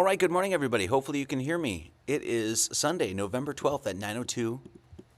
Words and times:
All 0.00 0.06
right, 0.06 0.18
good 0.18 0.30
morning, 0.30 0.54
everybody. 0.54 0.86
Hopefully, 0.86 1.18
you 1.18 1.26
can 1.26 1.40
hear 1.40 1.58
me. 1.58 1.90
It 2.06 2.22
is 2.22 2.70
Sunday, 2.72 3.12
November 3.12 3.52
12th 3.52 3.86
at 3.86 3.96
9.02 3.96 4.58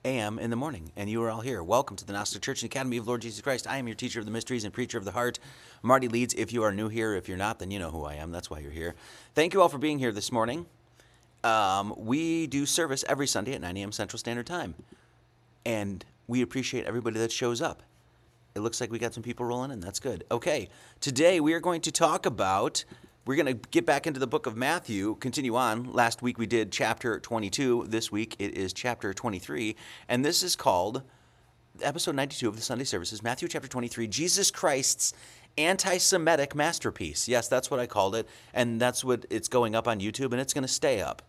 a.m. 0.04 0.40
in 0.40 0.50
the 0.50 0.56
morning, 0.56 0.90
and 0.96 1.08
you 1.08 1.22
are 1.22 1.30
all 1.30 1.40
here. 1.40 1.62
Welcome 1.62 1.96
to 1.98 2.04
the 2.04 2.12
Gnostic 2.12 2.42
Church 2.42 2.62
and 2.62 2.68
Academy 2.68 2.96
of 2.96 3.06
Lord 3.06 3.22
Jesus 3.22 3.40
Christ. 3.40 3.68
I 3.68 3.76
am 3.76 3.86
your 3.86 3.94
teacher 3.94 4.18
of 4.18 4.24
the 4.24 4.32
mysteries 4.32 4.64
and 4.64 4.74
preacher 4.74 4.98
of 4.98 5.04
the 5.04 5.12
heart, 5.12 5.38
Marty 5.82 6.08
Leeds. 6.08 6.34
If 6.34 6.52
you 6.52 6.64
are 6.64 6.72
new 6.72 6.88
here, 6.88 7.14
if 7.14 7.28
you're 7.28 7.38
not, 7.38 7.60
then 7.60 7.70
you 7.70 7.78
know 7.78 7.92
who 7.92 8.04
I 8.04 8.14
am. 8.14 8.32
That's 8.32 8.50
why 8.50 8.58
you're 8.58 8.72
here. 8.72 8.96
Thank 9.36 9.54
you 9.54 9.62
all 9.62 9.68
for 9.68 9.78
being 9.78 10.00
here 10.00 10.10
this 10.10 10.32
morning. 10.32 10.66
Um, 11.44 11.94
we 11.96 12.48
do 12.48 12.66
service 12.66 13.04
every 13.08 13.28
Sunday 13.28 13.54
at 13.54 13.60
9 13.60 13.76
a.m. 13.76 13.92
Central 13.92 14.18
Standard 14.18 14.48
Time, 14.48 14.74
and 15.64 16.04
we 16.26 16.42
appreciate 16.42 16.86
everybody 16.86 17.20
that 17.20 17.30
shows 17.30 17.62
up. 17.62 17.84
It 18.56 18.60
looks 18.62 18.80
like 18.80 18.90
we 18.90 18.98
got 18.98 19.14
some 19.14 19.22
people 19.22 19.46
rolling 19.46 19.70
in. 19.70 19.78
That's 19.78 20.00
good. 20.00 20.24
Okay, 20.28 20.70
today 20.98 21.38
we 21.38 21.52
are 21.52 21.60
going 21.60 21.82
to 21.82 21.92
talk 21.92 22.26
about. 22.26 22.84
We're 23.24 23.36
going 23.36 23.56
to 23.56 23.68
get 23.70 23.86
back 23.86 24.08
into 24.08 24.18
the 24.18 24.26
book 24.26 24.46
of 24.46 24.56
Matthew, 24.56 25.14
continue 25.20 25.54
on. 25.54 25.92
Last 25.92 26.22
week 26.22 26.38
we 26.38 26.46
did 26.46 26.72
chapter 26.72 27.20
22. 27.20 27.86
This 27.86 28.10
week 28.10 28.34
it 28.40 28.58
is 28.58 28.72
chapter 28.72 29.14
23. 29.14 29.76
And 30.08 30.24
this 30.24 30.42
is 30.42 30.56
called 30.56 31.02
episode 31.80 32.16
92 32.16 32.48
of 32.48 32.56
the 32.56 32.62
Sunday 32.62 32.82
services, 32.82 33.22
Matthew 33.22 33.46
chapter 33.46 33.68
23, 33.68 34.08
Jesus 34.08 34.50
Christ's 34.50 35.14
anti 35.56 35.98
Semitic 35.98 36.56
masterpiece. 36.56 37.28
Yes, 37.28 37.46
that's 37.46 37.70
what 37.70 37.78
I 37.78 37.86
called 37.86 38.16
it. 38.16 38.26
And 38.54 38.80
that's 38.80 39.04
what 39.04 39.24
it's 39.30 39.46
going 39.46 39.76
up 39.76 39.86
on 39.86 40.00
YouTube, 40.00 40.32
and 40.32 40.40
it's 40.40 40.52
going 40.52 40.66
to 40.66 40.68
stay 40.68 41.00
up. 41.00 41.22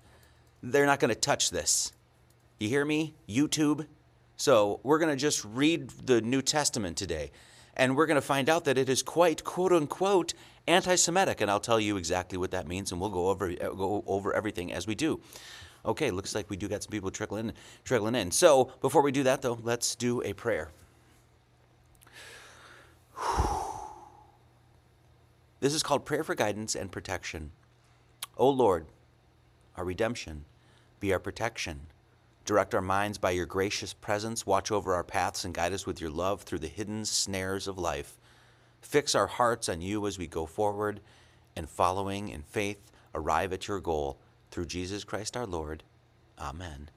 They're 0.64 0.88
not 0.88 1.00
going 1.00 1.14
to 1.14 1.20
touch 1.20 1.52
this. 1.52 1.92
You 2.60 2.70
hear 2.70 2.86
me? 2.86 3.14
YouTube. 3.30 3.86
So 4.36 4.80
we're 4.82 4.98
going 4.98 5.12
to 5.12 5.22
just 5.22 5.46
read 5.46 5.92
the 5.92 6.22
New 6.22 6.42
Testament 6.42 6.98
today, 6.98 7.30
and 7.78 7.96
we're 7.96 8.08
going 8.08 8.16
to 8.16 8.22
find 8.22 8.50
out 8.50 8.66
that 8.66 8.80
it 8.80 8.90
is 8.90 9.04
quite 9.04 9.44
quote 9.44 9.72
unquote 9.72 10.34
anti-Semitic, 10.68 11.42
and 11.42 11.52
I'll 11.52 11.60
tell 11.60 11.80
you 11.80 11.98
exactly 11.98 12.38
what 12.38 12.52
that 12.52 12.68
means, 12.68 12.92
and 12.92 13.02
we'll 13.02 13.10
go 13.10 13.30
over 13.30 13.50
uh, 13.50 13.70
go 13.70 14.04
over 14.08 14.34
everything 14.34 14.72
as 14.72 14.88
we 14.88 14.96
do. 14.96 15.20
Okay, 15.86 16.12
looks 16.12 16.34
like 16.34 16.50
we 16.50 16.56
do 16.56 16.68
got 16.68 16.84
some 16.84 16.92
people 16.92 17.12
trickling 17.12 17.54
trickling 17.84 18.16
in. 18.16 18.32
So 18.32 18.72
before 18.82 19.02
we 19.02 19.12
do 19.12 19.24
that, 19.24 19.42
though, 19.42 19.60
let's 19.64 19.96
do 19.96 20.22
a 20.24 20.34
prayer. 20.34 20.72
This 25.60 25.74
is 25.74 25.82
called 25.82 26.04
prayer 26.04 26.26
for 26.26 26.36
guidance 26.36 26.76
and 26.76 26.92
protection. 26.92 27.52
O 28.36 28.50
Lord, 28.50 28.86
our 29.78 29.86
redemption, 29.86 30.44
be 31.00 31.14
our 31.14 31.20
protection. 31.20 31.80
Direct 32.44 32.76
our 32.76 32.82
minds 32.82 33.18
by 33.18 33.32
your 33.32 33.46
gracious 33.46 33.94
presence. 33.94 34.46
Watch 34.46 34.74
over 34.74 34.94
our 34.94 35.06
paths 35.06 35.46
and 35.46 35.54
guide 35.54 35.72
us 35.72 35.86
with 35.86 36.02
your 36.02 36.10
love 36.10 36.42
through 36.42 36.60
the 36.60 36.68
hidden 36.68 37.06
snares 37.06 37.70
of 37.70 37.78
life. 37.78 38.20
Fix 38.84 39.16
our 39.16 39.28
hearts 39.28 39.70
on 39.70 39.82
you 39.82 40.06
as 40.06 40.20
we 40.20 40.28
go 40.28 40.46
forward 40.46 41.00
and 41.56 41.70
following 41.70 42.30
in 42.30 42.44
faith 42.44 42.92
arrive 43.16 43.54
at 43.54 43.68
your 43.68 43.80
goal 43.80 44.18
through 44.52 44.66
Jesus 44.66 45.04
Christ 45.04 45.38
our 45.38 45.46
Lord. 45.46 45.84
Amen. 46.40 46.90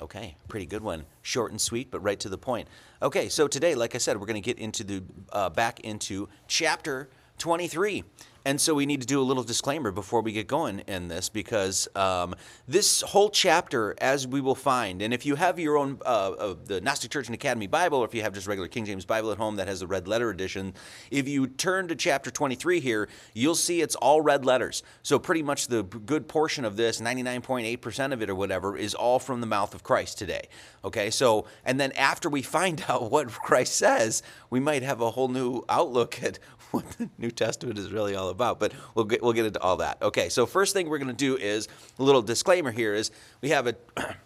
Okay, 0.00 0.36
pretty 0.48 0.66
good 0.66 0.82
one. 0.82 1.04
Short 1.20 1.50
and 1.50 1.60
sweet, 1.60 1.90
but 1.90 2.00
right 2.00 2.18
to 2.20 2.28
the 2.28 2.38
point. 2.38 2.66
Okay, 3.02 3.28
so 3.28 3.46
today, 3.46 3.74
like 3.74 3.94
I 3.94 3.98
said, 3.98 4.18
we're 4.18 4.26
going 4.26 4.42
to 4.42 4.44
get 4.44 4.58
into 4.58 4.82
the 4.82 5.02
uh, 5.30 5.50
back 5.50 5.80
into 5.80 6.28
chapter 6.48 7.08
23. 7.38 8.04
And 8.44 8.60
so 8.60 8.74
we 8.74 8.86
need 8.86 9.00
to 9.00 9.06
do 9.06 9.20
a 9.20 9.22
little 9.22 9.44
disclaimer 9.44 9.92
before 9.92 10.20
we 10.20 10.32
get 10.32 10.48
going 10.48 10.80
in 10.80 11.06
this 11.08 11.28
because 11.28 11.88
um, 11.94 12.34
this 12.66 13.02
whole 13.02 13.30
chapter, 13.30 13.94
as 13.98 14.26
we 14.26 14.40
will 14.40 14.56
find, 14.56 15.00
and 15.00 15.14
if 15.14 15.24
you 15.24 15.36
have 15.36 15.60
your 15.60 15.78
own, 15.78 16.00
uh, 16.04 16.32
uh, 16.32 16.54
the 16.64 16.80
Gnostic 16.80 17.12
Church 17.12 17.28
and 17.28 17.34
Academy 17.34 17.68
Bible, 17.68 17.98
or 17.98 18.04
if 18.04 18.14
you 18.14 18.22
have 18.22 18.32
just 18.32 18.48
regular 18.48 18.68
King 18.68 18.84
James 18.84 19.04
Bible 19.04 19.30
at 19.30 19.38
home 19.38 19.56
that 19.56 19.68
has 19.68 19.80
the 19.80 19.86
red 19.86 20.08
letter 20.08 20.30
edition, 20.30 20.74
if 21.10 21.28
you 21.28 21.46
turn 21.46 21.86
to 21.88 21.94
chapter 21.94 22.32
23 22.32 22.80
here, 22.80 23.08
you'll 23.32 23.54
see 23.54 23.80
it's 23.80 23.94
all 23.94 24.20
red 24.20 24.44
letters. 24.44 24.82
So 25.02 25.20
pretty 25.20 25.44
much 25.44 25.68
the 25.68 25.84
good 25.84 26.26
portion 26.26 26.64
of 26.64 26.76
this, 26.76 27.00
99.8% 27.00 28.12
of 28.12 28.22
it 28.22 28.28
or 28.28 28.34
whatever, 28.34 28.76
is 28.76 28.94
all 28.94 29.20
from 29.20 29.40
the 29.40 29.46
mouth 29.46 29.72
of 29.72 29.84
Christ 29.84 30.18
today. 30.18 30.48
Okay, 30.84 31.10
so, 31.10 31.46
and 31.64 31.78
then 31.78 31.92
after 31.92 32.28
we 32.28 32.42
find 32.42 32.84
out 32.88 33.10
what 33.12 33.30
Christ 33.30 33.76
says, 33.76 34.24
we 34.50 34.58
might 34.58 34.82
have 34.82 35.00
a 35.00 35.12
whole 35.12 35.28
new 35.28 35.62
outlook 35.68 36.20
at 36.24 36.40
what 36.82 36.88
the 36.92 37.08
New 37.18 37.30
Testament 37.30 37.78
is 37.78 37.92
really 37.92 38.14
all 38.14 38.30
about. 38.30 38.58
But 38.58 38.72
we'll 38.94 39.04
get, 39.04 39.22
we'll 39.22 39.34
get 39.34 39.46
into 39.46 39.60
all 39.60 39.76
that. 39.76 40.00
Okay, 40.02 40.28
so 40.28 40.46
first 40.46 40.72
thing 40.72 40.88
we're 40.88 40.98
going 40.98 41.08
to 41.08 41.14
do 41.14 41.36
is 41.36 41.68
a 41.98 42.02
little 42.02 42.22
disclaimer 42.22 42.70
here 42.70 42.94
is 42.94 43.10
we 43.40 43.50
have 43.50 43.66
a. 43.66 43.76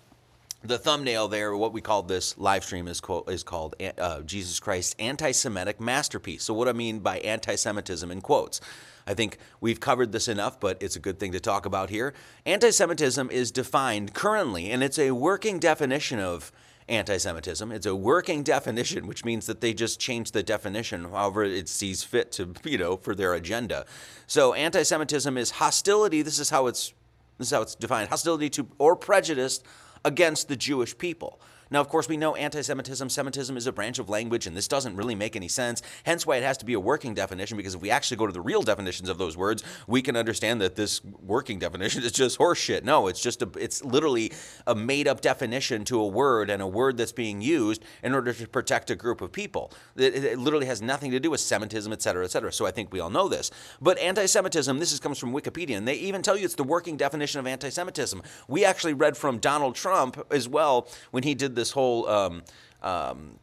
the 0.63 0.79
thumbnail 0.79 1.29
there, 1.29 1.57
what 1.57 1.73
we 1.73 1.81
call 1.81 2.03
this 2.03 2.37
live 2.39 2.65
stream 2.65 2.89
is, 2.89 3.01
is 3.29 3.43
called 3.45 3.75
uh, 3.99 4.21
Jesus 4.23 4.59
Christ's 4.59 4.97
anti 4.99 5.33
Semitic 5.33 5.81
masterpiece. 5.81 6.45
So, 6.45 6.55
what 6.55 6.69
I 6.69 6.73
mean 6.73 7.01
by 7.01 7.19
anti 7.19 7.55
Semitism 7.57 8.11
in 8.11 8.21
quotes. 8.21 8.61
I 9.09 9.15
think 9.15 9.39
we've 9.61 9.79
covered 9.79 10.11
this 10.11 10.27
enough, 10.27 10.59
but 10.59 10.83
it's 10.83 10.97
a 10.97 11.01
good 11.01 11.21
thing 11.21 11.31
to 11.33 11.41
talk 11.41 11.65
about 11.65 11.91
here. 11.91 12.13
Anti 12.45 12.71
Semitism 12.71 13.31
is 13.31 13.51
defined 13.53 14.15
currently, 14.15 14.71
and 14.71 14.83
it's 14.83 14.99
a 14.99 15.13
working 15.13 15.59
definition 15.59 16.19
of 16.19 16.51
anti 16.89 17.17
Semitism. 17.19 17.73
It's 17.73 17.87
a 17.87 17.97
working 17.97 18.43
definition, 18.43 19.07
which 19.07 19.25
means 19.25 19.47
that 19.47 19.61
they 19.61 19.75
just 19.75 19.99
change 20.01 20.33
the 20.33 20.43
definition 20.43 21.05
however 21.05 21.45
it 21.45 21.69
sees 21.69 22.03
fit 22.03 22.33
to, 22.33 22.55
you 22.65 22.79
know, 22.79 22.97
for 22.97 23.15
their 23.15 23.35
agenda. 23.35 23.87
So 24.27 24.55
anti 24.55 24.83
Semitism 24.83 25.37
is 25.37 25.53
hostility. 25.53 26.23
This 26.23 26.39
is 26.39 26.51
how 26.51 26.67
it's 26.67 26.93
this 27.39 27.49
is 27.49 27.53
how 27.53 27.63
it's 27.63 27.75
defined 27.75 28.09
hostility 28.09 28.49
to 28.51 28.69
or 28.79 28.97
prejudice 28.97 29.61
against 30.05 30.49
the 30.49 30.57
Jewish 30.57 30.97
people. 30.97 31.41
Now, 31.71 31.81
of 31.81 31.89
course, 31.89 32.09
we 32.09 32.17
know 32.17 32.35
anti 32.37 32.63
Semitism, 32.63 33.09
Semitism 33.09 33.57
is 33.57 33.67
a 33.67 33.73
branch 33.73 33.99
of 33.99 34.09
language, 34.09 34.47
and 34.47 34.57
this 34.57 34.69
doesn't 34.69 34.97
really 34.97 35.15
make 35.15 35.35
any 35.35 35.49
sense. 35.49 35.83
Hence 36.05 36.25
why 36.25 36.37
it 36.37 36.43
has 36.45 36.57
to 36.59 36.65
be 36.65 36.75
a 36.75 36.81
working 36.81 37.15
definition, 37.15 37.57
because 37.57 37.75
if 37.75 37.81
we 37.81 37.91
actually 37.91 38.17
go 38.19 38.27
to 38.27 38.33
the 38.33 38.41
real 38.41 38.63
definitions 38.63 39.09
of 39.09 39.19
those 39.19 39.37
words, 39.37 39.65
we 39.89 40.01
can 40.01 40.17
understand 40.17 40.61
that 40.61 40.77
this 40.77 41.03
working 41.05 41.59
definition 41.59 42.03
is 42.05 42.13
just 42.13 42.39
horseshit. 42.39 42.85
No, 42.85 43.09
it's 43.09 43.21
just 43.21 43.43
a, 43.43 43.51
it's 43.59 43.85
literally 43.85 44.33
a 44.67 44.75
made 44.75 45.09
up 45.09 45.21
definition 45.21 45.85
to 45.87 45.99
a 46.01 46.07
word 46.07 46.51
and 46.51 46.63
a 46.63 46.67
word 46.67 46.97
that's 46.97 47.13
being 47.13 47.43
used 47.43 47.83
in 48.03 48.15
order 48.15 48.33
to 48.33 48.47
protect 48.47 48.91
a 48.91 48.95
group 48.95 49.21
of 49.21 49.33
people. 49.33 49.73
It, 49.97 50.25
it 50.25 50.39
literally 50.39 50.67
has 50.67 50.81
nothing 50.81 51.11
to 51.11 51.21
do 51.21 51.31
with 51.31 51.41
Semitism, 51.41 51.93
et 51.93 52.01
cetera, 52.01 52.25
et 52.25 52.31
cetera. 52.31 52.53
So 52.53 52.67
I 52.67 52.71
think 52.71 52.93
we 52.93 53.01
all 53.01 53.11
know 53.11 53.29
this. 53.29 53.51
But 53.81 53.99
anti 53.99 54.27
Semitism, 54.27 54.79
this 54.79 54.93
is, 54.93 55.01
comes 55.01 55.19
from 55.19 55.33
Wikipedia, 55.33 55.77
and 55.77 55.89
they 55.89 55.95
even 55.95 56.23
tell 56.23 56.37
you 56.37 56.45
it's 56.45 56.55
the 56.55 56.65
working 56.65 56.97
definition 56.97 57.41
of 57.41 57.47
anti 57.49 57.71
Semitism. 57.71 58.23
We 58.47 58.65
actually 58.65 58.95
read 58.95 59.17
from 59.17 59.39
Donald 59.39 59.75
Trump 59.75 60.25
as 60.31 60.49
well 60.49 60.89
when 61.11 61.25
he 61.25 61.35
did 61.35 61.56
this 61.57 61.73
whole. 61.73 62.09
Um, 62.09 62.43
um, 62.83 63.39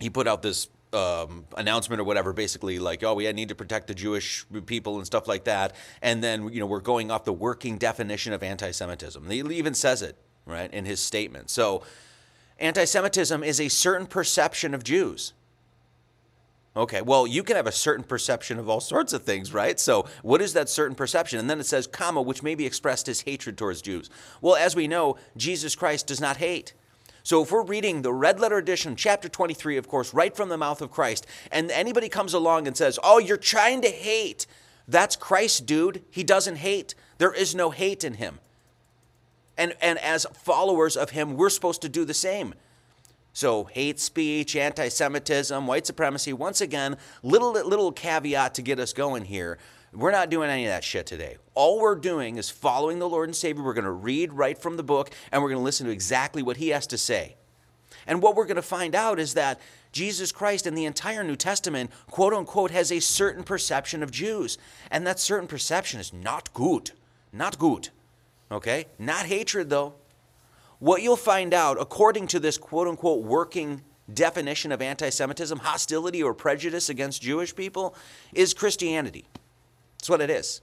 he 0.00 0.10
put 0.10 0.26
out 0.26 0.42
this 0.42 0.68
um, 0.92 1.44
announcement 1.56 2.00
or 2.00 2.04
whatever, 2.04 2.32
basically 2.32 2.78
like, 2.78 3.02
oh, 3.02 3.14
we 3.14 3.30
need 3.32 3.48
to 3.48 3.54
protect 3.54 3.88
the 3.88 3.94
Jewish 3.94 4.46
people 4.66 4.96
and 4.96 5.06
stuff 5.06 5.28
like 5.28 5.44
that. 5.44 5.74
And 6.00 6.22
then 6.22 6.52
you 6.52 6.60
know 6.60 6.66
we're 6.66 6.80
going 6.80 7.10
off 7.10 7.24
the 7.24 7.32
working 7.32 7.76
definition 7.76 8.32
of 8.32 8.42
anti-Semitism. 8.42 9.28
He 9.30 9.38
even 9.38 9.74
says 9.74 10.02
it 10.02 10.16
right 10.46 10.72
in 10.72 10.84
his 10.84 11.00
statement. 11.00 11.50
So, 11.50 11.82
anti-Semitism 12.58 13.42
is 13.42 13.60
a 13.60 13.68
certain 13.68 14.06
perception 14.06 14.72
of 14.72 14.84
Jews. 14.84 15.34
Okay, 16.76 17.00
well, 17.00 17.26
you 17.26 17.42
can 17.42 17.56
have 17.56 17.66
a 17.66 17.72
certain 17.72 18.04
perception 18.04 18.58
of 18.58 18.68
all 18.68 18.80
sorts 18.80 19.14
of 19.14 19.22
things, 19.22 19.52
right? 19.52 19.80
So, 19.80 20.06
what 20.22 20.42
is 20.42 20.52
that 20.52 20.68
certain 20.68 20.94
perception? 20.94 21.38
And 21.38 21.48
then 21.48 21.58
it 21.58 21.66
says, 21.66 21.86
comma, 21.86 22.20
which 22.20 22.42
may 22.42 22.54
be 22.54 22.66
expressed 22.66 23.08
as 23.08 23.22
hatred 23.22 23.56
towards 23.56 23.80
Jews. 23.80 24.10
Well, 24.42 24.56
as 24.56 24.76
we 24.76 24.86
know, 24.86 25.16
Jesus 25.36 25.74
Christ 25.74 26.06
does 26.06 26.20
not 26.20 26.36
hate. 26.36 26.74
So 27.26 27.42
if 27.42 27.50
we're 27.50 27.64
reading 27.64 28.02
the 28.02 28.12
red 28.12 28.38
letter 28.38 28.56
edition, 28.56 28.94
chapter 28.94 29.28
23, 29.28 29.78
of 29.78 29.88
course, 29.88 30.14
right 30.14 30.36
from 30.36 30.48
the 30.48 30.56
mouth 30.56 30.80
of 30.80 30.92
Christ, 30.92 31.26
and 31.50 31.72
anybody 31.72 32.08
comes 32.08 32.34
along 32.34 32.68
and 32.68 32.76
says, 32.76 33.00
Oh, 33.02 33.18
you're 33.18 33.36
trying 33.36 33.82
to 33.82 33.88
hate, 33.88 34.46
that's 34.86 35.16
Christ, 35.16 35.66
dude. 35.66 36.04
He 36.08 36.22
doesn't 36.22 36.54
hate. 36.54 36.94
There 37.18 37.32
is 37.32 37.52
no 37.52 37.70
hate 37.70 38.04
in 38.04 38.14
him. 38.14 38.38
And, 39.58 39.74
and 39.82 39.98
as 39.98 40.24
followers 40.34 40.96
of 40.96 41.10
him, 41.10 41.36
we're 41.36 41.50
supposed 41.50 41.82
to 41.82 41.88
do 41.88 42.04
the 42.04 42.14
same. 42.14 42.54
So 43.32 43.64
hate 43.64 43.98
speech, 43.98 44.54
anti-Semitism, 44.54 45.66
white 45.66 45.84
supremacy. 45.84 46.32
Once 46.32 46.60
again, 46.60 46.96
little 47.24 47.50
little 47.54 47.90
caveat 47.90 48.54
to 48.54 48.62
get 48.62 48.78
us 48.78 48.92
going 48.92 49.24
here. 49.24 49.58
We're 49.96 50.10
not 50.10 50.28
doing 50.28 50.50
any 50.50 50.66
of 50.66 50.70
that 50.70 50.84
shit 50.84 51.06
today. 51.06 51.38
All 51.54 51.80
we're 51.80 51.94
doing 51.94 52.36
is 52.36 52.50
following 52.50 52.98
the 52.98 53.08
Lord 53.08 53.30
and 53.30 53.34
Savior. 53.36 53.64
We're 53.64 53.72
going 53.72 53.84
to 53.84 53.90
read 53.90 54.30
right 54.34 54.58
from 54.58 54.76
the 54.76 54.82
book 54.82 55.10
and 55.32 55.42
we're 55.42 55.48
going 55.48 55.60
to 55.60 55.64
listen 55.64 55.86
to 55.86 55.92
exactly 55.92 56.42
what 56.42 56.58
he 56.58 56.68
has 56.68 56.86
to 56.88 56.98
say. 56.98 57.36
And 58.06 58.20
what 58.20 58.36
we're 58.36 58.44
going 58.44 58.56
to 58.56 58.62
find 58.62 58.94
out 58.94 59.18
is 59.18 59.32
that 59.34 59.58
Jesus 59.92 60.32
Christ 60.32 60.66
and 60.66 60.76
the 60.76 60.84
entire 60.84 61.24
New 61.24 61.34
Testament, 61.34 61.90
quote 62.10 62.34
unquote, 62.34 62.72
has 62.72 62.92
a 62.92 63.00
certain 63.00 63.42
perception 63.42 64.02
of 64.02 64.10
Jews. 64.10 64.58
And 64.90 65.06
that 65.06 65.18
certain 65.18 65.48
perception 65.48 65.98
is 65.98 66.12
not 66.12 66.52
good. 66.52 66.90
Not 67.32 67.58
good. 67.58 67.88
Okay? 68.52 68.84
Not 68.98 69.24
hatred, 69.24 69.70
though. 69.70 69.94
What 70.78 71.00
you'll 71.00 71.16
find 71.16 71.54
out, 71.54 71.80
according 71.80 72.26
to 72.28 72.38
this 72.38 72.58
quote 72.58 72.86
unquote 72.86 73.24
working 73.24 73.80
definition 74.12 74.72
of 74.72 74.82
anti 74.82 75.08
Semitism, 75.08 75.58
hostility 75.58 76.22
or 76.22 76.34
prejudice 76.34 76.90
against 76.90 77.22
Jewish 77.22 77.56
people, 77.56 77.96
is 78.34 78.52
Christianity. 78.52 79.26
That's 79.98 80.08
what 80.08 80.20
it 80.20 80.30
is. 80.30 80.60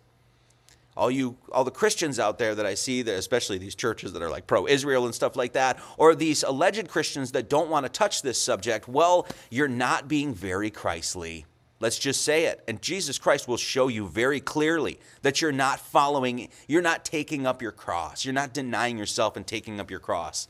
All 0.95 1.09
you, 1.09 1.37
all 1.51 1.63
the 1.63 1.71
Christians 1.71 2.19
out 2.19 2.37
there 2.37 2.53
that 2.53 2.67
I 2.67 2.75
see, 2.75 3.01
that 3.01 3.15
especially 3.15 3.57
these 3.57 3.73
churches 3.73 4.13
that 4.13 4.21
are 4.21 4.29
like 4.29 4.45
pro-Israel 4.45 5.05
and 5.05 5.15
stuff 5.15 5.35
like 5.35 5.53
that, 5.53 5.79
or 5.97 6.13
these 6.13 6.43
alleged 6.43 6.87
Christians 6.87 7.31
that 7.31 7.49
don't 7.49 7.69
want 7.69 7.85
to 7.85 7.89
touch 7.91 8.21
this 8.21 8.39
subject, 8.39 8.87
well, 8.87 9.27
you're 9.49 9.67
not 9.67 10.07
being 10.07 10.35
very 10.35 10.69
Christly. 10.69 11.45
Let's 11.79 11.97
just 11.99 12.21
say 12.21 12.45
it. 12.45 12.63
And 12.67 12.81
Jesus 12.81 13.17
Christ 13.17 13.47
will 13.47 13.57
show 13.57 13.87
you 13.87 14.07
very 14.07 14.39
clearly 14.39 14.99
that 15.23 15.41
you're 15.41 15.51
not 15.51 15.79
following, 15.79 16.47
you're 16.67 16.81
not 16.81 17.03
taking 17.03 17.47
up 17.47 17.61
your 17.61 17.71
cross. 17.71 18.23
You're 18.23 18.33
not 18.33 18.53
denying 18.53 18.97
yourself 18.97 19.35
and 19.35 19.45
taking 19.45 19.79
up 19.79 19.89
your 19.89 19.99
cross. 19.99 20.47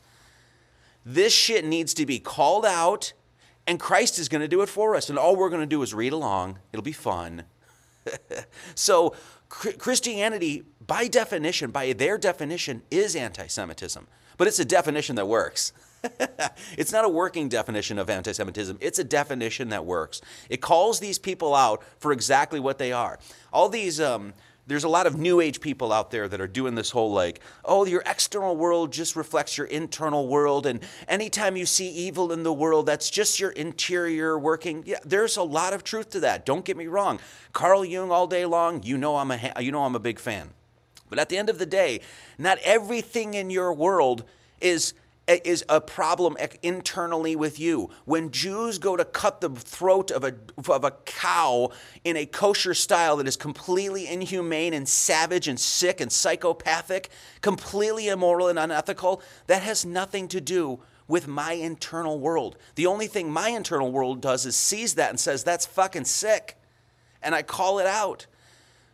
This 1.06 1.32
shit 1.32 1.64
needs 1.64 1.92
to 1.94 2.06
be 2.06 2.18
called 2.18 2.64
out, 2.64 3.14
and 3.66 3.80
Christ 3.80 4.18
is 4.18 4.28
going 4.28 4.42
to 4.42 4.48
do 4.48 4.60
it 4.60 4.68
for 4.68 4.94
us. 4.94 5.08
And 5.08 5.18
all 5.18 5.36
we're 5.36 5.48
going 5.48 5.60
to 5.60 5.66
do 5.66 5.82
is 5.82 5.92
read 5.92 6.12
along. 6.12 6.58
It'll 6.72 6.84
be 6.84 6.92
fun. 6.92 7.44
so, 8.74 9.14
Christianity, 9.48 10.64
by 10.84 11.06
definition, 11.06 11.70
by 11.70 11.92
their 11.92 12.18
definition, 12.18 12.82
is 12.90 13.14
anti 13.14 13.46
Semitism. 13.46 14.06
But 14.36 14.48
it's 14.48 14.58
a 14.58 14.64
definition 14.64 15.16
that 15.16 15.28
works. 15.28 15.72
it's 16.76 16.92
not 16.92 17.04
a 17.04 17.08
working 17.08 17.48
definition 17.48 17.98
of 17.98 18.10
anti 18.10 18.32
Semitism, 18.32 18.78
it's 18.80 18.98
a 18.98 19.04
definition 19.04 19.68
that 19.70 19.84
works. 19.84 20.20
It 20.48 20.60
calls 20.60 21.00
these 21.00 21.18
people 21.18 21.54
out 21.54 21.82
for 21.98 22.12
exactly 22.12 22.60
what 22.60 22.78
they 22.78 22.92
are. 22.92 23.18
All 23.52 23.68
these, 23.68 24.00
um, 24.00 24.34
there's 24.66 24.84
a 24.84 24.88
lot 24.88 25.06
of 25.06 25.18
new 25.18 25.40
age 25.40 25.60
people 25.60 25.92
out 25.92 26.10
there 26.10 26.26
that 26.26 26.40
are 26.40 26.46
doing 26.46 26.74
this 26.74 26.90
whole 26.90 27.12
like, 27.12 27.40
oh, 27.64 27.84
your 27.84 28.02
external 28.06 28.56
world 28.56 28.92
just 28.92 29.14
reflects 29.14 29.58
your 29.58 29.66
internal 29.66 30.26
world. 30.26 30.64
And 30.64 30.80
anytime 31.06 31.56
you 31.56 31.66
see 31.66 31.88
evil 31.88 32.32
in 32.32 32.42
the 32.42 32.52
world, 32.52 32.86
that's 32.86 33.10
just 33.10 33.38
your 33.38 33.50
interior 33.50 34.38
working. 34.38 34.82
Yeah, 34.86 34.98
there's 35.04 35.36
a 35.36 35.42
lot 35.42 35.74
of 35.74 35.84
truth 35.84 36.10
to 36.10 36.20
that. 36.20 36.46
Don't 36.46 36.64
get 36.64 36.76
me 36.76 36.86
wrong. 36.86 37.20
Carl 37.52 37.84
Jung 37.84 38.10
all 38.10 38.26
day 38.26 38.46
long, 38.46 38.82
you 38.82 38.96
know 38.96 39.16
I'm 39.16 39.30
a, 39.30 39.52
you 39.60 39.70
know 39.70 39.84
I'm 39.84 39.94
a 39.94 40.00
big 40.00 40.18
fan. 40.18 40.50
But 41.10 41.18
at 41.18 41.28
the 41.28 41.36
end 41.36 41.50
of 41.50 41.58
the 41.58 41.66
day, 41.66 42.00
not 42.38 42.58
everything 42.64 43.34
in 43.34 43.50
your 43.50 43.72
world 43.72 44.24
is 44.60 44.94
is 45.26 45.64
a 45.68 45.80
problem 45.80 46.36
internally 46.62 47.34
with 47.34 47.58
you. 47.58 47.90
When 48.04 48.30
Jews 48.30 48.78
go 48.78 48.96
to 48.96 49.04
cut 49.04 49.40
the 49.40 49.48
throat 49.48 50.10
of 50.10 50.22
a, 50.24 50.34
of 50.70 50.84
a 50.84 50.90
cow 51.06 51.70
in 52.04 52.16
a 52.16 52.26
kosher 52.26 52.74
style 52.74 53.16
that 53.16 53.28
is 53.28 53.36
completely 53.36 54.06
inhumane 54.06 54.74
and 54.74 54.88
savage 54.88 55.48
and 55.48 55.58
sick 55.58 56.00
and 56.00 56.12
psychopathic, 56.12 57.08
completely 57.40 58.08
immoral 58.08 58.48
and 58.48 58.58
unethical, 58.58 59.22
that 59.46 59.62
has 59.62 59.86
nothing 59.86 60.28
to 60.28 60.40
do 60.40 60.80
with 61.08 61.26
my 61.26 61.52
internal 61.52 62.18
world. 62.18 62.56
The 62.74 62.86
only 62.86 63.06
thing 63.06 63.30
my 63.30 63.48
internal 63.50 63.92
world 63.92 64.20
does 64.20 64.46
is 64.46 64.56
sees 64.56 64.94
that 64.94 65.10
and 65.10 65.20
says, 65.20 65.44
that's 65.44 65.66
fucking 65.66 66.04
sick. 66.04 66.56
And 67.22 67.34
I 67.34 67.42
call 67.42 67.78
it 67.78 67.86
out. 67.86 68.26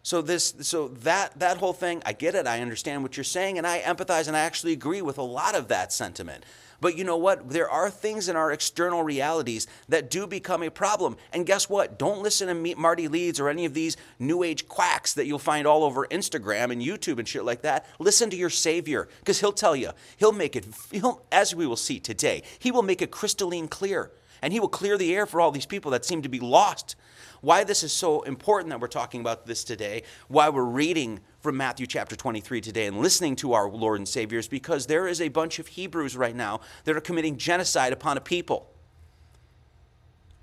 So 0.02 0.22
this 0.22 0.54
so 0.60 0.88
that 0.88 1.38
that 1.38 1.58
whole 1.58 1.74
thing, 1.74 2.02
I 2.06 2.12
get 2.12 2.34
it, 2.34 2.46
I 2.46 2.60
understand 2.60 3.02
what 3.02 3.16
you're 3.16 3.24
saying 3.24 3.58
and 3.58 3.66
I 3.66 3.80
empathize 3.80 4.28
and 4.28 4.36
I 4.36 4.40
actually 4.40 4.72
agree 4.72 5.02
with 5.02 5.18
a 5.18 5.22
lot 5.22 5.54
of 5.54 5.68
that 5.68 5.92
sentiment. 5.92 6.44
But 6.80 6.96
you 6.96 7.04
know 7.04 7.16
what? 7.16 7.50
There 7.50 7.68
are 7.68 7.90
things 7.90 8.28
in 8.28 8.36
our 8.36 8.50
external 8.50 9.02
realities 9.02 9.66
that 9.88 10.10
do 10.10 10.26
become 10.26 10.62
a 10.62 10.70
problem. 10.70 11.16
And 11.32 11.46
guess 11.46 11.68
what? 11.68 11.98
Don't 11.98 12.22
listen 12.22 12.48
to 12.48 12.76
Marty 12.76 13.06
Leeds 13.06 13.38
or 13.38 13.50
any 13.50 13.66
of 13.66 13.74
these 13.74 13.98
new 14.18 14.42
age 14.42 14.66
quacks 14.66 15.12
that 15.14 15.26
you'll 15.26 15.38
find 15.38 15.66
all 15.66 15.84
over 15.84 16.06
Instagram 16.06 16.72
and 16.72 16.80
YouTube 16.80 17.18
and 17.18 17.28
shit 17.28 17.44
like 17.44 17.62
that. 17.62 17.84
Listen 17.98 18.30
to 18.30 18.36
your 18.36 18.48
Savior 18.48 19.08
because 19.18 19.40
he'll 19.40 19.52
tell 19.52 19.76
you. 19.76 19.90
He'll 20.16 20.32
make 20.32 20.56
it, 20.56 20.66
he'll, 20.90 21.22
as 21.30 21.54
we 21.54 21.66
will 21.66 21.76
see 21.76 22.00
today, 22.00 22.42
he 22.58 22.70
will 22.70 22.82
make 22.82 23.02
it 23.02 23.10
crystalline 23.10 23.68
clear. 23.68 24.10
And 24.42 24.54
he 24.54 24.60
will 24.60 24.68
clear 24.68 24.96
the 24.96 25.14
air 25.14 25.26
for 25.26 25.38
all 25.38 25.50
these 25.50 25.66
people 25.66 25.90
that 25.90 26.06
seem 26.06 26.22
to 26.22 26.30
be 26.30 26.40
lost 26.40 26.96
why 27.40 27.64
this 27.64 27.82
is 27.82 27.92
so 27.92 28.22
important 28.22 28.70
that 28.70 28.80
we're 28.80 28.88
talking 28.88 29.20
about 29.20 29.46
this 29.46 29.64
today, 29.64 30.02
why 30.28 30.48
we're 30.48 30.64
reading 30.64 31.20
from 31.40 31.56
Matthew 31.56 31.86
chapter 31.86 32.14
23 32.16 32.60
today 32.60 32.86
and 32.86 32.98
listening 32.98 33.36
to 33.36 33.54
our 33.54 33.68
Lord 33.68 33.98
and 33.98 34.08
Savior 34.08 34.38
is 34.38 34.48
because 34.48 34.86
there 34.86 35.08
is 35.08 35.20
a 35.20 35.28
bunch 35.28 35.58
of 35.58 35.68
Hebrews 35.68 36.16
right 36.16 36.36
now 36.36 36.60
that 36.84 36.96
are 36.96 37.00
committing 37.00 37.38
genocide 37.38 37.92
upon 37.92 38.18
a 38.18 38.20
people. 38.20 38.70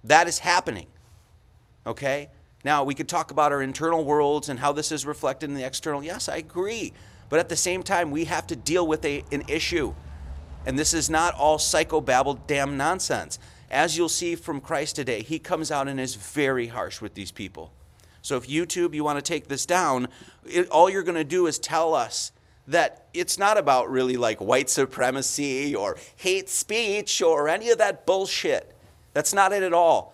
That 0.04 0.28
is 0.28 0.40
happening. 0.40 0.88
Okay? 1.86 2.30
Now, 2.64 2.84
we 2.84 2.96
could 2.96 3.08
talk 3.08 3.32
about 3.32 3.52
our 3.52 3.62
internal 3.62 4.04
worlds 4.04 4.50
and 4.50 4.60
how 4.60 4.72
this 4.72 4.92
is 4.92 5.06
reflected 5.06 5.50
in 5.50 5.56
the 5.56 5.66
external. 5.66 6.04
Yes, 6.04 6.28
I 6.28 6.38
agree. 6.38 6.94
But 7.30 7.40
at 7.40 7.50
the 7.50 7.56
same 7.56 7.84
time, 7.84 8.10
we 8.10 8.26
have 8.26 8.48
to 8.48 8.56
deal 8.56 8.88
with 8.88 9.06
a, 9.06 9.24
an 9.32 9.44
issue. 9.48 9.94
And 10.66 10.78
this 10.78 10.94
is 10.94 11.10
not 11.10 11.36
all 11.36 11.60
psychobabble 11.60 12.40
damn 12.48 12.76
nonsense 12.76 13.38
as 13.70 13.98
you'll 13.98 14.10
see 14.10 14.36
from 14.36 14.62
Christ 14.62 14.96
today, 14.96 15.22
he 15.22 15.40
comes 15.40 15.72
out 15.72 15.88
and 15.88 16.00
is 16.00 16.16
very 16.16 16.68
harsh 16.68 17.02
with 17.02 17.14
these 17.14 17.32
people. 17.32 17.72
So 18.22 18.38
if 18.38 18.48
YouTube, 18.48 18.94
you 18.94 19.04
want 19.04 19.18
to 19.18 19.22
take 19.22 19.48
this 19.48 19.66
down, 19.66 20.08
it, 20.46 20.70
all 20.70 20.90
you're 20.90 21.04
going 21.04 21.16
to 21.16 21.24
do 21.24 21.48
is 21.48 21.60
tell 21.60 21.94
us 21.94 22.32
that 22.68 23.08
it's 23.14 23.38
not 23.38 23.58
about 23.58 23.90
really 23.90 24.18
like 24.18 24.40
white 24.40 24.70
supremacy 24.70 25.74
or 25.74 25.98
hate 26.18 26.50
speech 26.50 27.22
or 27.22 27.48
any 27.48 27.70
of 27.70 27.78
that 27.78 28.06
bullshit. 28.06 28.76
That's 29.14 29.34
not 29.34 29.54
it 29.54 29.64
at 29.64 29.74
all. 29.74 30.14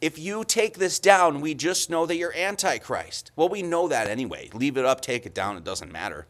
If 0.00 0.18
you 0.18 0.44
take 0.44 0.78
this 0.78 0.98
down, 0.98 1.42
we 1.42 1.54
just 1.54 1.90
know 1.90 2.06
that 2.06 2.16
you're 2.16 2.34
antichrist. 2.34 3.32
Well, 3.36 3.50
we 3.50 3.60
know 3.60 3.86
that 3.88 4.08
anyway. 4.08 4.48
Leave 4.54 4.78
it 4.78 4.86
up, 4.86 5.02
take 5.02 5.26
it 5.26 5.34
down, 5.34 5.58
it 5.58 5.64
doesn't 5.64 5.92
matter. 5.92 6.26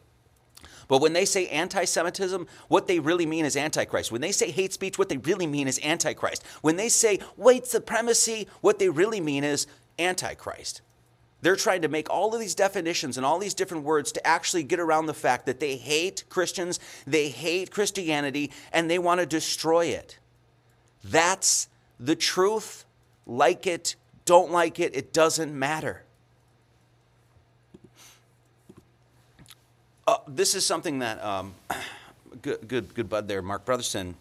But 0.90 1.00
when 1.00 1.12
they 1.12 1.24
say 1.24 1.46
anti 1.46 1.84
Semitism, 1.84 2.48
what 2.66 2.88
they 2.88 2.98
really 2.98 3.24
mean 3.24 3.44
is 3.44 3.56
Antichrist. 3.56 4.10
When 4.10 4.20
they 4.20 4.32
say 4.32 4.50
hate 4.50 4.72
speech, 4.72 4.98
what 4.98 5.08
they 5.08 5.18
really 5.18 5.46
mean 5.46 5.68
is 5.68 5.78
Antichrist. 5.84 6.44
When 6.62 6.74
they 6.74 6.88
say 6.88 7.18
white 7.36 7.68
supremacy, 7.68 8.48
what 8.60 8.80
they 8.80 8.88
really 8.88 9.20
mean 9.20 9.44
is 9.44 9.68
Antichrist. 10.00 10.82
They're 11.42 11.54
trying 11.54 11.82
to 11.82 11.88
make 11.88 12.10
all 12.10 12.34
of 12.34 12.40
these 12.40 12.56
definitions 12.56 13.16
and 13.16 13.24
all 13.24 13.38
these 13.38 13.54
different 13.54 13.84
words 13.84 14.10
to 14.12 14.26
actually 14.26 14.64
get 14.64 14.80
around 14.80 15.06
the 15.06 15.14
fact 15.14 15.46
that 15.46 15.60
they 15.60 15.76
hate 15.76 16.24
Christians, 16.28 16.80
they 17.06 17.28
hate 17.28 17.70
Christianity, 17.70 18.50
and 18.72 18.90
they 18.90 18.98
want 18.98 19.20
to 19.20 19.26
destroy 19.26 19.86
it. 19.86 20.18
That's 21.04 21.68
the 22.00 22.16
truth. 22.16 22.84
Like 23.26 23.64
it, 23.64 23.94
don't 24.24 24.50
like 24.50 24.80
it, 24.80 24.96
it 24.96 25.12
doesn't 25.12 25.56
matter. 25.56 26.02
Uh, 30.10 30.18
this 30.26 30.56
is 30.56 30.66
something 30.66 30.98
that 30.98 31.22
um, 31.22 31.54
good, 32.42 32.66
good, 32.66 32.92
good 32.94 33.08
bud 33.08 33.28
there, 33.28 33.40
Mark 33.42 33.64
Brotherson, 33.64 34.14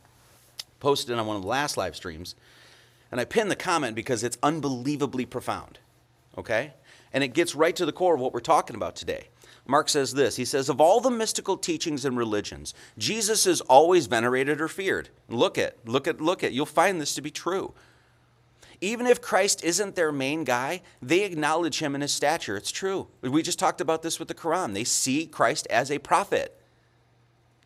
posted 0.79 1.17
on 1.17 1.25
one 1.25 1.35
of 1.35 1.41
the 1.41 1.47
last 1.47 1.77
live 1.77 1.95
streams. 1.95 2.35
And 3.11 3.19
I 3.19 3.25
pinned 3.25 3.49
the 3.49 3.55
comment 3.55 3.95
because 3.95 4.23
it's 4.23 4.37
unbelievably 4.43 5.25
profound. 5.25 5.79
Okay? 6.37 6.73
And 7.11 7.23
it 7.23 7.29
gets 7.29 7.55
right 7.55 7.75
to 7.75 7.87
the 7.87 7.91
core 7.91 8.13
of 8.13 8.21
what 8.21 8.35
we're 8.35 8.39
talking 8.39 8.75
about 8.75 8.95
today. 8.95 9.29
Mark 9.65 9.89
says 9.89 10.13
this 10.13 10.35
He 10.35 10.45
says, 10.45 10.69
Of 10.69 10.79
all 10.79 11.01
the 11.01 11.09
mystical 11.09 11.57
teachings 11.57 12.05
and 12.05 12.15
religions, 12.15 12.75
Jesus 12.99 13.47
is 13.47 13.59
always 13.61 14.05
venerated 14.05 14.61
or 14.61 14.67
feared. 14.67 15.09
Look 15.27 15.57
at, 15.57 15.75
look 15.87 16.07
at, 16.07 16.21
look 16.21 16.43
at. 16.43 16.53
You'll 16.53 16.67
find 16.67 17.01
this 17.01 17.15
to 17.15 17.21
be 17.23 17.31
true. 17.31 17.73
Even 18.81 19.07
if 19.07 19.21
Christ 19.21 19.63
isn't 19.63 19.95
their 19.95 20.11
main 20.11 20.43
guy, 20.43 20.81
they 21.01 21.23
acknowledge 21.23 21.79
him 21.79 21.95
in 21.95 22.01
his 22.01 22.13
stature. 22.13 22.55
It's 22.55 22.71
true. 22.71 23.07
We 23.21 23.41
just 23.41 23.59
talked 23.59 23.81
about 23.81 24.03
this 24.03 24.19
with 24.19 24.29
the 24.29 24.33
Quran. 24.33 24.73
They 24.73 24.85
see 24.85 25.25
Christ 25.25 25.67
as 25.69 25.91
a 25.91 25.99
prophet. 25.99 26.55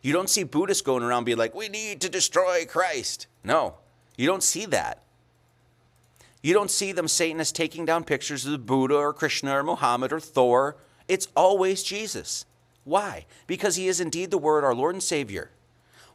You 0.02 0.12
don't 0.12 0.28
see 0.28 0.42
Buddhists 0.42 0.82
going 0.82 1.02
around 1.02 1.24
being 1.24 1.38
like, 1.38 1.54
we 1.54 1.68
need 1.68 2.00
to 2.00 2.08
destroy 2.08 2.66
Christ. 2.66 3.26
No, 3.42 3.74
you 4.16 4.26
don't 4.26 4.42
see 4.42 4.66
that. 4.66 5.02
You 6.42 6.52
don't 6.52 6.70
see 6.70 6.92
them 6.92 7.08
Satanists 7.08 7.52
taking 7.52 7.86
down 7.86 8.04
pictures 8.04 8.44
of 8.44 8.66
Buddha 8.66 8.96
or 8.96 9.14
Krishna 9.14 9.56
or 9.56 9.62
Muhammad 9.62 10.12
or 10.12 10.20
Thor. 10.20 10.76
It's 11.08 11.28
always 11.34 11.82
Jesus. 11.82 12.44
Why? 12.84 13.24
Because 13.46 13.76
he 13.76 13.88
is 13.88 13.98
indeed 13.98 14.30
the 14.30 14.36
Word, 14.36 14.62
our 14.62 14.74
Lord 14.74 14.94
and 14.94 15.02
Savior. 15.02 15.50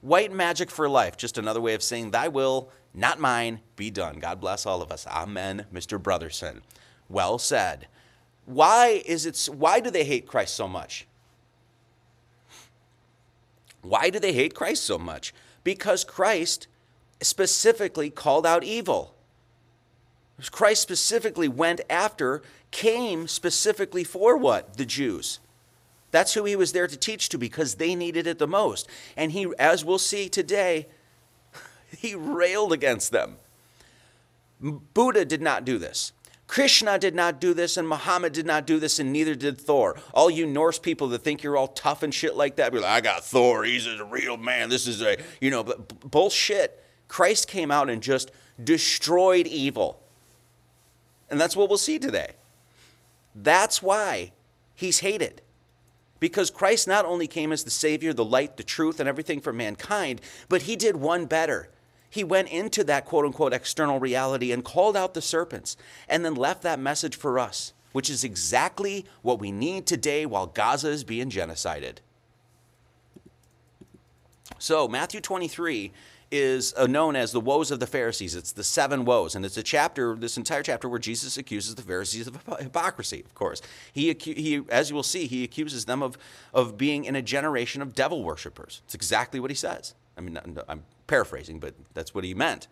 White 0.02 0.32
magic 0.32 0.70
for 0.70 0.88
life, 0.88 1.18
just 1.18 1.40
another 1.40 1.60
way 1.60 1.74
of 1.74 1.82
saying, 1.82 2.12
Thy 2.12 2.28
will 2.28 2.72
not 2.94 3.20
mine, 3.20 3.62
be 3.76 3.92
done. 3.92 4.20
God 4.20 4.42
bless 4.42 4.66
all 4.66 4.82
of 4.82 4.92
us. 4.92 5.06
Amen, 5.08 5.66
Mr. 5.74 6.02
Brotherson. 6.02 6.62
Well 7.08 7.38
said. 7.38 7.88
Why 8.46 9.04
is 9.06 9.26
it 9.26 9.48
why 9.54 9.80
do 9.80 9.92
they 9.92 10.04
hate 10.04 10.28
Christ 10.28 10.56
so 10.56 10.68
much? 10.68 11.06
Why 13.82 14.10
do 14.10 14.20
they 14.20 14.34
hate 14.34 14.56
Christ 14.56 14.84
so 14.84 14.98
much? 14.98 15.34
Because 15.64 16.04
Christ 16.04 16.68
specifically 17.22 18.10
called 18.10 18.46
out 18.46 18.64
evil. 18.64 19.14
Christ 20.52 20.82
specifically 20.82 21.48
went 21.48 21.82
after, 21.90 22.42
came 22.72 23.28
specifically 23.28 24.04
for 24.04 24.38
what? 24.38 24.78
The 24.78 24.86
Jews. 24.86 25.40
That's 26.12 26.34
who 26.34 26.46
he 26.46 26.56
was 26.56 26.72
there 26.72 26.88
to 26.88 26.98
teach 26.98 27.30
to 27.30 27.38
because 27.38 27.76
they 27.76 27.94
needed 27.94 28.26
it 28.26 28.40
the 28.40 28.48
most. 28.48 28.88
And 29.16 29.32
he, 29.32 29.48
as 29.60 29.86
we'll 29.86 30.00
see 30.00 30.30
today, 30.30 30.88
he 31.98 32.16
railed 32.16 32.74
against 32.74 33.12
them. 33.12 33.38
Buddha 34.62 35.26
did 35.26 35.42
not 35.42 35.66
do 35.66 35.78
this. 35.78 36.12
Krishna 36.50 36.98
did 36.98 37.14
not 37.14 37.40
do 37.40 37.54
this, 37.54 37.78
and 37.78 37.88
Muhammad 37.88 38.34
did 38.34 38.46
not 38.46 38.66
do 38.66 38.80
this, 38.80 38.98
and 38.98 39.14
neither 39.14 39.36
did 39.36 39.62
Thor. 39.62 39.96
All 40.16 40.32
you 40.32 40.48
Norse 40.48 40.80
people 40.80 41.08
that 41.10 41.20
think 41.20 41.44
you're 41.44 41.56
all 41.56 41.68
tough 41.68 42.02
and 42.02 42.12
shit 42.12 42.36
like 42.36 42.56
that, 42.56 42.74
be 42.74 42.80
like, 42.80 42.90
I 42.90 43.02
got 43.02 43.24
Thor. 43.24 43.64
He's 43.64 43.86
a 43.86 44.04
real 44.04 44.36
man. 44.36 44.68
This 44.68 44.88
is 44.88 45.00
a, 45.04 45.18
you 45.40 45.52
know, 45.52 45.64
but 45.64 46.10
bullshit. 46.10 46.84
Christ 47.08 47.48
came 47.48 47.70
out 47.70 47.88
and 47.88 48.02
just 48.02 48.32
destroyed 48.62 49.46
evil. 49.46 50.02
And 51.30 51.40
that's 51.40 51.56
what 51.56 51.70
we'll 51.70 51.78
see 51.78 52.00
today. 52.00 52.32
That's 53.36 53.84
why 53.84 54.32
he's 54.74 55.00
hated. 55.00 55.44
Because 56.20 56.50
Christ 56.50 56.88
not 56.88 57.06
only 57.06 57.28
came 57.28 57.52
as 57.52 57.64
the 57.64 57.70
Savior, 57.70 58.12
the 58.12 58.26
light, 58.26 58.58
the 58.58 58.64
truth, 58.64 59.00
and 59.00 59.08
everything 59.08 59.40
for 59.40 59.54
mankind, 59.54 60.20
but 60.50 60.64
he 60.64 60.76
did 60.76 60.96
one 60.96 61.28
better. 61.28 61.70
He 62.10 62.24
went 62.24 62.50
into 62.50 62.84
that 62.86 63.06
quote 63.06 63.26
unquote 63.26 63.54
external 63.54 64.00
reality 64.00 64.52
and 64.52 64.64
called 64.64 64.98
out 64.98 65.14
the 65.14 65.22
serpents 65.22 65.78
and 66.08 66.26
then 66.26 66.36
left 66.36 66.64
that 66.64 66.80
message 66.80 67.16
for 67.16 67.38
us, 67.38 67.74
which 67.92 68.10
is 68.10 68.24
exactly 68.24 69.06
what 69.22 69.40
we 69.40 69.52
need 69.52 69.86
today 69.86 70.26
while 70.26 70.48
Gaza 70.48 70.90
is 70.90 71.04
being 71.04 71.30
genocided. 71.30 71.98
So, 74.58 74.88
Matthew 74.88 75.22
23 75.22 75.92
is 76.32 76.74
uh, 76.78 76.86
known 76.86 77.16
as 77.16 77.32
the 77.32 77.40
woes 77.40 77.72
of 77.72 77.80
the 77.80 77.88
Pharisees. 77.88 78.36
It's 78.36 78.52
the 78.52 78.64
seven 78.64 79.06
woes, 79.06 79.36
and 79.36 79.46
it's 79.46 79.58
a 79.58 79.64
chapter, 79.64 80.16
this 80.16 80.38
entire 80.38 80.62
chapter, 80.62 80.88
where 80.88 81.00
Jesus 81.00 81.38
accuses 81.38 81.76
the 81.76 81.82
Pharisees 81.82 82.28
of 82.28 82.38
hypocrisy. 82.60 83.22
Of 83.26 83.34
course, 83.34 83.62
he, 83.94 84.14
he 84.20 84.62
as 84.70 84.90
you 84.90 84.96
will 84.96 85.04
see, 85.04 85.28
he 85.28 85.44
accuses 85.44 85.86
them 85.86 86.04
of 86.04 86.18
of 86.54 86.78
being 86.78 87.06
in 87.06 87.16
a 87.16 87.22
generation 87.22 87.82
of 87.82 87.96
devil 87.96 88.24
worshippers. 88.24 88.82
It's 88.86 88.96
exactly 88.96 89.40
what 89.40 89.50
he 89.50 89.56
says. 89.56 89.94
I 90.20 90.22
mean, 90.22 90.38
I'm 90.68 90.84
paraphrasing, 91.08 91.60
but 91.60 91.74
that's 91.94 92.14
what 92.14 92.26
he 92.26 92.34
meant. 92.34 92.68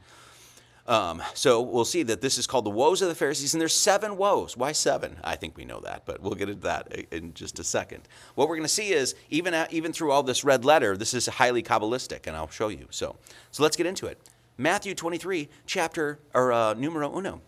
Um, 0.85 1.23
so 1.33 1.61
we'll 1.61 1.85
see 1.85 2.03
that 2.03 2.21
this 2.21 2.37
is 2.37 2.45
called 2.45 2.65
the 2.65 2.69
woes 2.69 3.01
of 3.01 3.07
the 3.07 3.15
Pharisees, 3.15 3.53
and 3.53 3.59
there's 3.59 3.73
seven 3.73 4.17
woes. 4.17 4.55
Why 4.55 4.73
seven? 4.73 5.17
I 5.23 5.35
think 5.35 5.57
we 5.57 5.65
know 5.65 5.79
that, 5.81 6.05
but 6.05 6.21
we'll 6.21 6.35
get 6.35 6.49
into 6.49 6.61
that 6.61 6.93
in 7.11 7.33
just 7.33 7.57
a 7.59 7.63
second. 7.63 8.07
What 8.35 8.49
we're 8.49 8.55
going 8.55 8.67
to 8.67 8.73
see 8.73 8.91
is 8.91 9.15
even 9.29 9.53
at, 9.53 9.71
even 9.73 9.91
through 9.93 10.11
all 10.11 10.23
this 10.23 10.43
red 10.43 10.65
letter, 10.65 10.95
this 10.95 11.13
is 11.13 11.27
highly 11.27 11.63
kabbalistic, 11.63 12.27
and 12.27 12.35
I'll 12.35 12.49
show 12.49 12.67
you. 12.67 12.87
So 12.89 13.15
so 13.51 13.63
let's 13.63 13.77
get 13.77 13.85
into 13.85 14.07
it. 14.07 14.19
Matthew 14.57 14.93
23, 14.93 15.49
chapter 15.65 16.19
or 16.33 16.51
uh, 16.51 16.73
numero 16.73 17.15
uno. 17.17 17.41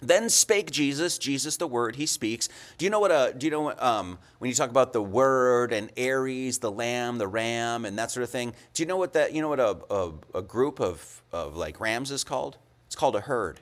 Then 0.00 0.28
spake 0.28 0.70
Jesus, 0.70 1.18
Jesus 1.18 1.56
the 1.56 1.66
Word, 1.66 1.96
he 1.96 2.06
speaks. 2.06 2.48
Do 2.78 2.84
you 2.84 2.90
know 2.90 3.00
what 3.00 3.10
a, 3.10 3.32
do 3.36 3.46
you 3.46 3.50
know 3.50 3.62
what, 3.62 3.82
um, 3.82 4.18
when 4.38 4.48
you 4.48 4.54
talk 4.54 4.70
about 4.70 4.92
the 4.92 5.02
Word 5.02 5.72
and 5.72 5.90
Aries, 5.96 6.58
the 6.58 6.70
Lamb, 6.70 7.18
the 7.18 7.28
Ram, 7.28 7.84
and 7.84 7.98
that 7.98 8.10
sort 8.10 8.24
of 8.24 8.30
thing, 8.30 8.54
do 8.74 8.82
you 8.82 8.86
know 8.86 8.96
what 8.96 9.12
that, 9.12 9.32
you 9.32 9.40
know 9.40 9.48
what 9.48 9.60
a, 9.60 9.78
a, 9.90 10.12
a 10.34 10.42
group 10.42 10.80
of, 10.80 11.22
of 11.32 11.56
like 11.56 11.80
rams 11.80 12.10
is 12.10 12.24
called? 12.24 12.58
It's 12.86 12.96
called 12.96 13.16
a 13.16 13.20
herd. 13.20 13.60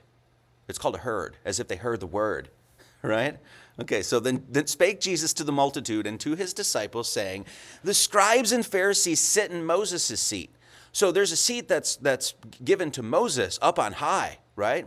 It's 0.69 0.79
called 0.79 0.95
a 0.95 0.99
herd, 0.99 1.37
as 1.45 1.61
if 1.61 1.69
they 1.69 1.77
heard 1.77 2.01
the 2.01 2.07
word, 2.07 2.49
right? 3.03 3.39
Okay, 3.81 4.03
so 4.03 4.21
then, 4.21 4.45
then 4.51 4.67
spake 4.67 5.01
Jesus 5.01 5.33
to 5.35 5.45
the 5.45 5.53
multitude 5.53 6.07
and 6.07 6.19
to 6.21 6.35
his 6.35 6.55
disciples, 6.55 7.11
saying, 7.11 7.47
The 7.83 7.95
scribes 7.95 8.53
and 8.53 8.65
Pharisees 8.65 9.21
sit 9.21 9.51
in 9.51 9.65
Moses' 9.65 10.21
seat. 10.21 10.51
So 10.93 11.11
there's 11.11 11.33
a 11.33 11.37
seat 11.37 11.69
that's, 11.69 11.97
that's 11.97 12.35
given 12.63 12.91
to 12.93 13.03
Moses 13.03 13.59
up 13.63 13.79
on 13.79 13.95
high, 13.95 14.39
right? 14.57 14.87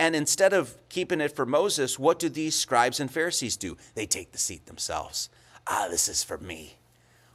And 0.00 0.16
instead 0.16 0.54
of 0.54 0.78
keeping 0.88 1.20
it 1.20 1.36
for 1.36 1.44
Moses, 1.44 1.98
what 1.98 2.18
do 2.18 2.30
these 2.30 2.56
scribes 2.56 3.00
and 3.00 3.10
Pharisees 3.10 3.58
do? 3.58 3.76
They 3.94 4.06
take 4.06 4.32
the 4.32 4.38
seat 4.38 4.64
themselves. 4.64 5.28
Ah, 5.66 5.88
this 5.90 6.08
is 6.08 6.24
for 6.24 6.38
me. 6.38 6.78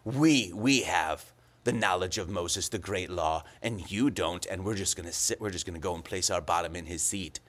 We, 0.03 0.51
we 0.51 0.81
have 0.81 1.31
the 1.63 1.71
knowledge 1.71 2.17
of 2.17 2.27
Moses, 2.27 2.67
the 2.69 2.79
great 2.79 3.11
law, 3.11 3.43
and 3.61 3.91
you 3.91 4.09
don't, 4.09 4.43
and 4.47 4.65
we're 4.65 4.73
just 4.73 4.97
going 4.97 5.07
to 5.07 5.13
sit, 5.13 5.39
we're 5.39 5.51
just 5.51 5.67
going 5.67 5.75
to 5.75 5.79
go 5.79 5.93
and 5.93 6.03
place 6.03 6.31
our 6.31 6.41
bottom 6.41 6.75
in 6.75 6.87
his 6.87 7.03
seat. 7.03 7.39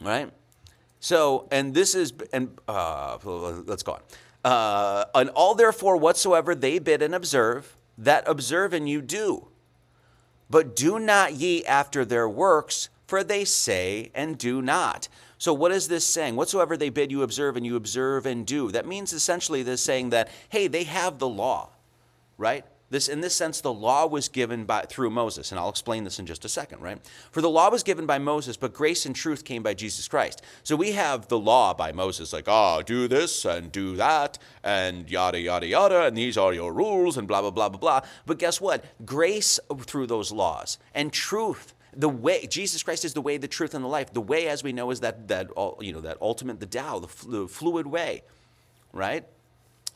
Right? 0.00 0.32
So, 0.98 1.46
and 1.52 1.74
this 1.74 1.94
is, 1.94 2.12
and 2.32 2.58
uh, 2.66 3.18
let's 3.24 3.84
go 3.84 3.92
on. 3.92 4.00
Uh, 4.44 5.04
and 5.14 5.30
all 5.30 5.54
therefore 5.54 5.96
whatsoever 5.96 6.56
they 6.56 6.80
bid 6.80 7.02
and 7.02 7.14
observe, 7.14 7.76
that 7.96 8.24
observe 8.26 8.72
and 8.72 8.88
you 8.88 9.00
do. 9.00 9.46
But 10.50 10.74
do 10.74 10.98
not 10.98 11.34
ye 11.34 11.64
after 11.64 12.04
their 12.04 12.28
works, 12.28 12.88
for 13.12 13.22
they 13.22 13.44
say 13.44 14.10
and 14.14 14.38
do 14.38 14.62
not. 14.62 15.06
So, 15.36 15.52
what 15.52 15.70
is 15.70 15.86
this 15.88 16.06
saying? 16.06 16.34
Whatsoever 16.34 16.78
they 16.78 16.88
bid 16.88 17.10
you 17.10 17.22
observe 17.22 17.58
and 17.58 17.66
you 17.66 17.76
observe 17.76 18.24
and 18.24 18.46
do. 18.46 18.70
That 18.70 18.86
means 18.86 19.12
essentially 19.12 19.62
this 19.62 19.82
saying 19.82 20.08
that, 20.10 20.30
hey, 20.48 20.66
they 20.66 20.84
have 20.84 21.18
the 21.18 21.28
law 21.28 21.68
right? 22.38 22.64
This, 22.90 23.08
in 23.08 23.20
this 23.20 23.34
sense, 23.34 23.60
the 23.60 23.72
law 23.72 24.06
was 24.06 24.28
given 24.28 24.64
by, 24.64 24.82
through 24.82 25.10
Moses, 25.10 25.50
and 25.50 25.58
I'll 25.58 25.68
explain 25.68 26.04
this 26.04 26.18
in 26.18 26.26
just 26.26 26.44
a 26.44 26.48
second, 26.48 26.82
right? 26.82 26.98
For 27.30 27.40
the 27.40 27.48
law 27.48 27.70
was 27.70 27.82
given 27.82 28.04
by 28.04 28.18
Moses, 28.18 28.56
but 28.56 28.74
grace 28.74 29.06
and 29.06 29.14
truth 29.14 29.44
came 29.44 29.62
by 29.62 29.72
Jesus 29.72 30.08
Christ. 30.08 30.42
So 30.62 30.74
we 30.74 30.92
have 30.92 31.28
the 31.28 31.38
law 31.38 31.72
by 31.72 31.92
Moses, 31.92 32.32
like, 32.32 32.44
oh, 32.48 32.82
do 32.84 33.08
this 33.08 33.44
and 33.46 33.72
do 33.72 33.96
that, 33.96 34.38
and 34.62 35.08
yada, 35.10 35.40
yada, 35.40 35.66
yada, 35.66 36.06
and 36.06 36.16
these 36.16 36.36
are 36.36 36.52
your 36.52 36.72
rules, 36.74 37.16
and 37.16 37.26
blah, 37.28 37.40
blah, 37.40 37.50
blah, 37.50 37.70
blah, 37.70 37.78
blah. 37.78 38.00
But 38.26 38.38
guess 38.38 38.60
what? 38.60 38.84
Grace 39.06 39.58
through 39.86 40.08
those 40.08 40.32
laws, 40.32 40.78
and 40.94 41.12
truth 41.12 41.74
the 41.94 42.08
way 42.08 42.46
jesus 42.46 42.82
christ 42.82 43.04
is 43.04 43.14
the 43.14 43.20
way 43.20 43.36
the 43.36 43.48
truth 43.48 43.74
and 43.74 43.84
the 43.84 43.88
life 43.88 44.12
the 44.12 44.20
way 44.20 44.48
as 44.48 44.62
we 44.62 44.72
know 44.72 44.90
is 44.90 45.00
that 45.00 45.28
that 45.28 45.48
you 45.80 45.92
know 45.92 46.00
that 46.00 46.16
ultimate 46.20 46.58
the 46.60 46.66
Tao 46.66 46.98
the, 46.98 47.26
the 47.28 47.48
fluid 47.48 47.86
way 47.86 48.22
right 48.92 49.24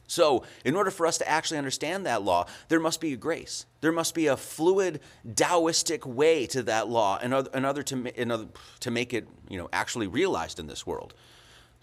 so, 0.09 0.45
in 0.65 0.77
order 0.77 0.91
for 0.91 1.07
us 1.07 1.19
to 1.19 1.29
actually 1.29 1.59
understand 1.59 2.07
that 2.07 2.23
law, 2.23 2.47
there 2.69 2.79
must 2.79 3.01
be 3.01 3.13
a 3.13 3.17
grace. 3.17 3.67
There 3.81 3.93
must 3.93 4.15
be 4.15 4.29
a 4.29 4.37
fluid 4.37 5.01
Taoistic 5.29 6.07
way 6.07 6.47
to 6.47 6.63
that 6.65 6.89
law 6.89 7.19
in 7.19 7.33
order, 7.33 7.51
in 7.53 7.65
order, 7.65 7.83
to, 7.83 8.21
in 8.21 8.31
order 8.31 8.47
to 8.81 8.91
make 8.91 9.13
it 9.13 9.27
you 9.49 9.59
know, 9.59 9.69
actually 9.73 10.07
realized 10.07 10.61
in 10.61 10.67
this 10.69 10.87
world. 10.87 11.15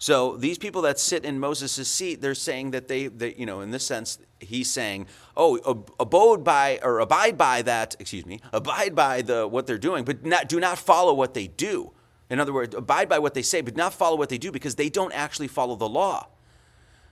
So 0.04 0.36
these 0.36 0.58
people 0.58 0.82
that 0.82 1.00
sit 1.00 1.24
in 1.24 1.40
Moses' 1.40 1.88
seat, 1.88 2.20
they're 2.20 2.34
saying 2.34 2.72
that 2.72 2.88
they, 2.88 3.06
they, 3.06 3.34
you 3.36 3.46
know, 3.46 3.62
in 3.62 3.70
this 3.70 3.86
sense, 3.86 4.18
he's 4.38 4.70
saying, 4.70 5.06
oh, 5.34 5.86
abode 5.98 6.44
by 6.44 6.78
or 6.82 6.98
abide 6.98 7.38
by 7.38 7.62
that, 7.62 7.96
excuse 7.98 8.26
me, 8.26 8.40
abide 8.52 8.94
by 8.94 9.22
the 9.22 9.48
what 9.48 9.66
they're 9.66 9.78
doing, 9.78 10.04
but 10.04 10.22
not, 10.22 10.46
do 10.46 10.60
not 10.60 10.76
follow 10.76 11.14
what 11.14 11.32
they 11.32 11.46
do. 11.46 11.90
In 12.28 12.38
other 12.38 12.52
words, 12.52 12.74
abide 12.74 13.08
by 13.08 13.18
what 13.18 13.32
they 13.32 13.40
say, 13.40 13.62
but 13.62 13.78
not 13.78 13.94
follow 13.94 14.18
what 14.18 14.28
they 14.28 14.36
do 14.36 14.52
because 14.52 14.74
they 14.74 14.90
don't 14.90 15.12
actually 15.12 15.48
follow 15.48 15.74
the 15.74 15.88
law. 15.88 16.26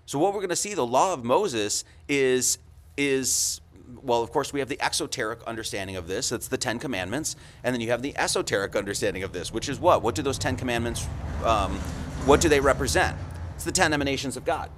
So 0.04 0.18
what 0.18 0.34
we're 0.34 0.40
going 0.40 0.50
to 0.50 0.56
see, 0.56 0.74
the 0.74 0.86
law 0.86 1.14
of 1.14 1.24
Moses 1.24 1.84
is 2.10 2.58
is 2.98 3.62
well, 4.02 4.22
of 4.22 4.30
course, 4.30 4.52
we 4.52 4.60
have 4.60 4.68
the 4.68 4.80
exoteric 4.82 5.42
understanding 5.44 5.96
of 5.96 6.08
this. 6.08 6.28
That's 6.28 6.48
the 6.48 6.58
Ten 6.58 6.78
Commandments, 6.78 7.36
and 7.64 7.74
then 7.74 7.80
you 7.80 7.88
have 7.88 8.02
the 8.02 8.14
esoteric 8.18 8.76
understanding 8.76 9.22
of 9.22 9.32
this, 9.32 9.50
which 9.50 9.70
is 9.70 9.80
what? 9.80 10.02
What 10.02 10.14
do 10.14 10.20
those 10.20 10.38
Ten 10.38 10.56
Commandments? 10.56 11.06
Um, 11.42 11.80
what 12.26 12.40
do 12.40 12.48
they 12.48 12.60
represent? 12.60 13.16
It's 13.54 13.64
the 13.64 13.72
ten 13.72 13.92
emanations 13.92 14.36
of 14.36 14.44
God. 14.44 14.70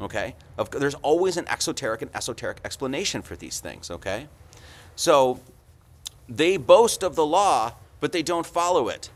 Okay, 0.00 0.34
of, 0.58 0.70
there's 0.70 0.94
always 0.96 1.36
an 1.36 1.46
exoteric 1.48 2.02
and 2.02 2.10
esoteric 2.14 2.58
explanation 2.64 3.22
for 3.22 3.36
these 3.36 3.60
things. 3.60 3.90
Okay, 3.90 4.26
so 4.96 5.40
they 6.28 6.56
boast 6.56 7.02
of 7.02 7.14
the 7.14 7.26
law, 7.26 7.74
but 8.00 8.12
they 8.12 8.22
don't 8.22 8.46
follow 8.46 8.88
it. 8.88 9.10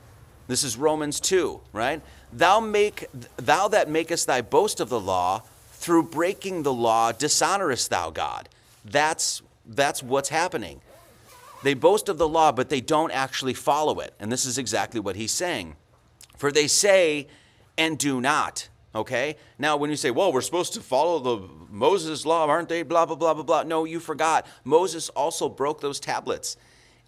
This 0.48 0.62
is 0.62 0.76
Romans 0.76 1.18
two, 1.18 1.60
right? 1.72 2.00
Thou, 2.32 2.60
make, 2.60 3.06
thou 3.36 3.68
that 3.68 3.88
makest 3.88 4.26
thy 4.26 4.42
boast 4.42 4.80
of 4.80 4.88
the 4.88 5.00
law, 5.00 5.42
through 5.72 6.04
breaking 6.04 6.62
the 6.62 6.72
law, 6.72 7.12
dishonorest 7.12 7.90
thou 7.90 8.10
God. 8.10 8.48
That's, 8.84 9.42
that's 9.64 10.02
what's 10.02 10.28
happening. 10.28 10.80
They 11.62 11.74
boast 11.74 12.08
of 12.08 12.18
the 12.18 12.28
law, 12.28 12.52
but 12.52 12.68
they 12.68 12.80
don't 12.80 13.10
actually 13.12 13.54
follow 13.54 14.00
it. 14.00 14.14
And 14.20 14.30
this 14.30 14.44
is 14.44 14.58
exactly 14.58 15.00
what 15.00 15.16
he's 15.16 15.32
saying. 15.32 15.76
For 16.36 16.52
they 16.52 16.66
say 16.66 17.26
and 17.76 17.98
do 17.98 18.20
not. 18.20 18.68
Okay? 18.94 19.36
Now, 19.58 19.76
when 19.76 19.90
you 19.90 19.96
say, 19.96 20.10
well, 20.10 20.32
we're 20.32 20.40
supposed 20.40 20.72
to 20.74 20.80
follow 20.80 21.18
the 21.18 21.48
Moses 21.70 22.24
law, 22.24 22.46
aren't 22.46 22.68
they? 22.68 22.82
Blah, 22.82 23.06
blah, 23.06 23.16
blah, 23.16 23.34
blah, 23.34 23.42
blah. 23.42 23.62
No, 23.64 23.84
you 23.84 24.00
forgot. 24.00 24.46
Moses 24.64 25.08
also 25.10 25.48
broke 25.48 25.80
those 25.80 26.00
tablets 26.00 26.56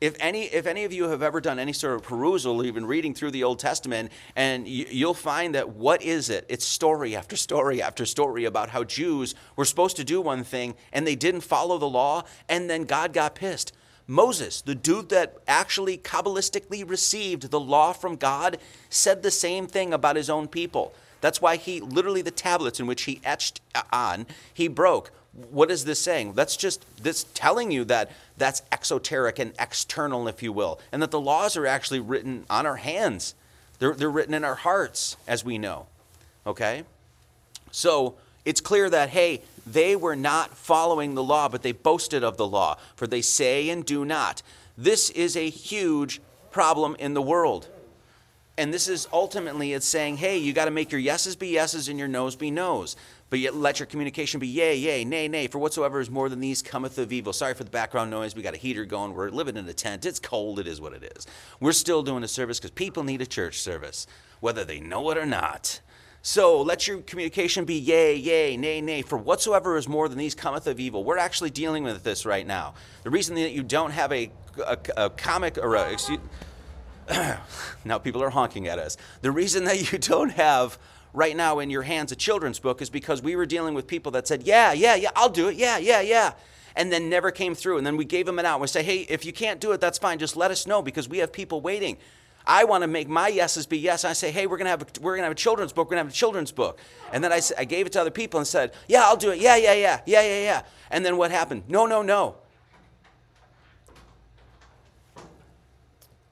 if 0.01 0.15
any 0.21 0.45
if 0.45 0.67
any 0.67 0.85
of 0.85 0.93
you 0.93 1.09
have 1.09 1.23
ever 1.23 1.41
done 1.41 1.59
any 1.59 1.73
sort 1.73 1.95
of 1.95 2.03
perusal 2.03 2.65
even 2.65 2.87
reading 2.87 3.15
through 3.15 3.31
the 3.31 3.45
old 3.45 3.59
testament 3.59 4.13
and 4.37 4.69
you, 4.69 5.07
will 5.07 5.15
find 5.15 5.55
that 5.55 5.71
what 5.71 6.03
is 6.03 6.31
it 6.31 6.45
it's 6.49 6.65
story 6.65 7.17
after 7.17 7.37
story 7.37 7.83
after 7.83 8.07
story 8.07 8.45
about 8.45 8.71
how 8.71 8.85
jews 8.85 9.35
were 9.57 9.65
supposed 9.65 9.97
to 9.97 10.05
do 10.05 10.21
one 10.21 10.45
thing 10.45 10.75
and 10.93 11.07
they 11.07 11.17
didn't 11.17 11.41
follow 11.41 11.79
the 11.79 11.89
law 11.89 12.23
and 12.49 12.71
then 12.71 12.85
god 12.85 13.13
got 13.13 13.35
pissed 13.35 13.73
moses 14.09 14.61
the 14.63 14.75
dude 14.75 15.09
that 15.11 15.37
actually 15.47 15.97
kabbalistically 15.97 16.89
received 16.89 17.51
the 17.51 17.61
law 17.61 17.93
from 17.93 18.17
god 18.17 18.59
said 18.91 19.23
the 19.23 19.31
same 19.31 19.67
thing 19.69 19.93
about 19.93 20.17
his 20.17 20.29
own 20.29 20.49
people 20.49 20.93
that's 21.21 21.41
why 21.41 21.57
he 21.57 21.81
literally 21.81 22.23
the 22.23 22.31
tablets 22.31 22.81
in 22.81 22.87
which 22.87 23.03
he 23.03 23.21
etched 23.25 23.61
on 23.93 24.27
he 24.53 24.67
broke 24.67 25.13
what 25.51 25.71
is 25.71 25.85
this 25.85 26.01
saying? 26.01 26.33
That's 26.33 26.57
just 26.57 26.85
this 27.03 27.25
telling 27.35 27.71
you 27.71 27.85
that 27.85 28.11
that's 28.37 28.63
exoteric 28.73 29.39
and 29.39 29.53
external, 29.59 30.27
if 30.29 30.43
you 30.43 30.53
will, 30.53 30.81
and 30.91 31.03
that 31.03 31.11
the 31.11 31.21
laws 31.21 31.57
are 31.57 31.67
actually 31.67 32.01
written 32.01 32.45
on 32.51 32.67
our 32.67 32.77
hands. 32.77 33.35
They're, 33.79 33.95
they're 33.95 34.11
written 34.11 34.35
in 34.35 34.45
our 34.45 34.57
hearts, 34.57 35.17
as 35.27 35.45
we 35.45 35.59
know. 35.59 35.87
Okay? 36.47 36.85
So 37.71 38.17
it's 38.45 38.61
clear 38.61 38.91
that, 38.91 39.11
hey, 39.11 39.43
they 39.73 39.97
were 39.97 40.17
not 40.17 40.57
following 40.57 41.15
the 41.15 41.23
law, 41.23 41.49
but 41.49 41.63
they 41.63 41.73
boasted 41.73 42.25
of 42.25 42.37
the 42.37 42.47
law, 42.47 42.77
for 42.97 43.07
they 43.07 43.23
say 43.23 43.69
and 43.69 43.85
do 43.85 44.05
not. 44.05 44.43
This 44.77 45.11
is 45.11 45.37
a 45.37 45.51
huge 45.51 46.21
problem 46.51 46.97
in 46.99 47.15
the 47.15 47.23
world. 47.23 47.69
And 48.57 48.75
this 48.75 48.89
is 48.89 49.07
ultimately 49.13 49.73
it's 49.73 49.87
saying, 49.87 50.17
hey, 50.17 50.39
you 50.39 50.53
got 50.53 50.65
to 50.65 50.73
make 50.73 50.91
your 50.91 51.01
yeses 51.01 51.37
be 51.37 51.49
yeses 51.49 51.89
and 51.89 51.97
your 51.97 52.09
noes 52.09 52.35
be 52.35 52.51
noes. 52.51 52.97
But 53.31 53.39
yet 53.39 53.55
let 53.55 53.79
your 53.79 53.87
communication 53.87 54.41
be 54.41 54.49
yea, 54.49 54.75
yea, 54.75 55.05
nay, 55.05 55.29
nay, 55.29 55.47
for 55.47 55.59
whatsoever 55.59 56.01
is 56.01 56.11
more 56.11 56.29
than 56.29 56.41
these 56.41 56.61
cometh 56.61 56.99
of 56.99 57.13
evil. 57.13 57.33
Sorry 57.33 57.55
for 57.55 57.63
the 57.63 57.71
background 57.71 58.11
noise. 58.11 58.35
We 58.35 58.43
got 58.43 58.55
a 58.55 58.59
heater 58.59 58.85
going. 58.85 59.15
We're 59.15 59.31
living 59.31 59.57
in 59.57 59.69
a 59.69 59.73
tent. 59.73 60.05
It's 60.05 60.19
cold. 60.19 60.59
It 60.59 60.67
is 60.67 60.81
what 60.81 60.93
it 60.93 61.13
is. 61.17 61.27
We're 61.61 61.73
still 61.73 62.03
doing 62.03 62.25
a 62.25 62.29
service 62.29 62.59
because 62.59 62.73
people 62.73 63.05
need 63.05 63.23
a 63.23 63.27
church 63.27 63.61
service, 63.61 64.09
whether 64.41 64.65
they 64.65 64.81
know 64.81 65.09
it 65.11 65.19
or 65.19 65.27
not. 65.27 65.81
So 66.29 66.61
let 66.61 66.87
your 66.87 66.99
communication 66.99 67.65
be 67.65 67.77
yea, 67.77 68.15
yea, 68.15 68.55
nay, 68.59 68.83
nay, 68.83 69.01
for 69.01 69.17
whatsoever 69.17 69.79
is 69.79 69.89
more 69.89 70.11
than 70.11 70.19
these 70.19 70.35
cometh 70.35 70.67
of 70.67 70.79
evil. 70.79 71.03
We're 71.03 71.17
actually 71.17 71.49
dealing 71.49 71.85
with 71.85 72.05
this 72.05 72.27
right 72.27 72.47
now. 72.47 72.75
The 73.03 73.09
reason 73.09 73.35
that 73.37 73.53
you 73.53 73.63
don't 73.63 73.93
have 73.93 74.13
a, 74.13 74.31
a, 74.67 74.79
a 74.99 75.09
comic 75.09 75.57
or 75.57 75.75
a, 75.75 75.91
excuse, 75.91 76.19
now 77.87 77.97
people 77.97 78.23
are 78.23 78.29
honking 78.29 78.69
at 78.69 78.79
us. 78.79 78.99
The 79.23 79.31
reason 79.31 79.65
that 79.65 79.91
you 79.91 79.97
don't 79.99 80.29
have 80.33 80.79
right 81.15 81.35
now 81.35 81.61
in 81.61 81.71
your 81.71 81.81
hands 81.81 82.13
a 82.13 82.17
children's 82.17 82.59
book 82.59 82.83
is 82.83 82.91
because 82.91 83.23
we 83.23 83.35
were 83.35 83.47
dealing 83.47 83.73
with 83.73 83.87
people 83.87 84.13
that 84.13 84.29
said, 84.29 84.43
yeah, 84.43 84.75
yeah, 84.75 84.97
yeah, 84.97 85.09
I'll 85.17 85.31
do 85.31 85.49
it, 85.49 85.57
yeah, 85.57 85.79
yeah, 85.79 86.03
yeah, 86.03 86.35
and 86.77 86.93
then 86.93 87.09
never 87.09 87.31
came 87.31 87.55
through. 87.55 87.79
And 87.79 87.87
then 87.87 87.97
we 87.97 88.05
gave 88.05 88.27
them 88.27 88.39
an 88.39 88.45
out. 88.45 88.61
We 88.61 88.67
say, 88.67 88.83
hey, 88.83 89.07
if 89.09 89.25
you 89.25 89.33
can't 89.33 89.61
do 89.61 89.73
it, 89.73 89.81
that's 89.81 89.97
fine. 89.97 90.19
Just 90.19 90.37
let 90.37 90.51
us 90.51 90.67
know 90.67 90.83
because 90.83 91.09
we 91.09 91.19
have 91.19 91.33
people 91.33 91.63
waiting. 91.63 91.97
I 92.49 92.65
want 92.65 92.83
to 92.83 92.89
make 92.89 93.09
my 93.09 93.29
yeses 93.29 93.67
be 93.67 93.79
yes. 93.79 94.05
And 94.05 94.11
I 94.11 94.15
say, 94.15 94.31
hey, 94.31 94.47
we're 94.47 94.57
gonna 94.57 94.71
have 94.71 94.81
a, 94.81 94.87
we're 95.03 95.15
gonna 95.15 95.27
have 95.27 95.33
a 95.33 95.37
children's 95.37 95.73
book. 95.73 95.89
We're 95.89 95.97
gonna 95.97 96.05
have 96.05 96.13
a 96.13 96.17
children's 96.17 96.51
book. 96.51 96.81
And 97.13 97.23
then 97.23 97.31
I, 97.31 97.43
I 97.59 97.67
gave 97.67 97.87
it 97.87 97.93
to 97.93 98.01
other 98.01 98.11
people 98.11 98.41
and 98.41 98.47
said, 98.47 98.73
yeah, 98.89 99.03
I'll 99.03 99.19
do 99.19 99.31
it. 99.31 99.39
Yeah, 99.39 99.57
yeah, 99.57 99.75
yeah, 99.75 100.01
yeah, 100.07 100.23
yeah, 100.23 100.43
yeah. 100.43 100.63
And 100.91 101.05
then 101.05 101.19
what 101.19 101.31
happened? 101.31 101.65
No, 101.69 101.85
no, 101.85 102.01
no. 102.01 102.37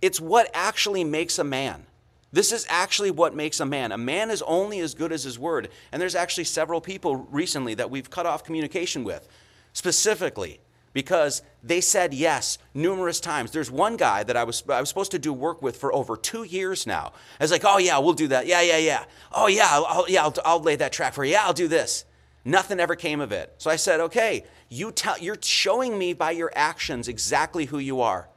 It's 0.01 0.19
what 0.19 0.51
actually 0.55 1.05
makes 1.05 1.39
a 1.39 1.45
man. 1.45 1.85
This 2.33 2.51
is 2.51 2.67
actually 2.69 3.11
what 3.11 3.35
makes 3.35 3.61
a 3.61 3.67
man. 3.67 3.93
A 3.93 3.99
man 3.99 4.31
is 4.31 4.43
only 4.43 4.81
as 4.81 4.95
good 4.95 5.13
as 5.13 5.23
his 5.25 5.39
word. 5.39 5.69
And 5.93 6.01
there's 6.01 6.15
actually 6.15 6.45
several 6.45 6.81
people 6.81 7.17
recently 7.31 7.75
that 7.75 7.91
we've 7.91 8.09
cut 8.09 8.25
off 8.27 8.43
communication 8.43 9.05
with, 9.05 9.29
specifically 9.75 10.61
because 10.97 11.43
they 11.63 11.83
said 11.83 12.15
yes 12.15 12.57
numerous 12.73 13.21
times. 13.21 13.51
There's 13.51 13.71
one 13.71 13.99
guy 13.99 14.23
that 14.23 14.35
I 14.35 14.45
was, 14.45 14.65
I 14.67 14.81
was 14.81 14.89
supposed 14.89 15.11
to 15.11 15.19
do 15.19 15.31
work 15.31 15.61
with 15.61 15.77
for 15.77 15.95
over 15.95 16.17
two 16.17 16.45
years 16.45 16.87
now. 16.87 17.13
I 17.39 17.45
was 17.45 17.51
like, 17.51 17.67
oh, 17.67 17.77
yeah, 17.77 17.99
we'll 17.99 18.15
do 18.15 18.29
that. 18.29 18.47
Yeah, 18.47 18.63
yeah, 18.63 18.79
yeah. 18.79 19.05
Oh, 19.31 19.47
yeah, 19.47 19.69
I'll, 19.71 20.07
yeah, 20.09 20.23
I'll, 20.23 20.35
I'll 20.43 20.63
lay 20.63 20.75
that 20.77 20.93
track 20.93 21.13
for 21.13 21.23
you. 21.23 21.33
Yeah, 21.33 21.45
I'll 21.45 21.53
do 21.53 21.69
this. 21.69 22.07
Nothing 22.47 22.81
ever 22.81 22.97
came 22.97 23.21
of 23.21 23.31
it. 23.31 23.53
So 23.59 23.71
I 23.71 23.77
said, 23.77 24.01
okay, 24.01 24.45
you 24.71 24.91
tell, 24.91 25.19
you're 25.19 25.37
showing 25.43 25.99
me 25.99 26.15
by 26.15 26.31
your 26.31 26.51
actions 26.55 27.09
exactly 27.09 27.67
who 27.67 27.79
you 27.79 28.01
are. 28.01 28.31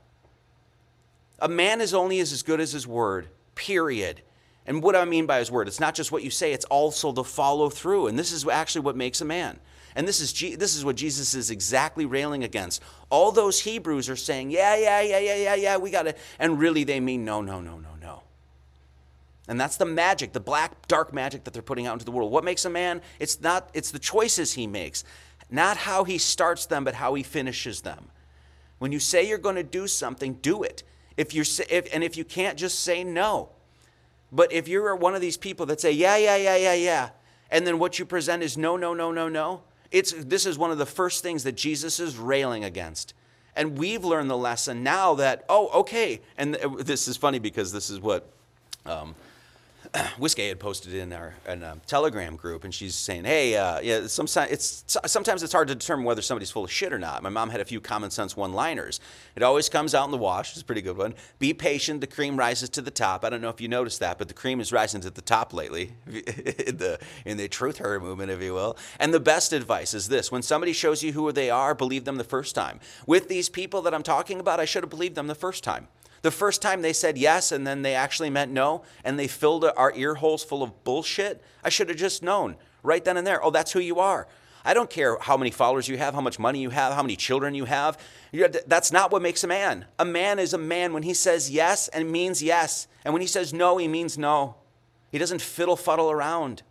A 1.39 1.47
man 1.47 1.79
is 1.79 1.93
only 1.93 2.19
as 2.19 2.43
good 2.43 2.59
as 2.59 2.73
his 2.73 2.85
word, 2.85 3.29
period. 3.55 4.21
And 4.65 4.83
what 4.83 4.95
do 4.95 4.99
I 4.99 5.05
mean 5.05 5.27
by 5.27 5.39
his 5.39 5.49
word? 5.49 5.69
It's 5.69 5.79
not 5.79 5.95
just 5.95 6.11
what 6.11 6.23
you 6.23 6.29
say, 6.29 6.51
it's 6.51 6.65
also 6.65 7.13
the 7.13 7.23
follow 7.23 7.69
through. 7.69 8.07
And 8.07 8.19
this 8.19 8.33
is 8.33 8.45
actually 8.45 8.81
what 8.81 8.97
makes 8.97 9.21
a 9.21 9.25
man. 9.25 9.61
And 9.99 10.07
this 10.07 10.21
is, 10.21 10.31
this 10.57 10.77
is 10.77 10.85
what 10.85 10.95
Jesus 10.95 11.35
is 11.35 11.51
exactly 11.51 12.05
railing 12.05 12.45
against. 12.45 12.81
All 13.09 13.33
those 13.33 13.59
Hebrews 13.59 14.07
are 14.07 14.15
saying, 14.15 14.49
yeah, 14.49 14.77
yeah, 14.77 15.01
yeah, 15.01 15.19
yeah, 15.19 15.35
yeah, 15.35 15.55
yeah, 15.55 15.75
we 15.75 15.91
got 15.91 16.07
it. 16.07 16.17
And 16.39 16.57
really 16.57 16.85
they 16.85 17.01
mean, 17.01 17.25
no, 17.25 17.41
no, 17.41 17.59
no, 17.59 17.77
no, 17.79 17.89
no. 18.01 18.23
And 19.49 19.59
that's 19.59 19.75
the 19.75 19.85
magic, 19.85 20.31
the 20.31 20.39
black, 20.39 20.87
dark 20.87 21.11
magic 21.11 21.43
that 21.43 21.51
they're 21.51 21.61
putting 21.61 21.85
out 21.85 21.95
into 21.95 22.05
the 22.05 22.11
world. 22.11 22.31
What 22.31 22.45
makes 22.45 22.63
a 22.63 22.69
man? 22.69 23.01
It's 23.19 23.41
not, 23.41 23.69
it's 23.73 23.91
the 23.91 23.99
choices 23.99 24.53
he 24.53 24.67
makes, 24.67 25.03
not 25.51 25.75
how 25.75 26.05
he 26.05 26.17
starts 26.17 26.65
them, 26.65 26.85
but 26.85 26.93
how 26.93 27.13
he 27.15 27.21
finishes 27.21 27.81
them. 27.81 28.07
When 28.77 28.93
you 28.93 28.99
say 28.99 29.27
you're 29.27 29.37
going 29.37 29.57
to 29.57 29.63
do 29.63 29.85
something, 29.85 30.35
do 30.35 30.63
it. 30.63 30.81
If 31.17 31.33
you're, 31.33 31.43
if, 31.69 31.93
and 31.93 32.05
if 32.05 32.15
you 32.15 32.23
can't, 32.23 32.57
just 32.57 32.79
say 32.79 33.03
no. 33.03 33.49
But 34.31 34.53
if 34.53 34.69
you're 34.69 34.95
one 34.95 35.13
of 35.13 35.19
these 35.19 35.35
people 35.35 35.65
that 35.65 35.81
say, 35.81 35.91
yeah, 35.91 36.15
yeah, 36.15 36.37
yeah, 36.37 36.55
yeah, 36.55 36.73
yeah, 36.75 37.09
and 37.51 37.67
then 37.67 37.79
what 37.79 37.99
you 37.99 38.05
present 38.05 38.43
is 38.43 38.57
no, 38.57 38.77
no, 38.77 38.93
no, 38.93 39.11
no, 39.11 39.27
no, 39.27 39.63
it's, 39.91 40.11
this 40.13 40.45
is 40.45 40.57
one 40.57 40.71
of 40.71 40.77
the 40.77 40.85
first 40.85 41.23
things 41.23 41.43
that 41.43 41.55
Jesus 41.55 41.99
is 41.99 42.17
railing 42.17 42.63
against. 42.63 43.13
And 43.55 43.77
we've 43.77 44.05
learned 44.05 44.29
the 44.29 44.37
lesson 44.37 44.83
now 44.83 45.15
that, 45.15 45.43
oh, 45.49 45.81
okay. 45.81 46.21
And 46.37 46.55
this 46.79 47.07
is 47.07 47.17
funny 47.17 47.39
because 47.39 47.71
this 47.71 47.89
is 47.89 47.99
what 47.99 48.31
um, 48.85 49.15
Whiskey 50.19 50.47
had 50.47 50.59
posted 50.59 50.93
in 50.93 51.11
our 51.13 51.33
in 51.47 51.63
a 51.63 51.77
Telegram 51.87 52.35
group, 52.35 52.63
and 52.63 52.73
she's 52.73 52.95
saying, 52.95 53.25
"Hey, 53.25 53.55
uh, 53.55 53.79
yeah, 53.79 54.07
sometimes 54.07 54.51
it's 54.51 54.83
sometimes 55.05 55.41
it's 55.41 55.53
hard 55.53 55.67
to 55.69 55.75
determine 55.75 56.05
whether 56.05 56.21
somebody's 56.21 56.51
full 56.51 56.63
of 56.63 56.71
shit 56.71 56.93
or 56.93 56.99
not." 56.99 57.23
My 57.23 57.29
mom 57.29 57.49
had 57.49 57.59
a 57.59 57.65
few 57.65 57.81
common 57.81 58.11
sense 58.11 58.37
one-liners. 58.37 58.99
It 59.35 59.43
always 59.43 59.67
comes 59.67 59.95
out 59.95 60.05
in 60.05 60.11
the 60.11 60.17
wash. 60.17 60.51
It's 60.51 60.61
a 60.61 60.65
pretty 60.65 60.81
good 60.81 60.97
one. 60.97 61.15
Be 61.39 61.53
patient. 61.53 62.01
The 62.01 62.07
cream 62.07 62.37
rises 62.37 62.69
to 62.69 62.81
the 62.81 62.91
top. 62.91 63.25
I 63.25 63.29
don't 63.29 63.41
know 63.41 63.49
if 63.49 63.59
you 63.59 63.67
noticed 63.67 63.99
that, 64.01 64.17
but 64.17 64.27
the 64.27 64.33
cream 64.33 64.59
is 64.59 64.71
rising 64.71 65.01
to 65.01 65.09
the 65.09 65.21
top 65.21 65.53
lately 65.53 65.93
in 66.07 66.77
the 66.77 66.99
in 67.25 67.37
the 67.37 67.49
truther 67.49 67.99
movement, 67.99 68.31
if 68.31 68.41
you 68.41 68.53
will. 68.53 68.77
And 68.99 69.13
the 69.13 69.19
best 69.19 69.53
advice 69.53 69.93
is 69.93 70.07
this: 70.07 70.31
when 70.31 70.43
somebody 70.43 70.73
shows 70.73 71.01
you 71.01 71.13
who 71.13 71.31
they 71.31 71.49
are, 71.49 71.73
believe 71.73 72.05
them 72.05 72.17
the 72.17 72.23
first 72.23 72.53
time. 72.53 72.79
With 73.07 73.27
these 73.27 73.49
people 73.49 73.81
that 73.83 73.93
I'm 73.93 74.03
talking 74.03 74.39
about, 74.39 74.59
I 74.59 74.65
should 74.65 74.83
have 74.83 74.89
believed 74.89 75.15
them 75.15 75.27
the 75.27 75.35
first 75.35 75.63
time. 75.63 75.87
The 76.21 76.31
first 76.31 76.61
time 76.61 76.81
they 76.81 76.93
said 76.93 77.17
yes 77.17 77.51
and 77.51 77.65
then 77.65 77.81
they 77.81 77.95
actually 77.95 78.29
meant 78.29 78.51
no 78.51 78.83
and 79.03 79.17
they 79.17 79.27
filled 79.27 79.63
our 79.63 79.93
ear 79.95 80.15
holes 80.15 80.43
full 80.43 80.63
of 80.63 80.83
bullshit, 80.83 81.41
I 81.63 81.69
should 81.69 81.89
have 81.89 81.97
just 81.97 82.23
known 82.23 82.55
right 82.83 83.03
then 83.03 83.17
and 83.17 83.25
there. 83.25 83.43
Oh, 83.43 83.51
that's 83.51 83.71
who 83.71 83.79
you 83.79 83.99
are. 83.99 84.27
I 84.65 84.73
don't 84.73 84.89
care 84.89 85.17
how 85.19 85.37
many 85.37 85.51
followers 85.51 85.87
you 85.87 85.97
have, 85.97 86.13
how 86.13 86.21
much 86.21 86.37
money 86.37 86.59
you 86.59 86.69
have, 86.69 86.93
how 86.93 87.01
many 87.01 87.15
children 87.15 87.55
you 87.55 87.65
have. 87.65 87.97
That's 88.67 88.91
not 88.91 89.11
what 89.11 89.21
makes 89.21 89.43
a 89.43 89.47
man. 89.47 89.85
A 89.97 90.05
man 90.05 90.37
is 90.37 90.53
a 90.53 90.57
man 90.57 90.91
when 90.93 91.03
he 91.03 91.13
says 91.13 91.49
yes 91.49 91.87
and 91.87 92.11
means 92.11 92.43
yes. 92.43 92.87
And 93.05 93.13
when 93.13 93.21
he 93.21 93.27
says 93.27 93.53
no, 93.53 93.77
he 93.77 93.87
means 93.87 94.17
no. 94.17 94.55
He 95.11 95.17
doesn't 95.17 95.41
fiddle 95.41 95.77
fuddle 95.77 96.11
around. 96.11 96.63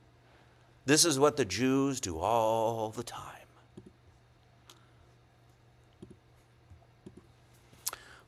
This 0.85 1.05
is 1.05 1.19
what 1.19 1.37
the 1.37 1.45
Jews 1.45 2.01
do 2.01 2.19
all 2.19 2.91
the 2.91 3.03
time. 3.03 3.28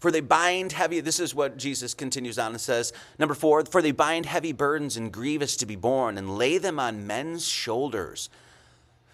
For 0.01 0.11
they 0.11 0.21
bind 0.21 0.73
heavy, 0.73 1.01
this 1.01 1.21
is 1.21 1.35
what 1.35 1.59
Jesus 1.59 1.93
continues 1.93 2.39
on 2.39 2.53
and 2.53 2.61
says. 2.61 2.93
Number 3.19 3.35
four, 3.35 3.65
for 3.67 3.83
they 3.83 3.93
bind 3.93 4.25
heavy 4.25 4.53
burdens 4.53 4.97
and 4.97 5.13
grievous 5.13 5.57
to 5.57 5.67
be 5.67 5.77
borne 5.77 6.17
and 6.17 6.39
lay 6.39 6.57
them 6.57 6.81
on 6.81 7.07
men's 7.07 7.47
shoulders. 7.47 8.31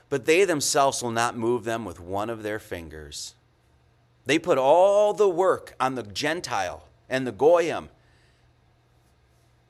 But 0.09 0.27
they 0.27 0.45
themselves 0.45 1.03
will 1.03 1.11
not 1.11 1.37
move 1.37 1.65
them 1.65 1.85
with 1.85 1.99
one 1.99 2.31
of 2.31 2.45
their 2.45 2.61
fingers. 2.61 3.35
They 4.27 4.39
put 4.39 4.59
all 4.59 5.13
the 5.13 5.29
work 5.29 5.75
on 5.81 5.97
the 5.97 6.05
Gentile 6.05 6.85
and 7.09 7.27
the 7.27 7.33
Goyim. 7.33 7.89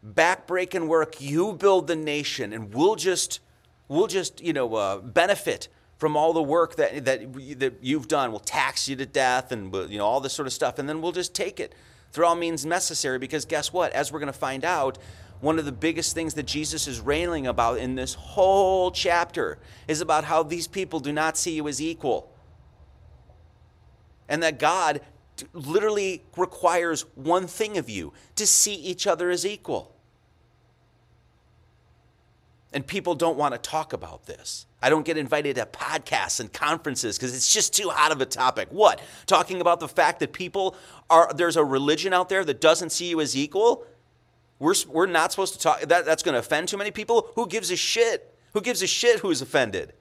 Backbreaking 0.07 0.87
work, 0.87 1.19
you 1.21 1.55
build 1.55 1.87
the 1.87 1.97
nation, 1.97 2.53
and 2.53 2.75
we'll 2.75 2.95
just, 2.95 3.41
we'll 3.89 4.07
just, 4.07 4.43
you 4.43 4.53
know, 4.53 4.75
uh, 4.75 4.99
benefit 4.99 5.69
from 5.99 6.17
all 6.17 6.33
the 6.33 6.43
work 6.43 6.77
that, 6.77 7.05
that, 7.05 7.33
that 7.59 7.75
you've 7.81 8.09
done. 8.09 8.31
We'll 8.31 8.41
tax 8.41 8.89
you 8.89 8.97
to 8.97 9.07
death 9.07 9.53
and 9.53 9.75
you 9.91 9.99
know 9.99 10.07
all 10.07 10.21
this 10.21 10.33
sort 10.33 10.47
of 10.47 10.53
stuff. 10.53 10.79
And 10.79 10.89
then 10.89 11.01
we'll 11.01 11.13
just 11.13 11.35
take 11.35 11.61
it 11.61 11.75
through 12.13 12.27
all 12.27 12.35
means 12.35 12.65
necessary 12.65 13.19
because 13.19 13.45
guess 13.45 13.73
what? 13.73 13.93
As 13.93 14.13
we're 14.13 14.21
going 14.21 14.33
to 14.33 14.39
find 14.39 14.65
out, 14.65 14.99
one 15.41 15.59
of 15.59 15.65
the 15.65 15.73
biggest 15.73 16.15
things 16.15 16.35
that 16.35 16.45
Jesus 16.47 16.87
is 16.87 17.01
railing 17.01 17.47
about 17.47 17.79
in 17.79 17.95
this 17.95 18.15
whole 18.15 18.91
chapter 18.91 19.59
is 19.87 20.01
about 20.01 20.25
how 20.25 20.43
these 20.43 20.67
people 20.67 21.01
do 21.01 21.13
not 21.13 21.37
see 21.37 21.53
you 21.53 21.69
as 21.69 21.81
equal. 21.81 22.33
And 24.29 24.43
that 24.43 24.59
God 24.59 25.03
literally 25.53 26.25
requires 26.37 27.03
one 27.15 27.47
thing 27.47 27.77
of 27.77 27.91
you 27.91 28.13
to 28.37 28.47
see 28.47 28.75
each 28.75 29.07
other 29.07 29.31
as 29.31 29.45
equal. 29.45 29.95
And 32.73 32.87
people 32.87 33.15
don't 33.15 33.37
want 33.37 33.55
to 33.55 33.59
talk 33.59 33.93
about 33.93 34.27
this. 34.27 34.67
I 34.87 34.89
don't 34.89 35.05
get 35.05 35.19
invited 35.19 35.57
to 35.57 35.67
podcasts 35.67 36.39
and 36.39 36.53
conferences 36.53 37.19
because 37.19 37.35
it's 37.35 37.53
just 37.53 37.75
too 37.75 37.89
hot 37.89 38.13
of 38.13 38.21
a 38.21 38.25
topic. 38.25 38.69
What? 38.71 39.01
Talking 39.27 39.61
about 39.61 39.81
the 39.81 39.89
fact 39.89 40.21
that 40.21 40.33
people 40.33 40.77
are, 41.11 41.29
there's 41.35 41.57
a 41.57 41.65
religion 41.65 42.13
out 42.13 42.29
there 42.29 42.45
that 42.45 42.61
doesn't 42.61 42.91
see 42.91 43.09
you 43.09 43.21
as 43.21 43.37
equal? 43.37 43.85
We're, 44.61 44.77
we're 44.89 45.07
not 45.07 45.33
supposed 45.33 45.55
to 45.55 45.59
talk, 45.59 45.81
that, 45.81 46.05
that's 46.05 46.23
going 46.23 46.35
to 46.35 46.39
offend 46.39 46.69
too 46.69 46.77
many 46.77 46.93
people? 46.93 47.33
Who 47.35 47.49
gives 47.49 47.73
a 47.73 47.77
shit? 47.77 48.33
Who 48.53 48.61
gives 48.61 48.81
a 48.81 48.87
shit 48.87 49.19
who's 49.19 49.43
offended? 49.43 49.93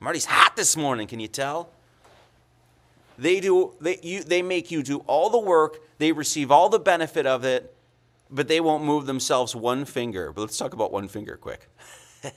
Marty's 0.00 0.24
hot 0.24 0.56
this 0.56 0.78
morning, 0.78 1.06
can 1.06 1.20
you 1.20 1.28
tell? 1.28 1.68
They 3.18 3.38
do, 3.38 3.74
they, 3.82 3.98
you, 4.02 4.24
they 4.24 4.40
make 4.40 4.70
you 4.70 4.82
do 4.82 5.00
all 5.00 5.28
the 5.28 5.38
work, 5.38 5.78
they 5.98 6.12
receive 6.12 6.50
all 6.50 6.70
the 6.70 6.80
benefit 6.80 7.26
of 7.26 7.44
it, 7.44 7.76
but 8.30 8.48
they 8.48 8.60
won't 8.60 8.82
move 8.82 9.04
themselves 9.04 9.54
one 9.54 9.84
finger. 9.84 10.32
But 10.32 10.40
let's 10.40 10.56
talk 10.56 10.72
about 10.72 10.90
one 10.90 11.06
finger 11.06 11.36
quick. 11.36 11.68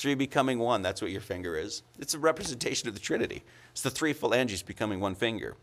three 0.00 0.14
becoming 0.14 0.58
one, 0.58 0.82
that's 0.82 1.02
what 1.02 1.10
your 1.10 1.20
finger 1.20 1.56
is. 1.56 1.82
It's 1.98 2.14
a 2.14 2.18
representation 2.18 2.88
of 2.88 2.94
the 2.94 3.00
Trinity. 3.00 3.42
It's 3.72 3.82
the 3.82 3.90
three 3.90 4.12
phalanges 4.12 4.62
becoming 4.62 5.00
one 5.00 5.14
finger. 5.14 5.56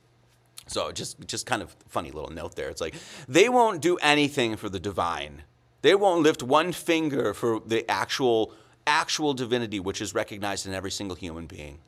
So 0.68 0.92
just 0.92 1.26
just 1.28 1.46
kind 1.46 1.62
of 1.62 1.76
funny 1.88 2.12
little 2.12 2.30
note 2.30 2.56
there. 2.56 2.70
It's 2.70 2.82
like 2.82 2.96
they 3.28 3.50
won't 3.50 3.82
do 3.82 3.98
anything 3.98 4.58
for 4.58 4.70
the 4.70 4.80
divine. 4.80 5.44
They 5.82 5.96
won't 5.96 6.24
lift 6.24 6.44
one 6.44 6.72
finger 6.74 7.34
for 7.34 7.62
the 7.66 7.90
actual 7.90 8.54
actual 8.86 9.34
divinity 9.34 9.80
which 9.80 10.02
is 10.02 10.14
recognized 10.14 10.66
in 10.66 10.74
every 10.74 10.92
single 10.92 11.16
human 11.16 11.46
being. 11.46 11.80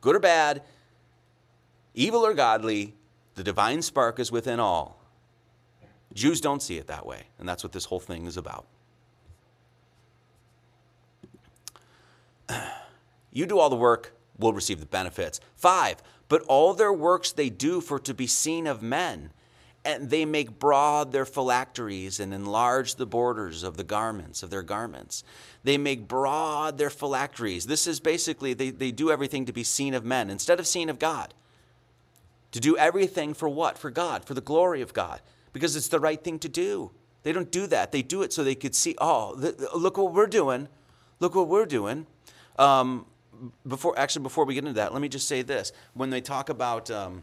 Good 0.00 0.16
or 0.16 0.20
bad, 0.20 0.62
evil 1.94 2.24
or 2.24 2.34
godly, 2.34 2.94
the 3.34 3.44
divine 3.44 3.82
spark 3.82 4.18
is 4.18 4.30
within 4.30 4.60
all. 4.60 5.00
Jews 6.14 6.40
don't 6.40 6.62
see 6.62 6.76
it 6.78 6.86
that 6.86 7.06
way, 7.06 7.24
and 7.38 7.48
that's 7.48 7.62
what 7.62 7.72
this 7.72 7.84
whole 7.84 8.00
thing 8.00 8.26
is 8.26 8.36
about. 8.36 8.66
You 13.32 13.46
do 13.46 13.58
all 13.58 13.70
the 13.70 13.76
work, 13.76 14.14
we'll 14.38 14.52
receive 14.52 14.80
the 14.80 14.86
benefits. 14.86 15.40
Five, 15.54 16.02
but 16.28 16.42
all 16.42 16.74
their 16.74 16.92
works 16.92 17.32
they 17.32 17.50
do 17.50 17.80
for 17.80 17.98
to 18.00 18.14
be 18.14 18.26
seen 18.26 18.66
of 18.66 18.82
men. 18.82 19.30
and 19.88 20.10
they 20.10 20.26
make 20.26 20.58
broad 20.58 21.12
their 21.12 21.24
phylacteries 21.24 22.20
and 22.20 22.34
enlarge 22.34 22.96
the 22.96 23.06
borders 23.06 23.62
of 23.62 23.78
the 23.78 23.84
garments, 23.84 24.42
of 24.42 24.50
their 24.50 24.62
garments. 24.62 25.24
They 25.64 25.78
make 25.78 26.06
broad 26.06 26.76
their 26.76 26.90
phylacteries. 26.90 27.66
This 27.66 27.86
is 27.86 27.98
basically, 27.98 28.52
they, 28.52 28.68
they 28.68 28.90
do 28.90 29.10
everything 29.10 29.46
to 29.46 29.52
be 29.52 29.64
seen 29.64 29.94
of 29.94 30.04
men 30.04 30.28
instead 30.28 30.60
of 30.60 30.66
seen 30.66 30.90
of 30.90 30.98
God. 30.98 31.32
To 32.52 32.60
do 32.60 32.76
everything 32.76 33.32
for 33.32 33.48
what? 33.48 33.78
For 33.78 33.90
God, 33.90 34.26
for 34.26 34.34
the 34.34 34.42
glory 34.42 34.82
of 34.82 34.92
God, 34.92 35.22
because 35.54 35.74
it's 35.76 35.88
the 35.88 36.00
right 36.00 36.22
thing 36.22 36.38
to 36.40 36.48
do. 36.50 36.90
They 37.22 37.32
don't 37.32 37.50
do 37.50 37.66
that. 37.68 37.90
They 37.90 38.02
do 38.02 38.20
it 38.20 38.32
so 38.32 38.44
they 38.44 38.54
could 38.54 38.74
see, 38.74 38.94
oh, 38.98 39.34
look 39.74 39.96
what 39.96 40.12
we're 40.12 40.26
doing. 40.26 40.68
Look 41.18 41.34
what 41.34 41.48
we're 41.48 41.66
doing. 41.66 42.06
Um, 42.58 43.06
before 43.66 43.96
actually 43.98 44.24
before 44.24 44.44
we 44.44 44.54
get 44.54 44.64
into 44.64 44.74
that, 44.74 44.92
let 44.92 45.00
me 45.00 45.08
just 45.08 45.28
say 45.28 45.42
this: 45.42 45.72
when 45.94 46.10
they 46.10 46.20
talk 46.20 46.48
about, 46.48 46.90
um, 46.90 47.22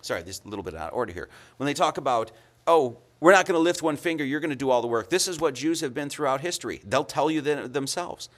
sorry, 0.00 0.22
this 0.22 0.36
is 0.36 0.42
a 0.44 0.48
little 0.48 0.62
bit 0.62 0.74
out 0.74 0.92
of 0.92 0.96
order 0.96 1.12
here. 1.12 1.28
When 1.56 1.66
they 1.66 1.74
talk 1.74 1.98
about, 1.98 2.30
oh, 2.66 2.98
we're 3.20 3.32
not 3.32 3.46
going 3.46 3.56
to 3.56 3.62
lift 3.62 3.82
one 3.82 3.96
finger, 3.96 4.24
you're 4.24 4.40
going 4.40 4.50
to 4.50 4.56
do 4.56 4.70
all 4.70 4.82
the 4.82 4.88
work. 4.88 5.10
This 5.10 5.26
is 5.26 5.40
what 5.40 5.54
Jews 5.54 5.80
have 5.80 5.94
been 5.94 6.08
throughout 6.08 6.40
history. 6.40 6.80
They'll 6.84 7.04
tell 7.04 7.30
you 7.30 7.40
themselves. 7.40 8.28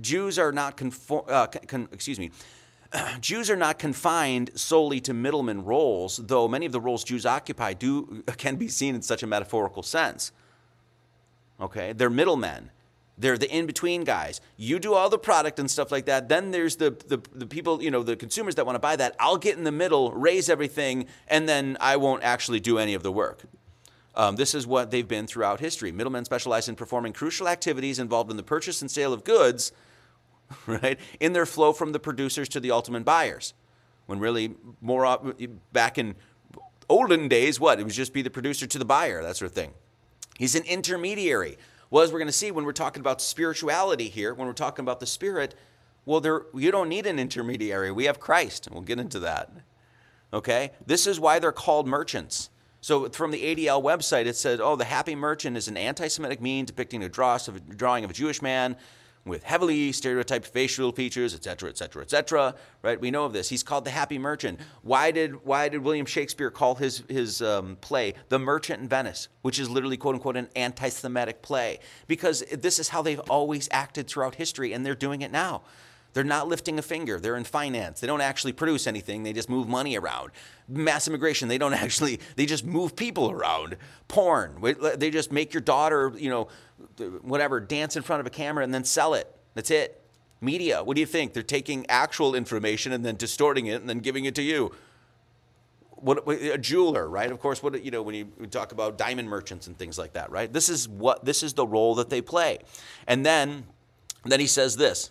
Jews 0.00 0.38
are 0.38 0.52
not 0.52 0.76
conform, 0.76 1.24
uh, 1.28 1.46
con, 1.46 1.88
excuse 1.92 2.18
me. 2.18 2.30
Jews 3.20 3.50
are 3.50 3.56
not 3.56 3.78
confined 3.78 4.50
solely 4.54 5.00
to 5.00 5.12
middleman 5.12 5.64
roles, 5.64 6.16
though 6.18 6.48
many 6.48 6.66
of 6.66 6.72
the 6.72 6.80
roles 6.80 7.04
Jews 7.04 7.26
occupy 7.26 7.74
do 7.74 8.22
can 8.36 8.56
be 8.56 8.68
seen 8.68 8.94
in 8.94 9.02
such 9.02 9.22
a 9.22 9.26
metaphorical 9.26 9.82
sense. 9.82 10.32
Okay, 11.60 11.92
they're 11.92 12.10
middlemen. 12.10 12.70
They're 13.18 13.36
the 13.36 13.50
in-between 13.50 14.04
guys. 14.04 14.40
You 14.56 14.78
do 14.78 14.94
all 14.94 15.10
the 15.10 15.18
product 15.18 15.58
and 15.58 15.68
stuff 15.68 15.90
like 15.90 16.06
that. 16.06 16.28
Then 16.28 16.52
there's 16.52 16.76
the, 16.76 16.90
the, 16.90 17.20
the 17.34 17.46
people, 17.46 17.82
you 17.82 17.90
know, 17.90 18.04
the 18.04 18.14
consumers 18.14 18.54
that 18.54 18.64
want 18.64 18.76
to 18.76 18.80
buy 18.80 18.94
that. 18.96 19.16
I'll 19.18 19.36
get 19.36 19.58
in 19.58 19.64
the 19.64 19.72
middle, 19.72 20.12
raise 20.12 20.48
everything, 20.48 21.06
and 21.26 21.48
then 21.48 21.76
I 21.80 21.96
won't 21.96 22.22
actually 22.22 22.60
do 22.60 22.78
any 22.78 22.94
of 22.94 23.02
the 23.02 23.10
work. 23.10 23.42
Um, 24.14 24.36
this 24.36 24.54
is 24.54 24.66
what 24.66 24.90
they've 24.90 25.06
been 25.06 25.26
throughout 25.26 25.60
history. 25.60 25.90
Middlemen 25.90 26.24
specialize 26.24 26.68
in 26.68 26.76
performing 26.76 27.12
crucial 27.12 27.48
activities 27.48 27.98
involved 27.98 28.30
in 28.30 28.36
the 28.36 28.42
purchase 28.42 28.80
and 28.82 28.90
sale 28.90 29.12
of 29.12 29.24
goods, 29.24 29.72
right, 30.66 30.98
in 31.18 31.32
their 31.32 31.46
flow 31.46 31.72
from 31.72 31.92
the 31.92 32.00
producers 32.00 32.48
to 32.50 32.60
the 32.60 32.70
ultimate 32.70 33.04
buyers. 33.04 33.52
When 34.06 34.20
really, 34.20 34.54
more 34.80 35.34
back 35.72 35.98
in 35.98 36.14
olden 36.88 37.28
days, 37.28 37.60
what? 37.60 37.78
It 37.78 37.84
was 37.84 37.94
just 37.94 38.12
be 38.12 38.22
the 38.22 38.30
producer 38.30 38.66
to 38.66 38.78
the 38.78 38.84
buyer, 38.84 39.22
that 39.22 39.36
sort 39.36 39.50
of 39.50 39.54
thing. 39.54 39.72
He's 40.38 40.54
an 40.54 40.64
intermediary 40.64 41.58
well, 41.90 42.04
as 42.04 42.12
we're 42.12 42.18
going 42.18 42.26
to 42.26 42.32
see 42.32 42.50
when 42.50 42.64
we're 42.64 42.72
talking 42.72 43.00
about 43.00 43.20
spirituality 43.22 44.08
here, 44.08 44.34
when 44.34 44.46
we're 44.46 44.52
talking 44.52 44.84
about 44.84 45.00
the 45.00 45.06
Spirit, 45.06 45.54
well, 46.04 46.20
there, 46.20 46.42
you 46.54 46.70
don't 46.70 46.88
need 46.88 47.06
an 47.06 47.18
intermediary. 47.18 47.90
We 47.90 48.04
have 48.04 48.20
Christ, 48.20 48.66
and 48.66 48.74
we'll 48.74 48.84
get 48.84 48.98
into 48.98 49.18
that. 49.20 49.50
Okay? 50.32 50.72
This 50.86 51.06
is 51.06 51.18
why 51.18 51.38
they're 51.38 51.52
called 51.52 51.86
merchants. 51.86 52.50
So 52.80 53.08
from 53.08 53.30
the 53.30 53.42
ADL 53.42 53.82
website, 53.82 54.26
it 54.26 54.36
said, 54.36 54.60
oh, 54.60 54.76
the 54.76 54.84
happy 54.84 55.14
merchant 55.14 55.56
is 55.56 55.68
an 55.68 55.76
anti 55.76 56.08
Semitic 56.08 56.40
meme 56.40 56.64
depicting 56.64 57.02
a 57.02 57.08
drawing 57.08 58.04
of 58.04 58.10
a 58.10 58.14
Jewish 58.14 58.40
man 58.40 58.76
with 59.24 59.42
heavily 59.42 59.92
stereotyped 59.92 60.46
facial 60.46 60.92
features, 60.92 61.34
et 61.34 61.44
cetera, 61.44 61.68
et 61.68 61.76
cetera, 61.76 62.02
et 62.02 62.10
cetera. 62.10 62.54
Right? 62.82 63.00
We 63.00 63.10
know 63.10 63.24
of 63.24 63.32
this. 63.32 63.48
He's 63.48 63.62
called 63.62 63.84
the 63.84 63.90
Happy 63.90 64.18
Merchant. 64.18 64.60
Why 64.82 65.10
did 65.10 65.44
why 65.44 65.68
did 65.68 65.82
William 65.82 66.06
Shakespeare 66.06 66.50
call 66.50 66.76
his 66.76 67.02
his 67.08 67.42
um, 67.42 67.76
play 67.80 68.14
The 68.28 68.38
Merchant 68.38 68.82
in 68.82 68.88
Venice, 68.88 69.28
which 69.42 69.58
is 69.58 69.68
literally 69.68 69.96
quote 69.96 70.14
unquote 70.14 70.36
an 70.36 70.48
anti-Semitic 70.56 71.42
play? 71.42 71.80
Because 72.06 72.42
this 72.52 72.78
is 72.78 72.88
how 72.88 73.02
they've 73.02 73.20
always 73.30 73.68
acted 73.70 74.06
throughout 74.06 74.36
history, 74.36 74.72
and 74.72 74.84
they're 74.84 74.94
doing 74.94 75.22
it 75.22 75.30
now. 75.30 75.62
They're 76.14 76.24
not 76.24 76.48
lifting 76.48 76.78
a 76.78 76.82
finger. 76.82 77.20
They're 77.20 77.36
in 77.36 77.44
finance. 77.44 78.00
They 78.00 78.06
don't 78.06 78.20
actually 78.20 78.52
produce 78.52 78.86
anything. 78.86 79.22
They 79.22 79.32
just 79.32 79.48
move 79.48 79.68
money 79.68 79.96
around. 79.96 80.32
Mass 80.66 81.06
immigration. 81.06 81.48
They 81.48 81.58
don't 81.58 81.74
actually. 81.84 82.20
They 82.36 82.46
just 82.46 82.64
move 82.64 82.96
people 82.96 83.30
around. 83.30 83.76
Porn. 84.08 84.60
They 84.96 85.10
just 85.10 85.30
make 85.32 85.52
your 85.52 85.60
daughter, 85.60 86.12
you 86.16 86.30
know, 86.30 86.48
whatever, 87.22 87.60
dance 87.60 87.96
in 87.96 88.02
front 88.02 88.20
of 88.20 88.26
a 88.26 88.30
camera 88.30 88.64
and 88.64 88.72
then 88.72 88.84
sell 88.84 89.14
it. 89.14 89.34
That's 89.54 89.70
it. 89.70 90.02
Media. 90.40 90.82
What 90.82 90.94
do 90.94 91.00
you 91.00 91.06
think? 91.06 91.34
They're 91.34 91.42
taking 91.42 91.84
actual 91.88 92.34
information 92.34 92.92
and 92.92 93.04
then 93.04 93.16
distorting 93.16 93.66
it 93.66 93.80
and 93.80 93.88
then 93.88 93.98
giving 93.98 94.24
it 94.24 94.34
to 94.36 94.42
you. 94.42 94.72
What 95.90 96.28
a 96.28 96.56
jeweler, 96.58 97.08
right? 97.08 97.30
Of 97.30 97.40
course, 97.40 97.60
what 97.60 97.84
you 97.84 97.90
know 97.90 98.02
when 98.02 98.14
you 98.14 98.26
talk 98.48 98.70
about 98.70 98.98
diamond 98.98 99.28
merchants 99.28 99.66
and 99.66 99.76
things 99.76 99.98
like 99.98 100.12
that, 100.12 100.30
right? 100.30 100.52
This 100.52 100.68
is 100.68 100.88
what 100.88 101.24
this 101.24 101.42
is 101.42 101.54
the 101.54 101.66
role 101.66 101.96
that 101.96 102.08
they 102.08 102.22
play. 102.22 102.60
And 103.08 103.26
then 103.26 103.64
then 104.24 104.38
he 104.38 104.46
says 104.46 104.76
this. 104.76 105.10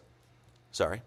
Sorry. 0.78 1.02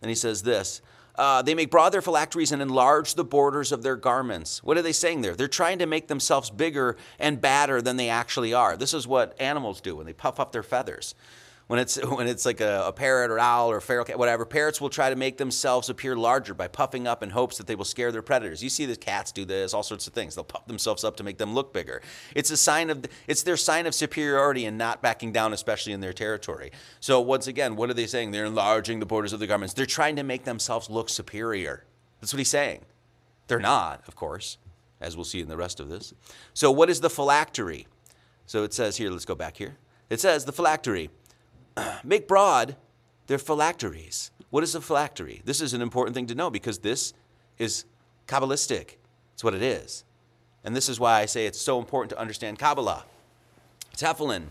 And 0.00 0.08
he 0.08 0.14
says 0.14 0.44
this. 0.44 0.80
Uh, 1.16 1.42
they 1.42 1.52
make 1.52 1.68
broad 1.68 1.90
their 1.90 2.00
phylacteries 2.00 2.52
and 2.52 2.62
enlarge 2.62 3.14
the 3.14 3.24
borders 3.24 3.72
of 3.72 3.82
their 3.82 3.96
garments. 3.96 4.62
What 4.62 4.78
are 4.78 4.82
they 4.82 4.92
saying 4.92 5.22
there? 5.22 5.34
They're 5.34 5.48
trying 5.48 5.80
to 5.80 5.86
make 5.86 6.06
themselves 6.06 6.48
bigger 6.48 6.96
and 7.18 7.40
badder 7.40 7.82
than 7.82 7.96
they 7.96 8.08
actually 8.08 8.54
are. 8.54 8.76
This 8.76 8.94
is 8.94 9.04
what 9.04 9.34
animals 9.40 9.80
do 9.80 9.96
when 9.96 10.06
they 10.06 10.12
puff 10.12 10.38
up 10.38 10.52
their 10.52 10.62
feathers 10.62 11.16
when 11.68 11.78
it's 11.78 11.96
when 12.08 12.26
it's 12.26 12.44
like 12.44 12.60
a, 12.60 12.84
a, 12.86 12.92
parrot 12.92 13.30
or 13.30 13.38
owl 13.38 13.70
or 13.70 13.80
feral 13.80 14.04
cat, 14.04 14.18
whatever, 14.18 14.44
parrots 14.44 14.80
will 14.80 14.90
try 14.90 15.08
to 15.08 15.16
make 15.16 15.36
themselves 15.36 15.88
appear 15.88 16.16
larger 16.16 16.54
by 16.54 16.66
puffing 16.66 17.06
up 17.06 17.22
in 17.22 17.30
hopes 17.30 17.58
that 17.58 17.66
they 17.66 17.76
will 17.76 17.84
scare 17.84 18.10
their 18.10 18.22
predators. 18.22 18.62
You 18.62 18.70
see 18.70 18.86
the 18.86 18.96
cats 18.96 19.30
do 19.30 19.44
this, 19.44 19.72
all 19.72 19.84
sorts 19.84 20.06
of 20.06 20.12
things. 20.12 20.34
They'll 20.34 20.44
puff 20.44 20.66
themselves 20.66 21.04
up 21.04 21.16
to 21.16 21.22
make 21.22 21.38
them 21.38 21.54
look 21.54 21.72
bigger. 21.72 22.02
It's 22.34 22.50
a 22.50 22.56
sign 22.56 22.90
of 22.90 23.04
it's 23.28 23.44
their 23.44 23.56
sign 23.56 23.86
of 23.86 23.94
superiority 23.94 24.64
and 24.64 24.76
not 24.76 25.00
backing 25.00 25.32
down, 25.32 25.52
especially 25.52 25.92
in 25.92 26.00
their 26.00 26.12
territory. 26.12 26.72
So 27.00 27.20
once 27.20 27.46
again, 27.46 27.76
what 27.76 27.90
are 27.90 27.94
they 27.94 28.06
saying? 28.06 28.32
They're 28.32 28.46
enlarging 28.46 28.98
the 28.98 29.06
borders 29.06 29.32
of 29.32 29.40
the 29.40 29.46
garments. 29.46 29.74
They're 29.74 29.86
trying 29.86 30.16
to 30.16 30.22
make 30.22 30.44
themselves 30.44 30.90
look 30.90 31.08
superior. 31.08 31.84
That's 32.20 32.32
what 32.32 32.38
he's 32.38 32.48
saying. 32.48 32.84
They're 33.46 33.60
not, 33.60 34.02
of 34.08 34.16
course, 34.16 34.58
as 35.00 35.16
we'll 35.16 35.24
see 35.24 35.40
in 35.40 35.48
the 35.48 35.56
rest 35.56 35.80
of 35.80 35.88
this. 35.88 36.12
So 36.52 36.70
what 36.70 36.90
is 36.90 37.00
the 37.00 37.10
phylactery? 37.10 37.86
So 38.46 38.64
it 38.64 38.74
says 38.74 38.96
here, 38.96 39.10
let's 39.10 39.24
go 39.24 39.34
back 39.34 39.56
here. 39.56 39.76
It 40.10 40.20
says 40.20 40.44
the 40.44 40.52
phylactery 40.52 41.10
make 42.04 42.28
broad 42.28 42.76
their 43.26 43.38
phylacteries. 43.38 44.30
What 44.50 44.64
is 44.64 44.74
a 44.74 44.80
phylactery? 44.80 45.42
This 45.44 45.60
is 45.60 45.74
an 45.74 45.82
important 45.82 46.14
thing 46.14 46.26
to 46.26 46.34
know 46.34 46.50
because 46.50 46.78
this 46.78 47.12
is 47.58 47.84
Kabbalistic. 48.26 48.96
It's 49.34 49.44
what 49.44 49.54
it 49.54 49.62
is. 49.62 50.04
And 50.64 50.74
this 50.74 50.88
is 50.88 50.98
why 50.98 51.20
I 51.20 51.26
say 51.26 51.46
it's 51.46 51.60
so 51.60 51.78
important 51.78 52.10
to 52.10 52.18
understand 52.18 52.58
Kabbalah. 52.58 53.04
Tefillin. 53.96 54.46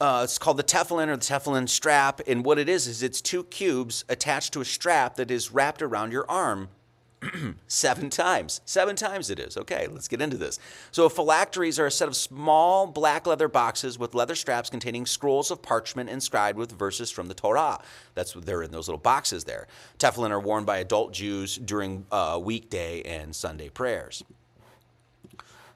Uh, 0.00 0.22
it's 0.24 0.38
called 0.38 0.56
the 0.56 0.64
tefillin 0.64 1.08
or 1.08 1.16
the 1.16 1.24
tefillin 1.24 1.68
strap. 1.68 2.20
And 2.26 2.44
what 2.44 2.58
it 2.58 2.68
is, 2.68 2.86
is 2.86 3.02
it's 3.02 3.20
two 3.20 3.44
cubes 3.44 4.04
attached 4.08 4.52
to 4.54 4.60
a 4.60 4.64
strap 4.64 5.16
that 5.16 5.30
is 5.30 5.52
wrapped 5.52 5.82
around 5.82 6.12
your 6.12 6.28
arm 6.28 6.68
Seven 7.66 8.10
times. 8.10 8.60
Seven 8.64 8.96
times 8.96 9.30
it 9.30 9.38
is. 9.38 9.56
Okay, 9.56 9.86
let's 9.88 10.08
get 10.08 10.20
into 10.20 10.36
this. 10.36 10.58
So, 10.90 11.08
phylacteries 11.08 11.78
are 11.78 11.86
a 11.86 11.90
set 11.90 12.08
of 12.08 12.16
small 12.16 12.86
black 12.86 13.26
leather 13.26 13.48
boxes 13.48 13.98
with 13.98 14.14
leather 14.14 14.34
straps 14.34 14.70
containing 14.70 15.06
scrolls 15.06 15.50
of 15.50 15.62
parchment 15.62 16.10
inscribed 16.10 16.58
with 16.58 16.72
verses 16.72 17.10
from 17.10 17.28
the 17.28 17.34
Torah. 17.34 17.80
That's 18.14 18.34
what 18.34 18.46
they're 18.46 18.62
in 18.62 18.70
those 18.70 18.88
little 18.88 18.98
boxes 19.00 19.44
there. 19.44 19.66
Tefillin 19.98 20.30
are 20.30 20.40
worn 20.40 20.64
by 20.64 20.78
adult 20.78 21.12
Jews 21.12 21.56
during 21.56 22.06
uh, 22.10 22.40
weekday 22.42 23.02
and 23.02 23.34
Sunday 23.34 23.68
prayers. 23.68 24.22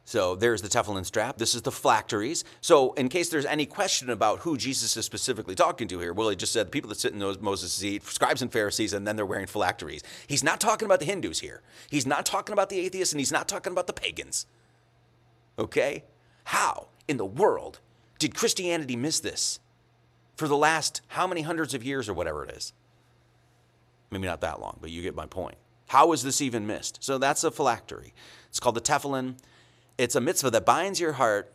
So 0.07 0.37
there's 0.37 0.63
the 0.63 0.69
tefillin 0.69 1.05
strap. 1.05 1.37
This 1.37 1.57
is 1.57 1.63
the 1.63 1.73
phylacteries. 1.73 2.45
So 2.61 2.93
in 2.93 3.09
case 3.09 3.29
there's 3.29 3.45
any 3.45 3.67
question 3.67 4.09
about 4.09 4.39
who 4.39 4.57
Jesus 4.57 4.97
is 4.97 5.05
specifically 5.05 5.57
talking 5.57 5.89
to 5.89 5.99
here, 5.99 6.13
well, 6.13 6.29
he 6.29 6.37
just 6.37 6.53
said 6.53 6.69
the 6.69 6.71
people 6.71 6.89
that 6.91 7.01
sit 7.01 7.13
in 7.13 7.19
those 7.19 7.41
Moses' 7.41 7.73
seat, 7.73 8.05
scribes 8.05 8.41
and 8.41 8.53
Pharisees, 8.53 8.93
and 8.93 9.05
then 9.05 9.17
they're 9.17 9.27
wearing 9.27 9.49
phylacteries. 9.49 10.05
He's 10.29 10.45
not 10.45 10.61
talking 10.61 10.87
about 10.87 11.01
the 11.01 11.07
Hindus 11.07 11.41
here. 11.41 11.61
He's 11.91 12.07
not 12.07 12.25
talking 12.25 12.53
about 12.53 12.69
the 12.69 12.79
atheists, 12.79 13.13
and 13.13 13.21
he's 13.21 13.33
not 13.33 13.49
talking 13.49 13.73
about 13.73 13.89
the 13.89 13.93
pagans. 13.93 14.47
Okay? 15.59 16.05
How 16.45 16.87
in 17.09 17.17
the 17.17 17.27
world 17.27 17.81
did 18.21 18.33
Christianity 18.33 18.95
miss 18.95 19.19
this 19.19 19.59
for 20.37 20.47
the 20.47 20.57
last 20.57 21.01
how 21.09 21.27
many 21.27 21.43
hundreds 21.43 21.75
of 21.75 21.83
years 21.83 22.09
or 22.09 22.15
whatever 22.15 22.45
it 22.45 22.53
is? 22.53 22.73
Maybe 24.13 24.29
not 24.29 24.41
that 24.43 24.61
long, 24.61 24.79
but 24.81 24.91
you 24.91 25.03
get 25.03 25.17
my 25.17 25.27
point. 25.27 25.57
How 25.89 26.07
was 26.07 26.23
this 26.23 26.41
even 26.41 26.65
missed? 26.65 27.03
So 27.03 27.19
that's 27.19 27.43
a 27.43 27.51
phylactery. 27.51 28.15
It's 28.49 28.61
called 28.61 28.77
the 28.77 28.81
tefillin. 28.81 29.35
It's 29.99 30.15
a 30.15 30.21
mitzvah 30.21 30.51
that 30.51 30.67
binds 30.67 31.01
your 31.01 31.13
heart, 31.13 31.53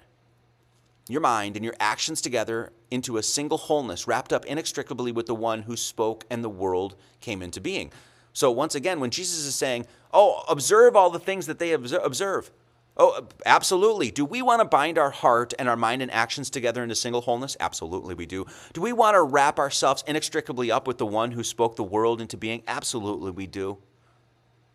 your 1.07 1.21
mind, 1.21 1.55
and 1.55 1.63
your 1.63 1.75
actions 1.79 2.21
together 2.21 2.71
into 2.89 3.17
a 3.17 3.23
single 3.23 3.57
wholeness, 3.57 4.07
wrapped 4.07 4.33
up 4.33 4.45
inextricably 4.45 5.11
with 5.11 5.27
the 5.27 5.35
one 5.35 5.63
who 5.63 5.75
spoke 5.75 6.25
and 6.29 6.43
the 6.43 6.49
world 6.49 6.95
came 7.19 7.41
into 7.41 7.61
being. 7.61 7.91
So, 8.33 8.49
once 8.49 8.75
again, 8.75 8.99
when 8.99 9.11
Jesus 9.11 9.45
is 9.45 9.55
saying, 9.55 9.85
Oh, 10.13 10.43
observe 10.49 10.95
all 10.95 11.09
the 11.09 11.19
things 11.19 11.45
that 11.47 11.59
they 11.59 11.71
observe. 11.71 12.51
Oh, 12.97 13.25
absolutely. 13.45 14.11
Do 14.11 14.25
we 14.25 14.41
want 14.41 14.59
to 14.59 14.65
bind 14.65 14.97
our 14.97 15.11
heart 15.11 15.53
and 15.57 15.69
our 15.69 15.77
mind 15.77 16.01
and 16.01 16.11
actions 16.11 16.49
together 16.49 16.83
into 16.83 16.95
single 16.95 17.21
wholeness? 17.21 17.55
Absolutely, 17.59 18.13
we 18.13 18.25
do. 18.25 18.45
Do 18.73 18.81
we 18.81 18.91
want 18.91 19.15
to 19.15 19.21
wrap 19.21 19.59
ourselves 19.59 20.03
inextricably 20.05 20.69
up 20.69 20.87
with 20.87 20.97
the 20.97 21.05
one 21.05 21.31
who 21.31 21.43
spoke 21.43 21.77
the 21.77 21.83
world 21.83 22.19
into 22.19 22.35
being? 22.35 22.63
Absolutely, 22.67 23.31
we 23.31 23.47
do. 23.47 23.77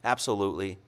Absolutely. 0.02 0.78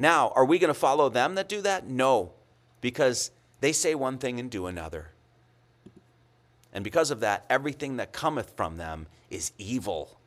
Now, 0.00 0.32
are 0.34 0.46
we 0.46 0.58
going 0.58 0.72
to 0.72 0.74
follow 0.74 1.10
them 1.10 1.36
that 1.36 1.48
do 1.48 1.60
that? 1.60 1.86
No, 1.86 2.32
because 2.80 3.30
they 3.60 3.70
say 3.70 3.94
one 3.94 4.18
thing 4.18 4.40
and 4.40 4.50
do 4.50 4.66
another. 4.66 5.10
And 6.72 6.82
because 6.82 7.10
of 7.10 7.20
that, 7.20 7.44
everything 7.50 7.98
that 7.98 8.12
cometh 8.12 8.56
from 8.56 8.78
them 8.78 9.06
is 9.28 9.52
evil. 9.58 10.18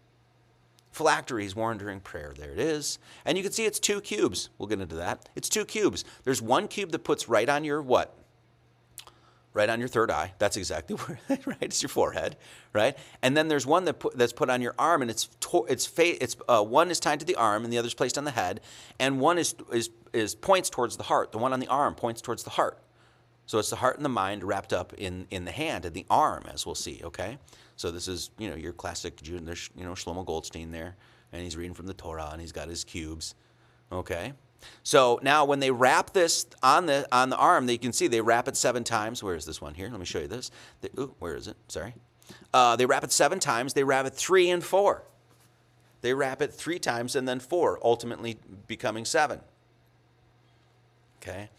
phylacteries 0.92 1.56
worn 1.56 1.78
during 1.80 2.00
prayer. 2.00 2.34
There 2.38 2.52
it 2.52 2.60
is. 2.60 3.00
And 3.26 3.36
you 3.38 3.44
can 3.44 3.52
see 3.52 3.66
it's 3.66 3.80
two 3.80 4.00
cubes. 4.00 4.50
We'll 4.58 4.70
get 4.70 4.80
into 4.80 4.96
that. 4.96 5.28
It's 5.36 5.50
two 5.50 5.66
cubes. 5.66 6.06
There's 6.24 6.42
one 6.42 6.68
cube 6.68 6.92
that 6.92 7.04
puts 7.04 7.28
right 7.28 7.50
on 7.50 7.64
your 7.64 7.82
what? 7.82 8.16
Right 9.54 9.70
on 9.70 9.80
your 9.80 9.88
third 9.88 10.10
eye. 10.10 10.34
That's 10.40 10.58
exactly 10.58 10.96
where, 10.98 11.20
right? 11.46 11.58
It's 11.62 11.82
your 11.82 11.90
forehead, 11.90 12.38
right? 12.74 12.98
And 13.22 13.38
then 13.38 13.48
there's 13.48 13.66
one 13.66 13.86
that 13.86 14.00
put, 14.00 14.18
that's 14.18 14.34
put 14.34 14.50
on 14.50 14.62
your 14.62 14.74
arm, 14.80 15.02
and 15.04 15.12
it's 15.12 15.28
to, 15.42 15.66
it's 15.70 15.86
fa- 15.86 16.22
it's 16.24 16.36
uh, 16.48 16.64
one 16.64 16.90
is 16.90 17.00
tied 17.00 17.20
to 17.20 17.26
the 17.26 17.36
arm, 17.36 17.64
and 17.64 17.72
the 17.72 17.78
other 17.78 17.88
is 17.88 17.94
placed 17.94 18.18
on 18.18 18.24
the 18.24 18.32
head, 18.32 18.62
and 19.00 19.20
one 19.20 19.38
is 19.38 19.56
is 19.72 19.90
is 20.12 20.34
points 20.34 20.70
towards 20.70 20.98
the 20.98 21.04
heart. 21.04 21.32
The 21.32 21.38
one 21.38 21.54
on 21.54 21.60
the 21.60 21.68
arm 21.68 21.94
points 21.94 22.22
towards 22.22 22.44
the 22.44 22.50
heart. 22.52 22.80
So 23.46 23.60
it's 23.60 23.70
the 23.70 23.76
heart 23.76 23.98
and 23.98 24.06
the 24.06 24.10
mind 24.10 24.44
wrapped 24.44 24.74
up 24.74 24.94
in 24.94 25.28
in 25.30 25.46
the 25.46 25.52
hand 25.52 25.86
and 25.86 25.94
the 25.94 26.06
arm, 26.10 26.46
as 26.52 26.66
we'll 26.66 26.76
see. 26.76 27.02
Okay. 27.04 27.38
So 27.76 27.92
this 27.92 28.08
is, 28.08 28.30
you 28.38 28.50
know, 28.50 28.56
your 28.56 28.74
classic, 28.74 29.28
you 29.28 29.40
know, 29.40 29.52
Shlomo 29.94 30.26
Goldstein 30.26 30.72
there, 30.72 30.96
and 31.32 31.42
he's 31.42 31.58
reading 31.58 31.74
from 31.74 31.88
the 31.88 31.94
Torah, 31.94 32.30
and 32.32 32.40
he's 32.40 32.52
got 32.52 32.70
his 32.70 32.84
cubes. 32.84 33.36
Okay. 33.92 34.34
So 34.84 35.20
now 35.22 35.46
when 35.46 35.60
they 35.60 35.72
wrap 35.72 36.14
this 36.14 36.46
on 36.62 36.86
the 36.86 37.08
on 37.12 37.30
the 37.30 37.38
arm, 37.38 37.66
they 37.66 37.78
can 37.78 37.94
see 37.94 38.08
they 38.08 38.22
wrap 38.22 38.48
it 38.48 38.58
seven 38.58 38.84
times. 38.84 39.24
Where 39.24 39.36
is 39.36 39.46
this 39.46 39.62
one 39.62 39.74
here? 39.74 39.90
Let 39.90 40.00
me 40.00 40.06
show 40.06 40.20
you 40.20 40.28
this. 40.28 40.52
They, 40.82 40.90
ooh, 41.00 41.16
where 41.20 41.36
is 41.36 41.48
it? 41.48 41.58
Sorry. 41.68 41.94
Uh, 42.54 42.76
they 42.76 42.86
wrap 42.86 43.04
it 43.04 43.12
seven 43.12 43.40
times. 43.40 43.74
They 43.74 43.84
wrap 43.84 44.06
it 44.06 44.14
three 44.14 44.50
and 44.50 44.64
four. 44.64 45.04
They 46.02 46.14
wrap 46.14 46.42
it 46.42 46.54
three 46.54 46.80
times 46.80 47.16
and 47.16 47.28
then 47.28 47.40
four, 47.40 47.80
ultimately 47.82 48.38
becoming 48.68 49.06
seven. 49.06 49.40
Okay. 51.22 51.50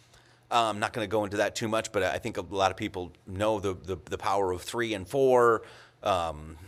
Uh, 0.50 0.68
I'm 0.68 0.78
not 0.78 0.92
going 0.92 1.04
to 1.04 1.10
go 1.10 1.24
into 1.24 1.38
that 1.38 1.56
too 1.56 1.66
much, 1.66 1.90
but 1.90 2.02
I 2.02 2.18
think 2.18 2.36
a 2.36 2.42
lot 2.42 2.70
of 2.70 2.76
people 2.76 3.12
know 3.26 3.58
the, 3.58 3.74
the, 3.74 3.96
the 4.04 4.18
power 4.18 4.52
of 4.52 4.60
three 4.60 4.92
and 4.92 5.08
four. 5.08 5.62
Um, 6.02 6.58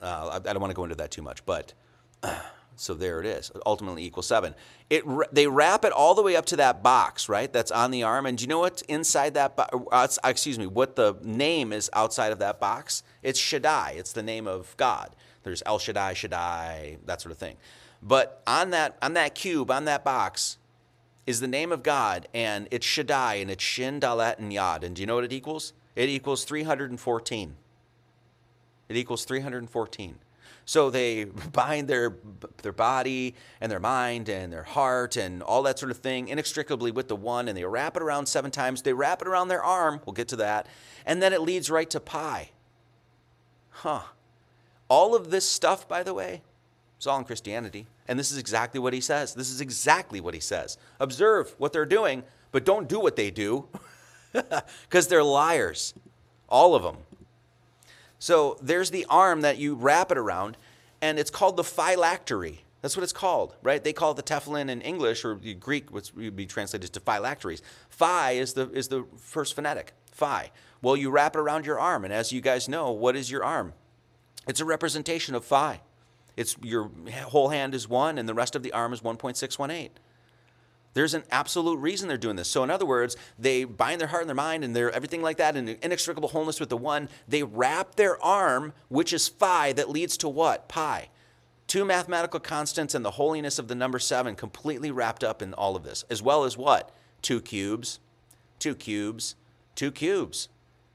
uh, 0.00 0.30
I, 0.32 0.36
I, 0.36 0.52
don't 0.52 0.60
want 0.60 0.70
to 0.70 0.76
go 0.76 0.84
into 0.84 0.94
that 0.94 1.10
too 1.10 1.22
much, 1.22 1.44
but 1.44 1.74
so 2.80 2.94
there 2.94 3.20
it 3.20 3.26
is. 3.26 3.52
Ultimately 3.66 4.04
equals 4.04 4.26
seven. 4.26 4.54
It 4.88 5.04
they 5.34 5.46
wrap 5.46 5.84
it 5.84 5.92
all 5.92 6.14
the 6.14 6.22
way 6.22 6.34
up 6.34 6.46
to 6.46 6.56
that 6.56 6.82
box, 6.82 7.28
right? 7.28 7.52
That's 7.52 7.70
on 7.70 7.90
the 7.90 8.04
arm. 8.04 8.24
And 8.24 8.38
do 8.38 8.42
you 8.42 8.48
know 8.48 8.60
what's 8.60 8.80
inside 8.82 9.34
that? 9.34 9.54
Bo- 9.54 9.86
uh, 9.92 10.08
excuse 10.24 10.58
me. 10.58 10.66
What 10.66 10.96
the 10.96 11.14
name 11.22 11.74
is 11.74 11.90
outside 11.92 12.32
of 12.32 12.38
that 12.38 12.58
box? 12.58 13.02
It's 13.22 13.38
Shaddai. 13.38 13.96
It's 13.98 14.14
the 14.14 14.22
name 14.22 14.46
of 14.46 14.74
God. 14.78 15.14
There's 15.42 15.62
El 15.66 15.78
Shaddai, 15.78 16.14
Shaddai, 16.14 16.96
that 17.04 17.20
sort 17.20 17.32
of 17.32 17.38
thing. 17.38 17.58
But 18.02 18.42
on 18.46 18.70
that 18.70 18.96
on 19.02 19.12
that 19.12 19.34
cube, 19.34 19.70
on 19.70 19.84
that 19.84 20.02
box, 20.02 20.56
is 21.26 21.40
the 21.40 21.48
name 21.48 21.72
of 21.72 21.82
God, 21.82 22.28
and 22.32 22.66
it's 22.70 22.86
Shaddai, 22.86 23.34
and 23.34 23.50
it's 23.50 23.62
Shin, 23.62 24.00
Dalet, 24.00 24.38
and 24.38 24.50
Yod. 24.50 24.84
And 24.84 24.96
do 24.96 25.02
you 25.02 25.06
know 25.06 25.16
what 25.16 25.24
it 25.24 25.34
equals? 25.34 25.74
It 25.94 26.08
equals 26.08 26.44
314. 26.44 27.56
It 28.88 28.96
equals 28.96 29.26
314. 29.26 30.18
So 30.70 30.88
they 30.88 31.24
bind 31.52 31.88
their 31.88 32.14
their 32.62 32.72
body 32.72 33.34
and 33.60 33.72
their 33.72 33.80
mind 33.80 34.28
and 34.28 34.52
their 34.52 34.62
heart 34.62 35.16
and 35.16 35.42
all 35.42 35.64
that 35.64 35.80
sort 35.80 35.90
of 35.90 35.98
thing 35.98 36.28
inextricably 36.28 36.92
with 36.92 37.08
the 37.08 37.16
one, 37.16 37.48
and 37.48 37.58
they 37.58 37.64
wrap 37.64 37.96
it 37.96 38.04
around 38.04 38.26
seven 38.26 38.52
times. 38.52 38.82
They 38.82 38.92
wrap 38.92 39.20
it 39.20 39.26
around 39.26 39.48
their 39.48 39.64
arm. 39.64 40.00
We'll 40.06 40.12
get 40.12 40.28
to 40.28 40.36
that, 40.36 40.68
and 41.04 41.20
then 41.20 41.32
it 41.32 41.40
leads 41.40 41.70
right 41.70 41.90
to 41.90 41.98
pi. 41.98 42.50
Huh. 43.70 44.02
All 44.88 45.16
of 45.16 45.32
this 45.32 45.44
stuff, 45.44 45.88
by 45.88 46.04
the 46.04 46.14
way, 46.14 46.40
is 47.00 47.06
all 47.08 47.18
in 47.18 47.24
Christianity, 47.24 47.88
and 48.06 48.16
this 48.16 48.30
is 48.30 48.38
exactly 48.38 48.78
what 48.78 48.92
he 48.92 49.00
says. 49.00 49.34
This 49.34 49.50
is 49.50 49.60
exactly 49.60 50.20
what 50.20 50.34
he 50.34 50.40
says. 50.40 50.78
Observe 51.00 51.52
what 51.58 51.72
they're 51.72 51.84
doing, 51.84 52.22
but 52.52 52.64
don't 52.64 52.88
do 52.88 53.00
what 53.00 53.16
they 53.16 53.32
do, 53.32 53.66
because 54.32 55.08
they're 55.08 55.24
liars, 55.24 55.94
all 56.48 56.76
of 56.76 56.84
them. 56.84 56.98
So 58.20 58.58
there's 58.60 58.90
the 58.90 59.06
arm 59.08 59.40
that 59.40 59.56
you 59.58 59.74
wrap 59.74 60.12
it 60.12 60.18
around, 60.18 60.58
and 61.00 61.18
it's 61.18 61.30
called 61.30 61.56
the 61.56 61.64
phylactery. 61.64 62.60
That's 62.82 62.96
what 62.96 63.02
it's 63.02 63.14
called, 63.14 63.56
right? 63.62 63.82
They 63.82 63.94
call 63.94 64.12
it 64.12 64.16
the 64.16 64.22
tefillin 64.22 64.68
in 64.68 64.82
English, 64.82 65.24
or 65.24 65.34
the 65.34 65.54
Greek, 65.54 65.90
which 65.90 66.14
would 66.14 66.36
be 66.36 66.46
translated 66.46 66.92
to 66.92 67.00
phylacteries. 67.00 67.62
Phi 67.88 68.32
is 68.32 68.52
the, 68.52 68.70
is 68.70 68.88
the 68.88 69.06
first 69.16 69.54
phonetic, 69.54 69.94
phi. 70.12 70.52
Well, 70.82 70.96
you 70.96 71.10
wrap 71.10 71.34
it 71.34 71.38
around 71.38 71.64
your 71.64 71.80
arm, 71.80 72.04
and 72.04 72.12
as 72.12 72.30
you 72.30 72.42
guys 72.42 72.68
know, 72.68 72.90
what 72.90 73.16
is 73.16 73.30
your 73.30 73.42
arm? 73.42 73.72
It's 74.46 74.60
a 74.60 74.66
representation 74.66 75.34
of 75.34 75.44
phi. 75.44 75.80
It's 76.36 76.56
your 76.62 76.90
whole 77.24 77.48
hand 77.48 77.74
is 77.74 77.88
one, 77.88 78.18
and 78.18 78.28
the 78.28 78.34
rest 78.34 78.54
of 78.54 78.62
the 78.62 78.72
arm 78.72 78.92
is 78.92 79.00
1.618. 79.00 79.90
There's 80.92 81.14
an 81.14 81.22
absolute 81.30 81.76
reason 81.76 82.08
they're 82.08 82.16
doing 82.16 82.36
this. 82.36 82.48
So, 82.48 82.64
in 82.64 82.70
other 82.70 82.86
words, 82.86 83.16
they 83.38 83.64
bind 83.64 84.00
their 84.00 84.08
heart 84.08 84.22
and 84.22 84.28
their 84.28 84.34
mind 84.34 84.64
and 84.64 84.74
their 84.74 84.90
everything 84.90 85.22
like 85.22 85.36
that 85.36 85.56
in 85.56 85.68
inextricable 85.68 86.30
wholeness 86.30 86.58
with 86.58 86.68
the 86.68 86.76
one. 86.76 87.08
They 87.28 87.42
wrap 87.42 87.94
their 87.94 88.20
arm, 88.22 88.72
which 88.88 89.12
is 89.12 89.28
phi, 89.28 89.72
that 89.74 89.88
leads 89.88 90.16
to 90.18 90.28
what? 90.28 90.68
Pi. 90.68 91.08
Two 91.68 91.84
mathematical 91.84 92.40
constants 92.40 92.96
and 92.96 93.04
the 93.04 93.12
holiness 93.12 93.60
of 93.60 93.68
the 93.68 93.76
number 93.76 94.00
seven 94.00 94.34
completely 94.34 94.90
wrapped 94.90 95.22
up 95.22 95.40
in 95.40 95.54
all 95.54 95.76
of 95.76 95.84
this, 95.84 96.04
as 96.10 96.20
well 96.20 96.42
as 96.42 96.56
what? 96.56 96.90
Two 97.22 97.40
cubes, 97.40 98.00
two 98.58 98.74
cubes, 98.74 99.36
two 99.76 99.92
cubes. 99.92 100.48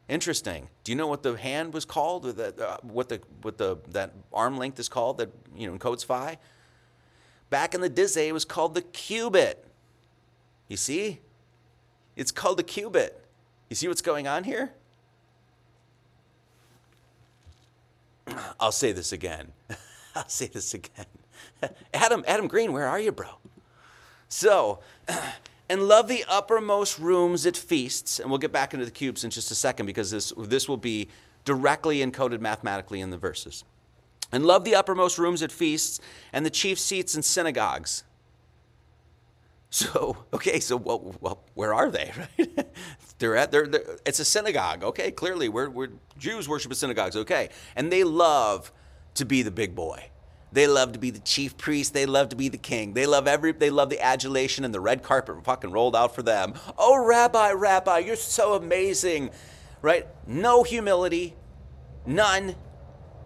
Interesting. 0.09 0.67
Do 0.83 0.91
you 0.91 0.97
know 0.97 1.07
what 1.07 1.23
the 1.23 1.37
hand 1.37 1.73
was 1.73 1.85
called, 1.85 2.25
or 2.25 2.33
that, 2.33 2.59
uh, 2.59 2.77
what 2.83 3.07
the 3.09 3.21
what 3.41 3.57
the 3.57 3.77
that 3.91 4.13
arm 4.33 4.57
length 4.57 4.77
is 4.77 4.89
called 4.89 5.17
that 5.19 5.31
you 5.55 5.65
know 5.65 5.77
encodes 5.77 6.03
phi? 6.05 6.37
Back 7.49 7.73
in 7.73 7.81
the 7.81 7.89
day, 7.89 8.27
it 8.27 8.33
was 8.33 8.45
called 8.45 8.75
the 8.75 8.81
cubit. 8.81 9.64
You 10.67 10.77
see? 10.77 11.19
It's 12.15 12.31
called 12.31 12.59
a 12.59 12.63
cubit. 12.63 13.23
You 13.69 13.75
see 13.75 13.87
what's 13.87 14.01
going 14.01 14.27
on 14.27 14.43
here? 14.43 14.71
I'll 18.59 18.71
say 18.71 18.91
this 18.91 19.11
again. 19.11 19.51
I'll 20.15 20.27
say 20.27 20.47
this 20.47 20.73
again. 20.73 21.05
Adam, 21.93 22.23
Adam 22.27 22.47
Green, 22.47 22.71
where 22.73 22.87
are 22.87 22.99
you, 22.99 23.11
bro? 23.11 23.27
So, 24.29 24.79
and 25.69 25.83
love 25.83 26.07
the 26.07 26.23
uppermost 26.27 26.99
rooms 26.99 27.45
at 27.45 27.57
feasts, 27.57 28.19
and 28.19 28.29
we'll 28.29 28.39
get 28.39 28.51
back 28.51 28.73
into 28.73 28.85
the 28.85 28.91
cubes 28.91 29.23
in 29.23 29.29
just 29.29 29.51
a 29.51 29.55
second 29.55 29.85
because 29.85 30.11
this, 30.11 30.33
this 30.37 30.69
will 30.69 30.77
be 30.77 31.09
directly 31.43 31.99
encoded 31.99 32.39
mathematically 32.39 33.01
in 33.01 33.09
the 33.11 33.17
verses. 33.17 33.63
And 34.31 34.45
love 34.45 34.63
the 34.63 34.75
uppermost 34.75 35.17
rooms 35.17 35.43
at 35.43 35.51
feasts 35.51 35.99
and 36.33 36.45
the 36.45 36.49
chief 36.49 36.79
seats 36.79 37.15
in 37.15 37.21
synagogues 37.21 38.03
so 39.69 40.17
okay, 40.33 40.59
so 40.59 40.77
well, 40.77 41.15
well 41.19 41.43
where 41.53 41.73
are 41.73 41.91
they? 41.91 42.11
Right? 42.37 42.67
they're 43.19 43.35
at 43.35 43.51
they're, 43.51 43.67
they're, 43.67 43.97
it's 44.05 44.19
a 44.19 44.25
synagogue. 44.25 44.83
Okay, 44.83 45.11
clearly 45.11 45.49
we're, 45.49 45.69
we're 45.69 45.89
Jews 46.17 46.47
worship 46.49 46.71
at 46.71 46.77
synagogues. 46.77 47.15
Okay, 47.15 47.49
and 47.75 47.91
they 47.91 48.03
love 48.03 48.71
to 49.15 49.25
be 49.25 49.41
the 49.41 49.51
big 49.51 49.75
boy. 49.75 50.09
They 50.51 50.67
love 50.67 50.93
to 50.93 50.99
be 50.99 51.09
the 51.09 51.19
chief 51.19 51.57
priest. 51.57 51.93
They 51.93 52.05
love 52.05 52.29
to 52.29 52.37
be 52.37 52.47
the 52.47 52.57
king. 52.57 52.93
They 52.93 53.05
love 53.05 53.27
every. 53.27 53.51
They 53.51 53.69
love 53.69 53.89
the 53.89 53.99
adulation 53.99 54.63
and 54.63 54.73
the 54.73 54.79
red 54.79 55.03
carpet 55.03 55.43
fucking 55.43 55.71
rolled 55.71 55.95
out 55.95 56.15
for 56.15 56.21
them. 56.21 56.53
Oh, 56.77 57.03
Rabbi, 57.03 57.51
Rabbi, 57.51 57.99
you're 57.99 58.15
so 58.15 58.53
amazing, 58.53 59.31
right? 59.81 60.07
No 60.25 60.63
humility, 60.63 61.35
none. 62.05 62.55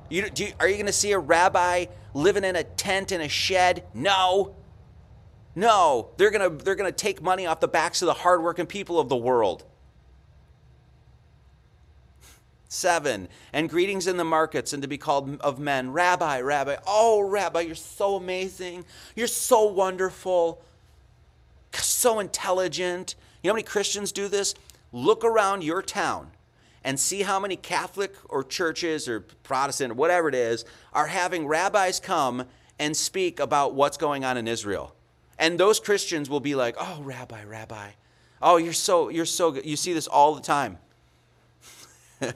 You, 0.09 0.27
do 0.31 0.45
you, 0.45 0.53
are 0.59 0.67
you 0.67 0.73
going 0.73 0.87
to 0.87 0.91
see 0.91 1.11
a 1.11 1.19
rabbi 1.19 1.85
living 2.15 2.43
in 2.43 2.55
a 2.55 2.63
tent 2.63 3.11
in 3.11 3.21
a 3.21 3.29
shed? 3.29 3.83
No. 3.93 4.55
No, 5.55 6.09
they're 6.17 6.31
going 6.31 6.57
to 6.57 6.63
they're 6.63 6.75
going 6.75 6.91
to 6.91 6.95
take 6.95 7.21
money 7.21 7.45
off 7.45 7.59
the 7.59 7.67
backs 7.67 8.01
of 8.01 8.05
the 8.05 8.13
hardworking 8.13 8.65
people 8.65 8.99
of 8.99 9.09
the 9.09 9.17
world. 9.17 9.63
Seven, 12.71 13.27
and 13.51 13.67
greetings 13.67 14.05
in 14.05 14.17
the 14.17 14.23
markets, 14.23 14.73
and 14.73 14.83
to 14.83 14.87
be 14.87 14.99
called 14.99 15.41
of 15.41 15.57
men, 15.57 15.91
Rabbi, 15.91 16.41
Rabbi. 16.41 16.75
Oh, 16.85 17.21
Rabbi, 17.21 17.61
you're 17.61 17.73
so 17.73 18.15
amazing. 18.15 18.85
You're 19.15 19.25
so 19.25 19.65
wonderful. 19.65 20.61
So 21.73 22.19
intelligent. 22.19 23.15
You 23.41 23.47
know 23.47 23.53
how 23.53 23.55
many 23.55 23.63
Christians 23.63 24.11
do 24.11 24.27
this? 24.27 24.53
Look 24.91 25.23
around 25.23 25.63
your 25.63 25.81
town 25.81 26.31
and 26.83 26.99
see 26.99 27.23
how 27.23 27.39
many 27.39 27.55
Catholic 27.55 28.13
or 28.29 28.43
churches 28.43 29.07
or 29.07 29.21
Protestant 29.43 29.91
or 29.91 29.95
whatever 29.95 30.29
it 30.29 30.35
is 30.35 30.63
are 30.93 31.07
having 31.07 31.47
rabbis 31.47 31.99
come 31.99 32.45
and 32.77 32.95
speak 32.95 33.39
about 33.39 33.73
what's 33.73 33.97
going 33.97 34.23
on 34.23 34.37
in 34.37 34.47
Israel. 34.47 34.95
And 35.39 35.59
those 35.59 35.79
Christians 35.79 36.29
will 36.29 36.41
be 36.41 36.53
like, 36.53 36.75
"Oh, 36.77 37.01
rabbi, 37.01 37.43
rabbi. 37.43 37.91
Oh, 38.41 38.57
you're 38.57 38.73
so 38.73 39.09
you're 39.09 39.25
so 39.25 39.51
good. 39.51 39.65
You 39.65 39.75
see 39.75 39.93
this 39.93 40.05
all 40.05 40.35
the 40.35 40.41
time." 40.41 40.77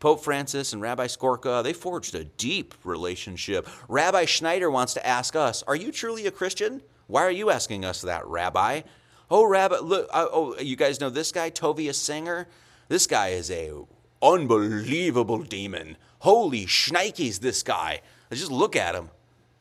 Pope 0.00 0.22
Francis 0.24 0.72
and 0.72 0.82
Rabbi 0.82 1.06
Skorka, 1.06 1.62
they 1.62 1.72
forged 1.72 2.16
a 2.16 2.24
deep 2.24 2.74
relationship. 2.82 3.68
Rabbi 3.88 4.24
Schneider 4.24 4.70
wants 4.70 4.92
to 4.94 5.06
ask 5.06 5.36
us, 5.36 5.62
"Are 5.62 5.76
you 5.76 5.92
truly 5.92 6.26
a 6.26 6.32
Christian? 6.32 6.82
Why 7.06 7.22
are 7.22 7.30
you 7.30 7.50
asking 7.50 7.84
us 7.84 8.02
that, 8.02 8.26
Rabbi?" 8.26 8.82
Oh, 9.30 9.44
Rabbi, 9.46 9.76
look, 9.78 10.10
oh, 10.12 10.58
you 10.58 10.76
guys 10.76 11.00
know 11.00 11.08
this 11.08 11.32
guy, 11.32 11.50
Tovia 11.50 11.94
Singer? 11.94 12.48
This 12.88 13.06
guy 13.06 13.28
is 13.28 13.50
a 13.50 13.72
unbelievable 14.20 15.38
demon. 15.38 15.96
Holy 16.18 16.66
shnikes, 16.66 17.40
this 17.40 17.62
guy. 17.62 18.02
Just 18.30 18.50
look 18.50 18.76
at 18.76 18.94
him. 18.94 19.08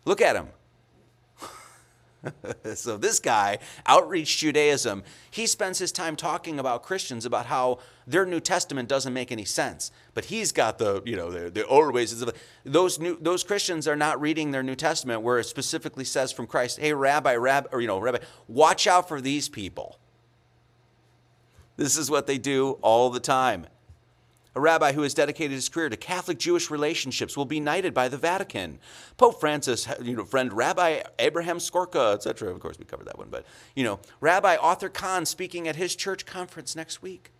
Look 0.03 0.19
at 0.19 0.35
him. 0.35 0.49
so 2.75 2.97
this 2.97 3.19
guy, 3.19 3.57
Outreach 3.85 4.37
Judaism, 4.37 5.03
he 5.29 5.47
spends 5.47 5.79
his 5.79 5.91
time 5.91 6.15
talking 6.15 6.59
about 6.59 6.83
Christians 6.83 7.25
about 7.25 7.47
how 7.47 7.79
their 8.05 8.25
New 8.25 8.39
Testament 8.39 8.87
doesn't 8.87 9.13
make 9.13 9.31
any 9.31 9.45
sense. 9.45 9.91
But 10.13 10.25
he's 10.25 10.51
got 10.51 10.77
the, 10.77 11.01
you 11.05 11.15
know, 11.15 11.31
the, 11.31 11.49
the 11.49 11.65
old 11.65 11.93
ways. 11.93 12.23
Those 12.63 12.99
new 12.99 13.17
those 13.19 13.43
Christians 13.43 13.87
are 13.87 13.95
not 13.95 14.21
reading 14.21 14.51
their 14.51 14.63
New 14.63 14.75
Testament 14.75 15.21
where 15.21 15.39
it 15.39 15.45
specifically 15.45 16.05
says 16.05 16.31
from 16.31 16.47
Christ, 16.47 16.79
hey, 16.79 16.93
Rabbi, 16.93 17.35
Rabbi, 17.35 17.69
or 17.71 17.81
you 17.81 17.87
know, 17.87 17.99
Rabbi, 17.99 18.19
watch 18.47 18.87
out 18.87 19.07
for 19.07 19.21
these 19.21 19.49
people. 19.49 19.97
This 21.77 21.97
is 21.97 22.11
what 22.11 22.27
they 22.27 22.37
do 22.37 22.77
all 22.81 23.09
the 23.09 23.19
time. 23.19 23.65
A 24.53 24.59
rabbi 24.59 24.91
who 24.91 25.03
has 25.03 25.13
dedicated 25.13 25.51
his 25.51 25.69
career 25.69 25.87
to 25.87 25.95
Catholic 25.95 26.37
Jewish 26.37 26.69
relationships 26.69 27.37
will 27.37 27.45
be 27.45 27.61
knighted 27.61 27.93
by 27.93 28.09
the 28.09 28.17
Vatican. 28.17 28.79
Pope 29.15 29.39
Francis, 29.39 29.87
you 30.01 30.15
know, 30.15 30.25
friend 30.25 30.51
Rabbi 30.51 31.03
Abraham 31.19 31.57
Skorka, 31.57 32.15
etc. 32.15 32.49
Of 32.49 32.59
course, 32.59 32.77
we 32.77 32.83
covered 32.83 33.07
that 33.07 33.17
one, 33.17 33.29
but 33.29 33.45
you 33.75 33.85
know, 33.85 33.99
Rabbi 34.19 34.57
Arthur 34.57 34.89
Kahn 34.89 35.25
speaking 35.25 35.69
at 35.69 35.77
his 35.77 35.95
church 35.95 36.25
conference 36.25 36.75
next 36.75 37.01
week. 37.01 37.31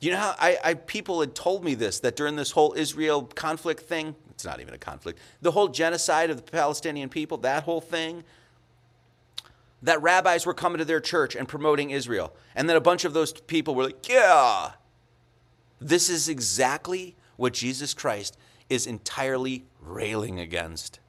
You 0.00 0.12
know 0.12 0.18
how 0.18 0.36
I, 0.38 0.58
I 0.64 0.74
people 0.74 1.20
had 1.20 1.34
told 1.34 1.64
me 1.64 1.74
this 1.74 1.98
that 2.00 2.14
during 2.14 2.36
this 2.36 2.52
whole 2.52 2.74
Israel 2.74 3.22
conflict 3.22 3.82
thing, 3.82 4.14
it's 4.30 4.44
not 4.44 4.60
even 4.60 4.74
a 4.74 4.78
conflict, 4.78 5.18
the 5.42 5.50
whole 5.50 5.66
genocide 5.66 6.30
of 6.30 6.36
the 6.36 6.44
Palestinian 6.44 7.08
people, 7.08 7.38
that 7.38 7.64
whole 7.64 7.80
thing, 7.80 8.22
that 9.82 10.00
rabbis 10.00 10.46
were 10.46 10.54
coming 10.54 10.78
to 10.78 10.84
their 10.84 11.00
church 11.00 11.34
and 11.34 11.48
promoting 11.48 11.90
Israel. 11.90 12.32
And 12.54 12.68
then 12.68 12.76
a 12.76 12.80
bunch 12.80 13.04
of 13.04 13.12
those 13.12 13.32
people 13.32 13.74
were 13.74 13.84
like, 13.84 14.08
yeah, 14.08 14.72
this 15.80 16.08
is 16.08 16.28
exactly 16.28 17.16
what 17.36 17.52
Jesus 17.52 17.94
Christ 17.94 18.36
is 18.68 18.86
entirely 18.86 19.64
railing 19.80 20.40
against. 20.40 21.00